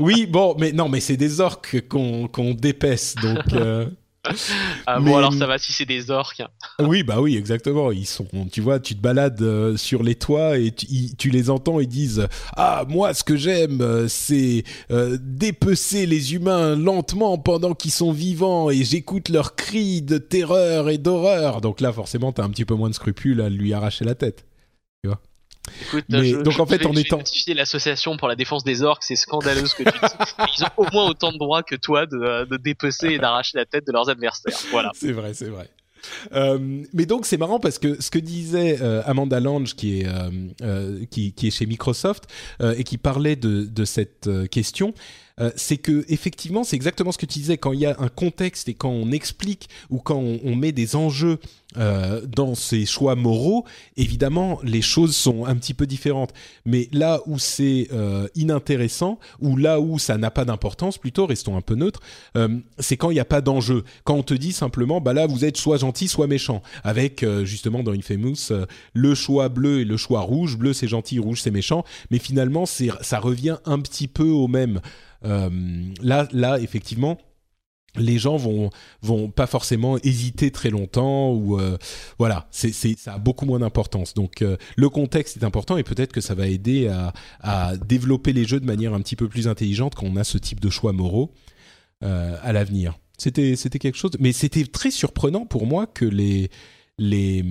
Oui, 0.00 0.26
bon, 0.26 0.54
mais 0.58 0.72
non, 0.72 0.88
mais 0.88 1.00
c'est 1.00 1.16
des 1.16 1.40
orques 1.40 1.88
qu'on 1.88 2.28
qu'on 2.28 2.54
dépaisse 2.54 3.14
donc. 3.16 3.38
Euh, 3.52 3.86
ah 4.86 5.00
bon, 5.00 5.16
alors 5.16 5.32
ça 5.32 5.46
va 5.46 5.58
si 5.58 5.72
c'est 5.72 5.86
des 5.86 6.10
orques. 6.10 6.42
oui, 6.80 7.02
bah 7.02 7.20
oui, 7.20 7.36
exactement. 7.36 7.92
Ils 7.92 8.06
sont, 8.06 8.26
tu 8.52 8.60
vois, 8.60 8.80
tu 8.80 8.94
te 8.94 9.00
balades 9.00 9.40
euh, 9.42 9.76
sur 9.76 10.02
les 10.02 10.14
toits 10.14 10.58
et 10.58 10.72
tu, 10.72 11.30
les 11.30 11.50
entends, 11.50 11.80
ils 11.80 11.88
disent 11.88 12.26
Ah, 12.56 12.84
moi, 12.88 13.14
ce 13.14 13.24
que 13.24 13.36
j'aime, 13.36 13.80
euh, 13.80 14.08
c'est 14.08 14.64
euh, 14.90 15.18
dépecer 15.20 16.06
les 16.06 16.34
humains 16.34 16.76
lentement 16.76 17.38
pendant 17.38 17.74
qu'ils 17.74 17.90
sont 17.90 18.12
vivants 18.12 18.70
et 18.70 18.84
j'écoute 18.84 19.28
leurs 19.28 19.54
cris 19.54 20.02
de 20.02 20.18
terreur 20.18 20.88
et 20.88 20.98
d'horreur. 20.98 21.60
Donc 21.60 21.80
là, 21.80 21.92
forcément, 21.92 22.32
t'as 22.32 22.44
un 22.44 22.50
petit 22.50 22.64
peu 22.64 22.74
moins 22.74 22.90
de 22.90 22.94
scrupules 22.94 23.40
à 23.40 23.48
lui 23.48 23.72
arracher 23.72 24.04
la 24.04 24.14
tête. 24.14 24.46
Tu 25.02 25.08
vois 25.08 25.20
Écoute, 25.82 26.04
donc 26.08 26.60
en 26.60 26.66
fait, 26.66 26.84
en 26.86 26.92
étant 26.94 27.22
l'association 27.48 28.16
pour 28.16 28.28
la 28.28 28.36
défense 28.36 28.64
des 28.64 28.82
orques, 28.82 29.02
c'est 29.04 29.16
scandaleux 29.16 29.66
ce 29.66 29.74
que 29.74 29.84
tu 29.84 29.90
dis. 29.90 30.34
Ils 30.58 30.64
ont 30.64 30.68
au 30.76 30.86
moins 30.92 31.06
autant 31.08 31.32
de 31.32 31.38
droits 31.38 31.62
que 31.62 31.76
toi 31.76 32.06
de, 32.06 32.44
de 32.44 32.56
dépecer 32.56 33.08
et 33.08 33.18
d'arracher 33.18 33.58
la 33.58 33.64
tête 33.64 33.86
de 33.86 33.92
leurs 33.92 34.08
adversaires. 34.08 34.58
Voilà. 34.70 34.90
C'est 34.94 35.12
vrai, 35.12 35.34
c'est 35.34 35.48
vrai. 35.48 35.68
Euh, 36.32 36.84
mais 36.92 37.06
donc 37.06 37.26
c'est 37.26 37.36
marrant 37.36 37.58
parce 37.58 37.78
que 37.78 38.00
ce 38.00 38.10
que 38.10 38.20
disait 38.20 38.78
euh, 38.80 39.02
Amanda 39.04 39.40
Lange 39.40 39.74
qui 39.74 40.00
est 40.00 40.06
euh, 40.06 41.04
qui, 41.10 41.32
qui, 41.32 41.48
est 41.48 41.50
chez 41.50 41.66
Microsoft 41.66 42.24
et 42.60 42.84
qui 42.84 42.98
parlait 42.98 43.36
de, 43.36 43.64
de 43.64 43.84
cette 43.84 44.28
question, 44.50 44.94
euh, 45.40 45.50
c'est 45.56 45.76
que 45.76 46.04
effectivement, 46.08 46.64
c'est 46.64 46.76
exactement 46.76 47.12
ce 47.12 47.18
que 47.18 47.26
tu 47.26 47.38
disais. 47.38 47.58
Quand 47.58 47.72
il 47.72 47.80
y 47.80 47.86
a 47.86 47.96
un 47.98 48.08
contexte 48.08 48.68
et 48.68 48.74
quand 48.74 48.90
on 48.90 49.10
explique 49.12 49.68
ou 49.90 49.98
quand 49.98 50.18
on, 50.18 50.56
met 50.56 50.72
des 50.72 50.96
enjeux 50.96 51.38
euh, 51.76 52.22
dans 52.26 52.54
ces 52.54 52.86
choix 52.86 53.14
moraux, 53.14 53.64
évidemment, 53.96 54.58
les 54.62 54.80
choses 54.80 55.14
sont 55.14 55.44
un 55.44 55.54
petit 55.56 55.74
peu 55.74 55.86
différentes. 55.86 56.32
Mais 56.64 56.88
là 56.92 57.20
où 57.26 57.38
c'est 57.38 57.88
euh, 57.92 58.26
inintéressant, 58.34 59.18
ou 59.40 59.56
là 59.56 59.80
où 59.80 59.98
ça 59.98 60.16
n'a 60.16 60.30
pas 60.30 60.44
d'importance, 60.44 60.98
plutôt, 60.98 61.26
restons 61.26 61.56
un 61.56 61.60
peu 61.60 61.74
neutres, 61.74 62.00
c'est 62.78 62.96
quand 62.96 63.10
il 63.10 63.14
n'y 63.14 63.20
a 63.20 63.24
pas 63.24 63.40
d'enjeu. 63.40 63.84
Quand 64.04 64.14
on 64.14 64.22
te 64.22 64.34
dit 64.34 64.52
simplement, 64.52 65.00
bah 65.00 65.12
là, 65.12 65.26
vous 65.26 65.44
êtes 65.44 65.56
soit 65.56 65.78
gentil, 65.78 66.08
soit 66.08 66.26
méchant. 66.26 66.62
Avec, 66.84 67.24
justement, 67.44 67.82
dans 67.82 67.92
Infamous, 67.92 68.52
le 68.92 69.14
choix 69.14 69.48
bleu 69.48 69.80
et 69.80 69.84
le 69.84 69.96
choix 69.96 70.20
rouge. 70.20 70.56
Bleu, 70.56 70.72
c'est 70.72 70.88
gentil, 70.88 71.18
rouge, 71.18 71.42
c'est 71.42 71.50
méchant. 71.50 71.84
Mais 72.10 72.18
finalement, 72.18 72.64
ça 72.66 73.18
revient 73.18 73.56
un 73.64 73.80
petit 73.80 74.08
peu 74.08 74.28
au 74.28 74.48
même. 74.48 74.80
Euh, 75.24 75.50
là, 76.00 76.28
là, 76.32 76.58
effectivement, 76.60 77.18
les 77.98 78.18
gens 78.18 78.36
vont 78.36 78.70
vont 79.02 79.30
pas 79.30 79.46
forcément 79.46 79.98
hésiter 79.98 80.50
très 80.50 80.70
longtemps 80.70 81.32
ou 81.32 81.58
euh, 81.58 81.76
voilà 82.18 82.48
c'est 82.50 82.72
ça 82.72 83.14
a 83.14 83.18
beaucoup 83.18 83.46
moins 83.46 83.58
d'importance. 83.58 84.14
Donc 84.14 84.42
euh, 84.42 84.56
le 84.76 84.88
contexte 84.88 85.36
est 85.36 85.44
important 85.44 85.76
et 85.76 85.82
peut-être 85.82 86.12
que 86.12 86.20
ça 86.20 86.34
va 86.34 86.46
aider 86.48 86.88
à, 87.40 87.76
développer 87.86 88.32
les 88.32 88.44
jeux 88.44 88.60
de 88.60 88.66
manière 88.66 88.94
un 88.94 89.00
petit 89.00 89.16
peu 89.16 89.28
plus 89.28 89.48
intelligente 89.48 89.94
quand 89.94 90.06
on 90.06 90.16
a 90.16 90.24
ce 90.24 90.38
type 90.38 90.60
de 90.60 90.70
choix 90.70 90.92
moraux 90.92 91.32
à 92.00 92.52
l'avenir. 92.52 92.98
C'était 93.18 93.56
c'était 93.56 93.78
quelque 93.78 93.98
chose 93.98 94.12
mais 94.20 94.32
c'était 94.32 94.64
très 94.64 94.90
surprenant 94.90 95.46
pour 95.46 95.66
moi 95.66 95.86
que 95.86 96.04
les 96.04 96.50
les 96.98 97.44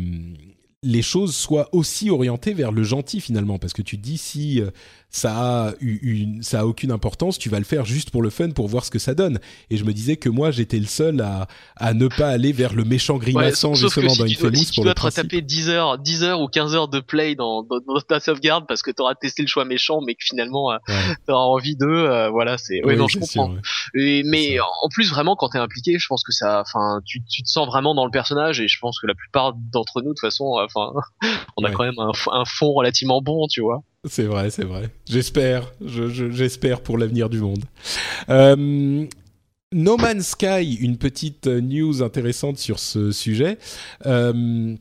les 0.83 1.01
choses 1.01 1.35
soient 1.35 1.69
aussi 1.73 2.09
orientées 2.09 2.53
vers 2.53 2.71
le 2.71 2.83
gentil 2.83 3.19
finalement. 3.19 3.59
Parce 3.59 3.73
que 3.73 3.81
tu 3.81 3.97
dis 3.97 4.17
si 4.17 4.61
ça 5.10 5.68
a 5.70 5.74
une, 5.80 6.43
ça 6.43 6.62
a 6.62 6.66
aucune 6.66 6.91
importance. 6.91 7.39
Tu 7.39 7.49
vas 7.49 7.60
le 7.60 7.66
faire 7.66 7.86
juste 7.86 8.12
pour 8.12 8.22
le 8.22 8.30
fun, 8.30 8.51
pour 8.51 8.68
voir 8.68 8.84
ce 8.84 8.91
que 8.91 8.99
ça 8.99 9.14
donne. 9.14 9.39
Et 9.70 9.78
je 9.78 9.86
me 9.86 9.93
disais 9.93 10.18
que 10.18 10.30
moi, 10.30 10.51
j'étais 10.51 10.80
le 10.80 10.86
seul 10.86 11.22
à, 11.22 11.47
à 11.78 11.93
ne 11.93 12.08
pas 12.08 12.28
aller 12.30 12.51
vers 12.51 12.74
le 12.74 12.84
méchant 12.84 13.18
grimaçant 13.18 13.74
justement 13.74 14.16
dans 14.16 14.26
Infamous 14.26 14.55
si 14.55 14.66
pour 14.66 14.74
tu 14.74 14.82
dois 14.82 14.93
te 14.93 15.01
retaper 15.01 15.41
10 15.41 15.70
heures, 15.70 15.97
10 15.97 16.24
heures 16.24 16.41
ou 16.41 16.47
15 16.47 16.76
heures 16.76 16.88
de 16.88 16.99
play 16.99 17.36
dans, 17.36 17.64
dans, 17.64 17.80
ta 18.08 18.20
sauvegarde 18.20 18.66
parce 18.68 18.82
que 18.82 18.91
t'auras 18.91 19.16
testé 19.16 19.41
le 19.41 19.47
choix 19.47 19.66
méchant, 19.66 20.01
mais 20.05 20.16
que 20.16 20.24
finalement 20.24 20.72
euh, 20.72 20.78
t'auras 21.26 21.45
envie 21.45 21.76
d'eux. 21.76 21.88
Euh, 21.88 22.30
voilà, 22.30 22.58
c'est. 22.58 22.84
Ouais, 22.84 22.95
non, 22.95 23.08
je 23.08 23.18
comprends. 23.20 23.55
mais 23.93 24.60
en 24.60 24.89
plus, 24.89 25.10
vraiment, 25.10 25.36
quand 25.36 25.49
t'es 25.49 25.58
impliqué, 25.58 25.97
je 25.97 26.08
pense 26.08 26.24
que 26.24 26.34
ça, 26.34 26.62
enfin, 26.62 27.01
tu, 27.05 27.24
tu 27.24 27.43
te 27.43 27.49
sens 27.49 27.66
vraiment 27.66 27.95
dans 27.95 28.05
le 28.05 28.12
personnage 28.12 28.60
et 28.60 28.68
je 28.68 28.78
pense 28.80 28.99
que 28.99 29.08
la 29.08 29.16
plupart 29.16 29.53
d'entre 29.53 30.01
nous, 30.01 30.10
de 30.10 30.14
toute 30.14 30.20
façon, 30.20 30.58
enfin, 30.58 30.91
on 31.58 31.64
a 31.64 31.72
quand 31.72 31.84
même 31.84 31.99
un, 31.99 32.12
un 32.32 32.45
fond 32.45 32.74
relativement 32.74 33.22
bon, 33.22 33.47
tu 33.47 33.62
vois. 33.62 33.84
C'est 34.10 34.26
vrai, 34.26 34.49
c'est 34.49 34.64
vrai. 34.64 34.89
J'espère, 35.05 35.72
j'espère 35.82 36.82
pour 36.82 36.97
l'avenir 36.97 37.30
du 37.30 37.39
monde. 37.39 37.64
Euh, 38.30 39.05
no 39.74 39.97
Man's 39.97 40.30
Sky, 40.30 40.76
une 40.76 40.97
petite 40.97 41.47
news 41.47 42.01
intéressante 42.03 42.58
sur 42.58 42.80
ce 42.80 43.12
sujet. 43.12 43.58
Euh, 44.05 44.76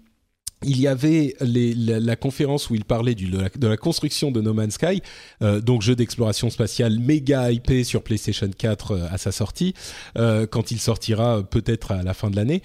il 0.65 0.81
y 0.81 0.87
avait 0.89 1.35
la, 1.41 2.17
conférence 2.17 2.71
où 2.71 2.75
il 2.75 2.85
parlait 2.85 3.15
de, 3.15 3.67
la, 3.67 3.77
construction 3.77 4.31
de 4.31 4.41
No 4.41 4.55
Man's 4.55 4.75
Sky, 4.75 5.03
euh, 5.43 5.61
donc 5.61 5.83
jeu 5.83 5.95
d'exploration 5.95 6.49
spatiale 6.49 6.99
méga 6.99 7.53
hypé 7.53 7.85
sur 7.85 8.03
PlayStation 8.03 8.49
4 8.57 9.09
à 9.11 9.19
sa 9.19 9.33
sortie, 9.33 9.75
quand 10.15 10.71
il 10.71 10.81
sortira 10.81 11.43
peut-être 11.43 11.93
à 11.93 12.03
la 12.03 12.15
fin 12.15 12.31
de 12.31 12.37
l'année. 12.37 12.63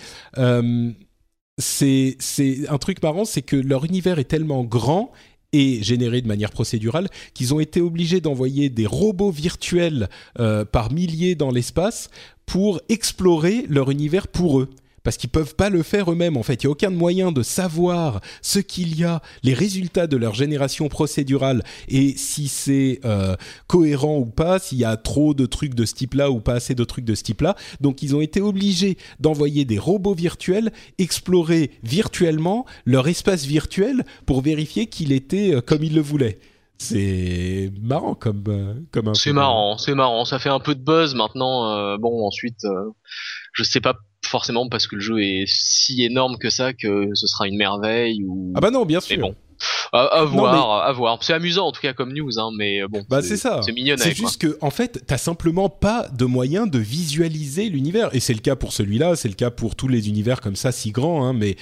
c'est 1.57 2.17
un 2.69 2.77
truc 2.77 3.03
marrant, 3.03 3.25
c'est 3.25 3.41
que 3.41 3.57
leur 3.57 3.83
univers 3.83 4.19
est 4.19 4.25
tellement 4.25 4.63
grand 4.63 5.11
et 5.53 5.83
générés 5.83 6.21
de 6.21 6.27
manière 6.27 6.51
procédurale, 6.51 7.09
qu'ils 7.33 7.53
ont 7.53 7.59
été 7.59 7.81
obligés 7.81 8.21
d'envoyer 8.21 8.69
des 8.69 8.85
robots 8.85 9.31
virtuels 9.31 10.09
euh, 10.39 10.65
par 10.65 10.91
milliers 10.91 11.35
dans 11.35 11.51
l'espace 11.51 12.09
pour 12.45 12.81
explorer 12.89 13.65
leur 13.69 13.91
univers 13.91 14.27
pour 14.27 14.59
eux 14.59 14.69
parce 15.03 15.17
qu'ils 15.17 15.29
peuvent 15.29 15.55
pas 15.55 15.69
le 15.69 15.83
faire 15.83 16.11
eux-mêmes. 16.11 16.37
En 16.37 16.43
fait, 16.43 16.63
il 16.63 16.63
y 16.65 16.67
a 16.67 16.71
aucun 16.71 16.89
moyen 16.89 17.31
de 17.31 17.43
savoir 17.43 18.21
ce 18.41 18.59
qu'il 18.59 18.99
y 18.99 19.03
a, 19.03 19.21
les 19.43 19.53
résultats 19.53 20.07
de 20.07 20.17
leur 20.17 20.33
génération 20.33 20.89
procédurale 20.89 21.63
et 21.87 22.15
si 22.17 22.47
c'est 22.47 22.99
euh, 23.05 23.35
cohérent 23.67 24.17
ou 24.17 24.25
pas, 24.25 24.59
s'il 24.59 24.79
y 24.79 24.85
a 24.85 24.97
trop 24.97 25.33
de 25.33 25.45
trucs 25.45 25.73
de 25.73 25.85
ce 25.85 25.93
type-là 25.93 26.31
ou 26.31 26.39
pas 26.39 26.53
assez 26.53 26.75
de 26.75 26.83
trucs 26.83 27.05
de 27.05 27.15
ce 27.15 27.23
type-là. 27.23 27.55
Donc, 27.79 28.03
ils 28.03 28.15
ont 28.15 28.21
été 28.21 28.41
obligés 28.41 28.97
d'envoyer 29.19 29.65
des 29.65 29.79
robots 29.79 30.15
virtuels 30.15 30.71
explorer 30.97 31.71
virtuellement 31.83 32.65
leur 32.85 33.07
espace 33.07 33.45
virtuel 33.45 34.03
pour 34.25 34.41
vérifier 34.41 34.87
qu'il 34.87 35.11
était 35.11 35.55
euh, 35.55 35.61
comme 35.61 35.83
ils 35.83 35.95
le 35.95 36.01
voulaient 36.01 36.39
c'est 36.77 37.71
marrant 37.79 38.15
comme 38.15 38.43
euh, 38.47 38.73
comme 38.91 39.09
un 39.09 39.13
c'est 39.13 39.33
marrant 39.33 39.77
c'est 39.77 39.93
marrant 39.93 40.25
ça 40.25 40.39
fait 40.39 40.49
un 40.49 40.59
peu 40.59 40.73
de 40.73 40.79
buzz 40.79 41.13
maintenant 41.13 41.95
bon 41.99 42.25
ensuite 42.25 42.65
je 43.53 43.63
sais 43.63 43.79
pas 43.79 43.93
forcément 44.31 44.67
parce 44.67 44.87
que 44.87 44.95
le 44.95 45.01
jeu 45.01 45.21
est 45.21 45.43
si 45.47 46.03
énorme 46.03 46.37
que 46.37 46.49
ça 46.49 46.73
que 46.73 47.09
ce 47.13 47.27
sera 47.27 47.47
une 47.47 47.57
merveille 47.57 48.23
ou. 48.23 48.51
Ah 48.55 48.61
bah 48.61 48.71
non, 48.71 48.85
bien 48.85 48.99
sûr. 48.99 49.17
bon. 49.19 49.35
À, 49.93 50.23
voir, 50.23 50.83
à 50.83 50.91
voir. 50.91 51.21
C'est 51.21 51.33
amusant 51.33 51.67
en 51.67 51.71
tout 51.71 51.81
cas 51.81 51.93
comme 51.93 52.13
news, 52.13 52.39
hein, 52.39 52.49
mais 52.57 52.79
bon. 52.89 53.05
Bah 53.09 53.21
c'est 53.21 53.37
ça. 53.37 53.61
C'est 53.63 53.73
mignonne. 53.73 53.99
C'est 53.99 54.15
juste 54.15 54.41
que 54.41 54.57
en 54.61 54.71
fait, 54.71 55.03
t'as 55.05 55.19
simplement 55.19 55.69
pas 55.69 56.07
de 56.07 56.25
moyen 56.25 56.65
de 56.65 56.79
visualiser 56.79 57.69
l'univers, 57.69 58.09
et 58.15 58.19
c'est 58.19 58.33
le 58.33 58.39
cas 58.39 58.55
pour 58.55 58.73
celui-là, 58.73 59.15
c'est 59.15 59.27
le 59.27 59.35
cas 59.35 59.51
pour 59.51 59.75
tous 59.75 59.87
les 59.87 60.09
univers 60.09 60.41
comme 60.41 60.55
ça 60.55 60.71
si 60.71 60.91
grands, 60.91 61.25
hein, 61.25 61.33
mais 61.33 61.57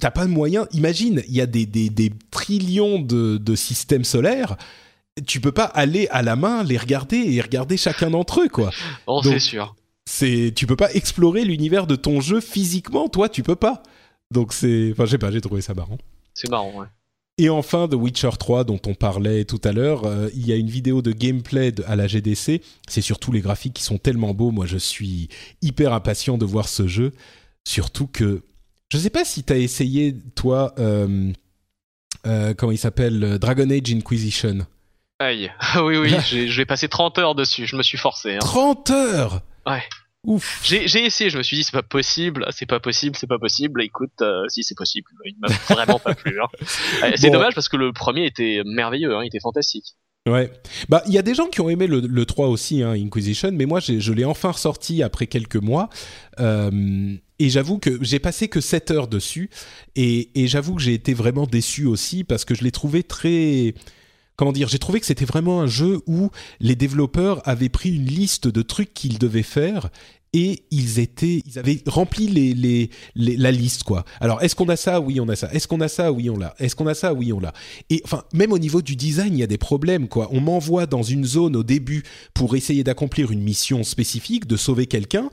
t'as 0.00 0.12
pas 0.12 0.26
de 0.26 0.30
moyen. 0.30 0.68
Imagine, 0.72 1.22
il 1.26 1.34
y 1.34 1.40
a 1.40 1.46
des, 1.46 1.66
des, 1.66 1.88
des 1.88 2.12
trillions 2.30 3.00
de, 3.00 3.38
de 3.38 3.56
systèmes 3.56 4.04
solaires 4.04 4.56
tu 5.26 5.40
peux 5.40 5.52
pas 5.52 5.64
aller 5.64 6.08
à 6.10 6.22
la 6.22 6.36
main 6.36 6.62
les 6.62 6.76
regarder 6.76 7.16
et 7.16 7.40
regarder 7.40 7.78
chacun 7.78 8.10
d'entre 8.10 8.42
eux 8.42 8.48
quoi. 8.48 8.70
Oh, 9.06 9.22
c'est 9.22 9.38
sûr 9.38 9.74
c'est 10.06 10.52
tu 10.54 10.66
peux 10.66 10.76
pas 10.76 10.92
explorer 10.94 11.44
l'univers 11.44 11.86
de 11.86 11.96
ton 11.96 12.20
jeu 12.20 12.40
physiquement, 12.40 13.08
toi 13.08 13.28
tu 13.28 13.42
peux 13.42 13.56
pas. 13.56 13.82
Donc 14.30 14.52
c'est 14.52 14.92
enfin 14.92 15.04
j'ai 15.04 15.18
pas, 15.18 15.30
j'ai 15.30 15.40
trouvé 15.40 15.60
ça 15.60 15.74
marrant. 15.74 15.98
C'est 16.32 16.48
marrant 16.48 16.72
ouais. 16.80 16.86
Et 17.38 17.50
enfin, 17.50 17.86
The 17.86 17.94
Witcher 17.94 18.30
3 18.38 18.64
dont 18.64 18.80
on 18.86 18.94
parlait 18.94 19.44
tout 19.44 19.60
à 19.62 19.72
l'heure, 19.72 20.06
euh, 20.06 20.30
il 20.34 20.46
y 20.46 20.52
a 20.52 20.56
une 20.56 20.70
vidéo 20.70 21.02
de 21.02 21.12
gameplay 21.12 21.74
à 21.86 21.94
la 21.94 22.06
GDC. 22.06 22.62
C'est 22.88 23.02
surtout 23.02 23.30
les 23.30 23.42
graphiques 23.42 23.74
qui 23.74 23.82
sont 23.82 23.98
tellement 23.98 24.32
beaux. 24.32 24.52
Moi, 24.52 24.64
je 24.64 24.78
suis 24.78 25.28
hyper 25.60 25.92
impatient 25.92 26.38
de 26.38 26.46
voir 26.46 26.66
ce 26.66 26.86
jeu. 26.86 27.12
Surtout 27.64 28.06
que 28.06 28.42
je 28.90 28.96
sais 28.96 29.10
pas 29.10 29.26
si 29.26 29.44
tu 29.44 29.52
as 29.52 29.58
essayé 29.58 30.14
toi, 30.34 30.74
euh, 30.78 31.30
euh, 32.26 32.54
comment 32.54 32.72
il 32.72 32.78
s'appelle, 32.78 33.38
Dragon 33.38 33.68
Age 33.68 33.92
Inquisition. 33.92 34.66
Aïe, 35.18 35.52
oui 35.82 35.98
oui, 35.98 36.14
j'ai 36.48 36.64
passé 36.64 36.88
30 36.88 37.18
heures 37.18 37.34
dessus. 37.34 37.66
Je 37.66 37.76
me 37.76 37.82
suis 37.82 37.98
forcé. 37.98 38.36
Hein. 38.36 38.38
30 38.38 38.90
heures 38.90 39.42
Ouais. 39.66 39.82
Ouf. 40.24 40.60
J'ai 40.64 41.04
essayé, 41.04 41.30
je 41.30 41.38
me 41.38 41.42
suis 41.42 41.56
dit 41.56 41.62
c'est 41.62 41.72
pas 41.72 41.84
possible, 41.84 42.44
c'est 42.50 42.66
pas 42.66 42.80
possible, 42.80 43.14
c'est 43.16 43.28
pas 43.28 43.38
possible. 43.38 43.80
Écoute, 43.82 44.10
euh, 44.22 44.42
si 44.48 44.64
c'est 44.64 44.74
possible, 44.74 45.08
il 45.24 45.36
m'a 45.38 45.48
vraiment 45.68 46.00
pas 46.00 46.14
plu. 46.14 46.40
Hein. 46.40 46.48
Euh, 47.04 47.12
c'est 47.14 47.30
dommage 47.30 47.54
parce 47.54 47.68
que 47.68 47.76
le 47.76 47.92
premier 47.92 48.26
était 48.26 48.62
merveilleux, 48.64 49.14
hein, 49.14 49.20
il 49.22 49.28
était 49.28 49.40
fantastique. 49.40 49.94
Ouais. 50.28 50.50
Bah, 50.88 51.02
il 51.06 51.12
y 51.12 51.18
a 51.18 51.22
des 51.22 51.34
gens 51.34 51.46
qui 51.46 51.60
ont 51.60 51.68
aimé 51.68 51.86
le, 51.86 52.00
le 52.00 52.26
3 52.26 52.48
aussi, 52.48 52.82
hein, 52.82 52.90
Inquisition, 52.92 53.52
mais 53.52 53.64
moi, 53.64 53.78
je 53.78 54.12
l'ai 54.12 54.24
enfin 54.24 54.50
ressorti 54.50 55.04
après 55.04 55.28
quelques 55.28 55.56
mois. 55.56 55.88
Euh, 56.40 57.14
et 57.38 57.48
j'avoue 57.48 57.78
que 57.78 58.02
j'ai 58.02 58.18
passé 58.18 58.48
que 58.48 58.60
7 58.60 58.90
heures 58.90 59.08
dessus. 59.08 59.50
Et, 59.94 60.30
et 60.34 60.48
j'avoue 60.48 60.74
que 60.74 60.82
j'ai 60.82 60.94
été 60.94 61.14
vraiment 61.14 61.46
déçu 61.46 61.86
aussi 61.86 62.24
parce 62.24 62.44
que 62.44 62.56
je 62.56 62.64
l'ai 62.64 62.72
trouvé 62.72 63.04
très 63.04 63.74
comment 64.36 64.52
dire, 64.52 64.68
j'ai 64.68 64.78
trouvé 64.78 65.00
que 65.00 65.06
c'était 65.06 65.24
vraiment 65.24 65.60
un 65.60 65.66
jeu 65.66 66.00
où 66.06 66.30
les 66.60 66.76
développeurs 66.76 67.46
avaient 67.48 67.68
pris 67.68 67.94
une 67.94 68.06
liste 68.06 68.48
de 68.48 68.62
trucs 68.62 68.94
qu'ils 68.94 69.18
devaient 69.18 69.42
faire 69.42 69.90
et 70.32 70.64
ils 70.70 70.98
étaient, 70.98 71.42
ils 71.46 71.58
avaient 71.58 71.82
rempli 71.86 72.28
la 73.14 73.50
liste 73.50 73.84
quoi. 73.84 74.04
Alors 74.20 74.42
est-ce 74.42 74.54
qu'on 74.54 74.68
a 74.68 74.76
ça? 74.76 75.00
Oui, 75.00 75.18
on 75.20 75.28
a 75.28 75.36
ça. 75.36 75.50
Est-ce 75.52 75.66
qu'on 75.66 75.80
a 75.80 75.88
ça? 75.88 76.12
Oui, 76.12 76.28
on 76.28 76.36
l'a. 76.36 76.54
Est-ce 76.58 76.76
qu'on 76.76 76.86
a 76.86 76.94
ça? 76.94 77.14
Oui, 77.14 77.32
on 77.32 77.40
l'a. 77.40 77.54
Et 77.88 78.02
enfin, 78.04 78.24
même 78.34 78.52
au 78.52 78.58
niveau 78.58 78.82
du 78.82 78.96
design, 78.96 79.32
il 79.32 79.40
y 79.40 79.42
a 79.42 79.46
des 79.46 79.58
problèmes 79.58 80.08
quoi. 80.08 80.28
On 80.32 80.40
m'envoie 80.40 80.86
dans 80.86 81.02
une 81.02 81.24
zone 81.24 81.56
au 81.56 81.62
début 81.62 82.02
pour 82.34 82.54
essayer 82.54 82.84
d'accomplir 82.84 83.30
une 83.30 83.42
mission 83.42 83.82
spécifique, 83.84 84.46
de 84.46 84.56
sauver 84.56 84.86
quelqu'un. 84.86 85.30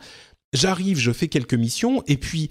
J'arrive, 0.54 0.99
je 0.99 1.12
fais 1.12 1.28
quelques 1.28 1.56
missions 1.56 2.04
et 2.08 2.16
puis 2.16 2.49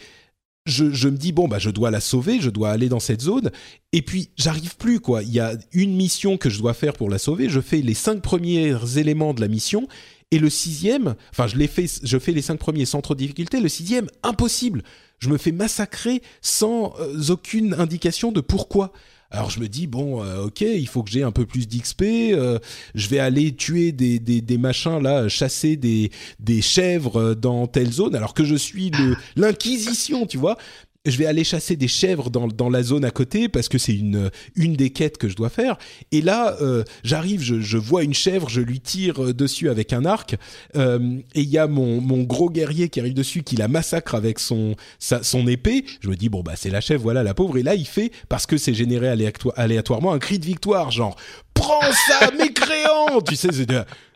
je, 0.66 1.08
me 1.08 1.16
dis 1.16 1.32
bon 1.32 1.48
bah 1.48 1.58
je 1.58 1.70
dois 1.70 1.90
la 1.90 2.00
sauver, 2.00 2.40
je 2.40 2.50
dois 2.50 2.70
aller 2.70 2.88
dans 2.88 3.00
cette 3.00 3.20
zone 3.20 3.50
et 3.92 4.02
puis 4.02 4.30
j'arrive 4.36 4.76
plus 4.76 5.00
quoi. 5.00 5.22
Il 5.22 5.32
y 5.32 5.40
a 5.40 5.54
une 5.72 5.96
mission 5.96 6.36
que 6.36 6.50
je 6.50 6.58
dois 6.58 6.74
faire 6.74 6.92
pour 6.92 7.10
la 7.10 7.18
sauver. 7.18 7.48
Je 7.48 7.60
fais 7.60 7.80
les 7.80 7.94
cinq 7.94 8.22
premiers 8.22 8.74
éléments 8.96 9.34
de 9.34 9.40
la 9.40 9.48
mission 9.48 9.88
et 10.30 10.38
le 10.38 10.48
sixième, 10.48 11.14
enfin 11.30 11.46
je 11.46 11.56
l'ai 11.56 11.66
fait, 11.66 11.86
je 12.02 12.18
fais 12.18 12.32
les 12.32 12.42
cinq 12.42 12.58
premiers 12.58 12.86
sans 12.86 13.00
trop 13.00 13.14
de 13.14 13.18
difficulté. 13.18 13.60
Le 13.60 13.68
sixième 13.68 14.08
impossible. 14.22 14.82
Je 15.18 15.28
me 15.28 15.38
fais 15.38 15.52
massacrer 15.52 16.20
sans 16.40 16.94
euh, 16.98 17.22
aucune 17.28 17.74
indication 17.74 18.32
de 18.32 18.40
pourquoi. 18.40 18.92
Alors 19.32 19.48
je 19.48 19.60
me 19.60 19.68
dis 19.68 19.86
bon, 19.86 20.22
euh, 20.22 20.44
ok, 20.44 20.60
il 20.60 20.86
faut 20.86 21.02
que 21.02 21.10
j'ai 21.10 21.22
un 21.22 21.32
peu 21.32 21.46
plus 21.46 21.66
d'XP. 21.66 22.02
Euh, 22.02 22.58
je 22.94 23.08
vais 23.08 23.18
aller 23.18 23.56
tuer 23.56 23.90
des, 23.90 24.18
des, 24.18 24.42
des, 24.42 24.58
machins 24.58 25.02
là, 25.02 25.26
chasser 25.28 25.76
des, 25.76 26.10
des 26.38 26.60
chèvres 26.60 27.34
dans 27.34 27.66
telle 27.66 27.90
zone, 27.90 28.14
alors 28.14 28.34
que 28.34 28.44
je 28.44 28.54
suis 28.54 28.92
l'inquisition, 29.34 30.26
tu 30.26 30.36
vois 30.36 30.58
je 31.04 31.16
vais 31.16 31.26
aller 31.26 31.42
chasser 31.42 31.74
des 31.74 31.88
chèvres 31.88 32.30
dans, 32.30 32.46
dans 32.46 32.70
la 32.70 32.82
zone 32.82 33.04
à 33.04 33.10
côté 33.10 33.48
parce 33.48 33.68
que 33.68 33.76
c'est 33.76 33.94
une, 33.94 34.30
une 34.54 34.74
des 34.74 34.90
quêtes 34.90 35.18
que 35.18 35.28
je 35.28 35.34
dois 35.34 35.48
faire. 35.48 35.76
Et 36.12 36.22
là, 36.22 36.56
euh, 36.60 36.84
j'arrive, 37.02 37.42
je, 37.42 37.60
je, 37.60 37.76
vois 37.76 38.04
une 38.04 38.14
chèvre, 38.14 38.48
je 38.48 38.60
lui 38.60 38.80
tire 38.80 39.24
euh, 39.24 39.34
dessus 39.34 39.68
avec 39.68 39.92
un 39.92 40.04
arc. 40.04 40.36
Euh, 40.76 41.18
et 41.34 41.40
il 41.40 41.48
y 41.48 41.58
a 41.58 41.66
mon, 41.66 42.00
mon 42.00 42.22
gros 42.22 42.50
guerrier 42.50 42.88
qui 42.88 43.00
arrive 43.00 43.14
dessus, 43.14 43.42
qui 43.42 43.56
la 43.56 43.66
massacre 43.66 44.14
avec 44.14 44.38
son, 44.38 44.76
sa, 45.00 45.24
son 45.24 45.48
épée. 45.48 45.84
Je 46.00 46.08
me 46.08 46.14
dis, 46.14 46.28
bon, 46.28 46.42
bah 46.42 46.52
c'est 46.54 46.70
la 46.70 46.80
chèvre, 46.80 47.02
voilà 47.02 47.24
la 47.24 47.34
pauvre. 47.34 47.58
Et 47.58 47.64
là, 47.64 47.74
il 47.74 47.86
fait, 47.86 48.12
parce 48.28 48.46
que 48.46 48.56
c'est 48.56 48.74
généré 48.74 49.08
aléatoirement, 49.56 50.12
un 50.12 50.18
cri 50.20 50.38
de 50.38 50.46
victoire, 50.46 50.92
genre, 50.92 51.16
prends 51.52 51.80
ça, 52.06 52.30
mécréant 52.38 53.20
Tu 53.26 53.34
sais, 53.34 53.48
c'est 53.50 53.66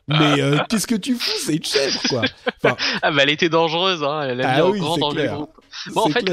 mais 0.08 0.40
euh, 0.40 0.58
qu'est-ce 0.68 0.86
que 0.86 0.94
tu 0.94 1.16
fous 1.16 1.36
C'est 1.44 1.56
une 1.56 1.64
chèvre, 1.64 2.00
quoi? 2.08 2.22
Enfin, 2.62 2.76
ah 3.02 3.10
bah 3.10 3.24
elle 3.24 3.30
était 3.30 3.48
dangereuse, 3.48 4.04
hein. 4.04 4.22
Elle 4.22 4.40
a 4.40 4.54
mis 4.54 4.60
ah, 4.60 4.70
oui, 4.70 4.78
grand 4.78 4.98
dans 4.98 5.10
clair. 5.10 5.32
le 5.32 5.36
groupe. 5.36 5.60
Bon, 5.92 6.02
en 6.02 6.10
fait, 6.10 6.24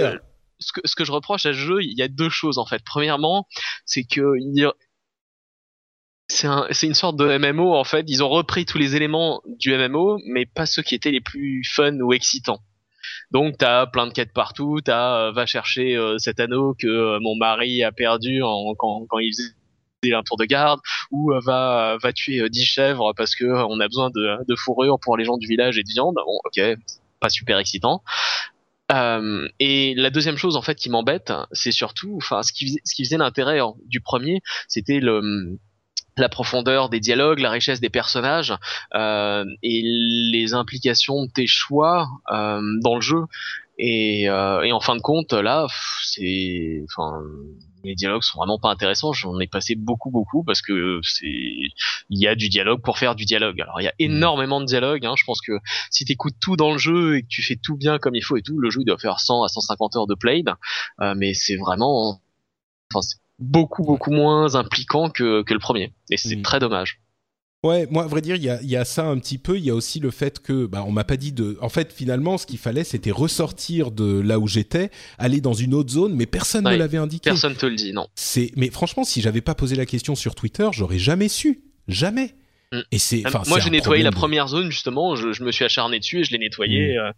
ce 0.63 0.95
que, 0.95 1.05
je 1.05 1.11
reproche 1.11 1.45
à 1.45 1.53
ce 1.53 1.57
jeu, 1.57 1.83
il 1.83 1.97
y 1.97 2.01
a 2.01 2.07
deux 2.07 2.29
choses 2.29 2.57
en 2.57 2.65
fait. 2.65 2.81
Premièrement, 2.85 3.47
c'est 3.85 4.03
que 4.03 4.33
c'est 6.27 6.47
un, 6.47 6.67
une 6.81 6.93
sorte 6.93 7.17
de 7.17 7.37
MMO 7.37 7.73
en 7.73 7.83
fait. 7.83 8.05
Ils 8.07 8.23
ont 8.23 8.29
repris 8.29 8.65
tous 8.65 8.77
les 8.77 8.95
éléments 8.95 9.41
du 9.45 9.75
MMO, 9.75 10.19
mais 10.25 10.45
pas 10.45 10.65
ceux 10.65 10.81
qui 10.81 10.95
étaient 10.95 11.11
les 11.11 11.21
plus 11.21 11.63
fun 11.63 11.99
ou 11.99 12.13
excitants. 12.13 12.61
Donc 13.31 13.57
t'as 13.57 13.87
plein 13.87 14.07
de 14.07 14.13
quêtes 14.13 14.33
partout, 14.33 14.79
t'as 14.83 15.27
euh, 15.27 15.31
va 15.31 15.45
chercher 15.45 15.95
euh, 15.95 16.17
cet 16.17 16.39
anneau 16.39 16.75
que 16.77 16.87
euh, 16.87 17.19
mon 17.19 17.35
mari 17.35 17.83
a 17.83 17.91
perdu 17.91 18.41
quand, 18.77 19.07
il 19.19 19.33
faisait 19.33 20.15
un 20.15 20.23
tour 20.23 20.37
de 20.37 20.45
garde, 20.45 20.79
ou 21.11 21.31
va 21.43 21.97
va 22.01 22.13
tuer 22.13 22.47
10 22.49 22.65
chèvres 22.65 23.13
parce 23.15 23.35
que 23.35 23.45
on 23.45 23.79
a 23.79 23.87
besoin 23.87 24.09
de, 24.09 24.45
de 24.47 24.55
fourrure 24.55 24.99
pour 24.99 25.17
les 25.17 25.25
gens 25.25 25.37
du 25.37 25.47
village 25.47 25.77
et 25.77 25.83
de 25.83 25.89
viande. 25.89 26.15
Bon, 26.15 26.39
ok, 26.45 26.61
pas 27.19 27.29
super 27.29 27.57
excitant. 27.57 28.03
Euh, 28.93 29.47
et 29.59 29.95
la 29.95 30.09
deuxième 30.09 30.37
chose 30.37 30.55
en 30.55 30.61
fait 30.61 30.75
qui 30.75 30.89
m'embête, 30.89 31.33
c'est 31.51 31.71
surtout, 31.71 32.15
enfin, 32.17 32.43
ce 32.43 32.53
qui 32.53 32.79
ce 32.85 32.95
qui 32.95 33.03
faisait 33.03 33.17
l'intérêt 33.17 33.59
du 33.85 34.01
premier, 34.01 34.41
c'était 34.67 34.99
le 34.99 35.57
la 36.17 36.29
profondeur 36.29 36.89
des 36.89 36.99
dialogues, 36.99 37.39
la 37.39 37.49
richesse 37.49 37.79
des 37.79 37.89
personnages 37.89 38.53
euh, 38.93 39.45
et 39.63 39.81
les 39.83 40.53
implications 40.53 41.25
de 41.25 41.31
tes 41.31 41.47
choix 41.47 42.07
euh, 42.31 42.61
dans 42.81 42.95
le 42.95 43.01
jeu. 43.01 43.23
Et, 43.79 44.29
euh, 44.29 44.61
et 44.61 44.71
en 44.71 44.79
fin 44.79 44.95
de 44.95 45.01
compte, 45.01 45.33
là, 45.33 45.65
c'est, 46.03 46.83
enfin, 46.85 47.23
les 47.83 47.95
dialogues 47.95 48.23
sont 48.23 48.37
vraiment 48.37 48.59
pas 48.59 48.69
intéressants. 48.69 49.13
J'en 49.13 49.39
ai 49.39 49.47
passé 49.47 49.75
beaucoup, 49.75 50.09
beaucoup 50.09 50.43
parce 50.43 50.61
que 50.61 50.99
c'est, 51.03 51.25
il 51.27 51.73
y 52.09 52.27
a 52.27 52.35
du 52.35 52.49
dialogue 52.49 52.81
pour 52.81 52.97
faire 52.97 53.15
du 53.15 53.25
dialogue. 53.25 53.59
Alors 53.61 53.81
il 53.81 53.83
y 53.83 53.87
a 53.87 53.91
mm. 53.91 54.11
énormément 54.11 54.61
de 54.61 54.65
dialogue. 54.65 55.05
Hein. 55.05 55.15
Je 55.17 55.23
pense 55.25 55.41
que 55.41 55.53
si 55.89 56.05
t'écoutes 56.05 56.35
tout 56.39 56.55
dans 56.55 56.71
le 56.71 56.77
jeu 56.77 57.17
et 57.17 57.23
que 57.23 57.27
tu 57.27 57.43
fais 57.43 57.57
tout 57.61 57.77
bien 57.77 57.99
comme 57.99 58.15
il 58.15 58.23
faut 58.23 58.37
et 58.37 58.41
tout, 58.41 58.59
le 58.59 58.69
jeu 58.69 58.81
il 58.81 58.85
doit 58.85 58.97
faire 58.97 59.19
100 59.19 59.43
à 59.43 59.47
150 59.47 59.95
heures 59.95 60.07
de 60.07 60.15
play. 60.15 60.43
Euh, 61.01 61.13
mais 61.17 61.33
c'est 61.33 61.57
vraiment, 61.57 62.21
enfin, 62.91 63.01
c'est 63.01 63.17
beaucoup, 63.39 63.83
beaucoup 63.83 64.11
moins 64.11 64.55
impliquant 64.55 65.09
que, 65.09 65.43
que 65.43 65.53
le 65.53 65.59
premier. 65.59 65.93
Et 66.09 66.17
c'est 66.17 66.35
mm. 66.35 66.41
très 66.41 66.59
dommage. 66.59 67.02
Ouais, 67.63 67.87
moi, 67.89 68.03
à 68.03 68.07
vrai 68.07 68.19
dire, 68.19 68.35
il 68.35 68.43
y 68.43 68.49
a, 68.49 68.61
y 68.61 68.75
a, 68.75 68.83
ça 68.83 69.05
un 69.05 69.17
petit 69.17 69.37
peu. 69.37 69.57
Il 69.57 69.63
y 69.63 69.69
a 69.69 69.75
aussi 69.75 70.01
le 70.01 70.11
fait 70.11 70.39
que, 70.39 70.65
bah, 70.65 70.83
on 70.85 70.91
m'a 70.91 71.05
pas 71.05 71.15
dit 71.15 71.31
de. 71.31 71.57
En 71.61 71.69
fait, 71.69 71.93
finalement, 71.93 72.37
ce 72.37 72.45
qu'il 72.45 72.57
fallait, 72.57 72.83
c'était 72.83 73.11
ressortir 73.11 73.91
de 73.91 74.19
là 74.19 74.37
où 74.37 74.47
j'étais, 74.47 74.91
aller 75.17 75.39
dans 75.39 75.53
une 75.53 75.73
autre 75.73 75.89
zone, 75.89 76.13
mais 76.13 76.25
personne 76.25 76.65
ne 76.65 76.75
l'avait 76.75 76.97
indiqué. 76.97 77.29
Personne 77.29 77.55
te 77.55 77.65
le 77.65 77.75
dit, 77.75 77.93
non. 77.93 78.07
C'est. 78.15 78.51
Mais 78.57 78.69
franchement, 78.69 79.05
si 79.05 79.21
j'avais 79.21 79.39
pas 79.39 79.55
posé 79.55 79.77
la 79.77 79.85
question 79.85 80.13
sur 80.13 80.35
Twitter, 80.35 80.67
j'aurais 80.73 80.99
jamais 80.99 81.29
su, 81.29 81.61
jamais. 81.87 82.35
Mm. 82.73 82.79
Et 82.91 82.99
c'est. 82.99 83.23
Moi, 83.47 83.59
j'ai 83.59 83.69
nettoyé 83.69 84.03
la 84.03 84.11
première 84.11 84.49
zone 84.49 84.69
justement. 84.69 85.15
Je, 85.15 85.31
je, 85.31 85.43
me 85.43 85.51
suis 85.51 85.63
acharné 85.63 85.99
dessus 85.99 86.19
et 86.19 86.23
je 86.25 86.31
l'ai 86.33 86.39
nettoyé 86.39 86.95
mm. 86.95 86.99
euh, 86.99 87.11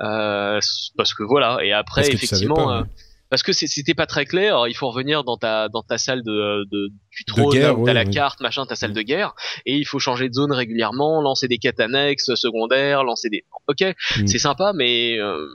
euh, 0.00 0.60
parce 0.98 1.14
que 1.14 1.22
voilà. 1.22 1.64
Et 1.64 1.72
après, 1.72 2.06
effectivement. 2.06 2.70
Euh, 2.72 2.82
parce 3.30 3.42
que 3.42 3.52
c'était 3.52 3.94
pas 3.94 4.06
très 4.06 4.24
clair. 4.24 4.66
Il 4.68 4.74
faut 4.74 4.88
revenir 4.88 5.24
dans 5.24 5.36
ta 5.36 5.68
dans 5.68 5.82
ta 5.82 5.98
salle 5.98 6.22
de, 6.22 6.64
de 6.70 6.88
du 7.10 7.24
trône, 7.24 7.84
t'as 7.84 7.92
la 7.92 8.04
carte, 8.04 8.40
machin, 8.40 8.66
ta 8.66 8.76
salle 8.76 8.92
de 8.92 9.02
guerre, 9.02 9.34
et 9.64 9.76
il 9.76 9.84
faut 9.84 9.98
changer 9.98 10.28
de 10.28 10.34
zone 10.34 10.52
régulièrement, 10.52 11.20
lancer 11.20 11.48
des 11.48 11.58
quêtes 11.58 11.80
annexes, 11.80 12.34
secondaires, 12.34 13.04
lancer 13.04 13.28
des. 13.30 13.44
Ok, 13.68 13.82
mm. 13.82 14.26
c'est 14.26 14.38
sympa, 14.38 14.72
mais 14.74 15.18
euh, 15.18 15.48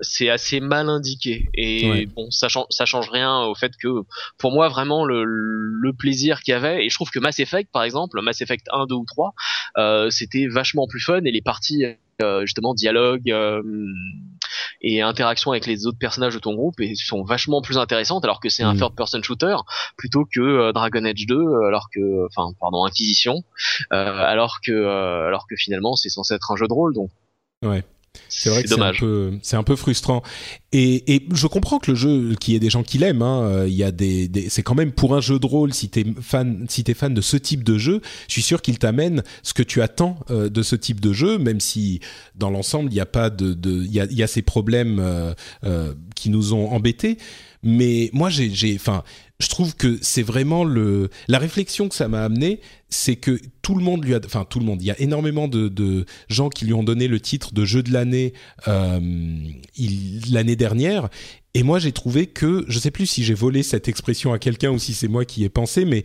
c'est 0.00 0.28
assez 0.28 0.60
mal 0.60 0.88
indiqué 0.88 1.48
et 1.54 2.06
bon 2.06 2.30
ça 2.30 2.48
change 2.48 2.66
ça 2.70 2.84
change 2.84 3.08
rien 3.10 3.42
au 3.42 3.54
fait 3.54 3.72
que 3.80 4.02
pour 4.38 4.52
moi 4.52 4.68
vraiment 4.68 5.04
le, 5.04 5.24
le 5.24 5.92
plaisir 5.92 6.40
qu'il 6.40 6.52
y 6.52 6.54
avait 6.54 6.84
et 6.84 6.88
je 6.88 6.94
trouve 6.94 7.10
que 7.10 7.18
Mass 7.18 7.38
Effect 7.38 7.70
par 7.72 7.82
exemple 7.82 8.20
Mass 8.20 8.40
Effect 8.40 8.66
1 8.72 8.86
2 8.86 8.94
ou 8.94 9.04
3 9.04 9.34
euh, 9.78 10.10
c'était 10.10 10.46
vachement 10.46 10.86
plus 10.86 11.00
fun 11.00 11.24
et 11.24 11.30
les 11.30 11.42
parties 11.42 11.84
euh, 12.22 12.40
justement 12.42 12.74
dialogue 12.74 13.30
euh, 13.30 13.62
et 14.86 15.00
interaction 15.00 15.50
avec 15.50 15.66
les 15.66 15.86
autres 15.86 15.98
personnages 15.98 16.34
de 16.34 16.38
ton 16.38 16.54
groupe 16.54 16.78
et 16.80 16.94
sont 16.94 17.24
vachement 17.24 17.62
plus 17.62 17.78
intéressantes 17.78 18.24
alors 18.24 18.38
que 18.38 18.50
c'est 18.50 18.62
un 18.62 18.74
mm. 18.74 18.78
third 18.78 18.94
person 18.94 19.22
shooter 19.22 19.56
plutôt 19.96 20.26
que 20.26 20.40
euh, 20.40 20.72
Dragon 20.72 21.04
Age 21.04 21.26
2 21.26 21.64
alors 21.66 21.88
que 21.90 22.26
enfin 22.26 22.52
pardon 22.60 22.84
Inquisition 22.84 23.42
alors 23.90 24.60
que 24.64 25.26
alors 25.26 25.46
que 25.48 25.56
finalement 25.56 25.96
c'est 25.96 26.10
censé 26.10 26.34
être 26.34 26.52
un 26.52 26.56
jeu 26.56 26.68
de 26.68 26.72
rôle 26.72 26.94
donc 26.94 27.10
ouais 27.62 27.82
c'est 28.28 28.50
vrai 28.50 28.62
que 28.62 28.68
c'est 28.68 28.80
un 28.80 28.92
peu, 28.92 29.38
c'est 29.42 29.56
un 29.56 29.62
peu 29.62 29.76
frustrant. 29.76 30.22
Et, 30.72 31.14
et, 31.14 31.26
je 31.32 31.46
comprends 31.46 31.78
que 31.78 31.90
le 31.90 31.96
jeu, 31.96 32.34
qu'il 32.40 32.54
y 32.54 32.56
ait 32.56 32.60
des 32.60 32.70
gens 32.70 32.82
qui 32.82 32.98
l'aiment, 32.98 33.22
hein, 33.22 33.42
euh, 33.42 33.68
il 33.68 33.74
y 33.74 33.84
a 33.84 33.92
des, 33.92 34.28
des 34.28 34.48
c'est 34.48 34.62
quand 34.62 34.74
même 34.74 34.92
pour 34.92 35.14
un 35.14 35.20
jeu 35.20 35.38
de 35.38 35.46
rôle. 35.46 35.72
Si 35.72 35.88
t'es 35.88 36.04
fan, 36.20 36.66
si 36.68 36.84
t'es 36.84 36.94
fan 36.94 37.14
de 37.14 37.20
ce 37.20 37.36
type 37.36 37.62
de 37.62 37.78
jeu, 37.78 38.00
je 38.28 38.32
suis 38.32 38.42
sûr 38.42 38.62
qu'il 38.62 38.78
t'amène 38.78 39.22
ce 39.42 39.54
que 39.54 39.62
tu 39.62 39.82
attends 39.82 40.18
euh, 40.30 40.48
de 40.48 40.62
ce 40.62 40.76
type 40.76 41.00
de 41.00 41.12
jeu, 41.12 41.38
même 41.38 41.60
si 41.60 42.00
dans 42.34 42.50
l'ensemble 42.50 42.90
il 42.90 42.94
n'y 42.94 43.00
a 43.00 43.06
pas 43.06 43.30
de, 43.30 43.56
il 43.64 43.92
y 43.92 44.00
a, 44.00 44.06
y 44.06 44.22
a 44.22 44.26
ces 44.26 44.42
problèmes 44.42 44.98
euh, 45.64 45.94
qui 46.14 46.30
nous 46.30 46.54
ont 46.54 46.70
embêtés. 46.70 47.18
Mais 47.64 48.10
moi, 48.12 48.28
j'ai, 48.28 48.50
j'ai, 48.50 48.76
enfin, 48.76 49.02
je 49.40 49.48
trouve 49.48 49.74
que 49.74 49.98
c'est 50.00 50.22
vraiment 50.22 50.64
le 50.64 51.10
la 51.28 51.38
réflexion 51.38 51.88
que 51.88 51.94
ça 51.94 52.08
m'a 52.08 52.22
amené, 52.24 52.60
c'est 52.88 53.16
que 53.16 53.40
tout 53.62 53.74
le 53.74 53.82
monde 53.82 54.04
lui 54.04 54.14
a, 54.14 54.20
enfin 54.24 54.46
tout 54.48 54.60
le 54.60 54.64
monde, 54.64 54.80
il 54.80 54.86
y 54.86 54.90
a 54.90 55.00
énormément 55.00 55.48
de, 55.48 55.68
de 55.68 56.06
gens 56.28 56.48
qui 56.48 56.64
lui 56.64 56.72
ont 56.72 56.84
donné 56.84 57.08
le 57.08 57.18
titre 57.18 57.52
de 57.52 57.64
jeu 57.64 57.82
de 57.82 57.92
l'année 57.92 58.32
euh, 58.68 59.00
l'année 60.30 60.56
dernière, 60.56 61.08
et 61.54 61.62
moi 61.62 61.78
j'ai 61.78 61.92
trouvé 61.92 62.26
que, 62.26 62.64
je 62.68 62.78
sais 62.78 62.92
plus 62.92 63.06
si 63.06 63.24
j'ai 63.24 63.34
volé 63.34 63.62
cette 63.62 63.88
expression 63.88 64.32
à 64.32 64.38
quelqu'un 64.38 64.70
ou 64.70 64.78
si 64.78 64.94
c'est 64.94 65.08
moi 65.08 65.24
qui 65.24 65.44
ai 65.44 65.48
pensé, 65.48 65.84
mais 65.84 66.04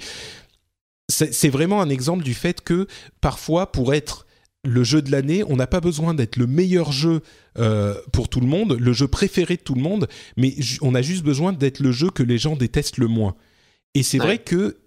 c'est 1.07 1.49
vraiment 1.49 1.81
un 1.81 1.89
exemple 1.89 2.23
du 2.23 2.35
fait 2.35 2.61
que 2.61 2.87
parfois 3.19 3.71
pour 3.71 3.93
être 3.95 4.27
le 4.65 4.83
jeu 4.83 5.01
de 5.01 5.11
l'année, 5.11 5.43
on 5.47 5.55
n'a 5.55 5.67
pas 5.67 5.79
besoin 5.79 6.13
d'être 6.13 6.35
le 6.35 6.47
meilleur 6.47 6.91
jeu 6.91 7.21
euh, 7.57 7.95
pour 8.11 8.29
tout 8.29 8.41
le 8.41 8.47
monde, 8.47 8.77
le 8.79 8.93
jeu 8.93 9.07
préféré 9.07 9.55
de 9.55 9.61
tout 9.61 9.75
le 9.75 9.81
monde, 9.81 10.07
mais 10.37 10.55
on 10.81 10.95
a 10.95 11.01
juste 11.01 11.23
besoin 11.23 11.53
d'être 11.53 11.79
le 11.79 11.91
jeu 11.91 12.09
que 12.09 12.23
les 12.23 12.37
gens 12.37 12.55
détestent 12.55 12.97
le 12.97 13.07
moins. 13.07 13.35
Et 13.95 14.03
c'est 14.03 14.17
vrai 14.17 14.37
que 14.37 14.77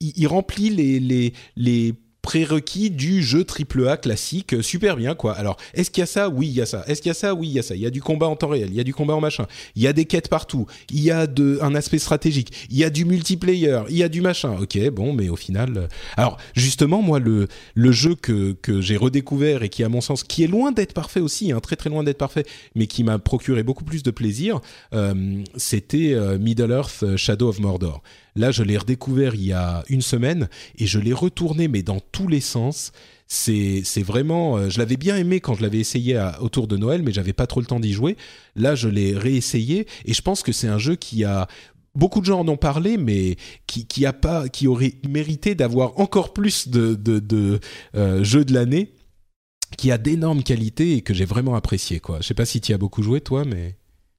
il, 0.00 0.26
remplit 0.26 0.70
les, 0.70 1.00
les, 1.00 1.32
les 1.56 1.94
prérequis 2.26 2.90
du 2.90 3.22
jeu 3.22 3.46
AAA 3.46 3.98
classique, 3.98 4.54
euh, 4.54 4.60
super 4.60 4.96
bien 4.96 5.14
quoi. 5.14 5.32
Alors, 5.34 5.56
est-ce 5.74 5.92
qu'il 5.92 6.00
y 6.00 6.02
a 6.02 6.06
ça 6.06 6.28
Oui, 6.28 6.48
il 6.48 6.54
y 6.54 6.60
a 6.60 6.66
ça. 6.66 6.82
Est-ce 6.88 7.00
qu'il 7.00 7.08
y 7.08 7.12
a 7.12 7.14
ça 7.14 7.36
Oui, 7.36 7.46
il 7.46 7.52
y 7.52 7.60
a 7.60 7.62
ça. 7.62 7.76
Il 7.76 7.80
y 7.80 7.86
a 7.86 7.90
du 7.90 8.02
combat 8.02 8.26
en 8.26 8.34
temps 8.34 8.48
réel, 8.48 8.68
il 8.68 8.74
y 8.74 8.80
a 8.80 8.84
du 8.84 8.92
combat 8.92 9.14
en 9.14 9.20
machin, 9.20 9.46
il 9.76 9.82
y 9.84 9.86
a 9.86 9.92
des 9.92 10.06
quêtes 10.06 10.28
partout, 10.28 10.66
il 10.90 11.04
y 11.04 11.12
a 11.12 11.28
un 11.60 11.74
aspect 11.76 12.00
stratégique, 12.00 12.66
il 12.68 12.78
y 12.78 12.82
a 12.82 12.90
du 12.90 13.04
multiplayer, 13.04 13.82
il 13.90 13.96
y 13.96 14.02
a 14.02 14.08
du 14.08 14.22
machin. 14.22 14.56
Ok, 14.60 14.76
bon, 14.90 15.12
mais 15.12 15.28
au 15.28 15.36
final... 15.36 15.76
Euh, 15.76 15.86
alors, 16.16 16.36
justement, 16.56 17.00
moi, 17.00 17.20
le, 17.20 17.46
jeu 17.92 18.16
que, 18.16 18.56
que 18.60 18.80
j'ai 18.80 18.96
redécouvert 18.96 19.62
et 19.62 19.68
qui, 19.68 19.84
à 19.84 19.88
mon 19.88 20.00
sens, 20.00 20.24
qui 20.24 20.42
est 20.42 20.48
loin 20.48 20.72
d'être 20.72 20.94
parfait 20.94 21.20
aussi, 21.20 21.52
hein, 21.52 21.60
très 21.60 21.76
très 21.76 21.90
loin 21.90 22.02
d'être 22.02 22.18
parfait, 22.18 22.44
mais 22.74 22.88
qui 22.88 23.04
m'a 23.04 23.20
procuré 23.20 23.62
beaucoup 23.62 23.84
plus 23.84 24.02
de 24.02 24.10
plaisir, 24.10 24.60
euh, 24.94 25.44
c'était 25.56 26.16
Middle-earth 26.40 27.16
Shadow 27.16 27.50
of 27.50 27.60
Mordor. 27.60 28.02
Là, 28.36 28.50
je 28.50 28.62
l'ai 28.62 28.76
redécouvert 28.76 29.34
il 29.34 29.46
y 29.46 29.52
a 29.52 29.82
une 29.88 30.02
semaine 30.02 30.48
et 30.78 30.86
je 30.86 30.98
l'ai 30.98 31.12
retourné, 31.12 31.68
mais 31.68 31.82
dans 31.82 32.00
tous 32.00 32.28
les 32.28 32.40
sens. 32.40 32.92
C'est, 33.28 33.82
vraiment, 34.04 34.56
euh, 34.56 34.70
je 34.70 34.78
l'avais 34.78 34.96
bien 34.96 35.16
aimé 35.16 35.40
quand 35.40 35.54
je 35.54 35.62
l'avais 35.62 35.80
essayé 35.80 36.16
autour 36.38 36.68
de 36.68 36.76
Noël, 36.76 37.02
mais 37.02 37.10
j'avais 37.10 37.32
pas 37.32 37.48
trop 37.48 37.58
le 37.58 37.66
temps 37.66 37.80
d'y 37.80 37.92
jouer. 37.92 38.16
Là, 38.54 38.76
je 38.76 38.88
l'ai 38.88 39.16
réessayé 39.16 39.88
et 40.04 40.14
je 40.14 40.22
pense 40.22 40.44
que 40.44 40.52
c'est 40.52 40.68
un 40.68 40.78
jeu 40.78 40.94
qui 40.94 41.24
a 41.24 41.48
beaucoup 41.96 42.20
de 42.20 42.26
gens 42.26 42.40
en 42.40 42.48
ont 42.48 42.56
parlé, 42.56 42.96
mais 42.98 43.36
qui, 43.66 43.86
qui 43.86 44.06
a 44.06 44.12
pas, 44.12 44.48
qui 44.48 44.68
aurait 44.68 44.94
mérité 45.08 45.54
d'avoir 45.54 45.98
encore 45.98 46.32
plus 46.32 46.68
de, 46.68 46.94
de, 46.94 47.58
euh, 47.96 48.22
jeux 48.22 48.44
de 48.44 48.54
l'année, 48.54 48.92
qui 49.76 49.90
a 49.90 49.98
d'énormes 49.98 50.42
qualités 50.42 50.92
et 50.92 51.00
que 51.00 51.14
j'ai 51.14 51.24
vraiment 51.24 51.56
apprécié. 51.56 51.98
Quoi. 51.98 52.18
Je 52.20 52.28
sais 52.28 52.34
pas 52.34 52.44
si 52.44 52.60
tu 52.60 52.72
as 52.72 52.78
beaucoup 52.78 53.02
joué 53.02 53.20
toi, 53.20 53.44
mais 53.44 53.76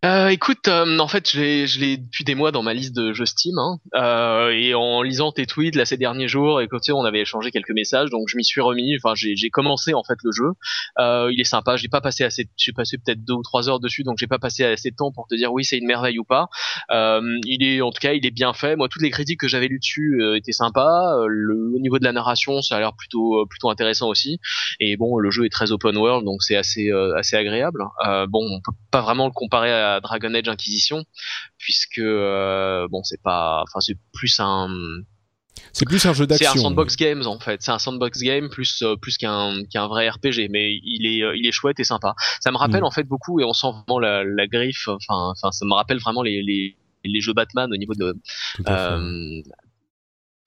euh, 0.07 0.29
écoute, 0.29 0.67
euh, 0.67 0.99
en 0.99 1.07
fait, 1.07 1.29
je 1.31 1.79
l'ai, 1.79 1.97
depuis 1.97 2.23
des 2.23 2.35
mois 2.35 2.51
dans 2.51 2.63
ma 2.63 2.73
liste 2.73 2.95
de 2.95 3.13
jeux 3.13 3.25
Steam, 3.25 3.57
hein, 3.57 3.79
euh, 3.95 4.49
et 4.49 4.73
en 4.73 5.01
lisant 5.01 5.31
tes 5.31 5.45
tweets 5.45 5.75
là 5.75 5.85
ces 5.85 5.97
derniers 5.97 6.27
jours, 6.27 6.61
et 6.61 6.67
on 6.93 7.03
avait 7.03 7.21
échangé 7.21 7.51
quelques 7.51 7.71
messages, 7.71 8.09
donc 8.09 8.27
je 8.27 8.37
m'y 8.37 8.43
suis 8.43 8.61
remis. 8.61 8.95
Enfin, 8.97 9.13
j'ai, 9.15 9.35
j'ai 9.35 9.49
commencé 9.49 9.93
en 9.93 10.03
fait 10.03 10.17
le 10.23 10.31
jeu. 10.31 10.51
Euh, 10.99 11.29
il 11.31 11.39
est 11.39 11.45
sympa. 11.45 11.77
J'ai 11.77 11.87
pas 11.87 12.01
passé 12.01 12.23
assez, 12.23 12.47
j'ai 12.55 12.71
passé 12.71 12.97
peut-être 12.97 13.23
deux 13.23 13.33
ou 13.33 13.43
trois 13.43 13.69
heures 13.69 13.79
dessus, 13.79 14.03
donc 14.03 14.17
j'ai 14.19 14.27
pas 14.27 14.39
passé 14.39 14.63
assez 14.63 14.91
de 14.91 14.95
temps 14.95 15.11
pour 15.11 15.27
te 15.27 15.35
dire 15.35 15.51
oui, 15.51 15.65
c'est 15.65 15.77
une 15.77 15.85
merveille 15.85 16.19
ou 16.19 16.23
pas. 16.23 16.47
Euh, 16.91 17.21
il 17.45 17.63
est, 17.63 17.81
en 17.81 17.91
tout 17.91 17.99
cas, 17.99 18.13
il 18.13 18.25
est 18.25 18.31
bien 18.31 18.53
fait. 18.53 18.75
Moi, 18.75 18.87
toutes 18.89 19.01
les 19.01 19.11
critiques 19.11 19.39
que 19.39 19.47
j'avais 19.47 19.67
lues 19.67 19.79
dessus 19.79 20.21
euh, 20.21 20.35
étaient 20.35 20.51
sympas. 20.51 21.25
Le, 21.27 21.73
au 21.75 21.79
niveau 21.79 21.99
de 21.99 22.03
la 22.03 22.11
narration, 22.11 22.61
ça 22.61 22.77
a 22.77 22.79
l'air 22.79 22.93
plutôt, 22.93 23.45
plutôt 23.49 23.69
intéressant 23.69 24.07
aussi. 24.07 24.39
Et 24.79 24.97
bon, 24.97 25.17
le 25.17 25.31
jeu 25.31 25.45
est 25.45 25.49
très 25.49 25.71
open 25.71 25.97
world, 25.97 26.25
donc 26.25 26.43
c'est 26.43 26.55
assez, 26.55 26.91
assez 27.15 27.35
agréable. 27.35 27.83
bon, 28.29 28.45
on 28.49 28.61
peut 28.61 28.77
pas 28.91 29.01
vraiment 29.01 29.25
le 29.25 29.33
comparer 29.33 29.71
à 29.71 29.96
Dragon 29.99 30.33
Age 30.33 30.47
Inquisition, 30.47 31.05
puisque 31.57 31.99
euh, 31.99 32.87
bon, 32.89 33.03
c'est 33.03 33.21
pas, 33.21 33.63
enfin, 33.63 33.79
c'est 33.79 33.97
plus 34.13 34.39
un 34.39 34.69
c'est 35.73 35.85
plus 35.85 36.05
un 36.05 36.13
jeu 36.13 36.27
d'action. 36.27 36.51
C'est 36.51 36.59
un 36.59 36.61
sandbox 36.61 36.95
games 36.95 37.25
en 37.25 37.39
fait. 37.39 37.61
C'est 37.61 37.71
un 37.71 37.79
sandbox 37.79 38.19
game 38.21 38.49
plus 38.49 38.81
euh, 38.81 38.95
plus 38.95 39.17
qu'un 39.17 39.63
qu'un 39.65 39.87
vrai 39.87 40.09
RPG, 40.09 40.49
mais 40.49 40.79
il 40.83 41.05
est 41.05 41.23
euh, 41.23 41.35
il 41.35 41.47
est 41.47 41.51
chouette 41.51 41.79
et 41.79 41.83
sympa. 41.83 42.15
Ça 42.41 42.51
me 42.51 42.57
rappelle 42.57 42.81
mm. 42.81 42.85
en 42.85 42.91
fait 42.91 43.03
beaucoup 43.03 43.39
et 43.39 43.43
on 43.43 43.53
sent 43.53 43.67
vraiment 43.71 43.99
la, 43.99 44.23
la 44.23 44.47
griffe. 44.47 44.87
Enfin 44.87 45.31
enfin 45.31 45.51
ça 45.51 45.65
me 45.65 45.73
rappelle 45.73 45.99
vraiment 45.99 46.21
les 46.21 46.41
les 46.41 46.75
les 47.03 47.21
jeux 47.21 47.33
Batman 47.33 47.71
au 47.71 47.77
niveau 47.77 47.93
de 47.93 48.15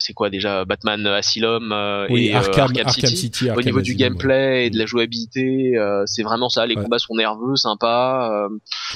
c'est 0.00 0.12
quoi 0.12 0.30
déjà 0.30 0.64
Batman 0.64 1.06
Asylum 1.06 1.72
euh, 1.72 2.06
et 2.08 2.34
euh, 2.34 2.38
Arkham, 2.38 2.72
City, 2.88 3.50
au 3.50 3.62
niveau 3.62 3.80
du 3.80 3.94
gameplay 3.94 4.66
et 4.66 4.70
de 4.70 4.78
la 4.78 4.86
jouabilité 4.86 5.76
euh, 5.76 6.02
c'est 6.06 6.22
vraiment 6.22 6.48
ça. 6.48 6.66
Les 6.66 6.74
combats 6.74 6.98
sont 6.98 7.14
nerveux 7.14 7.56
sympas 7.56 8.48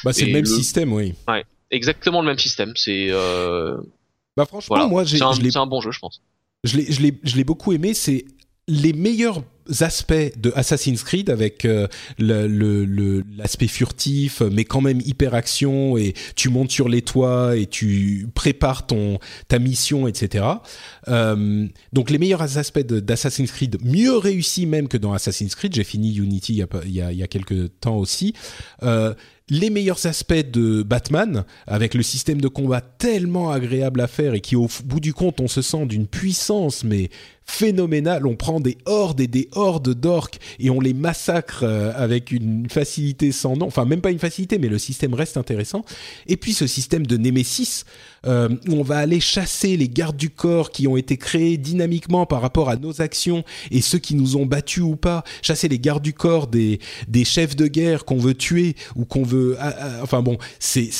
bah 0.04 0.12
c'est 0.12 0.26
le 0.26 0.32
même 0.32 0.46
système 0.46 0.92
oui. 0.92 1.14
Ouais 1.28 1.44
exactement 1.70 2.20
le 2.20 2.28
même 2.28 2.38
système. 2.38 2.72
C'est 2.76 3.10
bah 4.36 4.46
franchement 4.46 4.88
moi 4.88 5.04
j'ai 5.04 5.18
c'est 5.18 5.56
un, 5.56 5.66
bon 5.66 5.80
jeu 5.80 5.92
je 5.92 5.98
pense. 6.00 6.20
l'ai 6.64 6.90
je 6.90 7.36
l'ai 7.36 7.44
beaucoup 7.44 7.72
aimé. 7.72 7.94
C'est 7.94 8.24
les 8.66 8.92
meilleurs 8.92 9.42
aspects 9.80 10.38
de 10.38 10.52
Assassin's 10.54 11.02
Creed 11.02 11.30
avec 11.30 11.64
euh, 11.64 11.86
l'aspect 12.18 13.66
furtif 13.66 14.42
mais 14.42 14.64
quand 14.64 14.80
même 14.80 15.00
hyper 15.00 15.34
action 15.34 15.96
et 15.96 16.14
tu 16.36 16.48
montes 16.48 16.70
sur 16.70 16.88
les 16.88 17.02
toits 17.02 17.56
et 17.56 17.66
tu 17.66 18.28
prépares 18.34 18.86
ton 18.86 19.18
ta 19.48 19.58
mission 19.58 20.06
etc 20.06 20.44
euh, 21.08 21.66
donc 21.92 22.10
les 22.10 22.18
meilleurs 22.18 22.58
aspects 22.58 22.86
d'Assassin's 22.86 23.50
Creed 23.50 23.78
mieux 23.82 24.16
réussis 24.16 24.66
même 24.66 24.88
que 24.88 24.96
dans 24.96 25.12
Assassin's 25.12 25.54
Creed 25.54 25.74
j'ai 25.74 25.84
fini 25.84 26.14
Unity 26.14 26.54
il 26.54 26.58
y 26.58 26.62
a, 26.62 26.68
il 26.84 26.92
y 26.92 27.02
a, 27.02 27.12
il 27.12 27.18
y 27.18 27.22
a 27.22 27.28
quelques 27.28 27.78
temps 27.80 27.96
aussi 27.96 28.34
euh, 28.82 29.14
les 29.50 29.68
meilleurs 29.68 30.06
aspects 30.06 30.32
de 30.32 30.82
Batman, 30.82 31.44
avec 31.66 31.92
le 31.94 32.02
système 32.02 32.40
de 32.40 32.48
combat 32.48 32.80
tellement 32.80 33.50
agréable 33.50 34.00
à 34.00 34.06
faire 34.06 34.32
et 34.32 34.40
qui 34.40 34.56
au 34.56 34.68
bout 34.84 35.00
du 35.00 35.12
compte 35.12 35.40
on 35.40 35.48
se 35.48 35.60
sent 35.60 35.84
d'une 35.84 36.06
puissance 36.06 36.82
mais 36.82 37.10
phénoménale. 37.44 38.26
On 38.26 38.36
prend 38.36 38.58
des 38.58 38.78
hordes 38.86 39.20
et 39.20 39.26
des 39.26 39.50
hordes 39.52 39.92
d'orques 39.92 40.38
et 40.58 40.70
on 40.70 40.80
les 40.80 40.94
massacre 40.94 41.62
euh, 41.62 41.92
avec 41.94 42.30
une 42.30 42.70
facilité 42.70 43.32
sans 43.32 43.54
nom. 43.56 43.66
Enfin 43.66 43.84
même 43.84 44.00
pas 44.00 44.10
une 44.10 44.18
facilité 44.18 44.58
mais 44.58 44.68
le 44.68 44.78
système 44.78 45.12
reste 45.12 45.36
intéressant. 45.36 45.84
Et 46.26 46.38
puis 46.38 46.54
ce 46.54 46.66
système 46.66 47.06
de 47.06 47.18
Nemesis 47.18 47.84
euh, 48.26 48.48
où 48.68 48.74
on 48.74 48.82
va 48.82 48.98
aller 48.98 49.20
chasser 49.20 49.76
les 49.76 49.88
gardes 49.88 50.16
du 50.16 50.30
corps 50.30 50.70
qui 50.70 50.86
ont 50.86 50.96
été 50.96 51.16
créés 51.16 51.56
dynamiquement 51.56 52.26
par 52.26 52.40
rapport 52.40 52.68
à 52.68 52.76
nos 52.76 53.00
actions 53.00 53.44
et 53.70 53.80
ceux 53.80 53.98
qui 53.98 54.14
nous 54.14 54.36
ont 54.36 54.46
battus 54.46 54.82
ou 54.82 54.96
pas, 54.96 55.24
chasser 55.42 55.68
les 55.68 55.78
gardes 55.78 56.02
du 56.02 56.12
corps 56.12 56.46
des, 56.46 56.80
des 57.08 57.24
chefs 57.24 57.56
de 57.56 57.66
guerre 57.66 58.04
qu'on 58.04 58.18
veut 58.18 58.34
tuer 58.34 58.74
ou 58.96 59.04
qu'on 59.04 59.22
veut... 59.22 59.56
Ah, 59.58 59.74
ah, 59.78 59.90
enfin 60.02 60.22
bon, 60.22 60.38
c'est 60.58 60.90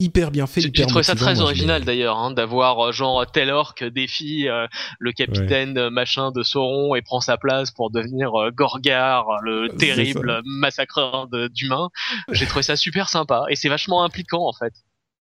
hyper 0.00 0.30
bien 0.30 0.46
fait. 0.46 0.60
J'ai 0.60 0.86
trouvé 0.86 1.02
ça 1.02 1.14
très 1.14 1.40
original 1.40 1.84
d'ailleurs, 1.84 2.18
hein, 2.18 2.30
d'avoir 2.30 2.80
euh, 2.80 2.92
genre 2.92 3.24
tel 3.30 3.50
orc 3.50 3.74
défie 3.92 4.48
euh, 4.48 4.66
le 4.98 5.12
capitaine 5.12 5.78
euh, 5.78 5.90
machin 5.90 6.32
de 6.32 6.42
Sauron 6.42 6.94
et 6.94 7.02
prend 7.02 7.20
sa 7.20 7.36
place 7.36 7.70
pour 7.70 7.90
devenir 7.90 8.32
Gorgar, 8.52 9.26
le 9.42 9.68
terrible 9.68 10.42
massacreur 10.44 11.28
d'humains. 11.50 11.90
J'ai 12.30 12.46
trouvé 12.46 12.62
ça 12.62 12.76
super 12.76 13.08
sympa 13.08 13.44
et 13.48 13.56
c'est 13.56 13.68
vachement 13.68 14.04
impliquant 14.04 14.46
en 14.46 14.52
fait. 14.52 14.72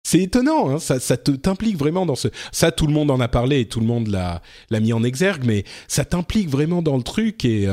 C'est 0.06 0.20
étonnant, 0.20 0.70
hein, 0.70 0.80
ça, 0.80 1.00
ça 1.00 1.16
t'implique 1.18 1.78
vraiment 1.78 2.06
dans 2.06 2.16
ce. 2.16 2.28
Ça, 2.52 2.72
tout 2.72 2.88
le 2.88 2.94
monde 2.94 3.10
en 3.10 3.20
a 3.22 3.30
parlé 3.30 3.62
et 3.62 3.66
tout 3.68 3.80
le 3.80 3.86
monde 3.86 4.08
l'a 4.08 4.42
l'a 4.70 4.80
mis 4.82 4.92
en 4.92 5.04
exergue, 5.04 5.44
mais 5.46 5.64
ça 5.88 6.04
t'implique 6.04 6.50
vraiment 6.50 6.82
dans 6.82 6.98
le 6.98 7.04
truc 7.04 7.46
et 7.46 7.68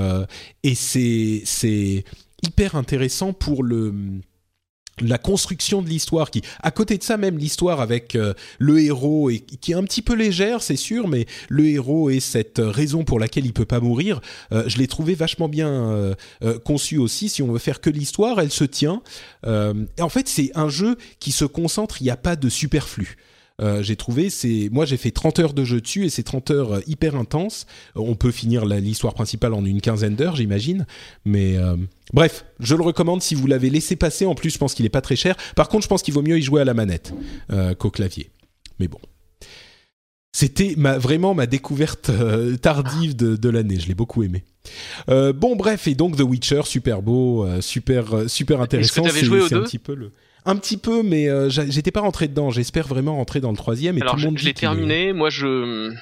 et 0.62 0.74
c'est 0.76 1.42
c'est 1.44 2.04
hyper 2.42 2.76
intéressant 2.76 3.32
pour 3.32 3.64
le 3.64 3.92
la 5.00 5.18
construction 5.18 5.82
de 5.82 5.88
l'histoire 5.88 6.30
qui 6.30 6.42
à 6.62 6.70
côté 6.70 6.98
de 6.98 7.02
ça 7.02 7.16
même 7.16 7.38
l'histoire 7.38 7.80
avec 7.80 8.14
euh, 8.14 8.34
le 8.58 8.80
héros 8.80 9.30
et 9.30 9.40
qui 9.40 9.72
est 9.72 9.74
un 9.74 9.84
petit 9.84 10.02
peu 10.02 10.14
légère 10.14 10.62
c'est 10.62 10.76
sûr 10.76 11.08
mais 11.08 11.26
le 11.48 11.66
héros 11.66 12.10
et 12.10 12.20
cette 12.20 12.60
raison 12.62 13.04
pour 13.04 13.18
laquelle 13.18 13.46
il 13.46 13.52
peut 13.52 13.64
pas 13.64 13.80
mourir 13.80 14.20
euh, 14.52 14.64
je 14.66 14.78
l'ai 14.78 14.86
trouvé 14.86 15.14
vachement 15.14 15.48
bien 15.48 15.70
euh, 15.70 16.14
conçu 16.64 16.98
aussi 16.98 17.28
si 17.28 17.42
on 17.42 17.52
veut 17.52 17.58
faire 17.58 17.80
que 17.80 17.90
l'histoire 17.90 18.40
elle 18.40 18.50
se 18.50 18.64
tient. 18.64 19.02
Et 19.46 20.02
en 20.02 20.08
fait 20.08 20.28
c'est 20.28 20.50
un 20.54 20.68
jeu 20.68 20.96
qui 21.18 21.32
se 21.32 21.44
concentre 21.44 22.00
il 22.00 22.04
n'y 22.04 22.10
a 22.10 22.16
pas 22.16 22.36
de 22.36 22.48
superflu 22.48 23.16
euh, 23.60 23.82
j'ai 23.82 23.96
trouvé, 23.96 24.30
c'est 24.30 24.68
moi 24.72 24.86
j'ai 24.86 24.96
fait 24.96 25.10
30 25.10 25.38
heures 25.38 25.52
de 25.52 25.64
jeu 25.64 25.80
dessus 25.80 26.06
et 26.06 26.10
c'est 26.10 26.22
30 26.22 26.50
heures 26.50 26.72
euh, 26.74 26.80
hyper 26.86 27.14
intenses. 27.14 27.66
on 27.94 28.14
peut 28.14 28.30
finir 28.30 28.64
l'histoire 28.64 29.14
principale 29.14 29.54
en 29.54 29.64
une 29.64 29.80
quinzaine 29.80 30.16
d'heures, 30.16 30.36
j'imagine. 30.36 30.86
Mais 31.24 31.56
euh, 31.56 31.76
bref, 32.12 32.44
je 32.58 32.74
le 32.74 32.82
recommande 32.82 33.22
si 33.22 33.34
vous 33.34 33.46
l'avez 33.46 33.70
laissé 33.70 33.96
passer. 33.96 34.24
En 34.24 34.34
plus, 34.34 34.50
je 34.50 34.58
pense 34.58 34.74
qu'il 34.74 34.86
est 34.86 34.90
pas 34.90 35.02
très 35.02 35.16
cher. 35.16 35.36
Par 35.56 35.68
contre, 35.68 35.84
je 35.84 35.88
pense 35.88 36.02
qu'il 36.02 36.14
vaut 36.14 36.22
mieux 36.22 36.38
y 36.38 36.42
jouer 36.42 36.62
à 36.62 36.64
la 36.64 36.74
manette 36.74 37.12
qu'au 37.78 37.90
clavier. 37.90 38.30
Mais 38.78 38.88
bon. 38.88 38.98
C'était 40.32 40.74
ma, 40.76 40.96
vraiment 40.96 41.34
ma 41.34 41.46
découverte 41.46 42.10
tardive 42.62 43.16
de, 43.16 43.36
de 43.36 43.48
l'année. 43.48 43.78
Je 43.80 43.88
l'ai 43.88 43.94
beaucoup 43.94 44.22
aimé. 44.22 44.44
bon, 45.08 45.56
bref, 45.56 45.86
et 45.86 45.94
donc 45.94 46.16
The 46.16 46.22
Witcher, 46.22 46.62
super 46.64 47.02
beau, 47.02 47.46
super, 47.60 48.28
super 48.28 48.60
intéressant. 48.60 49.04
Est-ce 49.04 49.20
que 49.20 49.26
joué 49.26 49.42
un 49.42 49.62
petit 49.62 49.78
peu 49.78 49.94
le. 49.94 50.12
Un 50.46 50.56
petit 50.56 50.76
peu, 50.76 51.02
mais 51.02 51.28
euh, 51.28 51.48
j'étais 51.50 51.90
pas 51.90 52.00
rentré 52.00 52.28
dedans. 52.28 52.50
J'espère 52.50 52.86
vraiment 52.86 53.16
rentrer 53.16 53.40
dans 53.40 53.50
le 53.50 53.56
troisième. 53.56 53.98
Et 53.98 54.00
Alors, 54.00 54.14
tout 54.14 54.20
le 54.20 54.26
monde 54.26 54.38
je 54.38 54.44
l'ai 54.44 54.54
terminé. 54.54 55.12
Moi, 55.12 55.30
je 55.30 55.92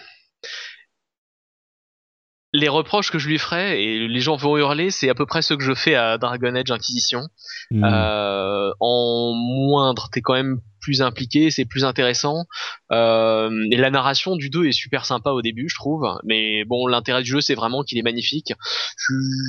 les 2.55 2.69
reproches 2.69 3.10
que 3.10 3.19
je 3.19 3.28
lui 3.28 3.39
ferais, 3.39 3.82
et 3.82 4.09
les 4.09 4.20
gens 4.20 4.36
vont 4.36 4.56
hurler, 4.56 4.90
c'est 4.90 5.10
à 5.10 5.15
peu 5.15 5.27
près 5.27 5.43
ce 5.43 5.55
que 5.55 5.62
je 5.62 5.74
fais 5.74 5.94
à 5.94 6.16
Dragon 6.16 6.55
Age 6.55 6.70
Inquisition. 6.70 7.28
Hmm. 7.70 7.85
Euh, 7.85 8.70
en 8.81 9.35
moindre, 9.35 10.09
t'es 10.10 10.23
quand 10.23 10.35
même 10.35 10.60
plus 10.81 11.02
impliqué, 11.02 11.51
c'est 11.51 11.66
plus 11.66 11.85
intéressant. 11.85 12.47
Euh, 12.90 13.51
et 13.70 13.77
la 13.77 13.90
narration 13.90 14.36
du 14.36 14.48
2 14.48 14.66
est 14.66 14.73
super 14.73 15.05
sympa 15.05 15.31
au 15.31 15.43
début, 15.43 15.69
je 15.69 15.74
trouve. 15.74 16.06
Mais 16.24 16.65
bon, 16.65 16.86
l'intérêt 16.86 17.23
du 17.23 17.31
jeu, 17.31 17.40
c'est 17.40 17.55
vraiment 17.55 17.82
qu'il 17.82 17.98
est 17.98 18.02
magnifique. 18.02 18.55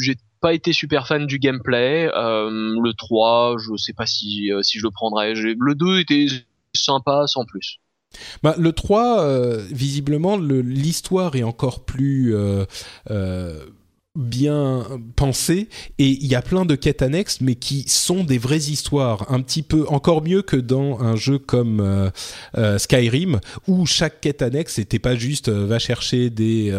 J'ai 0.02 0.16
pas 0.42 0.54
été 0.54 0.74
super 0.74 1.08
fan 1.08 1.26
du 1.26 1.40
gameplay. 1.40 2.10
Euh, 2.16 2.50
le 2.50 2.94
3, 2.94 3.58
je 3.60 3.76
sais 3.76 3.94
pas 3.94 4.06
si, 4.06 4.52
euh, 4.52 4.62
si 4.62 4.80
je 4.80 4.84
le 4.84 4.92
prendrais. 4.92 5.34
Le 5.34 5.76
2 5.76 6.00
était 6.00 6.28
sympa 6.74 7.26
sans 7.28 7.46
plus. 7.46 7.80
Bah, 8.42 8.56
le 8.58 8.72
3, 8.74 9.22
euh, 9.22 9.64
visiblement, 9.72 10.38
l'histoire 10.38 11.36
est 11.36 11.44
encore 11.44 11.86
plus 11.86 12.34
bien 14.16 14.86
pensé 15.16 15.70
et 16.00 16.08
il 16.08 16.26
y 16.26 16.34
a 16.34 16.42
plein 16.42 16.66
de 16.66 16.74
quêtes 16.76 17.04
annexes 17.04 17.42
mais 17.42 17.56
qui 17.56 17.88
sont 17.88 18.24
des 18.24 18.40
vraies 18.40 18.58
histoires. 18.58 19.32
Un 19.32 19.42
petit 19.42 19.62
peu 19.62 19.86
encore 19.88 20.24
mieux 20.24 20.42
que 20.42 20.56
dans 20.56 21.00
un 21.00 21.16
jeu 21.16 21.38
comme 21.38 21.80
euh, 21.80 22.10
euh, 22.58 22.80
Skyrim 22.80 23.40
où 23.68 23.86
chaque 23.86 24.20
quête 24.20 24.42
annexe 24.42 24.80
n'était 24.80 25.00
pas 25.00 25.16
juste 25.16 25.50
euh, 25.50 25.68
va 25.68 25.78
chercher 25.78 26.30
des 26.30 26.76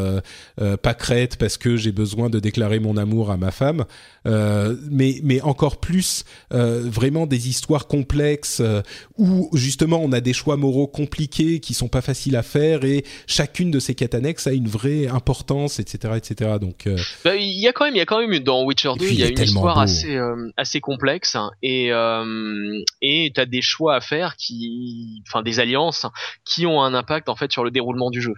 pâquerettes 0.83 1.37
parce 1.37 1.57
que 1.57 1.77
j'ai 1.77 1.93
besoin 1.93 2.31
de 2.31 2.41
déclarer 2.41 2.81
mon 2.81 2.97
amour 2.97 3.31
à 3.31 3.37
ma 3.37 3.51
femme 3.51 3.85
mais 4.25 5.21
mais 5.23 5.41
encore 5.43 5.79
plus 5.79 6.25
vraiment 6.51 7.27
des 7.27 7.49
histoires 7.49 7.87
complexes 7.87 8.63
où 9.17 9.51
justement 9.55 10.01
on 10.03 10.13
a 10.13 10.21
des 10.21 10.33
choix 10.33 10.57
moraux 10.57 10.87
compliqués 10.87 11.61
qui 11.61 11.75
sont 11.75 11.89
pas 11.89 12.03
faciles 12.03 12.37
à 12.37 12.43
faire 12.43 12.85
et 12.85 13.05
chacune 13.27 13.71
de 13.71 13.79
ces 13.79 13.95
quêtes 13.95 14.15
annexes 14.15 14.47
a 14.47 14.53
une 14.53 14.69
vraie 14.69 15.07
importance 15.07 15.81
etc 15.81 16.15
etc 16.17 16.59
donc 16.61 16.89
bah, 17.25 17.37
il 17.37 17.61
y 17.61 17.69
a 17.69 17.73
quand 17.73 17.85
même, 17.85 17.95
il 17.95 17.99
y 17.99 18.03
a 18.03 18.07
quand 18.07 18.21
même 18.21 18.39
dans 18.41 18.65
Witcher 18.65 18.93
2, 18.99 19.07
il 19.07 19.19
y 19.19 19.23
a 19.23 19.29
une 19.29 19.41
histoire 19.41 19.79
assez 19.79 20.17
euh, 20.17 20.51
assez 20.57 20.81
complexe 20.81 21.35
hein, 21.37 21.51
et 21.63 21.93
euh, 21.93 22.83
et 23.03 23.33
t'as 23.35 23.47
des 23.47 23.63
choix 23.63 23.97
à 23.97 24.01
faire 24.01 24.37
qui, 24.37 25.23
enfin 25.29 25.43
des 25.43 25.61
alliances 25.61 26.07
qui 26.45 26.67
ont 26.67 26.83
un 26.83 26.95
impact 26.95 27.29
en 27.29 27.37
fait 27.37 27.53
sur 27.53 27.65
le 27.65 27.71
déroulement 27.71 28.11
du 28.11 28.21
jeu. 28.21 28.35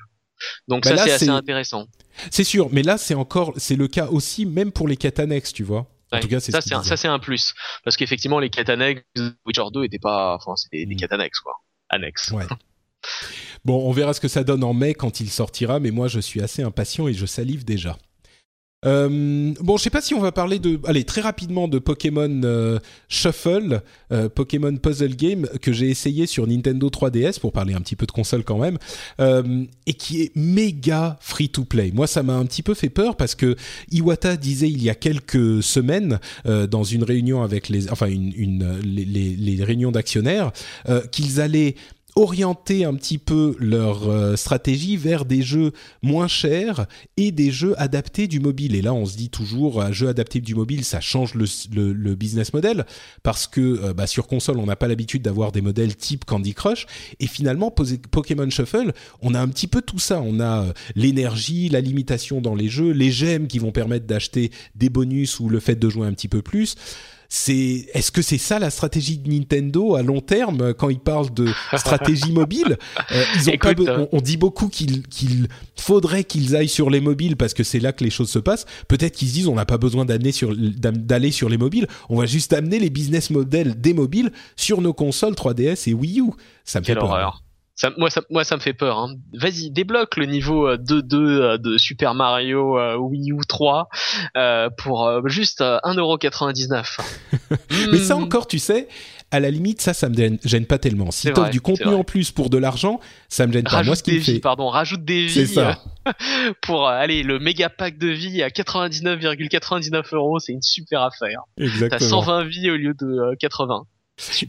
Donc 0.69 0.85
bah 0.85 0.97
ça 0.97 1.05
c'est 1.05 1.13
assez 1.13 1.29
intéressant. 1.29 1.87
C'est 2.31 2.45
sûr, 2.45 2.69
mais 2.73 2.83
là 2.83 2.99
c'est 2.99 3.15
encore, 3.15 3.53
c'est 3.57 3.77
le 3.77 3.89
cas 3.89 4.07
aussi 4.09 4.47
même 4.47 4.73
pour 4.73 4.89
les 4.89 4.97
quêtes 4.97 5.19
annexes, 5.19 5.53
tu 5.53 5.63
vois. 5.63 5.87
En 6.13 6.21
tout 6.21 6.29
cas, 6.29 6.41
ça 6.41 6.61
c'est 6.61 6.75
un, 6.75 6.83
ça 6.83 6.97
c'est 6.97 7.09
un 7.09 7.19
plus 7.19 7.55
parce 7.85 7.97
qu'effectivement 7.97 8.39
les 8.39 8.51
quêtes 8.51 8.69
annexes 8.69 9.03
de 9.17 9.33
Witcher 9.47 9.63
2 9.73 9.85
étaient 9.85 9.99
pas, 9.99 10.35
enfin 10.35 10.57
c'était 10.57 10.85
des 10.85 10.95
mm. 10.95 10.99
quêtes 10.99 11.13
annexes 11.13 11.41
quoi, 11.41 11.55
annexes. 11.89 12.31
Ouais. 12.33 12.45
bon, 13.65 13.89
on 13.89 13.93
verra 13.93 14.13
ce 14.13 14.21
que 14.21 14.29
ça 14.29 14.45
donne 14.45 14.63
en 14.63 14.75
mai 14.75 14.95
quand 14.95 15.21
il 15.21 15.31
sortira, 15.31 15.81
mais 15.81 15.91
moi 15.91 16.09
je 16.09 16.21
suis 16.21 16.43
assez 16.43 16.63
impatient 16.63 17.09
et 17.09 17.15
je 17.15 17.25
salive 17.25 17.65
déjà. 17.65 17.97
Euh, 18.85 19.55
bon, 19.61 19.77
je 19.77 19.85
sais 19.85 19.91
pas 19.91 20.01
si 20.01 20.15
on 20.15 20.21
va 20.21 20.33
parler 20.33 20.59
de, 20.59 20.81
allez, 20.87 21.05
très 21.05 21.21
rapidement 21.21 21.69
de 21.69 21.79
Pokémon 21.79 22.41
euh, 22.45 22.81
Shuffle, 23.09 23.83
euh, 24.11 24.29
Pokémon 24.29 24.77
Puzzle 24.77 25.15
Game 25.15 25.47
que 25.61 25.73
j'ai 25.73 25.89
essayé 25.89 26.27
sur 26.27 26.47
Nintendo 26.47 26.89
3DS 26.89 27.39
pour 27.39 27.53
parler 27.53 27.75
un 27.75 27.81
petit 27.81 27.95
peu 27.95 28.07
de 28.07 28.13
console 28.13 28.43
quand 28.43 28.59
même, 28.59 28.79
et 29.87 29.95
qui 29.95 30.23
est 30.23 30.35
méga 30.35 31.17
free 31.21 31.49
to 31.49 31.65
play. 31.65 31.93
Moi, 31.95 32.07
ça 32.07 32.23
m'a 32.23 32.35
un 32.35 32.45
petit 32.45 32.63
peu 32.63 32.75
fait 32.75 32.91
peur 32.91 33.17
parce 33.17 33.35
que 33.35 33.57
Iwata 33.91 34.37
disait 34.37 34.69
il 34.69 34.83
y 34.83 34.91
a 34.91 34.95
quelques 34.95 35.63
semaines 35.63 36.19
dans 36.45 36.85
une 36.85 37.05
réunion 37.05 37.43
avec 37.43 37.69
les, 37.69 37.91
enfin 37.91 38.09
une, 38.09 38.81
les 38.83 39.65
réunions 39.65 39.93
d'actionnaires 39.93 40.53
qu'ils 41.11 41.41
allaient 41.41 41.77
orienter 42.15 42.85
un 42.85 42.95
petit 42.95 43.19
peu 43.19 43.57
leur 43.59 44.09
euh, 44.09 44.37
stratégie 44.37 44.97
vers 44.97 45.25
des 45.25 45.43
jeux 45.43 45.73
moins 46.03 46.29
chers 46.29 46.87
et 47.17 47.33
des 47.33 47.51
jeux 47.51 47.75
adaptés 47.81 48.29
du 48.29 48.41
mobile. 48.41 48.75
Et 48.75 48.83
là, 48.83 48.93
on 48.93 49.07
se 49.07 49.17
dit 49.17 49.31
toujours, 49.31 49.81
un 49.83 49.93
jeu 49.93 50.09
adapté 50.09 50.41
du 50.41 50.55
mobile, 50.55 50.85
ça 50.85 51.01
change 51.01 51.35
le, 51.35 51.47
le, 51.93 52.15
business 52.15 52.53
model 52.53 52.85
parce 53.23 53.47
que 53.47 53.61
euh, 53.61 53.95
bah, 53.95 54.07
sur 54.07 54.27
console, 54.27 54.59
on 54.59 54.67
n'a 54.67 54.77
pas 54.77 54.89
l'habitude 54.89 55.23
d'avoir 55.23 55.53
des 55.53 55.63
modèles 55.63 55.97
type 55.97 56.25
Candy 56.25 56.55
Crush. 56.55 56.87
Et 57.19 57.27
finalement, 57.27 57.71
Pokémon 57.71 58.51
Shuffle, 58.51 58.93
on 59.23 59.35
a 59.35 59.41
un 59.41 59.49
petit 59.49 59.67
peu 59.67 59.81
tout 59.81 59.99
ça. 59.99 60.21
On 60.21 60.39
a 60.41 60.65
euh, 60.65 60.73
l'énergie, 60.95 61.69
la 61.71 61.81
limitation 61.81 62.41
dans 62.41 62.55
les 62.55 62.69
jeux, 62.69 62.91
les 62.91 63.11
gemmes 63.11 63.47
qui 63.47 63.59
vont 63.59 63.73
permettre 63.73 64.07
d'acheter 64.07 64.51
des 64.75 64.91
bonus 64.91 65.41
ou 65.41 65.49
le 65.49 65.61
fait 65.61 65.77
de 65.77 65.89
jouer 65.89 66.07
un 66.07 66.13
petit 66.13 66.29
peu 66.29 66.43
plus 66.43 66.77
c'est 67.35 67.87
est-ce 67.95 68.13
que 68.13 68.21
c'est 68.21 68.37
ça 68.37 68.59
la 68.59 68.69
stratégie 68.69 69.17
de 69.17 69.27
Nintendo 69.27 69.95
à 69.95 70.03
long 70.03 70.21
terme 70.21 70.75
quand 70.75 70.91
ils 70.91 71.01
parlent 71.01 71.33
de 71.33 71.49
stratégie 71.79 72.31
mobile? 72.33 72.77
Euh, 73.11 73.25
ils 73.37 73.49
ont 73.49 73.89
hein. 73.89 74.07
on, 74.13 74.21
dit 74.21 74.37
beaucoup 74.37 74.69
qu'il 74.69 75.01
qu'il 75.09 75.49
faudrait 75.75 76.25
qu'ils 76.25 76.55
aillent 76.57 76.69
sur 76.69 76.91
les 76.91 77.01
mobiles 77.01 77.39
parce 77.39 77.55
que 77.55 77.65
c'est 77.65 77.81
là 77.81 77.95
que 77.95 78.05
les 78.05 78.11
choses 78.11 78.29
se 78.29 78.39
passent. 78.39 78.67
Peut-être 78.87 79.17
qu'ils 79.17 79.29
se 79.29 79.33
disent 79.33 79.49
on 79.49 79.55
n'a 79.55 79.65
pas 79.65 79.79
besoin 79.79 80.05
d'aller 80.05 80.31
sur 80.31 80.55
d'aller 80.55 81.31
sur 81.31 81.49
les 81.49 81.57
mobiles, 81.57 81.87
on 82.11 82.19
va 82.19 82.27
juste 82.27 82.53
amener 82.53 82.79
les 82.79 82.91
business 82.91 83.31
models 83.31 83.81
des 83.81 83.95
mobiles 83.95 84.31
sur 84.57 84.83
nos 84.83 84.93
consoles 84.93 85.33
3DS 85.33 85.89
et 85.89 85.95
Wii 85.95 86.21
U. 86.21 86.33
Ça 86.65 86.81
me 86.81 86.85
fait 86.85 86.95
peur. 86.95 87.43
Ça, 87.75 87.91
moi, 87.97 88.11
ça, 88.11 88.21
moi, 88.29 88.45
ça 88.45 88.57
me 88.57 88.61
fait 88.61 88.75
peur. 88.75 88.99
Hein. 88.99 89.15
Vas-y, 89.33 89.71
débloque 89.71 90.17
le 90.17 90.27
niveau 90.27 90.71
2-2 90.75 91.15
euh, 91.15 91.53
euh, 91.55 91.59
de 91.59 91.79
Super 91.79 92.15
Mario 92.15 92.79
euh, 92.79 92.97
Wii 92.97 93.33
U 93.33 93.39
3 93.49 93.89
euh, 94.37 94.69
pour 94.77 95.11
juste 95.27 95.63
1,99€. 95.63 97.01
Mais 97.93 97.99
ça 97.99 98.17
encore, 98.17 98.47
tu 98.47 98.59
sais, 98.59 98.89
à 99.31 99.41
la 99.41 99.51
limite, 99.51 99.81
ça, 99.81 99.95
ça 99.95 100.11
me 100.11 100.39
gêne, 100.45 100.67
pas 100.67 100.79
tellement. 100.79 101.11
Si 101.11 101.33
t'offres 101.33 101.51
du 101.51 101.63
contenu 101.63 101.95
en 101.95 102.05
plus 102.05 102.31
pour 102.31 102.51
de 102.51 102.59
l'argent, 102.59 103.01
ça 103.31 103.47
me 103.47 103.53
gêne 103.53 103.65
pas. 103.65 103.83
Moi, 103.83 103.97
ce 103.97 104.03
qui 104.03 104.11
des 104.11 104.19
me 104.19 104.23
fait... 104.23 104.33
vies, 104.33 104.41
pardon, 104.41 104.69
rajoute 104.69 105.05
des 105.07 105.25
vies. 105.27 105.33
C'est 105.33 105.47
ça. 105.47 105.79
pour 106.61 106.89
aller 106.89 107.23
le 107.23 107.39
méga 107.39 107.71
pack 107.71 107.97
de 107.97 108.09
vie 108.09 108.43
à 108.43 108.51
99,99 108.51 110.15
euros, 110.15 110.39
c'est 110.39 110.53
une 110.53 110.63
super 110.63 111.01
affaire. 111.01 111.41
Exactement. 111.57 111.99
T'as 111.99 112.07
120 112.07 112.45
vies 112.45 112.71
au 112.71 112.77
lieu 112.77 112.93
de 112.93 113.35
80. 113.37 113.87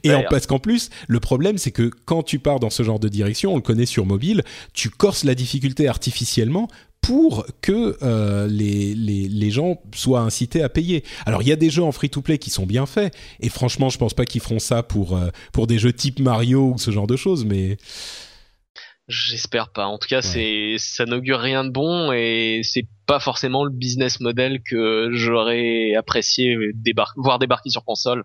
Et 0.04 0.14
en, 0.14 0.24
parce 0.30 0.46
qu'en 0.46 0.60
plus, 0.60 0.90
le 1.08 1.20
problème, 1.20 1.58
c'est 1.58 1.72
que 1.72 1.90
quand 2.06 2.24
tu 2.24 2.40
pars 2.40 2.60
dans 2.60 2.70
ce 2.70 2.84
genre 2.84 3.00
de 3.00 3.10
direction, 3.10 3.54
on 3.54 3.56
le 3.56 3.62
connaît 3.62 3.86
sur 3.86 4.06
mobile, 4.06 4.44
tu 4.74 4.90
corses 4.90 5.24
la 5.24 5.36
difficulté 5.36 5.88
artificiellement 5.88 6.68
pour 7.02 7.46
que 7.62 7.98
euh, 8.02 8.48
les, 8.48 8.96
les, 8.96 9.28
les, 9.28 9.52
gens 9.52 9.82
soient 9.94 10.22
incités 10.22 10.64
à 10.64 10.70
payer. 10.70 11.04
Alors 11.26 11.42
il 11.42 11.50
y 11.50 11.52
a 11.52 11.58
des 11.58 11.70
jeux 11.70 11.84
en 11.84 11.92
free-to-play 11.92 12.38
qui 12.38 12.50
sont 12.50 12.66
bien 12.66 12.86
faits, 12.86 13.14
et 13.42 13.50
franchement 13.50 13.90
je 13.90 13.98
pense 13.98 14.14
pas 14.14 14.24
qu'ils 14.26 14.40
feront 14.40 14.60
ça 14.60 14.84
pour, 14.84 15.18
euh, 15.18 15.28
pour 15.52 15.68
des 15.68 15.80
jeux 15.80 15.92
type 15.92 16.20
Mario 16.20 16.72
ou 16.74 16.78
ce 16.78 16.92
genre 16.92 17.08
de 17.08 17.18
choses, 17.18 17.46
mais... 17.46 17.78
J'espère 19.10 19.70
pas. 19.70 19.86
En 19.86 19.98
tout 19.98 20.08
cas, 20.08 20.22
c'est 20.22 20.76
ça 20.78 21.06
n'augure 21.06 21.40
rien 21.40 21.66
de 21.66 21.70
bon 21.70 22.14
et 22.14 22.62
c'est 22.64 22.88
pas 23.06 23.20
forcément 23.20 23.66
le 23.66 23.70
business 23.70 24.22
model 24.22 24.62
que 24.64 25.10
j'aurais 25.12 25.94
apprécié 25.96 26.56
voir 27.18 27.38
débarquer 27.38 27.70
sur 27.70 27.84
console. 27.84 28.24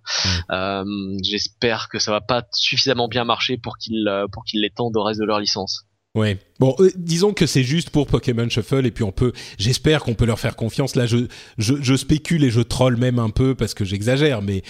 Euh, 0.50 0.84
J'espère 1.24 1.88
que 1.88 1.98
ça 1.98 2.12
va 2.12 2.20
pas 2.20 2.44
suffisamment 2.52 3.08
bien 3.08 3.24
marcher 3.24 3.56
pour 3.56 3.76
qu'ils 3.76 4.08
pour 4.32 4.44
qu'ils 4.44 4.60
l'étendent 4.60 4.96
au 4.96 5.02
reste 5.02 5.18
de 5.20 5.26
leur 5.26 5.40
licence. 5.40 5.84
Ouais. 6.14 6.38
Bon, 6.58 6.74
euh, 6.80 6.90
disons 6.96 7.32
que 7.32 7.46
c'est 7.46 7.62
juste 7.62 7.90
pour 7.90 8.06
Pokémon 8.06 8.48
Shuffle 8.48 8.86
et 8.86 8.90
puis 8.90 9.04
on 9.04 9.12
peut, 9.12 9.32
j'espère 9.58 10.02
qu'on 10.02 10.14
peut 10.14 10.24
leur 10.24 10.40
faire 10.40 10.56
confiance. 10.56 10.96
Là, 10.96 11.06
je, 11.06 11.28
je, 11.58 11.74
je 11.80 11.94
spécule 11.94 12.44
et 12.44 12.50
je 12.50 12.60
troll 12.60 12.96
même 12.96 13.18
un 13.18 13.30
peu 13.30 13.54
parce 13.54 13.74
que 13.74 13.84
j'exagère, 13.84 14.42
mais 14.42 14.62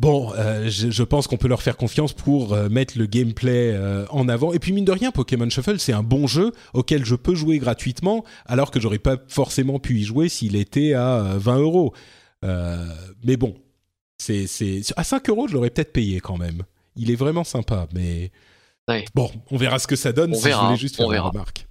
Bon, 0.00 0.32
euh, 0.36 0.68
je, 0.68 1.02
pense 1.02 1.26
qu'on 1.26 1.38
peut 1.38 1.48
leur 1.48 1.60
faire 1.60 1.76
confiance 1.76 2.12
pour 2.12 2.52
euh, 2.52 2.68
mettre 2.68 2.96
le 2.96 3.06
gameplay 3.06 3.72
euh, 3.74 4.06
en 4.10 4.28
avant. 4.28 4.52
Et 4.52 4.60
puis 4.60 4.72
mine 4.72 4.84
de 4.84 4.92
rien, 4.92 5.10
Pokémon 5.10 5.50
Shuffle, 5.50 5.80
c'est 5.80 5.92
un 5.92 6.04
bon 6.04 6.28
jeu 6.28 6.52
auquel 6.72 7.04
je 7.04 7.16
peux 7.16 7.34
jouer 7.34 7.58
gratuitement, 7.58 8.24
alors 8.46 8.70
que 8.70 8.78
j'aurais 8.78 9.00
pas 9.00 9.16
forcément 9.26 9.80
pu 9.80 9.98
y 9.98 10.04
jouer 10.04 10.28
s'il 10.28 10.54
était 10.54 10.92
à 10.92 11.34
20 11.36 11.58
euros. 11.58 11.94
mais 12.44 13.36
bon, 13.36 13.56
c'est 14.18 14.46
à 14.96 15.02
5 15.02 15.28
euros, 15.30 15.48
je 15.48 15.54
l'aurais 15.54 15.70
peut-être 15.70 15.92
payé 15.92 16.20
quand 16.20 16.36
même. 16.36 16.62
Il 16.94 17.10
est 17.10 17.16
vraiment 17.16 17.44
sympa, 17.44 17.88
mais 17.92 18.30
bon, 19.16 19.30
on 19.50 19.56
verra 19.56 19.80
ce 19.80 19.88
que 19.88 19.96
ça 19.96 20.12
donne. 20.12 20.32
On 20.32 20.38
verra, 20.38 20.60
je 20.60 20.66
voulais 20.66 20.78
juste 20.78 20.94
faire 20.94 21.10
une 21.10 21.18
remarque. 21.18 21.67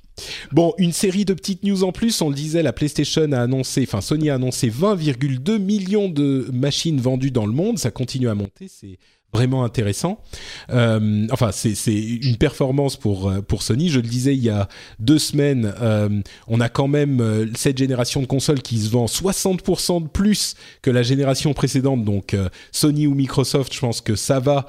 Bon, 0.52 0.74
une 0.78 0.94
série 0.94 1.26
de 1.26 1.34
petites 1.34 1.64
news 1.64 1.84
en 1.84 1.92
plus. 1.92 2.22
On 2.22 2.30
le 2.30 2.36
disait, 2.36 2.64
la 2.64 2.74
PlayStation 2.74 3.32
a 3.32 3.42
annoncé, 3.42 3.84
enfin 3.84 4.02
Sony 4.02 4.30
a 4.30 4.36
annoncé 4.36 4.70
20,2 4.70 5.58
millions 5.58 6.10
de 6.10 6.50
machines 6.52 7.00
vendues 7.00 7.32
dans 7.32 7.46
le 7.46 7.54
monde. 7.54 7.78
Ça 7.78 7.92
continue 7.92 8.30
à 8.30 8.36
monter. 8.36 8.68
C'est 8.68 8.98
vraiment 9.34 9.64
intéressant. 9.64 10.24
Euh, 10.72 11.28
enfin, 11.32 11.52
c'est 11.52 11.74
une 11.94 12.38
performance 12.38 12.96
pour 12.96 13.30
euh, 13.30 13.42
pour 13.42 13.62
Sony. 13.62 13.90
Je 13.90 14.00
le 14.00 14.08
disais 14.08 14.34
il 14.36 14.44
y 14.44 14.50
a 14.50 14.68
deux 15.00 15.20
semaines, 15.20 15.74
euh, 15.82 16.10
on 16.48 16.60
a 16.60 16.70
quand 16.70 16.88
même 16.88 17.22
euh, 17.22 17.46
cette 17.56 17.78
génération 17.78 18.22
de 18.22 18.26
consoles 18.26 18.62
qui 18.62 18.80
se 18.80 18.90
vend 18.90 19.06
60% 19.06 20.04
de 20.04 20.08
plus 20.08 20.56
que 20.82 20.90
la 20.90 21.04
génération 21.04 21.54
précédente. 21.54 22.04
Donc 22.04 22.34
euh, 22.34 22.50
Sony 22.72 23.06
ou 23.06 23.14
Microsoft, 23.14 23.74
je 23.74 23.80
pense 23.80 24.02
que 24.02 24.16
ça 24.16 24.40
va 24.40 24.66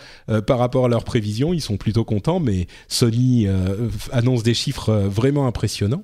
par 0.47 0.59
rapport 0.59 0.87
à 0.87 0.89
leurs 0.89 1.05
prévisions. 1.05 1.55
Ils 1.55 1.61
sont 1.61 1.77
plutôt 1.77 2.05
contents, 2.05 2.41
mais 2.41 2.67
Sony 2.89 3.47
annonce 4.13 4.43
des 4.43 4.55
chiffres 4.55 4.93
vraiment 4.93 5.47
impressionnants. 5.47 6.03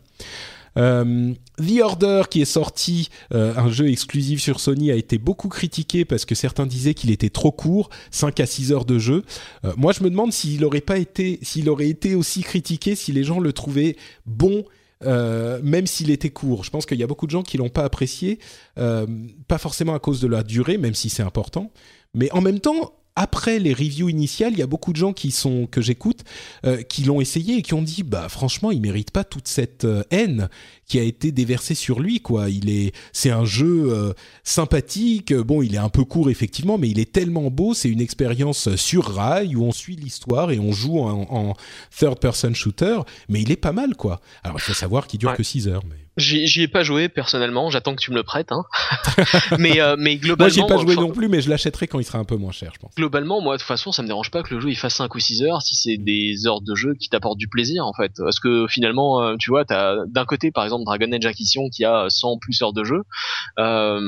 Euh, 0.76 1.34
The 1.58 1.80
Order, 1.82 2.22
qui 2.30 2.42
est 2.42 2.46
sorti, 2.46 3.08
euh, 3.32 3.54
un 3.56 3.70
jeu 3.70 3.88
exclusif 3.88 4.40
sur 4.40 4.60
Sony, 4.60 4.90
a 4.90 4.96
été 4.96 5.18
beaucoup 5.18 5.48
critiqué 5.48 6.04
parce 6.04 6.24
que 6.24 6.34
certains 6.34 6.66
disaient 6.66 6.94
qu'il 6.94 7.10
était 7.10 7.30
trop 7.30 7.52
court, 7.52 7.90
5 8.10 8.40
à 8.40 8.46
6 8.46 8.72
heures 8.72 8.84
de 8.84 8.98
jeu. 8.98 9.24
Euh, 9.64 9.72
moi, 9.76 9.92
je 9.92 10.02
me 10.02 10.10
demande 10.10 10.32
s'il 10.32 10.64
pas 10.86 10.98
été, 10.98 11.38
s'il 11.42 11.68
aurait 11.70 11.88
été 11.88 12.14
aussi 12.14 12.42
critiqué 12.42 12.94
si 12.96 13.12
les 13.12 13.22
gens 13.22 13.38
le 13.38 13.52
trouvaient 13.52 13.96
bon. 14.26 14.64
même 15.02 15.86
s'il 15.86 16.10
était 16.10 16.30
court, 16.30 16.64
je 16.64 16.70
pense 16.70 16.86
qu'il 16.86 16.98
y 16.98 17.02
a 17.02 17.06
beaucoup 17.06 17.26
de 17.26 17.30
gens 17.30 17.42
qui 17.42 17.58
l'ont 17.58 17.68
pas 17.68 17.84
apprécié, 17.84 18.38
pas 18.74 19.58
forcément 19.58 19.94
à 19.94 19.98
cause 19.98 20.20
de 20.20 20.26
la 20.26 20.42
durée, 20.42 20.78
même 20.78 20.94
si 20.94 21.10
c'est 21.10 21.22
important, 21.22 21.70
mais 22.14 22.30
en 22.32 22.40
même 22.40 22.58
temps, 22.58 22.94
après 23.16 23.60
les 23.60 23.72
reviews 23.72 24.08
initiales, 24.08 24.52
il 24.52 24.58
y 24.58 24.62
a 24.62 24.66
beaucoup 24.66 24.92
de 24.92 24.96
gens 24.96 25.12
qui 25.12 25.30
sont 25.30 25.66
que 25.66 25.80
j'écoute 25.80 26.24
euh, 26.64 26.82
qui 26.82 27.04
l'ont 27.04 27.20
essayé 27.20 27.58
et 27.58 27.62
qui 27.62 27.74
ont 27.74 27.82
dit 27.82 28.02
bah 28.02 28.28
franchement, 28.28 28.70
il 28.72 28.80
mérite 28.80 29.12
pas 29.12 29.22
toute 29.22 29.46
cette 29.46 29.84
euh, 29.84 30.02
haine 30.10 30.48
qui 30.86 30.98
a 30.98 31.02
été 31.02 31.30
déversée 31.30 31.74
sur 31.74 32.00
lui 32.00 32.20
quoi. 32.20 32.50
Il 32.50 32.68
est 32.68 32.92
c'est 33.12 33.30
un 33.30 33.44
jeu 33.44 33.92
euh, 33.92 34.12
sympathique, 34.42 35.32
bon, 35.32 35.62
il 35.62 35.74
est 35.74 35.78
un 35.78 35.88
peu 35.88 36.04
court 36.04 36.28
effectivement, 36.28 36.76
mais 36.76 36.88
il 36.88 36.98
est 36.98 37.12
tellement 37.12 37.50
beau, 37.50 37.72
c'est 37.72 37.88
une 37.88 38.00
expérience 38.00 38.74
sur 38.74 39.04
rail 39.04 39.54
où 39.54 39.62
on 39.62 39.72
suit 39.72 39.96
l'histoire 39.96 40.50
et 40.50 40.58
on 40.58 40.72
joue 40.72 40.98
en, 40.98 41.54
third 41.96 42.18
person 42.18 42.52
shooter, 42.54 43.00
mais 43.28 43.42
il 43.42 43.52
est 43.52 43.56
pas 43.56 43.72
mal 43.72 43.94
quoi. 43.94 44.20
Alors 44.42 44.58
il 44.58 44.62
faut 44.62 44.74
savoir 44.74 45.06
qu'il 45.06 45.20
dure 45.20 45.34
que 45.34 45.42
6 45.42 45.68
heures 45.68 45.84
mais 45.88 46.03
J'y 46.16 46.62
ai 46.62 46.68
pas 46.68 46.84
joué 46.84 47.08
personnellement, 47.08 47.70
j'attends 47.70 47.96
que 47.96 48.00
tu 48.00 48.12
me 48.12 48.16
le 48.16 48.22
prêtes. 48.22 48.52
Hein. 48.52 48.62
mais, 49.58 49.80
euh, 49.80 49.96
mais 49.98 50.16
globalement. 50.16 50.44
Moi, 50.44 50.48
j'y 50.48 50.60
ai 50.60 50.66
pas 50.66 50.80
joué 50.80 50.94
non 50.94 51.10
plus, 51.10 51.28
mais 51.28 51.40
je 51.40 51.50
l'achèterai 51.50 51.88
quand 51.88 51.98
il 51.98 52.04
sera 52.04 52.18
un 52.18 52.24
peu 52.24 52.36
moins 52.36 52.52
cher, 52.52 52.70
je 52.72 52.78
pense. 52.78 52.94
Globalement, 52.94 53.40
moi, 53.40 53.56
de 53.56 53.58
toute 53.58 53.66
façon, 53.66 53.90
ça 53.90 54.02
me 54.02 54.06
dérange 54.06 54.30
pas 54.30 54.44
que 54.44 54.54
le 54.54 54.60
jeu 54.60 54.70
il 54.70 54.76
fasse 54.76 54.94
5 54.94 55.12
ou 55.12 55.18
6 55.18 55.42
heures 55.42 55.62
si 55.62 55.74
c'est 55.74 55.96
des 55.96 56.46
heures 56.46 56.60
de 56.60 56.74
jeu 56.76 56.94
qui 56.94 57.08
t'apportent 57.08 57.38
du 57.38 57.48
plaisir, 57.48 57.84
en 57.84 57.92
fait. 57.92 58.12
Parce 58.18 58.38
que 58.38 58.66
finalement, 58.68 59.22
euh, 59.22 59.34
tu 59.38 59.50
vois, 59.50 59.64
t'as 59.64 60.06
d'un 60.06 60.24
côté, 60.24 60.52
par 60.52 60.62
exemple, 60.62 60.84
Dragon 60.84 61.10
Age 61.10 61.26
Inquisition 61.26 61.68
qui 61.68 61.84
a 61.84 62.06
100 62.08 62.38
plus 62.38 62.62
heures 62.62 62.72
de 62.72 62.84
jeu. 62.84 63.02
Euh, 63.58 64.00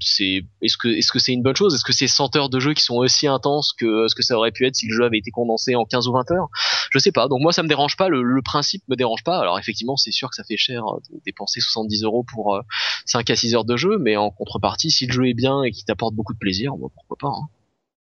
c'est, 0.00 0.42
est-ce 0.62 0.78
que, 0.78 0.88
est-ce 0.88 1.12
que 1.12 1.18
c'est 1.18 1.32
une 1.32 1.42
bonne 1.42 1.56
chose? 1.56 1.74
Est-ce 1.74 1.84
que 1.84 1.92
c'est 1.92 2.08
100 2.08 2.34
heures 2.36 2.48
de 2.48 2.60
jeu 2.60 2.72
qui 2.72 2.82
sont 2.82 2.96
aussi 2.96 3.26
intenses 3.26 3.74
que 3.78 4.08
ce 4.08 4.14
que 4.14 4.22
ça 4.22 4.38
aurait 4.38 4.52
pu 4.52 4.66
être 4.66 4.76
si 4.76 4.86
le 4.86 4.94
jeu 4.94 5.04
avait 5.04 5.18
été 5.18 5.30
condensé 5.30 5.74
en 5.74 5.84
15 5.84 6.08
ou 6.08 6.12
20 6.12 6.30
heures? 6.30 6.48
Je 6.90 6.98
sais 6.98 7.12
pas. 7.12 7.28
Donc 7.28 7.42
moi, 7.42 7.52
ça 7.52 7.62
me 7.62 7.68
dérange 7.68 7.96
pas. 7.96 8.08
Le, 8.08 8.22
le 8.22 8.42
principe 8.42 8.82
me 8.88 8.96
dérange 8.96 9.22
pas. 9.22 9.38
Alors 9.38 9.58
effectivement, 9.58 9.98
c'est 9.98 10.12
sûr 10.12 10.30
que 10.30 10.36
ça 10.36 10.44
fait 10.44 10.56
cher 10.56 10.82
dépenser 11.26 11.60
70 11.60 12.04
euros 12.04 12.24
pour 12.24 12.60
5 13.04 13.28
euh, 13.28 13.32
à 13.32 13.36
6 13.36 13.54
heures 13.54 13.64
de 13.64 13.76
jeu, 13.76 13.98
mais 13.98 14.16
en 14.16 14.30
contrepartie, 14.30 14.90
si 14.90 15.06
le 15.06 15.12
jeu 15.12 15.28
est 15.28 15.34
bien 15.34 15.62
et 15.62 15.70
qu'il 15.70 15.84
t'apporte 15.84 16.14
beaucoup 16.14 16.32
de 16.32 16.38
plaisir, 16.38 16.72
pourquoi 16.94 17.16
pas. 17.18 17.36
Hein. 17.36 17.48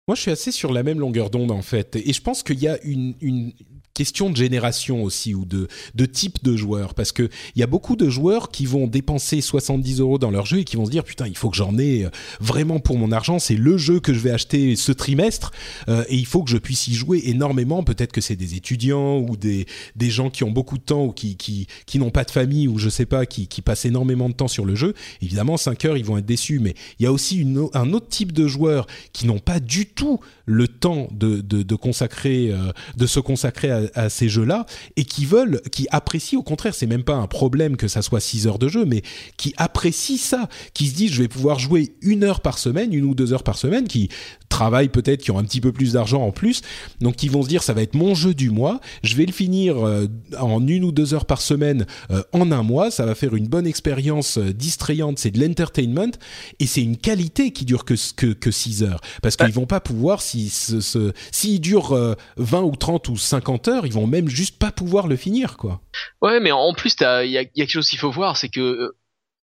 Moi, 0.07 0.15
je 0.15 0.21
suis 0.21 0.31
assez 0.31 0.51
sur 0.51 0.73
la 0.73 0.83
même 0.83 0.99
longueur 0.99 1.29
d'onde 1.29 1.51
en 1.51 1.61
fait, 1.61 1.95
et 1.95 2.11
je 2.11 2.21
pense 2.21 2.43
qu'il 2.43 2.59
y 2.59 2.67
a 2.67 2.81
une, 2.83 3.15
une, 3.21 3.53
question 3.93 4.29
de 4.29 4.35
génération 4.35 5.03
aussi 5.03 5.35
ou 5.35 5.45
de, 5.45 5.67
de 5.95 6.05
type 6.05 6.43
de 6.43 6.55
joueur. 6.55 6.93
Parce 6.93 7.11
que 7.11 7.29
il 7.55 7.59
y 7.59 7.63
a 7.63 7.67
beaucoup 7.67 7.95
de 7.95 8.09
joueurs 8.09 8.49
qui 8.49 8.65
vont 8.65 8.87
dépenser 8.87 9.41
70 9.41 9.99
euros 9.99 10.17
dans 10.17 10.31
leur 10.31 10.45
jeu 10.45 10.59
et 10.59 10.63
qui 10.63 10.75
vont 10.75 10.85
se 10.85 10.91
dire 10.91 11.03
putain 11.03 11.27
il 11.27 11.37
faut 11.37 11.49
que 11.49 11.57
j'en 11.57 11.77
ai 11.77 12.05
euh, 12.05 12.09
vraiment 12.39 12.79
pour 12.79 12.97
mon 12.97 13.11
argent. 13.11 13.39
C'est 13.39 13.55
le 13.55 13.77
jeu 13.77 13.99
que 13.99 14.13
je 14.13 14.19
vais 14.19 14.31
acheter 14.31 14.75
ce 14.75 14.91
trimestre 14.91 15.51
euh, 15.89 16.03
et 16.09 16.15
il 16.15 16.25
faut 16.25 16.43
que 16.43 16.49
je 16.49 16.57
puisse 16.57 16.87
y 16.87 16.93
jouer 16.93 17.21
énormément. 17.25 17.83
Peut-être 17.83 18.11
que 18.11 18.21
c'est 18.21 18.35
des 18.35 18.55
étudiants 18.55 19.19
ou 19.19 19.37
des, 19.37 19.65
des 19.95 20.09
gens 20.09 20.29
qui 20.29 20.43
ont 20.43 20.51
beaucoup 20.51 20.77
de 20.77 20.83
temps 20.83 21.05
ou 21.05 21.11
qui, 21.11 21.35
qui, 21.35 21.67
qui 21.85 21.99
n'ont 21.99 22.11
pas 22.11 22.23
de 22.23 22.31
famille 22.31 22.67
ou 22.67 22.77
je 22.77 22.89
sais 22.89 23.05
pas 23.05 23.25
qui, 23.25 23.47
qui 23.47 23.61
passent 23.61 23.85
énormément 23.85 24.29
de 24.29 24.33
temps 24.33 24.47
sur 24.47 24.65
le 24.65 24.75
jeu. 24.75 24.93
Évidemment 25.21 25.57
5 25.57 25.85
heures 25.85 25.97
ils 25.97 26.05
vont 26.05 26.17
être 26.17 26.25
déçus. 26.25 26.59
Mais 26.59 26.73
il 26.99 27.03
y 27.03 27.05
a 27.05 27.11
aussi 27.11 27.45
un 27.73 27.93
autre 27.93 28.07
type 28.07 28.31
de 28.31 28.47
joueurs 28.47 28.87
qui 29.11 29.27
n'ont 29.27 29.39
pas 29.39 29.59
du 29.59 29.85
tout 29.85 30.19
le 30.45 30.67
temps 30.67 31.07
de, 31.11 31.41
de 31.41 31.75
consacrer 31.75 32.51
euh, 32.51 32.71
de 32.97 33.07
se 33.07 33.19
consacrer 33.19 33.71
à 33.71 33.82
à, 33.93 34.09
ces 34.09 34.29
jeux-là 34.29 34.65
et 34.95 35.05
qui 35.05 35.25
veulent, 35.25 35.61
qui 35.71 35.87
apprécient 35.91 36.39
au 36.39 36.43
contraire, 36.43 36.75
c'est 36.75 36.87
même 36.87 37.03
pas 37.03 37.15
un 37.15 37.27
problème 37.27 37.77
que 37.77 37.87
ça 37.87 38.01
soit 38.01 38.19
6 38.19 38.47
heures 38.47 38.59
de 38.59 38.67
jeu, 38.67 38.85
mais 38.85 39.01
qui 39.37 39.53
apprécient 39.57 40.17
ça, 40.17 40.49
qui 40.73 40.87
se 40.87 40.95
disent 40.95 41.11
je 41.11 41.21
vais 41.21 41.27
pouvoir 41.27 41.59
jouer 41.59 41.95
une 42.01 42.23
heure 42.23 42.41
par 42.41 42.57
semaine, 42.57 42.93
une 42.93 43.05
ou 43.05 43.15
deux 43.15 43.33
heures 43.33 43.43
par 43.43 43.57
semaine, 43.57 43.87
qui 43.87 44.09
travaillent 44.53 44.89
peut-être, 44.89 45.23
qui 45.23 45.31
ont 45.31 45.39
un 45.39 45.43
petit 45.43 45.61
peu 45.61 45.71
plus 45.71 45.93
d'argent 45.93 46.21
en 46.21 46.31
plus, 46.31 46.61
donc 47.01 47.15
qui 47.15 47.27
vont 47.27 47.41
se 47.41 47.47
dire 47.47 47.63
ça 47.63 47.73
va 47.73 47.81
être 47.81 47.95
mon 47.95 48.13
jeu 48.13 48.33
du 48.33 48.51
mois, 48.51 48.79
je 49.01 49.15
vais 49.15 49.25
le 49.25 49.31
finir 49.31 49.85
euh, 49.85 50.07
en 50.39 50.65
une 50.67 50.83
ou 50.83 50.91
deux 50.91 51.15
heures 51.15 51.25
par 51.25 51.41
semaine 51.41 51.87
euh, 52.11 52.21
en 52.33 52.51
un 52.51 52.61
mois, 52.61 52.91
ça 52.91 53.05
va 53.05 53.15
faire 53.15 53.35
une 53.35 53.47
bonne 53.47 53.65
expérience 53.65 54.37
euh, 54.37 54.53
distrayante, 54.53 55.17
c'est 55.17 55.31
de 55.31 55.43
l'entertainment 55.43 56.11
et 56.59 56.67
c'est 56.67 56.83
une 56.83 56.97
qualité 56.97 57.51
qui 57.51 57.65
dure 57.65 57.83
que 57.83 57.95
que, 58.15 58.27
que 58.27 58.51
6 58.51 58.83
heures. 58.83 59.01
Parce 59.23 59.35
qu'ils 59.35 59.53
vont 59.53 59.65
pas 59.65 59.79
pouvoir 59.79 60.21
si 60.21 60.49
ce, 60.49 60.81
ce 60.81 61.13
s'il 61.31 61.59
dure 61.59 62.15
20 62.37 62.61
ou 62.61 62.75
30 62.75 63.09
ou 63.09 63.17
50 63.17 63.67
heures, 63.69 63.72
ils 63.83 63.93
vont 63.93 64.07
même 64.07 64.29
juste 64.29 64.59
pas 64.59 64.71
pouvoir 64.71 65.07
le 65.07 65.15
finir 65.15 65.57
quoi. 65.57 65.81
Ouais, 66.21 66.39
mais 66.39 66.51
en 66.51 66.73
plus 66.73 66.95
il 66.99 67.03
y 67.03 67.05
a, 67.05 67.25
y 67.25 67.37
a 67.37 67.45
quelque 67.45 67.71
chose 67.71 67.89
qu'il 67.89 67.99
faut 67.99 68.11
voir, 68.11 68.37
c'est 68.37 68.49
que 68.49 68.93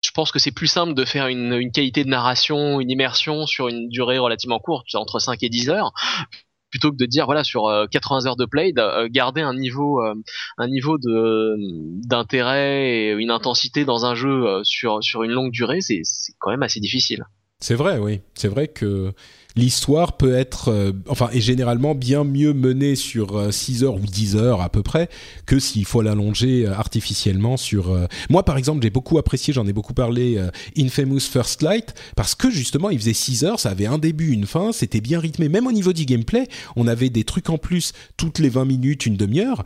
je 0.02 0.10
pense 0.12 0.32
que 0.32 0.38
c'est 0.38 0.52
plus 0.52 0.66
simple 0.66 0.94
de 0.94 1.04
faire 1.04 1.26
une, 1.26 1.52
une, 1.52 1.72
qualité 1.72 2.04
de 2.04 2.08
narration, 2.08 2.80
une 2.80 2.90
immersion 2.90 3.46
sur 3.46 3.68
une 3.68 3.88
durée 3.88 4.18
relativement 4.18 4.58
courte, 4.58 4.94
entre 4.94 5.18
5 5.18 5.42
et 5.42 5.48
10 5.48 5.68
heures, 5.68 5.92
plutôt 6.70 6.90
que 6.90 6.96
de 6.96 7.06
dire 7.06 7.26
voilà 7.26 7.44
sur 7.44 7.70
80 7.90 8.24
euh, 8.24 8.28
heures 8.28 8.36
de 8.36 8.46
play, 8.46 8.72
euh, 8.78 9.08
garder 9.10 9.40
un 9.40 9.54
niveau, 9.54 10.02
euh, 10.02 10.14
un 10.58 10.68
niveau 10.68 10.98
de 10.98 11.56
d'intérêt 12.06 12.86
et 12.86 13.10
une 13.12 13.30
intensité 13.30 13.84
dans 13.84 14.06
un 14.06 14.14
jeu 14.14 14.62
sur 14.64 15.02
sur 15.02 15.22
une 15.22 15.32
longue 15.32 15.52
durée, 15.52 15.80
c'est 15.80 16.02
quand 16.38 16.50
même 16.50 16.62
assez 16.62 16.80
difficile. 16.80 17.24
C'est 17.62 17.74
vrai, 17.74 17.98
oui. 17.98 18.20
C'est 18.34 18.48
vrai 18.48 18.68
que 18.68 19.12
l'histoire 19.60 20.16
peut 20.16 20.34
être, 20.34 20.68
euh, 20.68 20.92
enfin, 21.08 21.28
est 21.32 21.40
généralement 21.40 21.94
bien 21.94 22.24
mieux 22.24 22.52
menée 22.52 22.96
sur 22.96 23.52
6 23.52 23.82
euh, 23.82 23.86
heures 23.86 23.94
ou 23.94 24.06
10 24.06 24.36
heures 24.36 24.60
à 24.60 24.68
peu 24.68 24.82
près 24.82 25.08
que 25.46 25.58
s'il 25.58 25.84
faut 25.84 26.02
l'allonger 26.02 26.66
euh, 26.66 26.74
artificiellement 26.74 27.56
sur. 27.56 27.96
Moi, 28.28 28.44
par 28.44 28.56
exemple, 28.56 28.82
j'ai 28.82 28.90
beaucoup 28.90 29.18
apprécié, 29.18 29.52
j'en 29.52 29.66
ai 29.66 29.72
beaucoup 29.72 29.94
parlé, 29.94 30.42
Infamous 30.76 31.20
First 31.20 31.62
Light, 31.62 31.94
parce 32.16 32.34
que 32.34 32.50
justement, 32.50 32.90
il 32.90 32.98
faisait 32.98 33.12
6 33.12 33.44
heures, 33.44 33.60
ça 33.60 33.70
avait 33.70 33.86
un 33.86 33.98
début, 33.98 34.32
une 34.32 34.46
fin, 34.46 34.72
c'était 34.72 35.00
bien 35.00 35.20
rythmé. 35.20 35.48
Même 35.48 35.66
au 35.66 35.72
niveau 35.72 35.92
du 35.92 36.04
gameplay, 36.04 36.46
on 36.76 36.86
avait 36.86 37.10
des 37.10 37.24
trucs 37.24 37.50
en 37.50 37.58
plus 37.58 37.92
toutes 38.16 38.38
les 38.38 38.48
20 38.48 38.64
minutes, 38.64 39.06
une 39.06 39.16
demi-heure, 39.16 39.64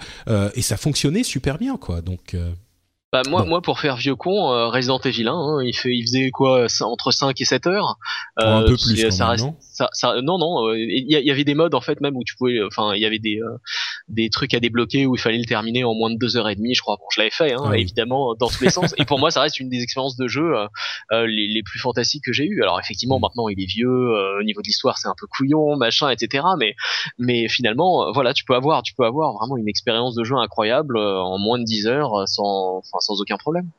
et 0.54 0.62
ça 0.62 0.76
fonctionnait 0.76 1.22
super 1.22 1.58
bien, 1.58 1.76
quoi. 1.76 2.00
Donc. 2.00 2.36
Bah, 3.14 3.22
moi, 3.28 3.44
moi, 3.44 3.62
pour 3.62 3.78
faire 3.78 3.94
vieux 3.94 4.16
con, 4.16 4.50
euh, 4.50 4.66
Resident 4.66 4.98
Evil 4.98 5.28
1, 5.28 5.32
hein, 5.32 5.62
il, 5.62 5.72
fait, 5.72 5.94
il 5.94 6.02
faisait 6.02 6.32
quoi 6.32 6.66
entre 6.80 7.12
5 7.12 7.40
et 7.40 7.44
7 7.44 7.68
heures? 7.68 7.96
un 8.38 8.62
peu 8.62 8.76
plus, 8.76 9.08
ça 9.12 9.28
reste, 9.28 9.44
non? 9.44 9.54
ça, 9.60 9.88
ça, 9.92 10.16
non, 10.20 10.36
non, 10.36 10.66
euh, 10.66 10.76
il 10.76 11.06
y, 11.08 11.30
avait 11.30 11.44
des 11.44 11.54
modes 11.54 11.76
en 11.76 11.80
fait 11.80 12.00
même 12.00 12.16
où 12.16 12.24
tu 12.24 12.34
pouvais, 12.34 12.60
enfin, 12.64 12.92
il 12.96 13.00
y 13.00 13.06
avait 13.06 13.20
des 13.20 13.38
euh, 13.40 13.56
des 14.08 14.28
trucs 14.30 14.54
à 14.54 14.60
débloquer 14.60 15.06
où 15.06 15.14
il 15.14 15.20
fallait 15.20 15.38
le 15.38 15.44
terminer 15.44 15.84
en 15.84 15.94
moins 15.94 16.10
de 16.10 16.16
deux 16.16 16.36
heures 16.36 16.48
et 16.48 16.54
demie, 16.54 16.74
je 16.74 16.82
crois. 16.82 16.96
Bon, 16.96 17.06
je 17.12 17.20
l'avais 17.20 17.30
fait, 17.30 17.52
hein, 17.52 17.64
ah 17.66 17.76
évidemment, 17.76 18.34
dans 18.34 18.48
tous 18.48 18.62
les 18.62 18.70
sens. 18.70 18.94
Et 18.98 19.04
pour 19.04 19.18
moi, 19.18 19.30
ça 19.30 19.40
reste 19.40 19.60
une 19.60 19.68
des 19.68 19.82
expériences 19.82 20.16
de 20.16 20.28
jeu 20.28 20.54
euh, 21.12 21.26
les, 21.26 21.48
les, 21.48 21.62
plus 21.62 21.78
fantastiques 21.78 22.24
que 22.24 22.32
j'ai 22.32 22.46
eues. 22.46 22.62
Alors 22.62 22.78
effectivement, 22.78 23.18
mm. 23.18 23.22
maintenant, 23.22 23.48
il 23.48 23.60
est 23.60 23.66
vieux, 23.66 24.38
au 24.38 24.42
niveau 24.42 24.60
de 24.60 24.66
l'histoire, 24.66 24.98
c'est 24.98 25.08
un 25.08 25.14
peu 25.18 25.26
couillon, 25.26 25.76
machin, 25.76 26.10
etc. 26.10 26.44
Mais 26.58 26.74
mais 27.18 27.48
finalement, 27.48 28.12
voilà, 28.12 28.34
tu 28.34 28.44
peux 28.44 28.54
avoir, 28.54 28.82
tu 28.82 28.94
peux 28.94 29.04
avoir 29.04 29.32
vraiment 29.34 29.56
une 29.56 29.68
expérience 29.68 30.14
de 30.14 30.24
jeu 30.24 30.36
incroyable 30.36 30.98
en 30.98 31.38
moins 31.38 31.58
de 31.58 31.64
10 31.64 31.86
heures, 31.86 32.28
sans, 32.28 32.78
enfin, 32.78 32.98
sans 33.00 33.20
aucun 33.20 33.36
problème. 33.36 33.70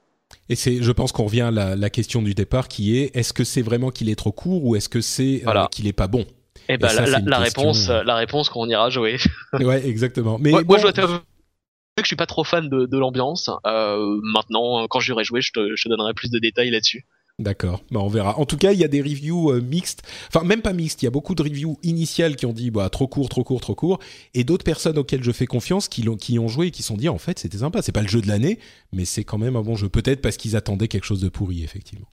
Et 0.50 0.56
c'est, 0.56 0.82
je 0.82 0.92
pense 0.92 1.12
qu'on 1.12 1.26
revient 1.26 1.42
à 1.42 1.52
la, 1.52 1.76
la, 1.76 1.90
question 1.90 2.22
du 2.22 2.34
départ 2.34 2.68
qui 2.68 2.98
est 2.98 3.16
est-ce 3.16 3.34
que 3.34 3.44
c'est 3.44 3.62
vraiment 3.62 3.90
qu'il 3.90 4.10
est 4.10 4.16
trop 4.16 4.32
court 4.32 4.64
ou 4.64 4.76
est-ce 4.76 4.90
que 4.90 5.02
c'est 5.02 5.44
qu'il 5.72 5.88
est 5.88 5.94
pas 5.94 6.08
bon? 6.08 6.26
Eh 6.70 6.78
ben, 6.78 6.94
la, 6.94 7.20
la, 7.20 7.38
réponse, 7.40 7.90
euh, 7.90 8.04
la 8.04 8.16
réponse 8.16 8.50
qu'on 8.50 8.68
ira 8.70 8.90
jouer. 8.90 9.18
ouais, 9.54 9.88
exactement. 9.88 10.38
Mais 10.40 10.52
moi, 10.52 10.64
moi, 10.64 10.78
je 10.78 10.84
dois 10.84 10.94
t'avouer 10.94 11.20
que 11.98 12.04
je 12.04 12.08
suis 12.08 12.16
pas 12.16 12.26
trop 12.26 12.44
fan 12.44 12.70
de, 12.70 12.86
de 12.86 12.98
l'ambiance. 12.98 13.50
Euh, 13.66 14.20
maintenant, 14.24 14.88
quand 14.88 15.00
j'irai 15.00 15.24
jouer, 15.24 15.42
je 15.42 15.52
te, 15.52 15.76
je 15.76 15.84
te 15.84 15.90
donnerai 15.90 16.14
plus 16.14 16.30
de 16.30 16.40
détails 16.40 16.72
là-dessus. 16.72 17.06
D'accord, 17.38 17.84
bah 17.92 18.00
on 18.00 18.08
verra. 18.08 18.40
En 18.40 18.46
tout 18.46 18.56
cas, 18.56 18.72
il 18.72 18.80
y 18.80 18.86
a 18.86 18.88
des 18.88 19.02
reviews 19.02 19.52
euh, 19.52 19.60
mixtes, 19.60 20.04
enfin 20.30 20.46
même 20.46 20.62
pas 20.62 20.72
mixtes, 20.72 21.02
il 21.02 21.06
y 21.06 21.08
a 21.10 21.12
beaucoup 21.12 21.36
de 21.36 21.44
reviews 21.44 21.78
initiales 21.84 22.38
qui 22.38 22.46
ont 22.46 22.54
dit 22.54 22.72
bah 22.72 22.90
trop 22.90 23.08
court, 23.10 23.28
trop 23.28 23.44
court, 23.44 23.60
trop 23.60 23.76
court, 23.76 24.00
et 24.34 24.46
d'autres 24.46 24.64
personnes 24.64 24.98
auxquelles 24.98 25.24
je 25.24 25.34
fais 25.34 25.46
confiance 25.46 25.90
qui, 25.90 26.02
l'ont, 26.02 26.16
qui 26.16 26.40
ont 26.40 26.48
joué 26.48 26.68
et 26.68 26.72
qui 26.72 26.82
sont 26.82 26.96
dit 26.96 27.10
en 27.10 27.18
fait 27.18 27.38
c'était 27.38 27.58
sympa, 27.58 27.82
c'est 27.82 27.92
pas 27.92 28.02
le 28.02 28.08
jeu 28.08 28.22
de 28.22 28.30
l'année, 28.30 28.58
mais 28.94 29.04
c'est 29.04 29.26
quand 29.26 29.38
même 29.38 29.58
un 29.58 29.64
bon 29.64 29.76
jeu, 29.76 29.90
peut-être 29.90 30.22
parce 30.22 30.38
qu'ils 30.38 30.56
attendaient 30.56 30.88
quelque 30.88 31.04
chose 31.04 31.20
de 31.20 31.28
pourri 31.28 31.62
effectivement. 31.62 32.08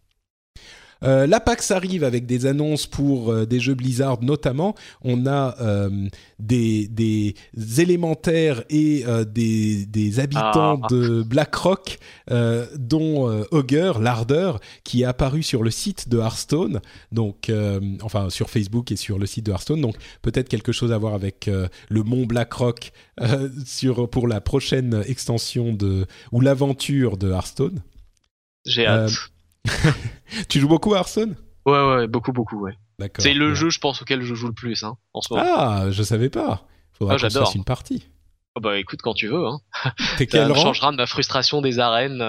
Euh, 1.05 1.27
L'Apax 1.27 1.71
arrive 1.71 2.05
avec 2.05 2.27
des 2.27 2.47
annonces 2.47 2.87
pour 2.87 3.31
euh, 3.31 3.47
des 3.47 3.61
jeux 3.61 3.75
Blizzard 3.75 4.23
notamment. 4.23 4.75
On 5.03 5.27
a 5.27 5.57
euh, 5.61 6.09
des, 6.39 6.89
des, 6.89 7.35
élémentaires 7.81 8.63
et 8.71 9.05
des, 9.27 9.87
des, 9.87 10.21
habitants 10.21 10.81
ah. 10.83 10.87
de 10.91 11.23
BlackRock, 11.23 11.99
dont 12.77 13.45
Augur, 13.51 13.99
l'ardeur, 13.99 14.61
qui 14.85 15.03
est 15.03 15.05
apparu 15.05 15.43
sur 15.43 15.63
le 15.63 15.71
site 15.71 16.09
de 16.09 16.19
Hearthstone, 16.19 16.81
donc 17.13 17.51
enfin 18.03 18.31
sur 18.31 18.51
Facebook 18.51 18.93
et 18.93 18.97
sur 18.97 19.19
le 19.19 19.27
site 19.27 19.47
de 19.47 19.53
Hearthstone. 19.53 19.81
Donc 19.81 19.97
peut-être 20.21 20.49
quelque 20.49 20.73
chose 20.73 20.93
à 20.93 20.99
voir 20.99 21.15
avec 21.15 21.49
le 21.89 22.03
mont 22.03 22.27
BlackRock 22.27 22.93
sur 23.65 24.09
pour 24.09 24.29
la 24.29 24.41
prochaine 24.41 25.03
extension 25.07 25.73
de 25.73 26.07
ou 26.33 26.41
l'aventure 26.41 27.17
de 27.17 27.31
Hearthstone. 27.31 27.83
J'ai 28.65 28.87
hâte. 28.87 29.32
tu 30.49 30.61
joues 30.61 30.69
beaucoup 30.69 30.95
à 30.95 30.99
Hearthstone 30.99 31.37
Ouais, 31.65 31.95
ouais, 31.95 32.07
beaucoup, 32.09 32.33
beaucoup, 32.33 32.61
ouais. 32.61 32.77
C'est 33.19 33.35
le 33.35 33.55
jeu, 33.55 33.71
je 33.71 33.79
pense, 33.79 34.03
auquel 34.03 34.23
je 34.23 34.35
joue 34.35 34.47
le 34.49 34.53
plus 34.53 34.83
hein, 34.85 34.97
en 35.13 35.21
ce 35.21 35.33
moment. 35.33 35.45
Ah, 35.47 35.87
je 35.91 36.03
savais 36.03 36.31
pas. 36.31 36.67
Faudra 36.93 37.17
ah, 37.21 37.45
une 37.55 37.65
partie. 37.65 38.09
Oh 38.55 38.61
bah 38.61 38.79
écoute, 38.79 39.01
quand 39.03 39.15
tu 39.15 39.29
veux. 39.29 39.47
Hein. 39.47 39.61
T'es 40.19 40.27
quel 40.27 40.53
rang 40.53 40.63
changera 40.63 40.93
de 40.93 40.97
ma 40.97 41.07
frustration 41.07 41.63
des 41.63 41.79
arènes. 41.79 42.23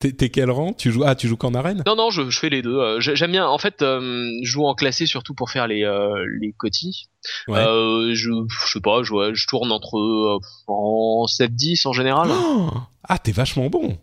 T'es 0.00 0.30
quel 0.30 0.50
rang 0.50 0.72
Tu 0.72 0.92
joues 0.92 1.02
Ah, 1.04 1.14
tu 1.14 1.28
joues 1.28 1.36
qu'en 1.36 1.52
arène 1.54 1.82
Non, 1.86 1.94
non, 1.94 2.10
je, 2.10 2.30
je, 2.30 2.38
fais 2.38 2.48
les 2.48 2.62
deux. 2.62 2.78
Euh, 2.78 3.00
j'aime 3.00 3.32
bien. 3.32 3.46
En 3.46 3.58
fait, 3.58 3.82
euh, 3.82 4.30
je 4.42 4.50
joue 4.50 4.64
en 4.64 4.74
classé 4.74 5.04
surtout 5.04 5.34
pour 5.34 5.50
faire 5.50 5.66
les 5.66 5.84
euh, 5.84 6.24
les 6.40 6.54
cotis. 6.54 7.10
Ouais. 7.48 7.58
Euh, 7.58 8.14
je, 8.14 8.30
je 8.48 8.72
sais 8.72 8.80
pas, 8.80 9.02
je, 9.02 9.34
je 9.34 9.46
tourne 9.46 9.70
entre 9.70 10.40
en 10.66 11.26
7-10 11.26 11.86
en 11.86 11.92
général. 11.92 12.30
Oh 12.30 12.70
ah, 13.04 13.18
t'es 13.18 13.32
vachement 13.32 13.68
bon. 13.68 13.98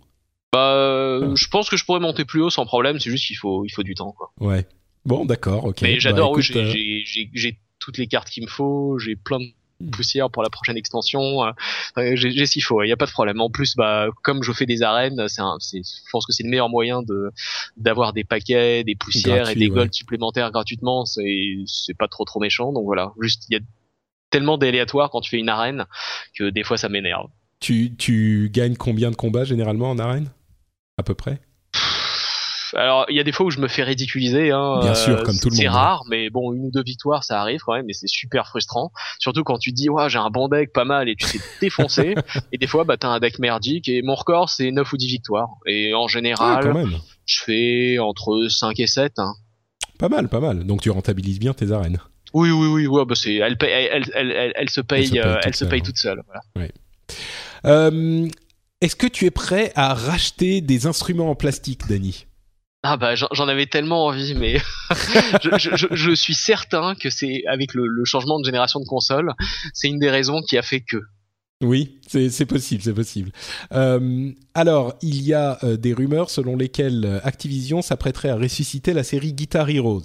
Bah, 0.57 0.73
euh, 0.73 1.35
je 1.35 1.47
pense 1.49 1.69
que 1.69 1.77
je 1.77 1.85
pourrais 1.85 1.99
monter 1.99 2.25
plus 2.25 2.41
haut 2.41 2.49
sans 2.49 2.65
problème. 2.65 2.99
C'est 2.99 3.11
juste 3.11 3.27
qu'il 3.27 3.37
faut, 3.37 3.63
il 3.63 3.69
faut 3.69 3.83
du 3.83 3.93
temps, 3.93 4.11
quoi. 4.11 4.31
Ouais. 4.39 4.65
Bon, 5.05 5.23
d'accord, 5.23 5.65
ok. 5.65 5.83
Mais 5.83 5.99
j'adore. 5.99 6.35
Bah, 6.35 6.41
euh, 6.55 6.73
j'ai 6.73 7.59
toutes 7.77 7.99
les 7.99 8.07
cartes 8.07 8.27
qu'il 8.29 8.43
me 8.43 8.49
faut. 8.49 8.97
J'ai 8.97 9.15
plein 9.15 9.39
de 9.39 9.45
hmm. 9.81 9.91
poussière 9.91 10.31
pour 10.31 10.41
la 10.41 10.49
prochaine 10.49 10.75
extension. 10.75 11.45
Euh, 11.45 12.15
j'ai 12.15 12.45
ce 12.47 12.53
qu'il 12.53 12.63
faut. 12.63 12.81
Il 12.81 12.87
n'y 12.87 12.91
a 12.91 12.97
pas 12.97 13.05
de 13.05 13.11
problème. 13.11 13.39
En 13.39 13.51
plus, 13.51 13.75
bah, 13.75 14.07
comme 14.23 14.41
je 14.41 14.51
fais 14.51 14.65
des 14.65 14.81
arènes, 14.81 15.27
c'est, 15.27 15.43
je 15.43 16.11
pense 16.11 16.25
que 16.25 16.33
c'est 16.33 16.41
le 16.41 16.49
meilleur 16.49 16.69
moyen 16.69 17.03
de 17.03 17.29
d'avoir 17.77 18.13
des 18.13 18.23
paquets, 18.23 18.83
des 18.83 18.95
poussières 18.95 19.49
et 19.49 19.55
des 19.55 19.69
golds 19.69 19.93
supplémentaires 19.93 20.51
gratuitement. 20.51 21.05
C'est, 21.05 21.57
c'est 21.67 21.95
pas 21.95 22.07
trop 22.07 22.25
trop 22.25 22.39
méchant. 22.39 22.73
Donc 22.73 22.85
voilà. 22.85 23.13
Juste, 23.21 23.45
il 23.49 23.53
y 23.53 23.57
a 23.57 23.61
tellement 24.31 24.57
d'aléatoires 24.57 25.11
quand 25.11 25.21
tu 25.21 25.29
fais 25.29 25.37
une 25.37 25.49
arène 25.49 25.85
que 26.35 26.49
des 26.49 26.63
fois 26.63 26.77
ça 26.77 26.89
m'énerve. 26.89 27.27
Tu, 27.59 27.95
tu 27.95 28.49
gagnes 28.51 28.75
combien 28.75 29.11
de 29.11 29.15
combats 29.15 29.43
généralement 29.43 29.91
en 29.91 29.99
arène? 29.99 30.31
À 30.97 31.03
peu 31.03 31.15
près 31.15 31.39
alors 32.75 33.05
il 33.09 33.15
y 33.15 33.19
a 33.19 33.23
des 33.23 33.31
fois 33.31 33.45
où 33.45 33.49
je 33.49 33.59
me 33.59 33.67
fais 33.67 33.83
ridiculiser 33.83 34.51
hein, 34.51 34.79
bien 34.81 34.93
sûr 34.93 35.23
comme 35.23 35.39
tout 35.39 35.49
le 35.49 35.55
monde 35.55 35.61
c'est 35.61 35.67
rare 35.69 36.03
mais 36.09 36.29
bon 36.29 36.53
une 36.53 36.65
ou 36.65 36.71
deux 36.71 36.83
victoires 36.83 37.23
ça 37.23 37.39
arrive 37.39 37.61
quand 37.65 37.73
même 37.73 37.85
mais 37.85 37.93
c'est 37.93 38.07
super 38.07 38.47
frustrant 38.47 38.91
surtout 39.19 39.43
quand 39.43 39.57
tu 39.57 39.71
dis 39.71 39.89
ouais 39.89 40.09
j'ai 40.09 40.17
un 40.17 40.29
bon 40.29 40.47
deck 40.49 40.73
pas 40.73 40.83
mal 40.83 41.07
et 41.07 41.15
tu 41.15 41.25
t'es 41.27 41.39
défoncé 41.61 42.15
et 42.51 42.57
des 42.57 42.67
fois 42.67 42.83
bah 42.83 42.97
t'as 42.97 43.07
un 43.07 43.19
deck 43.19 43.39
merdique 43.39 43.87
et 43.87 44.01
mon 44.01 44.15
record 44.15 44.49
c'est 44.49 44.71
9 44.71 44.91
ou 44.91 44.97
10 44.97 45.07
victoires 45.07 45.49
et 45.65 45.93
en 45.93 46.07
général 46.07 46.57
ah, 46.59 46.63
quand 46.63 46.73
même. 46.73 46.97
je 47.25 47.39
fais 47.39 47.99
entre 47.99 48.47
5 48.49 48.79
et 48.79 48.87
7 48.87 49.13
hein. 49.17 49.33
pas 49.97 50.09
mal 50.09 50.27
pas 50.27 50.41
mal 50.41 50.65
donc 50.65 50.81
tu 50.81 50.89
rentabilises 50.89 51.39
bien 51.39 51.53
tes 51.53 51.71
arènes 51.71 51.99
oui, 52.33 52.51
oui, 52.51 52.67
oui, 52.67 52.87
ouais, 52.87 53.05
bah 53.05 53.15
c'est, 53.15 53.35
elle, 53.35 53.57
elle, 53.61 54.11
elle, 54.13 54.53
elle, 54.53 54.69
se 54.69 54.81
paye, 54.81 55.17
elle 55.43 55.55
se 55.55 55.63
paye, 55.63 55.81
toute, 55.81 55.97
seule. 55.97 56.21
Voilà. 56.27 56.41
Ouais. 56.57 56.71
Euh, 57.65 58.27
est-ce 58.81 58.95
que 58.95 59.07
tu 59.07 59.25
es 59.25 59.31
prêt 59.31 59.71
à 59.75 59.93
racheter 59.93 60.61
des 60.61 60.85
instruments 60.85 61.29
en 61.29 61.35
plastique, 61.35 61.87
Dany? 61.87 62.25
Ah 62.83 62.95
bah 62.95 63.15
j'en 63.15 63.47
avais 63.47 63.65
tellement 63.65 64.05
envie, 64.05 64.35
mais 64.35 64.59
je, 65.43 65.75
je, 65.75 65.87
je, 65.91 66.11
suis 66.15 66.35
certain 66.35 66.93
que 66.95 67.09
c'est 67.09 67.43
avec 67.47 67.73
le, 67.73 67.87
le, 67.87 68.05
changement 68.05 68.39
de 68.39 68.45
génération 68.45 68.79
de 68.79 68.85
console, 68.85 69.33
c'est 69.73 69.87
une 69.87 69.99
des 69.99 70.11
raisons 70.11 70.41
qui 70.41 70.57
a 70.57 70.61
fait 70.61 70.81
que. 70.81 70.97
Oui, 71.63 71.99
c'est 72.07 72.45
possible, 72.45 72.83
c'est 72.83 72.93
possible. 72.93 73.31
Euh, 73.73 74.31
alors, 74.53 74.93
il 75.01 75.23
y 75.23 75.33
a 75.33 75.57
euh, 75.63 75.75
des 75.75 75.91
rumeurs 75.91 76.29
selon 76.29 76.55
lesquelles 76.55 77.19
Activision 77.23 77.81
s'apprêterait 77.81 78.29
à 78.29 78.35
ressusciter 78.35 78.93
la 78.93 79.03
série 79.03 79.33
Guitar 79.33 79.67
Heroes. 79.69 80.03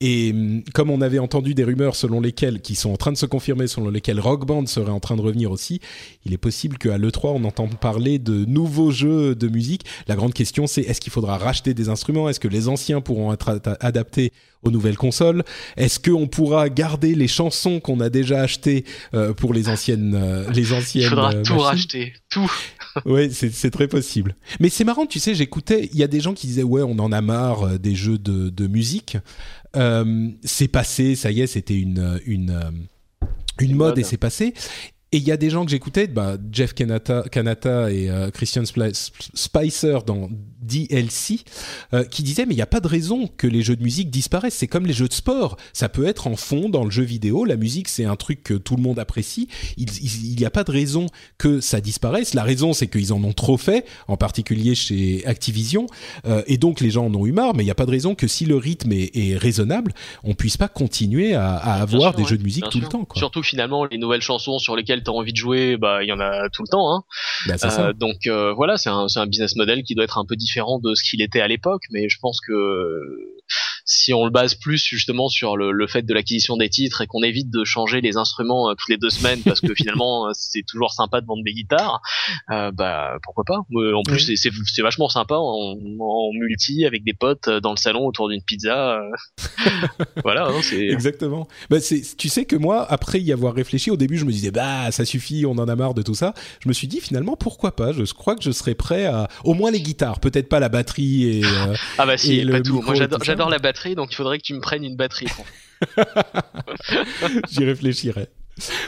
Et 0.00 0.30
hum, 0.32 0.62
comme 0.72 0.90
on 0.90 1.00
avait 1.00 1.18
entendu 1.18 1.54
des 1.54 1.64
rumeurs 1.64 1.94
selon 1.94 2.20
lesquelles, 2.20 2.60
qui 2.60 2.74
sont 2.74 2.90
en 2.90 2.96
train 2.96 3.12
de 3.12 3.18
se 3.18 3.26
confirmer, 3.26 3.66
selon 3.66 3.90
lesquelles 3.90 4.20
Rock 4.20 4.46
Band 4.46 4.66
serait 4.66 4.90
en 4.90 5.00
train 5.00 5.16
de 5.16 5.20
revenir 5.20 5.50
aussi, 5.50 5.80
il 6.24 6.32
est 6.32 6.38
possible 6.38 6.78
qu'à 6.78 6.96
l'E3 6.96 7.32
on 7.34 7.44
entende 7.44 7.76
parler 7.78 8.18
de 8.18 8.44
nouveaux 8.46 8.90
jeux 8.90 9.34
de 9.34 9.48
musique. 9.48 9.84
La 10.08 10.16
grande 10.16 10.32
question 10.32 10.66
c'est 10.66 10.82
est-ce 10.82 11.00
qu'il 11.00 11.12
faudra 11.12 11.36
racheter 11.36 11.74
des 11.74 11.88
instruments? 11.88 12.28
Est-ce 12.28 12.40
que 12.40 12.48
les 12.48 12.68
anciens 12.68 13.00
pourront 13.00 13.32
être 13.32 13.60
adaptés 13.80 14.32
aux 14.62 14.70
nouvelles 14.70 14.96
consoles? 14.96 15.44
Est-ce 15.76 16.00
qu'on 16.00 16.26
pourra 16.28 16.68
garder 16.70 17.14
les 17.14 17.28
chansons 17.28 17.80
qu'on 17.80 18.00
a 18.00 18.08
déjà 18.08 18.40
achetées 18.40 18.84
euh, 19.14 19.34
pour 19.34 19.52
les 19.52 19.68
anciennes 19.68 20.14
euh, 20.14 20.50
les 20.50 20.72
anciennes 20.72 21.04
Il 21.04 21.08
faudra 21.08 21.34
euh, 21.34 21.42
tout 21.42 21.58
racheter, 21.58 22.14
tout. 22.30 22.50
oui, 23.04 23.30
c'est 23.32 23.70
très 23.70 23.88
possible. 23.88 24.34
Mais 24.60 24.68
c'est 24.68 24.84
marrant, 24.84 25.06
tu 25.06 25.18
sais, 25.18 25.34
j'écoutais, 25.34 25.90
il 25.92 25.98
y 25.98 26.02
a 26.02 26.08
des 26.08 26.20
gens 26.20 26.34
qui 26.34 26.46
disaient 26.46 26.62
ouais, 26.62 26.82
on 26.82 26.98
en 26.98 27.12
a 27.12 27.20
marre 27.20 27.78
des 27.78 27.94
jeux 27.94 28.18
de, 28.18 28.48
de 28.48 28.66
musique. 28.66 29.16
Euh, 29.76 30.30
c'est 30.42 30.68
passé, 30.68 31.14
ça 31.14 31.30
y 31.30 31.40
est, 31.42 31.46
c'était 31.46 31.78
une 31.78 32.20
une 32.26 32.50
euh, 32.50 33.26
une 33.60 33.76
mode, 33.76 33.98
et 33.98 34.04
c'est 34.04 34.16
passé. 34.16 34.54
Et 35.12 35.16
il 35.16 35.24
y 35.24 35.32
a 35.32 35.36
des 35.36 35.50
gens 35.50 35.64
que 35.64 35.70
j'écoutais, 35.72 36.06
bah, 36.06 36.36
Jeff 36.52 36.72
Kanata, 36.72 37.24
Kanata 37.30 37.90
et 37.90 38.08
euh, 38.08 38.30
Christian 38.30 38.62
Spicer 38.64 39.98
dans 40.06 40.28
DLC 40.62 41.40
euh, 41.94 42.04
qui 42.04 42.22
disait 42.22 42.46
mais 42.46 42.54
il 42.54 42.56
n'y 42.56 42.62
a 42.62 42.66
pas 42.66 42.80
de 42.80 42.86
raison 42.86 43.26
que 43.26 43.46
les 43.46 43.62
jeux 43.62 43.76
de 43.76 43.82
musique 43.82 44.10
disparaissent. 44.10 44.54
C'est 44.54 44.68
comme 44.68 44.86
les 44.86 44.92
jeux 44.92 45.08
de 45.08 45.12
sport. 45.12 45.56
Ça 45.72 45.88
peut 45.88 46.06
être 46.06 46.26
en 46.26 46.36
fond 46.36 46.68
dans 46.68 46.84
le 46.84 46.90
jeu 46.90 47.02
vidéo. 47.02 47.44
La 47.44 47.56
musique 47.56 47.88
c'est 47.88 48.04
un 48.04 48.16
truc 48.16 48.42
que 48.44 48.54
tout 48.54 48.76
le 48.76 48.82
monde 48.82 48.98
apprécie. 48.98 49.48
Il 49.76 50.36
n'y 50.36 50.44
a 50.44 50.50
pas 50.50 50.64
de 50.64 50.70
raison 50.70 51.06
que 51.38 51.60
ça 51.60 51.80
disparaisse. 51.80 52.34
La 52.34 52.44
raison 52.44 52.72
c'est 52.72 52.86
qu'ils 52.86 53.12
en 53.12 53.22
ont 53.24 53.32
trop 53.32 53.56
fait, 53.56 53.86
en 54.06 54.16
particulier 54.16 54.74
chez 54.74 55.26
Activision. 55.26 55.86
Euh, 56.26 56.42
et 56.46 56.56
donc 56.56 56.80
les 56.80 56.90
gens 56.90 57.06
en 57.06 57.14
ont 57.14 57.26
eu 57.26 57.32
marre. 57.32 57.54
Mais 57.54 57.62
il 57.62 57.66
n'y 57.66 57.72
a 57.72 57.76
pas 57.76 57.86
de 57.86 57.90
raison 57.90 58.14
que 58.14 58.28
si 58.28 58.44
le 58.44 58.56
rythme 58.56 58.92
est, 58.92 59.10
est 59.16 59.36
raisonnable, 59.36 59.92
on 60.22 60.34
puisse 60.34 60.56
pas 60.56 60.68
continuer 60.68 61.34
à, 61.34 61.56
à 61.56 61.80
avoir 61.80 62.14
des 62.14 62.24
jeux 62.24 62.38
de 62.38 62.44
musique 62.44 62.68
tout 62.70 62.80
le 62.80 62.86
temps. 62.86 63.04
Quoi. 63.04 63.18
Surtout 63.18 63.42
finalement 63.42 63.86
les 63.86 63.98
nouvelles 63.98 64.22
chansons 64.22 64.58
sur 64.58 64.76
lesquelles 64.76 64.99
tu 65.00 65.10
as 65.10 65.14
envie 65.14 65.32
de 65.32 65.36
jouer, 65.36 65.76
bah 65.76 66.02
il 66.02 66.08
y 66.08 66.12
en 66.12 66.20
a 66.20 66.48
tout 66.50 66.62
le 66.62 66.68
temps. 66.68 66.94
Hein. 66.94 67.04
Bah, 67.46 67.54
euh, 67.78 67.92
donc 67.92 68.26
euh, 68.26 68.52
voilà, 68.52 68.76
c'est 68.76 68.90
un, 68.90 69.06
un 69.14 69.26
business 69.26 69.56
model 69.56 69.82
qui 69.82 69.94
doit 69.94 70.04
être 70.04 70.18
un 70.18 70.24
peu 70.24 70.36
différent 70.36 70.78
de 70.78 70.94
ce 70.94 71.02
qu'il 71.02 71.22
était 71.22 71.40
à 71.40 71.48
l'époque, 71.48 71.84
mais 71.90 72.08
je 72.08 72.18
pense 72.20 72.40
que 72.40 72.52
si 73.84 74.12
on 74.12 74.24
le 74.24 74.30
base 74.30 74.54
plus 74.54 74.82
justement 74.84 75.28
sur 75.28 75.56
le, 75.56 75.72
le 75.72 75.86
fait 75.86 76.02
de 76.02 76.14
l'acquisition 76.14 76.56
des 76.56 76.68
titres 76.68 77.00
et 77.02 77.06
qu'on 77.06 77.22
évite 77.22 77.50
de 77.50 77.64
changer 77.64 78.00
les 78.00 78.16
instruments 78.16 78.70
euh, 78.70 78.74
toutes 78.74 78.88
les 78.88 78.96
deux 78.96 79.10
semaines 79.10 79.40
parce 79.42 79.60
que 79.60 79.74
finalement 79.76 80.26
euh, 80.26 80.30
c'est 80.34 80.62
toujours 80.66 80.92
sympa 80.92 81.20
de 81.20 81.26
vendre 81.26 81.42
des 81.44 81.52
guitares, 81.52 82.00
euh, 82.50 82.70
bah 82.72 83.16
pourquoi 83.22 83.44
pas? 83.44 83.58
En 83.58 84.02
plus 84.02 84.32
c'est 84.34 84.82
vachement 84.82 85.08
sympa 85.08 85.36
en, 85.36 85.76
en, 86.00 86.30
multi 86.32 86.86
avec 86.86 87.04
des 87.04 87.14
potes 87.14 87.48
dans 87.48 87.70
le 87.70 87.76
salon 87.76 88.06
autour 88.06 88.28
d'une 88.28 88.42
pizza. 88.42 89.00
voilà, 90.22 90.46
hein, 90.46 90.60
c'est 90.62 90.88
exactement. 90.88 91.48
Bah, 91.68 91.78
tu 91.80 92.28
sais 92.28 92.44
que 92.44 92.56
moi 92.56 92.86
après 92.90 93.20
y 93.20 93.32
avoir 93.32 93.54
réfléchi 93.54 93.90
au 93.90 93.96
début 93.96 94.18
je 94.18 94.24
me 94.24 94.32
disais 94.32 94.50
bah 94.50 94.90
ça 94.90 95.04
suffit, 95.04 95.44
on 95.46 95.52
en 95.52 95.68
a 95.68 95.76
marre 95.76 95.94
de 95.94 96.02
tout 96.02 96.14
ça. 96.14 96.34
Je 96.60 96.68
me 96.68 96.72
suis 96.72 96.86
dit 96.86 97.00
finalement 97.00 97.36
pourquoi 97.36 97.74
pas? 97.74 97.92
Je 97.92 98.04
crois 98.12 98.36
que 98.36 98.42
je 98.42 98.50
serais 98.50 98.74
prêt 98.74 99.06
à 99.06 99.28
au 99.44 99.54
moins 99.54 99.70
les 99.70 99.80
guitares, 99.80 100.20
peut-être 100.20 100.48
pas 100.48 100.60
la 100.60 100.68
batterie 100.68 101.38
et 101.38 101.42
ah 101.98 102.06
bah 102.06 102.16
si, 102.16 102.44
pas 102.44 102.60
tout. 102.60 102.82
Moi 102.82 102.94
j'adore 102.94 103.50
la 103.50 103.58
batterie 103.58 103.69
donc 103.94 104.12
il 104.12 104.14
faudrait 104.14 104.38
que 104.38 104.44
tu 104.44 104.54
me 104.54 104.60
prennes 104.60 104.84
une 104.84 104.96
batterie. 104.96 105.28
J'y 107.50 107.64
réfléchirai. 107.64 108.28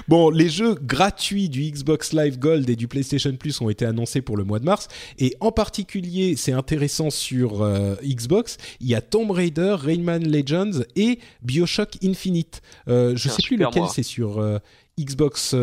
Bon, 0.08 0.30
les 0.30 0.48
jeux 0.48 0.74
gratuits 0.74 1.48
du 1.48 1.62
Xbox 1.70 2.12
Live 2.12 2.38
Gold 2.38 2.68
et 2.68 2.76
du 2.76 2.88
PlayStation 2.88 3.34
Plus 3.36 3.60
ont 3.60 3.70
été 3.70 3.84
annoncés 3.86 4.20
pour 4.20 4.36
le 4.36 4.44
mois 4.44 4.58
de 4.58 4.64
mars. 4.64 4.88
Et 5.18 5.36
en 5.40 5.52
particulier, 5.52 6.36
c'est 6.36 6.52
intéressant 6.52 7.10
sur 7.10 7.62
euh, 7.62 7.94
Xbox, 8.04 8.58
il 8.80 8.88
y 8.88 8.94
a 8.94 9.00
Tomb 9.00 9.30
Raider, 9.30 9.76
Rayman 9.78 10.26
Legends 10.30 10.82
et 10.96 11.18
Bioshock 11.42 11.96
Infinite. 12.04 12.62
Euh, 12.88 13.16
je 13.16 13.28
ne 13.28 13.32
sais 13.32 13.42
plus 13.42 13.56
lequel 13.56 13.84
c'est 13.92 14.02
sur 14.02 14.38
euh, 14.38 14.58
Xbox 15.00 15.54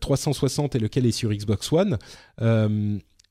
360 0.00 0.74
et 0.74 0.78
lequel 0.78 1.06
est 1.06 1.12
sur 1.12 1.30
Xbox 1.30 1.72
One. 1.72 1.98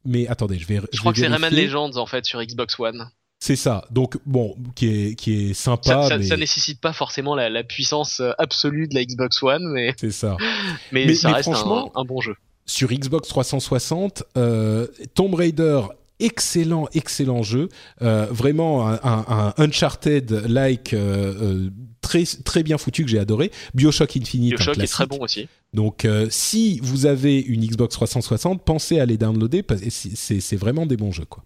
mais 0.06 0.28
attendez, 0.28 0.58
je 0.58 0.68
vais. 0.68 0.82
Je, 0.92 1.00
crois 1.00 1.14
que 1.14 1.20
c'est 1.20 1.28
Rayman 1.28 1.54
Legends 1.54 1.96
en 1.98 2.06
fait 2.06 2.26
sur 2.26 2.44
Xbox 2.44 2.80
One. 2.80 3.10
C'est 3.44 3.58
ça. 3.58 3.84
Donc 3.92 4.18
bon, 4.26 4.56
qui 4.74 4.88
est 4.88 5.16
qui 5.16 5.50
est 5.50 5.54
sympa. 5.54 6.08
Ça, 6.08 6.24
ça, 6.24 6.38
nécessite 6.38 6.80
pas 6.80 6.94
forcément 6.94 7.36
la, 7.36 7.50
la, 7.50 7.66
puissance 7.66 8.22
euh, 8.22 8.32
absolue 8.38 8.88
de 8.88 8.96
la 8.96 9.04
Xbox 9.04 9.44
One, 9.44 9.70
mais 9.74 9.94
c'est 9.98 10.12
ça. 10.12 10.38
mais, 10.94 11.14
ça 11.14 11.34
reste 11.34 11.52
franchement, 11.52 11.92
un, 11.94 12.02
un, 12.02 12.06
bon 12.06 12.22
jeu. 12.22 12.36
Sur 12.66 12.88
Xbox 12.88 13.28
360, 13.28 14.24
euh, 14.38 14.88
Tomb 15.14 15.34
Raider 15.36 15.82
excellent, 16.20 16.88
excellent 16.94 17.44
jeu. 17.44 17.70
Euh, 18.02 18.28
vraiment 18.32 18.88
un, 18.88 19.00
un, 19.04 19.54
Uncharted-like 19.58 20.94
euh, 20.94 21.34
euh, 21.42 21.70
très, 22.02 22.24
très 22.24 22.64
bien 22.64 22.78
foutu 22.78 23.04
que 23.04 23.10
j'ai 23.10 23.20
adoré. 23.20 23.52
Bioshock 23.74 24.16
Infinite. 24.18 24.56
Bioshock 24.56 24.78
est 24.80 24.88
très 24.88 25.06
bon 25.06 25.20
aussi. 25.20 25.48
Donc, 25.74 26.08
si 26.30 26.80
vous 26.84 27.08
avez 27.08 27.40
une 27.40 27.66
Xbox 27.66 27.96
360, 27.96 28.64
pensez 28.64 29.00
à 29.00 29.06
les 29.06 29.18
downloader 29.18 29.64
parce 29.64 29.82
que 29.82 29.90
c'est 29.90 30.56
vraiment 30.56 30.86
des 30.86 30.98
bons 30.98 31.12
jeux, 31.12 31.26
quoi. 31.26 31.44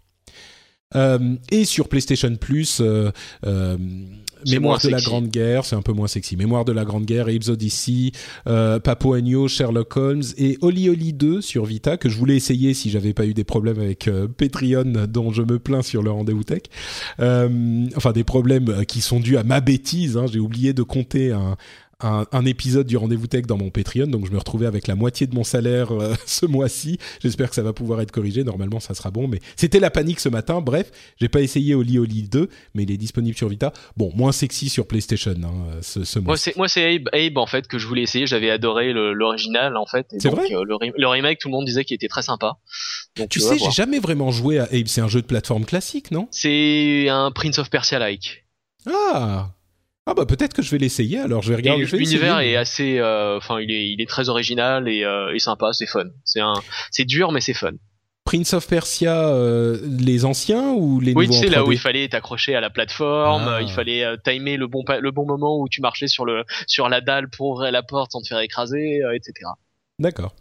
Euh, 0.95 1.35
et 1.51 1.65
sur 1.65 1.89
PlayStation 1.89 2.33
Plus, 2.35 2.79
euh, 2.81 3.11
euh, 3.45 3.77
Mémoire 4.47 4.79
de 4.79 4.89
la 4.89 5.01
Grande 5.01 5.27
Guerre, 5.27 5.65
c'est 5.65 5.75
un 5.75 5.81
peu 5.81 5.91
moins 5.91 6.07
sexy. 6.07 6.37
Mémoire 6.37 6.63
de 6.63 6.71
la 6.71 6.85
Grande 6.85 7.05
Guerre, 7.05 7.27
Apes 7.27 7.49
Odyssey, 7.49 8.11
euh, 8.47 8.79
Papo 8.79 9.13
Agno, 9.13 9.47
Sherlock 9.47 9.97
Holmes 9.97 10.23
et 10.37 10.57
Oli 10.61 10.89
Oli 10.89 11.11
2 11.11 11.41
sur 11.41 11.65
Vita 11.65 11.97
que 11.97 12.07
je 12.07 12.17
voulais 12.17 12.35
essayer 12.35 12.73
si 12.73 12.91
j'avais 12.91 13.13
pas 13.13 13.25
eu 13.25 13.33
des 13.33 13.43
problèmes 13.43 13.79
avec 13.79 14.09
Patreon 14.37 15.07
dont 15.09 15.33
je 15.33 15.41
me 15.41 15.57
plains 15.57 15.81
sur 15.81 16.03
le 16.03 16.11
rendez-vous 16.11 16.43
tech. 16.43 16.61
Enfin 17.17 18.11
des 18.13 18.23
problèmes 18.23 18.85
qui 18.85 19.01
sont 19.01 19.19
dus 19.19 19.37
à 19.37 19.43
ma 19.43 19.59
bêtise. 19.59 20.17
Hein. 20.17 20.27
J'ai 20.31 20.39
oublié 20.39 20.71
de 20.73 20.83
compter 20.83 21.31
un, 21.31 21.57
un, 21.99 22.45
épisode 22.45 22.85
du 22.85 22.95
rendez-vous 22.95 23.25
tech 23.25 23.45
dans 23.47 23.57
mon 23.57 23.71
Patreon, 23.71 24.07
donc 24.07 24.27
je 24.27 24.31
me 24.31 24.37
retrouvais 24.37 24.67
avec 24.67 24.87
la 24.87 24.95
moitié 24.95 25.25
de 25.25 25.33
mon 25.33 25.43
salaire 25.43 25.91
euh, 25.91 26.13
ce 26.25 26.45
mois-ci. 26.45 26.99
J'espère 27.21 27.49
que 27.49 27.55
ça 27.55 27.63
va 27.63 27.73
pouvoir 27.73 28.01
être 28.01 28.11
corrigé. 28.11 28.43
Normalement, 28.43 28.79
ça 28.79 28.93
sera 28.93 29.09
bon, 29.09 29.27
mais 29.27 29.39
c'était 29.55 29.79
la 29.79 29.89
panique 29.89 30.19
ce 30.19 30.29
matin. 30.29 30.61
Bref, 30.61 30.91
j'ai 31.19 31.27
pas 31.27 31.41
essayé 31.41 31.73
Oli 31.73 31.97
Oli 31.97 32.23
2, 32.23 32.49
mais 32.75 32.83
il 32.83 32.91
est 32.91 32.97
disponible 32.97 33.35
sur 33.35 33.49
Vita. 33.49 33.73
Bon, 33.95 34.11
moins 34.15 34.31
sexy 34.31 34.69
sur 34.69 34.87
PlayStation 34.87 35.35
hein, 35.43 35.79
ce, 35.81 36.03
ce 36.03 36.19
mois. 36.19 36.35
Moi, 36.55 36.67
c'est 36.67 36.95
Abe, 36.95 37.09
Abe, 37.13 37.37
en 37.37 37.47
fait 37.47 37.67
que 37.67 37.79
je 37.79 37.87
voulais 37.87 38.03
essayer. 38.03 38.27
J'avais 38.27 38.51
adoré 38.51 38.93
l'original 38.93 39.75
en 39.75 39.87
fait. 39.87 40.07
C'est 40.19 40.29
vrai. 40.29 40.53
Euh, 40.53 40.63
le, 40.63 41.07
remake, 41.07 41.39
tout 41.39 41.47
le 41.47 41.53
monde 41.53 41.65
disait 41.65 41.83
qu'il 41.83 41.95
était 41.95 42.07
très 42.07 42.21
sympa. 42.21 42.57
Donc, 43.15 43.29
tu 43.29 43.39
sais, 43.39 43.57
j'ai 43.57 43.71
jamais 43.71 43.99
vraiment 43.99 44.29
joué 44.29 44.59
à 44.59 44.63
Abe. 44.65 44.85
C'est 44.85 45.01
un 45.01 45.07
jeu 45.07 45.21
de 45.21 45.27
plateforme 45.27 45.65
classique, 45.65 46.11
non? 46.11 46.27
C'est 46.29 47.09
un 47.09 47.31
Prince 47.31 47.57
of 47.57 47.69
Persia 47.71 47.97
like. 47.97 48.45
Ah 48.85 49.49
ah 50.07 50.13
bah 50.13 50.25
peut-être 50.25 50.53
que 50.53 50.61
je 50.61 50.71
vais 50.71 50.77
l'essayer 50.77 51.19
alors 51.19 51.41
je 51.41 51.49
vais 51.49 51.57
regarder. 51.57 51.83
L'univers 51.83 52.39
est 52.39 52.55
assez, 52.55 52.97
euh, 52.97 53.37
enfin 53.37 53.59
il 53.59 53.69
est 53.69 53.89
il 53.89 54.01
est 54.01 54.07
très 54.07 54.29
original 54.29 54.87
et, 54.87 55.03
euh, 55.03 55.35
et 55.35 55.39
sympa, 55.39 55.73
c'est 55.73 55.85
fun. 55.85 56.05
C'est 56.23 56.39
un, 56.39 56.53
c'est 56.91 57.03
dur 57.03 57.33
mais 57.33 57.41
c'est 57.41 57.53
fun. 57.53 57.73
Prince 58.23 58.53
of 58.53 58.67
Persia, 58.67 59.29
euh, 59.29 59.77
les 59.99 60.23
anciens 60.23 60.71
ou 60.71 61.01
les 61.01 61.13
oui, 61.13 61.27
nouveaux 61.27 61.39
Oui, 61.39 61.41
tu 61.41 61.47
sais 61.47 61.53
là 61.53 61.65
où 61.65 61.71
il 61.73 61.77
fallait 61.77 62.07
t'accrocher 62.07 62.55
à 62.55 62.61
la 62.61 62.69
plateforme, 62.69 63.47
ah. 63.47 63.61
il 63.61 63.69
fallait 63.69 64.05
timer 64.23 64.55
le 64.55 64.67
bon 64.67 64.83
le 64.87 65.11
bon 65.11 65.25
moment 65.25 65.59
où 65.59 65.67
tu 65.67 65.81
marchais 65.81 66.07
sur 66.07 66.25
le 66.25 66.45
sur 66.67 66.87
la 66.87 67.01
dalle 67.01 67.29
pour 67.29 67.49
ouvrir 67.49 67.71
la 67.73 67.83
porte 67.83 68.13
sans 68.13 68.21
te 68.21 68.27
faire 68.27 68.39
écraser, 68.39 69.01
etc. 69.13 69.49
D'accord. 69.99 70.33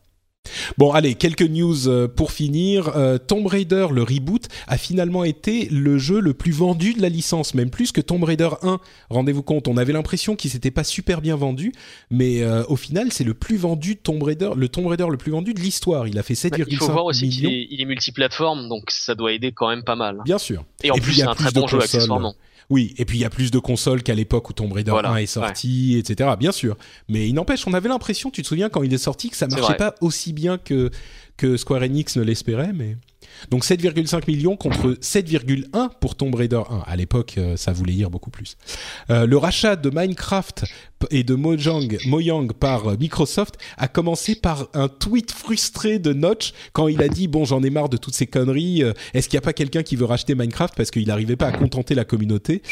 Bon, 0.79 0.93
allez, 0.93 1.15
quelques 1.15 1.43
news 1.43 1.89
euh, 1.89 2.09
pour 2.09 2.33
finir. 2.33 2.93
Euh, 2.97 3.19
Tomb 3.19 3.47
Raider, 3.47 3.89
le 3.93 4.03
reboot, 4.03 4.49
a 4.67 4.79
finalement 4.79 5.25
été 5.25 5.69
le 5.71 5.99
jeu 5.99 6.21
le 6.21 6.35
plus 6.35 6.53
vendu 6.53 6.95
de 6.95 7.03
la 7.03 7.09
licence, 7.09 7.55
même 7.55 7.71
plus 7.71 7.93
que 7.93 8.01
Tomb 8.01 8.23
Raider 8.25 8.51
1. 8.63 8.79
Rendez-vous 9.11 9.43
compte, 9.43 9.69
on 9.69 9.77
avait 9.77 9.93
l'impression 9.93 10.37
qu'il 10.37 10.51
s'était 10.51 10.71
pas 10.71 10.85
super 10.85 11.21
bien 11.21 11.37
vendu, 11.37 11.73
mais 12.11 12.43
euh, 12.43 12.65
au 12.69 12.77
final, 12.77 13.13
c'est 13.13 13.25
le 13.25 13.35
plus 13.35 13.57
vendu 13.57 13.97
Tomb 13.97 14.23
Raider, 14.23 14.51
le 14.57 14.69
Tomb 14.69 14.87
Raider 14.87 15.07
le 15.11 15.17
plus 15.17 15.33
vendu 15.33 15.55
de 15.55 15.61
l'histoire. 15.61 16.09
Il 16.09 16.19
a 16.19 16.23
fait 16.23 16.35
7,5 16.35 16.53
millions. 16.53 16.67
Il 16.69 16.77
faut 16.77 16.93
voir 16.93 17.05
aussi 17.05 17.29
qu'il 17.29 17.47
est, 17.47 17.69
il 17.71 17.81
est 17.81 17.85
multiplateforme, 17.85 18.69
donc 18.69 18.91
ça 18.91 19.15
doit 19.15 19.33
aider 19.33 19.53
quand 19.53 19.69
même 19.69 19.85
pas 19.85 19.97
mal. 19.97 20.19
Bien 20.25 20.39
sûr. 20.39 20.65
Et 20.83 20.91
en 20.91 20.97
plus, 20.97 21.15
c'est 21.15 21.23
un 21.23 21.35
très 21.35 21.53
bon 21.53 21.67
jeu 21.67 21.79
accessoirement. 21.79 22.35
Oui, 22.69 22.95
et 22.99 23.05
puis 23.05 23.19
il 23.19 23.21
y 23.21 23.25
a 23.25 23.31
plus 23.31 23.51
de 23.51 23.59
consoles 23.59 24.03
qu'à 24.03 24.15
l'époque 24.15 24.51
où 24.51 24.53
Tomb 24.53 24.73
Raider 24.73 24.93
1 24.93 25.17
est 25.17 25.27
sorti, 25.27 25.97
etc. 25.99 26.31
Bien 26.39 26.53
sûr. 26.53 26.77
Mais 27.09 27.29
il 27.29 27.33
n'empêche, 27.35 27.67
on 27.67 27.75
avait 27.75 27.89
l'impression, 27.89 28.31
tu 28.31 28.43
te 28.43 28.47
souviens 28.47 28.69
quand 28.69 28.83
il 28.83 28.93
est 28.93 28.99
sorti, 28.99 29.31
que 29.31 29.37
ça 29.37 29.47
marchait 29.47 29.77
pas 29.77 29.95
aussi 30.01 30.33
bien 30.33 30.59
que, 30.59 30.91
que 31.37 31.57
Square 31.57 31.83
Enix 31.83 32.17
ne 32.17 32.23
l'espérait, 32.23 32.73
mais... 32.73 32.97
Donc 33.51 33.65
7,5 33.65 34.23
millions 34.27 34.57
contre 34.57 34.97
7,1 35.01 35.91
pour 36.01 36.15
Tomb 36.15 36.35
Raider 36.35 36.63
1. 36.69 36.83
À 36.87 36.97
l'époque, 36.97 37.35
euh, 37.39 37.57
ça 37.57 37.73
voulait 37.73 37.93
dire 37.93 38.11
beaucoup 38.11 38.31
plus. 38.31 38.57
Euh, 39.11 39.27
le 39.27 39.37
rachat 39.37 39.77
de 39.77 39.91
Minecraft 39.91 40.65
et 41.11 41.25
de 41.25 41.35
Mojang, 41.35 41.99
Mojang 42.07 42.53
par 42.53 42.89
euh, 42.89 42.97
Microsoft 42.99 43.57
a 43.77 43.87
commencé 43.89 44.35
par 44.35 44.69
un 44.75 44.89
tweet 44.89 45.31
frustré 45.31 45.99
de 45.99 46.13
Notch 46.13 46.53
quand 46.73 46.89
il 46.89 47.03
a 47.03 47.09
dit 47.09 47.29
bon 47.29 47.45
j'en 47.45 47.63
ai 47.63 47.71
marre 47.71 47.89
de 47.89 47.97
toutes 47.97 48.15
ces 48.15 48.27
conneries. 48.27 48.83
Est-ce 49.15 49.29
qu'il 49.29 49.37
n'y 49.37 49.43
a 49.43 49.45
pas 49.45 49.53
quelqu'un 49.53 49.83
qui 49.83 49.97
veut 49.97 50.05
racheter 50.05 50.35
Minecraft 50.35 50.75
parce 50.77 50.91
qu'il 50.91 51.07
n'arrivait 51.07 51.37
pas 51.37 51.49
à 51.49 51.53
contenter 51.53 51.95
la 51.95 52.05
communauté? 52.05 52.63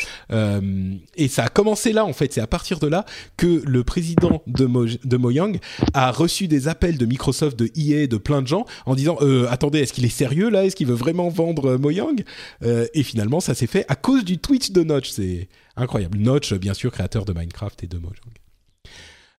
Et 1.16 1.28
ça 1.28 1.44
a 1.44 1.48
commencé 1.48 1.92
là 1.92 2.04
en 2.04 2.12
fait. 2.12 2.32
C'est 2.32 2.40
à 2.40 2.46
partir 2.46 2.78
de 2.78 2.86
là 2.86 3.04
que 3.36 3.62
le 3.64 3.84
président 3.84 4.42
de, 4.46 5.16
Mojang 5.16 5.58
a 5.92 6.10
reçu 6.10 6.48
des 6.48 6.68
appels 6.68 6.98
de 6.98 7.06
Microsoft, 7.06 7.58
de 7.58 7.70
EA, 7.76 8.06
de 8.06 8.16
plein 8.16 8.42
de 8.42 8.46
gens 8.46 8.64
en 8.86 8.94
disant 8.94 9.18
attendez 9.50 9.80
est-ce 9.80 9.92
qu'il 9.92 10.04
est 10.04 10.08
sérieux? 10.08 10.43
Est-ce 10.52 10.76
qu'il 10.76 10.86
veut 10.86 10.94
vraiment 10.94 11.28
vendre 11.28 11.72
euh, 11.72 11.78
Mojang? 11.78 12.22
Euh, 12.62 12.86
Et 12.94 13.02
finalement, 13.02 13.40
ça 13.40 13.54
s'est 13.54 13.66
fait 13.66 13.84
à 13.88 13.96
cause 13.96 14.24
du 14.24 14.38
Twitch 14.38 14.70
de 14.72 14.82
Notch. 14.82 15.10
C'est 15.10 15.48
incroyable. 15.76 16.18
Notch, 16.18 16.52
bien 16.54 16.74
sûr, 16.74 16.90
créateur 16.92 17.24
de 17.24 17.32
Minecraft 17.32 17.82
et 17.84 17.86
de 17.86 17.98
Mojang. 17.98 18.32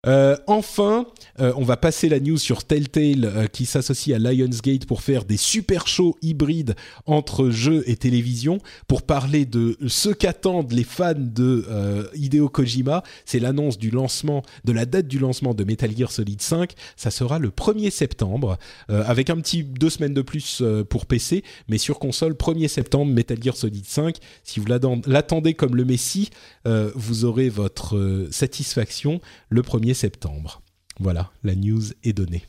Euh, 0.05 0.37
enfin, 0.47 1.07
euh, 1.39 1.53
on 1.55 1.63
va 1.63 1.77
passer 1.77 2.09
la 2.09 2.19
news 2.19 2.37
sur 2.37 2.63
Telltale 2.63 3.25
euh, 3.25 3.47
qui 3.47 3.65
s'associe 3.65 4.15
à 4.15 4.19
Lionsgate 4.19 4.85
pour 4.85 5.01
faire 5.01 5.25
des 5.25 5.37
super 5.37 5.87
shows 5.87 6.15
hybrides 6.21 6.75
entre 7.05 7.49
jeux 7.49 7.83
et 7.89 7.95
télévision 7.95 8.59
pour 8.87 9.01
parler 9.01 9.45
de 9.45 9.77
ce 9.87 10.09
qu'attendent 10.09 10.71
les 10.71 10.83
fans 10.83 11.13
de 11.15 11.65
Hideo 12.13 12.49
Kojima. 12.49 13.03
C'est 13.25 13.39
l'annonce 13.39 13.77
du 13.77 13.89
lancement, 13.89 14.43
de 14.63 14.71
la 14.71 14.85
date 14.85 15.07
du 15.07 15.19
lancement 15.19 15.53
de 15.53 15.63
Metal 15.63 15.91
Gear 15.95 16.11
Solid 16.11 16.41
5. 16.41 16.73
Ça 16.95 17.11
sera 17.11 17.39
le 17.39 17.49
1er 17.49 17.89
septembre 17.89 18.57
avec 18.89 19.29
un 19.29 19.37
petit 19.37 19.63
deux 19.63 19.89
semaines 19.89 20.13
de 20.13 20.21
plus 20.21 20.63
pour 20.89 21.05
PC, 21.05 21.43
mais 21.67 21.77
sur 21.77 21.99
console 21.99 22.33
1er 22.33 22.67
septembre 22.67 23.11
Metal 23.11 23.41
Gear 23.41 23.55
Solid 23.55 23.85
5. 23.85 24.17
Si 24.43 24.59
vous 24.59 24.67
l'attendez 24.67 25.53
comme 25.53 25.75
le 25.75 25.85
Messi, 25.85 26.29
vous 26.65 27.25
aurez 27.25 27.49
votre 27.49 28.27
satisfaction 28.31 29.21
le 29.49 29.61
1er 29.61 29.94
septembre. 29.95 30.61
Voilà, 30.99 31.31
la 31.43 31.55
news 31.55 31.81
est 32.03 32.13
donnée. 32.13 32.43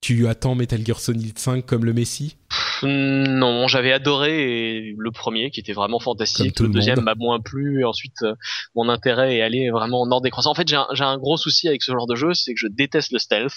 Tu 0.00 0.28
attends 0.28 0.54
Metal 0.54 0.84
Gear 0.86 1.00
Solid 1.00 1.38
5 1.38 1.66
comme 1.66 1.84
le 1.84 1.92
Messi? 1.92 2.36
Non, 2.82 3.66
j'avais 3.66 3.92
adoré 3.92 4.94
le 4.96 5.10
premier 5.10 5.50
qui 5.50 5.60
était 5.60 5.72
vraiment 5.72 5.98
fantastique. 5.98 6.60
Le, 6.60 6.68
deuxième 6.68 7.00
m'a 7.00 7.14
moins 7.14 7.40
plu. 7.40 7.80
Et 7.80 7.84
ensuite, 7.84 8.22
euh, 8.22 8.34
mon 8.74 8.88
intérêt 8.88 9.36
est 9.36 9.42
allé 9.42 9.70
vraiment 9.70 10.02
en 10.02 10.10
ordre 10.10 10.22
décroissant. 10.22 10.50
En 10.50 10.54
fait, 10.54 10.68
j'ai 10.68 10.76
un, 10.76 11.18
gros 11.18 11.36
souci 11.36 11.68
avec 11.68 11.82
ce 11.82 11.92
genre 11.92 12.06
de 12.06 12.14
jeu, 12.14 12.34
c'est 12.34 12.52
que 12.52 12.60
je 12.60 12.68
déteste 12.68 13.12
le 13.12 13.18
stealth. 13.18 13.54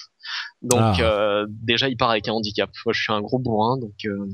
Donc 0.61 0.79
ah. 0.79 0.95
euh, 1.01 1.45
déjà, 1.49 1.89
il 1.89 1.97
part 1.97 2.09
avec 2.09 2.27
un 2.27 2.33
handicap. 2.33 2.69
Moi, 2.85 2.93
je 2.93 3.01
suis 3.01 3.13
un 3.13 3.21
gros 3.21 3.39
bourrin, 3.39 3.77
donc. 3.77 3.93
Euh, 4.05 4.25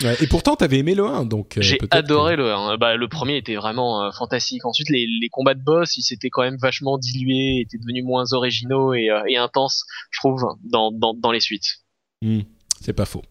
et 0.00 0.26
pourtant, 0.26 0.56
t'avais 0.56 0.78
aimé 0.78 0.94
le 0.94 1.06
1, 1.06 1.24
donc. 1.24 1.58
Euh, 1.58 1.62
J'ai 1.62 1.78
adoré 1.90 2.36
le 2.36 2.52
1. 2.52 2.76
Bah, 2.78 2.96
le 2.96 3.08
premier 3.08 3.36
était 3.36 3.56
vraiment 3.56 4.02
euh, 4.02 4.10
fantastique. 4.10 4.64
Ensuite, 4.64 4.88
les, 4.90 5.06
les, 5.06 5.28
combats 5.28 5.54
de 5.54 5.62
boss, 5.62 5.96
ils 5.96 6.02
s'étaient 6.02 6.30
quand 6.30 6.42
même 6.42 6.56
vachement 6.56 6.98
dilués, 6.98 7.60
étaient 7.60 7.78
devenus 7.78 8.04
moins 8.04 8.32
originaux 8.32 8.94
et, 8.94 9.10
euh, 9.10 9.22
et 9.28 9.36
intenses, 9.36 9.84
je 10.10 10.20
trouve, 10.20 10.44
dans, 10.64 10.90
dans, 10.92 11.14
dans 11.14 11.32
les 11.32 11.40
suites. 11.40 11.82
Hmm, 12.22 12.40
c'est 12.80 12.92
pas 12.92 13.04
faux. 13.04 13.22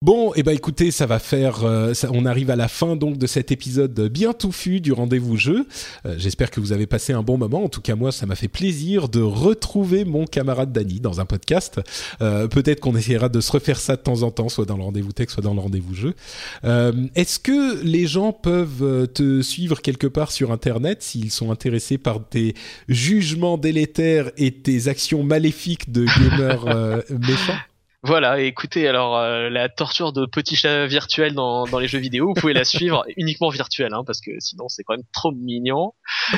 Bon, 0.00 0.32
et 0.34 0.34
eh 0.36 0.42
ben 0.44 0.52
écoutez, 0.52 0.92
ça 0.92 1.06
va 1.06 1.18
faire. 1.18 1.64
Euh, 1.64 1.92
on 2.12 2.24
arrive 2.24 2.50
à 2.50 2.56
la 2.56 2.68
fin 2.68 2.94
donc 2.94 3.18
de 3.18 3.26
cet 3.26 3.50
épisode 3.50 4.00
bien 4.02 4.32
touffu 4.32 4.80
du 4.80 4.92
rendez-vous 4.92 5.36
jeu. 5.36 5.66
Euh, 6.06 6.14
j'espère 6.16 6.52
que 6.52 6.60
vous 6.60 6.70
avez 6.70 6.86
passé 6.86 7.12
un 7.12 7.24
bon 7.24 7.36
moment. 7.36 7.64
En 7.64 7.68
tout 7.68 7.80
cas, 7.80 7.96
moi, 7.96 8.12
ça 8.12 8.24
m'a 8.24 8.36
fait 8.36 8.46
plaisir 8.46 9.08
de 9.08 9.20
retrouver 9.20 10.04
mon 10.04 10.24
camarade 10.24 10.70
Dany 10.70 11.00
dans 11.00 11.20
un 11.20 11.24
podcast. 11.24 11.80
Euh, 12.22 12.46
peut-être 12.46 12.78
qu'on 12.78 12.94
essaiera 12.94 13.28
de 13.28 13.40
se 13.40 13.50
refaire 13.50 13.80
ça 13.80 13.96
de 13.96 14.00
temps 14.00 14.22
en 14.22 14.30
temps, 14.30 14.48
soit 14.48 14.66
dans 14.66 14.76
le 14.76 14.84
rendez-vous 14.84 15.10
tech, 15.10 15.30
soit 15.30 15.42
dans 15.42 15.54
le 15.54 15.60
rendez-vous 15.60 15.94
jeu. 15.96 16.14
Est-ce 16.62 17.40
que 17.40 17.82
les 17.82 18.06
gens 18.06 18.32
peuvent 18.32 19.08
te 19.12 19.42
suivre 19.42 19.82
quelque 19.82 20.06
part 20.06 20.30
sur 20.30 20.52
Internet 20.52 21.02
s'ils 21.02 21.32
sont 21.32 21.50
intéressés 21.50 21.98
par 21.98 22.24
tes 22.24 22.54
jugements 22.86 23.58
délétères 23.58 24.30
et 24.36 24.52
tes 24.52 24.86
actions 24.86 25.24
maléfiques 25.24 25.90
de 25.90 26.04
gamer 26.38 27.02
méchants? 27.10 27.58
Voilà, 28.04 28.40
écoutez, 28.40 28.86
alors 28.86 29.16
euh, 29.16 29.50
la 29.50 29.68
torture 29.68 30.12
de 30.12 30.24
petits 30.24 30.54
chats 30.54 30.86
virtuels 30.86 31.34
dans, 31.34 31.66
dans 31.66 31.80
les 31.80 31.88
jeux 31.88 31.98
vidéo, 31.98 32.28
vous 32.28 32.34
pouvez 32.34 32.52
la 32.52 32.64
suivre 32.64 33.04
uniquement 33.16 33.48
virtuelle, 33.48 33.92
hein, 33.92 34.04
parce 34.06 34.20
que 34.20 34.30
sinon 34.38 34.68
c'est 34.68 34.84
quand 34.84 34.94
même 34.94 35.06
trop 35.12 35.32
mignon. 35.32 35.94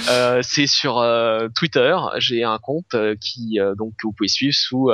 Euh, 0.09 0.41
c'est 0.43 0.66
sur 0.66 0.99
euh, 0.99 1.49
Twitter, 1.55 1.95
j'ai 2.16 2.45
un 2.45 2.59
compte 2.59 2.97
qui 3.20 3.59
donc 3.77 3.93
que 3.99 4.07
vous 4.07 4.12
pouvez 4.12 4.28
suivre 4.28 4.55
sous 4.55 4.91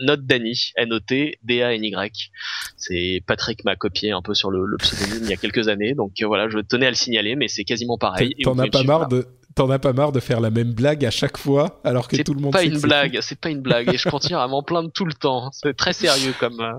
@notdany, 0.00 0.70
N 0.76 0.92
O 0.92 1.00
T 1.00 1.38
D 1.42 1.62
A 1.62 1.74
N 1.74 1.82
Y. 1.82 2.30
C'est 2.76 3.20
Patrick 3.26 3.64
m'a 3.64 3.74
copié 3.74 4.12
un 4.12 4.22
peu 4.22 4.34
sur 4.34 4.50
le, 4.50 4.64
le 4.66 4.76
pseudonyme 4.76 5.24
il 5.24 5.30
y 5.30 5.32
a 5.32 5.36
quelques 5.36 5.66
années, 5.66 5.94
donc 5.94 6.12
voilà, 6.22 6.48
je 6.48 6.58
tenais 6.60 6.86
à 6.86 6.90
le 6.90 6.96
signaler, 6.96 7.34
mais 7.34 7.48
c'est 7.48 7.64
quasiment 7.64 7.98
pareil. 7.98 8.34
T'en 8.44 8.58
as 8.60 8.68
pas 8.68 8.84
marre 8.84 9.08
de 9.08 9.26
t'en 9.58 9.70
as 9.70 9.78
pas 9.80 9.92
marre 9.92 10.12
de 10.12 10.20
faire 10.20 10.40
la 10.40 10.50
même 10.50 10.72
blague 10.72 11.04
à 11.04 11.10
chaque 11.10 11.36
fois 11.36 11.80
alors 11.82 12.06
que 12.06 12.16
tout 12.22 12.32
le 12.32 12.40
monde 12.40 12.52
pas 12.52 12.62
une 12.62 12.80
blague 12.80 13.18
c'est 13.22 13.40
pas 13.40 13.50
une 13.50 13.60
blague 13.60 13.92
et 13.92 13.98
je 13.98 14.08
continue 14.08 14.36
à 14.36 14.46
m'en 14.46 14.62
plaindre 14.62 14.90
tout 14.92 15.04
le 15.04 15.12
temps 15.12 15.50
c'est 15.52 15.76
très 15.76 15.92
sérieux 15.92 16.32
comme 16.38 16.60
euh, 16.60 16.72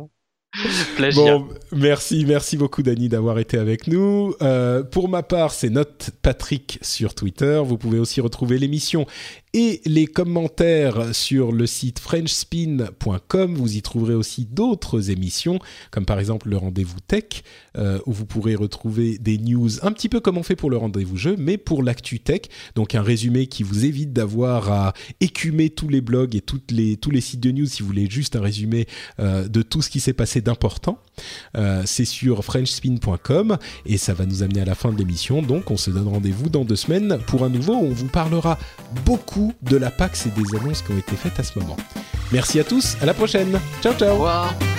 Bon, 1.16 1.48
merci, 1.72 2.26
merci 2.26 2.58
beaucoup 2.58 2.82
Dani 2.82 3.08
d'avoir 3.08 3.38
été 3.38 3.58
avec 3.60 3.86
nous. 3.86 4.34
Euh, 4.42 4.82
pour 4.82 5.08
ma 5.08 5.22
part, 5.22 5.52
c'est 5.52 5.70
Note 5.70 6.10
Patrick 6.24 6.80
sur 6.82 7.14
Twitter. 7.14 7.62
Vous 7.64 7.78
pouvez 7.78 8.00
aussi 8.00 8.20
retrouver 8.20 8.58
l'émission 8.58 9.06
et 9.54 9.82
les 9.86 10.06
commentaires 10.06 11.16
sur 11.16 11.52
le 11.52 11.66
site 11.66 12.00
frenchspin.com. 12.00 13.56
Vous 13.56 13.76
y 13.76 13.82
trouverez 13.82 14.14
aussi 14.14 14.46
d'autres 14.46 15.10
émissions, 15.10 15.60
comme 15.92 16.06
par 16.06 16.20
exemple 16.20 16.50
le 16.50 16.58
rendez-vous 16.58 17.00
tech, 17.08 17.44
euh, 17.78 18.00
où 18.06 18.12
vous 18.12 18.26
pourrez 18.26 18.56
retrouver 18.56 19.18
des 19.18 19.38
news 19.38 19.84
un 19.84 19.92
petit 19.92 20.10
peu 20.10 20.20
comme 20.20 20.38
on 20.38 20.44
fait 20.44 20.56
pour 20.56 20.70
le 20.70 20.78
rendez-vous 20.78 21.18
jeu, 21.18 21.36
mais 21.40 21.58
pour 21.58 21.82
l'actu 21.82 22.20
tech. 22.20 22.42
Donc 22.76 22.94
un 22.94 23.02
résumé 23.02 23.48
qui 23.48 23.64
vous 23.64 23.86
évite 23.86 24.14
d'avoir 24.14 24.72
à 24.72 24.94
écumer 25.20 25.70
tous 25.70 25.88
les 25.88 26.02
blogs 26.02 26.36
et 26.36 26.42
toutes 26.42 26.72
les, 26.72 26.98
tous 26.98 27.12
les 27.12 27.22
sites 27.22 27.40
de 27.40 27.52
news 27.52 27.66
si 27.66 27.82
vous 27.82 27.88
voulez 27.88 28.10
juste 28.10 28.36
un 28.36 28.42
résumé 28.42 28.88
euh, 29.20 29.48
de 29.48 29.62
tout 29.64 29.82
ce 29.82 29.90
qui 29.90 30.00
s'est 30.00 30.14
passé 30.14 30.42
d'important. 30.42 31.00
Euh, 31.58 31.84
c'est 31.86 32.06
sur 32.06 32.44
frenchspin.com 32.44 33.58
et 33.86 33.98
ça 33.98 34.14
va 34.14 34.26
nous 34.26 34.44
amener 34.44 34.62
à 34.62 34.66
la 34.66 34.76
fin 34.76 34.92
de 34.92 34.98
l'émission. 34.98 35.42
Donc 35.42 35.72
on 35.72 35.78
se 35.78 35.90
donne 35.90 36.08
rendez-vous 36.08 36.50
dans 36.50 36.66
deux 36.66 36.76
semaines 36.76 37.18
pour 37.26 37.44
un 37.44 37.50
nouveau 37.50 37.74
où 37.74 37.86
on 37.86 37.94
vous 37.94 38.08
parlera 38.08 38.60
beaucoup 39.06 39.39
de 39.62 39.78
la 39.78 39.92
PAX 39.92 40.26
et 40.26 40.30
des 40.30 40.58
annonces 40.58 40.82
qui 40.82 40.92
ont 40.92 40.98
été 40.98 41.16
faites 41.16 41.40
à 41.40 41.44
ce 41.44 41.58
moment. 41.60 41.78
Merci 42.32 42.60
à 42.60 42.64
tous, 42.64 42.98
à 43.02 43.06
la 43.06 43.14
prochaine. 43.14 43.60
Ciao 43.82 43.94
ciao. 43.94 44.79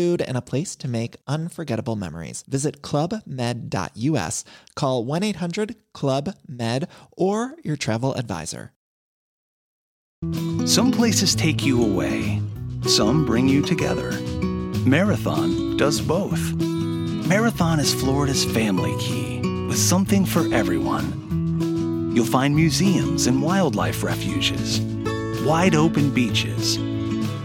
food, 0.01 0.21
and 0.21 0.35
a 0.35 0.41
place 0.41 0.75
to 0.75 0.87
make 0.87 1.15
unforgettable 1.27 1.95
memories. 1.95 2.43
Visit 2.47 2.81
clubmed.us, 2.81 4.43
call 4.75 5.05
1 5.05 5.23
800 5.23 5.75
Club 5.93 6.33
Med, 6.47 6.87
or 7.11 7.55
your 7.63 7.75
travel 7.75 8.15
advisor. 8.15 8.71
Some 10.65 10.91
places 10.91 11.35
take 11.35 11.63
you 11.63 11.83
away, 11.83 12.41
some 12.87 13.25
bring 13.25 13.47
you 13.47 13.61
together. 13.61 14.11
Marathon 14.85 15.77
does 15.77 16.01
both. 16.01 16.53
Marathon 17.33 17.79
is 17.79 17.93
Florida's 17.93 18.45
family 18.45 18.95
key, 18.99 19.39
with 19.67 19.77
something 19.77 20.25
for 20.25 20.51
everyone. 20.53 22.11
You'll 22.15 22.25
find 22.25 22.55
museums 22.55 23.27
and 23.27 23.41
wildlife 23.41 24.03
refuges, 24.03 24.79
wide 25.45 25.75
open 25.75 26.11
beaches, 26.13 26.77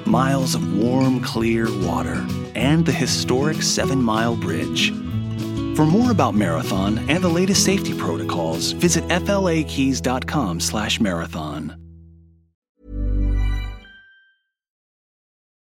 miles 0.06 0.54
of 0.54 0.76
warm, 0.76 1.20
clear 1.20 1.66
water 1.86 2.26
and 2.54 2.86
the 2.86 2.92
historic 2.92 3.62
Seven 3.62 4.02
Mile 4.02 4.36
Bridge. 4.36 4.92
For 5.76 5.84
more 5.84 6.10
about 6.10 6.34
Marathon 6.34 6.98
and 7.10 7.22
the 7.22 7.28
latest 7.28 7.64
safety 7.64 7.92
protocols, 7.92 8.72
visit 8.72 9.04
flakeys.com/marathon. 9.08 11.85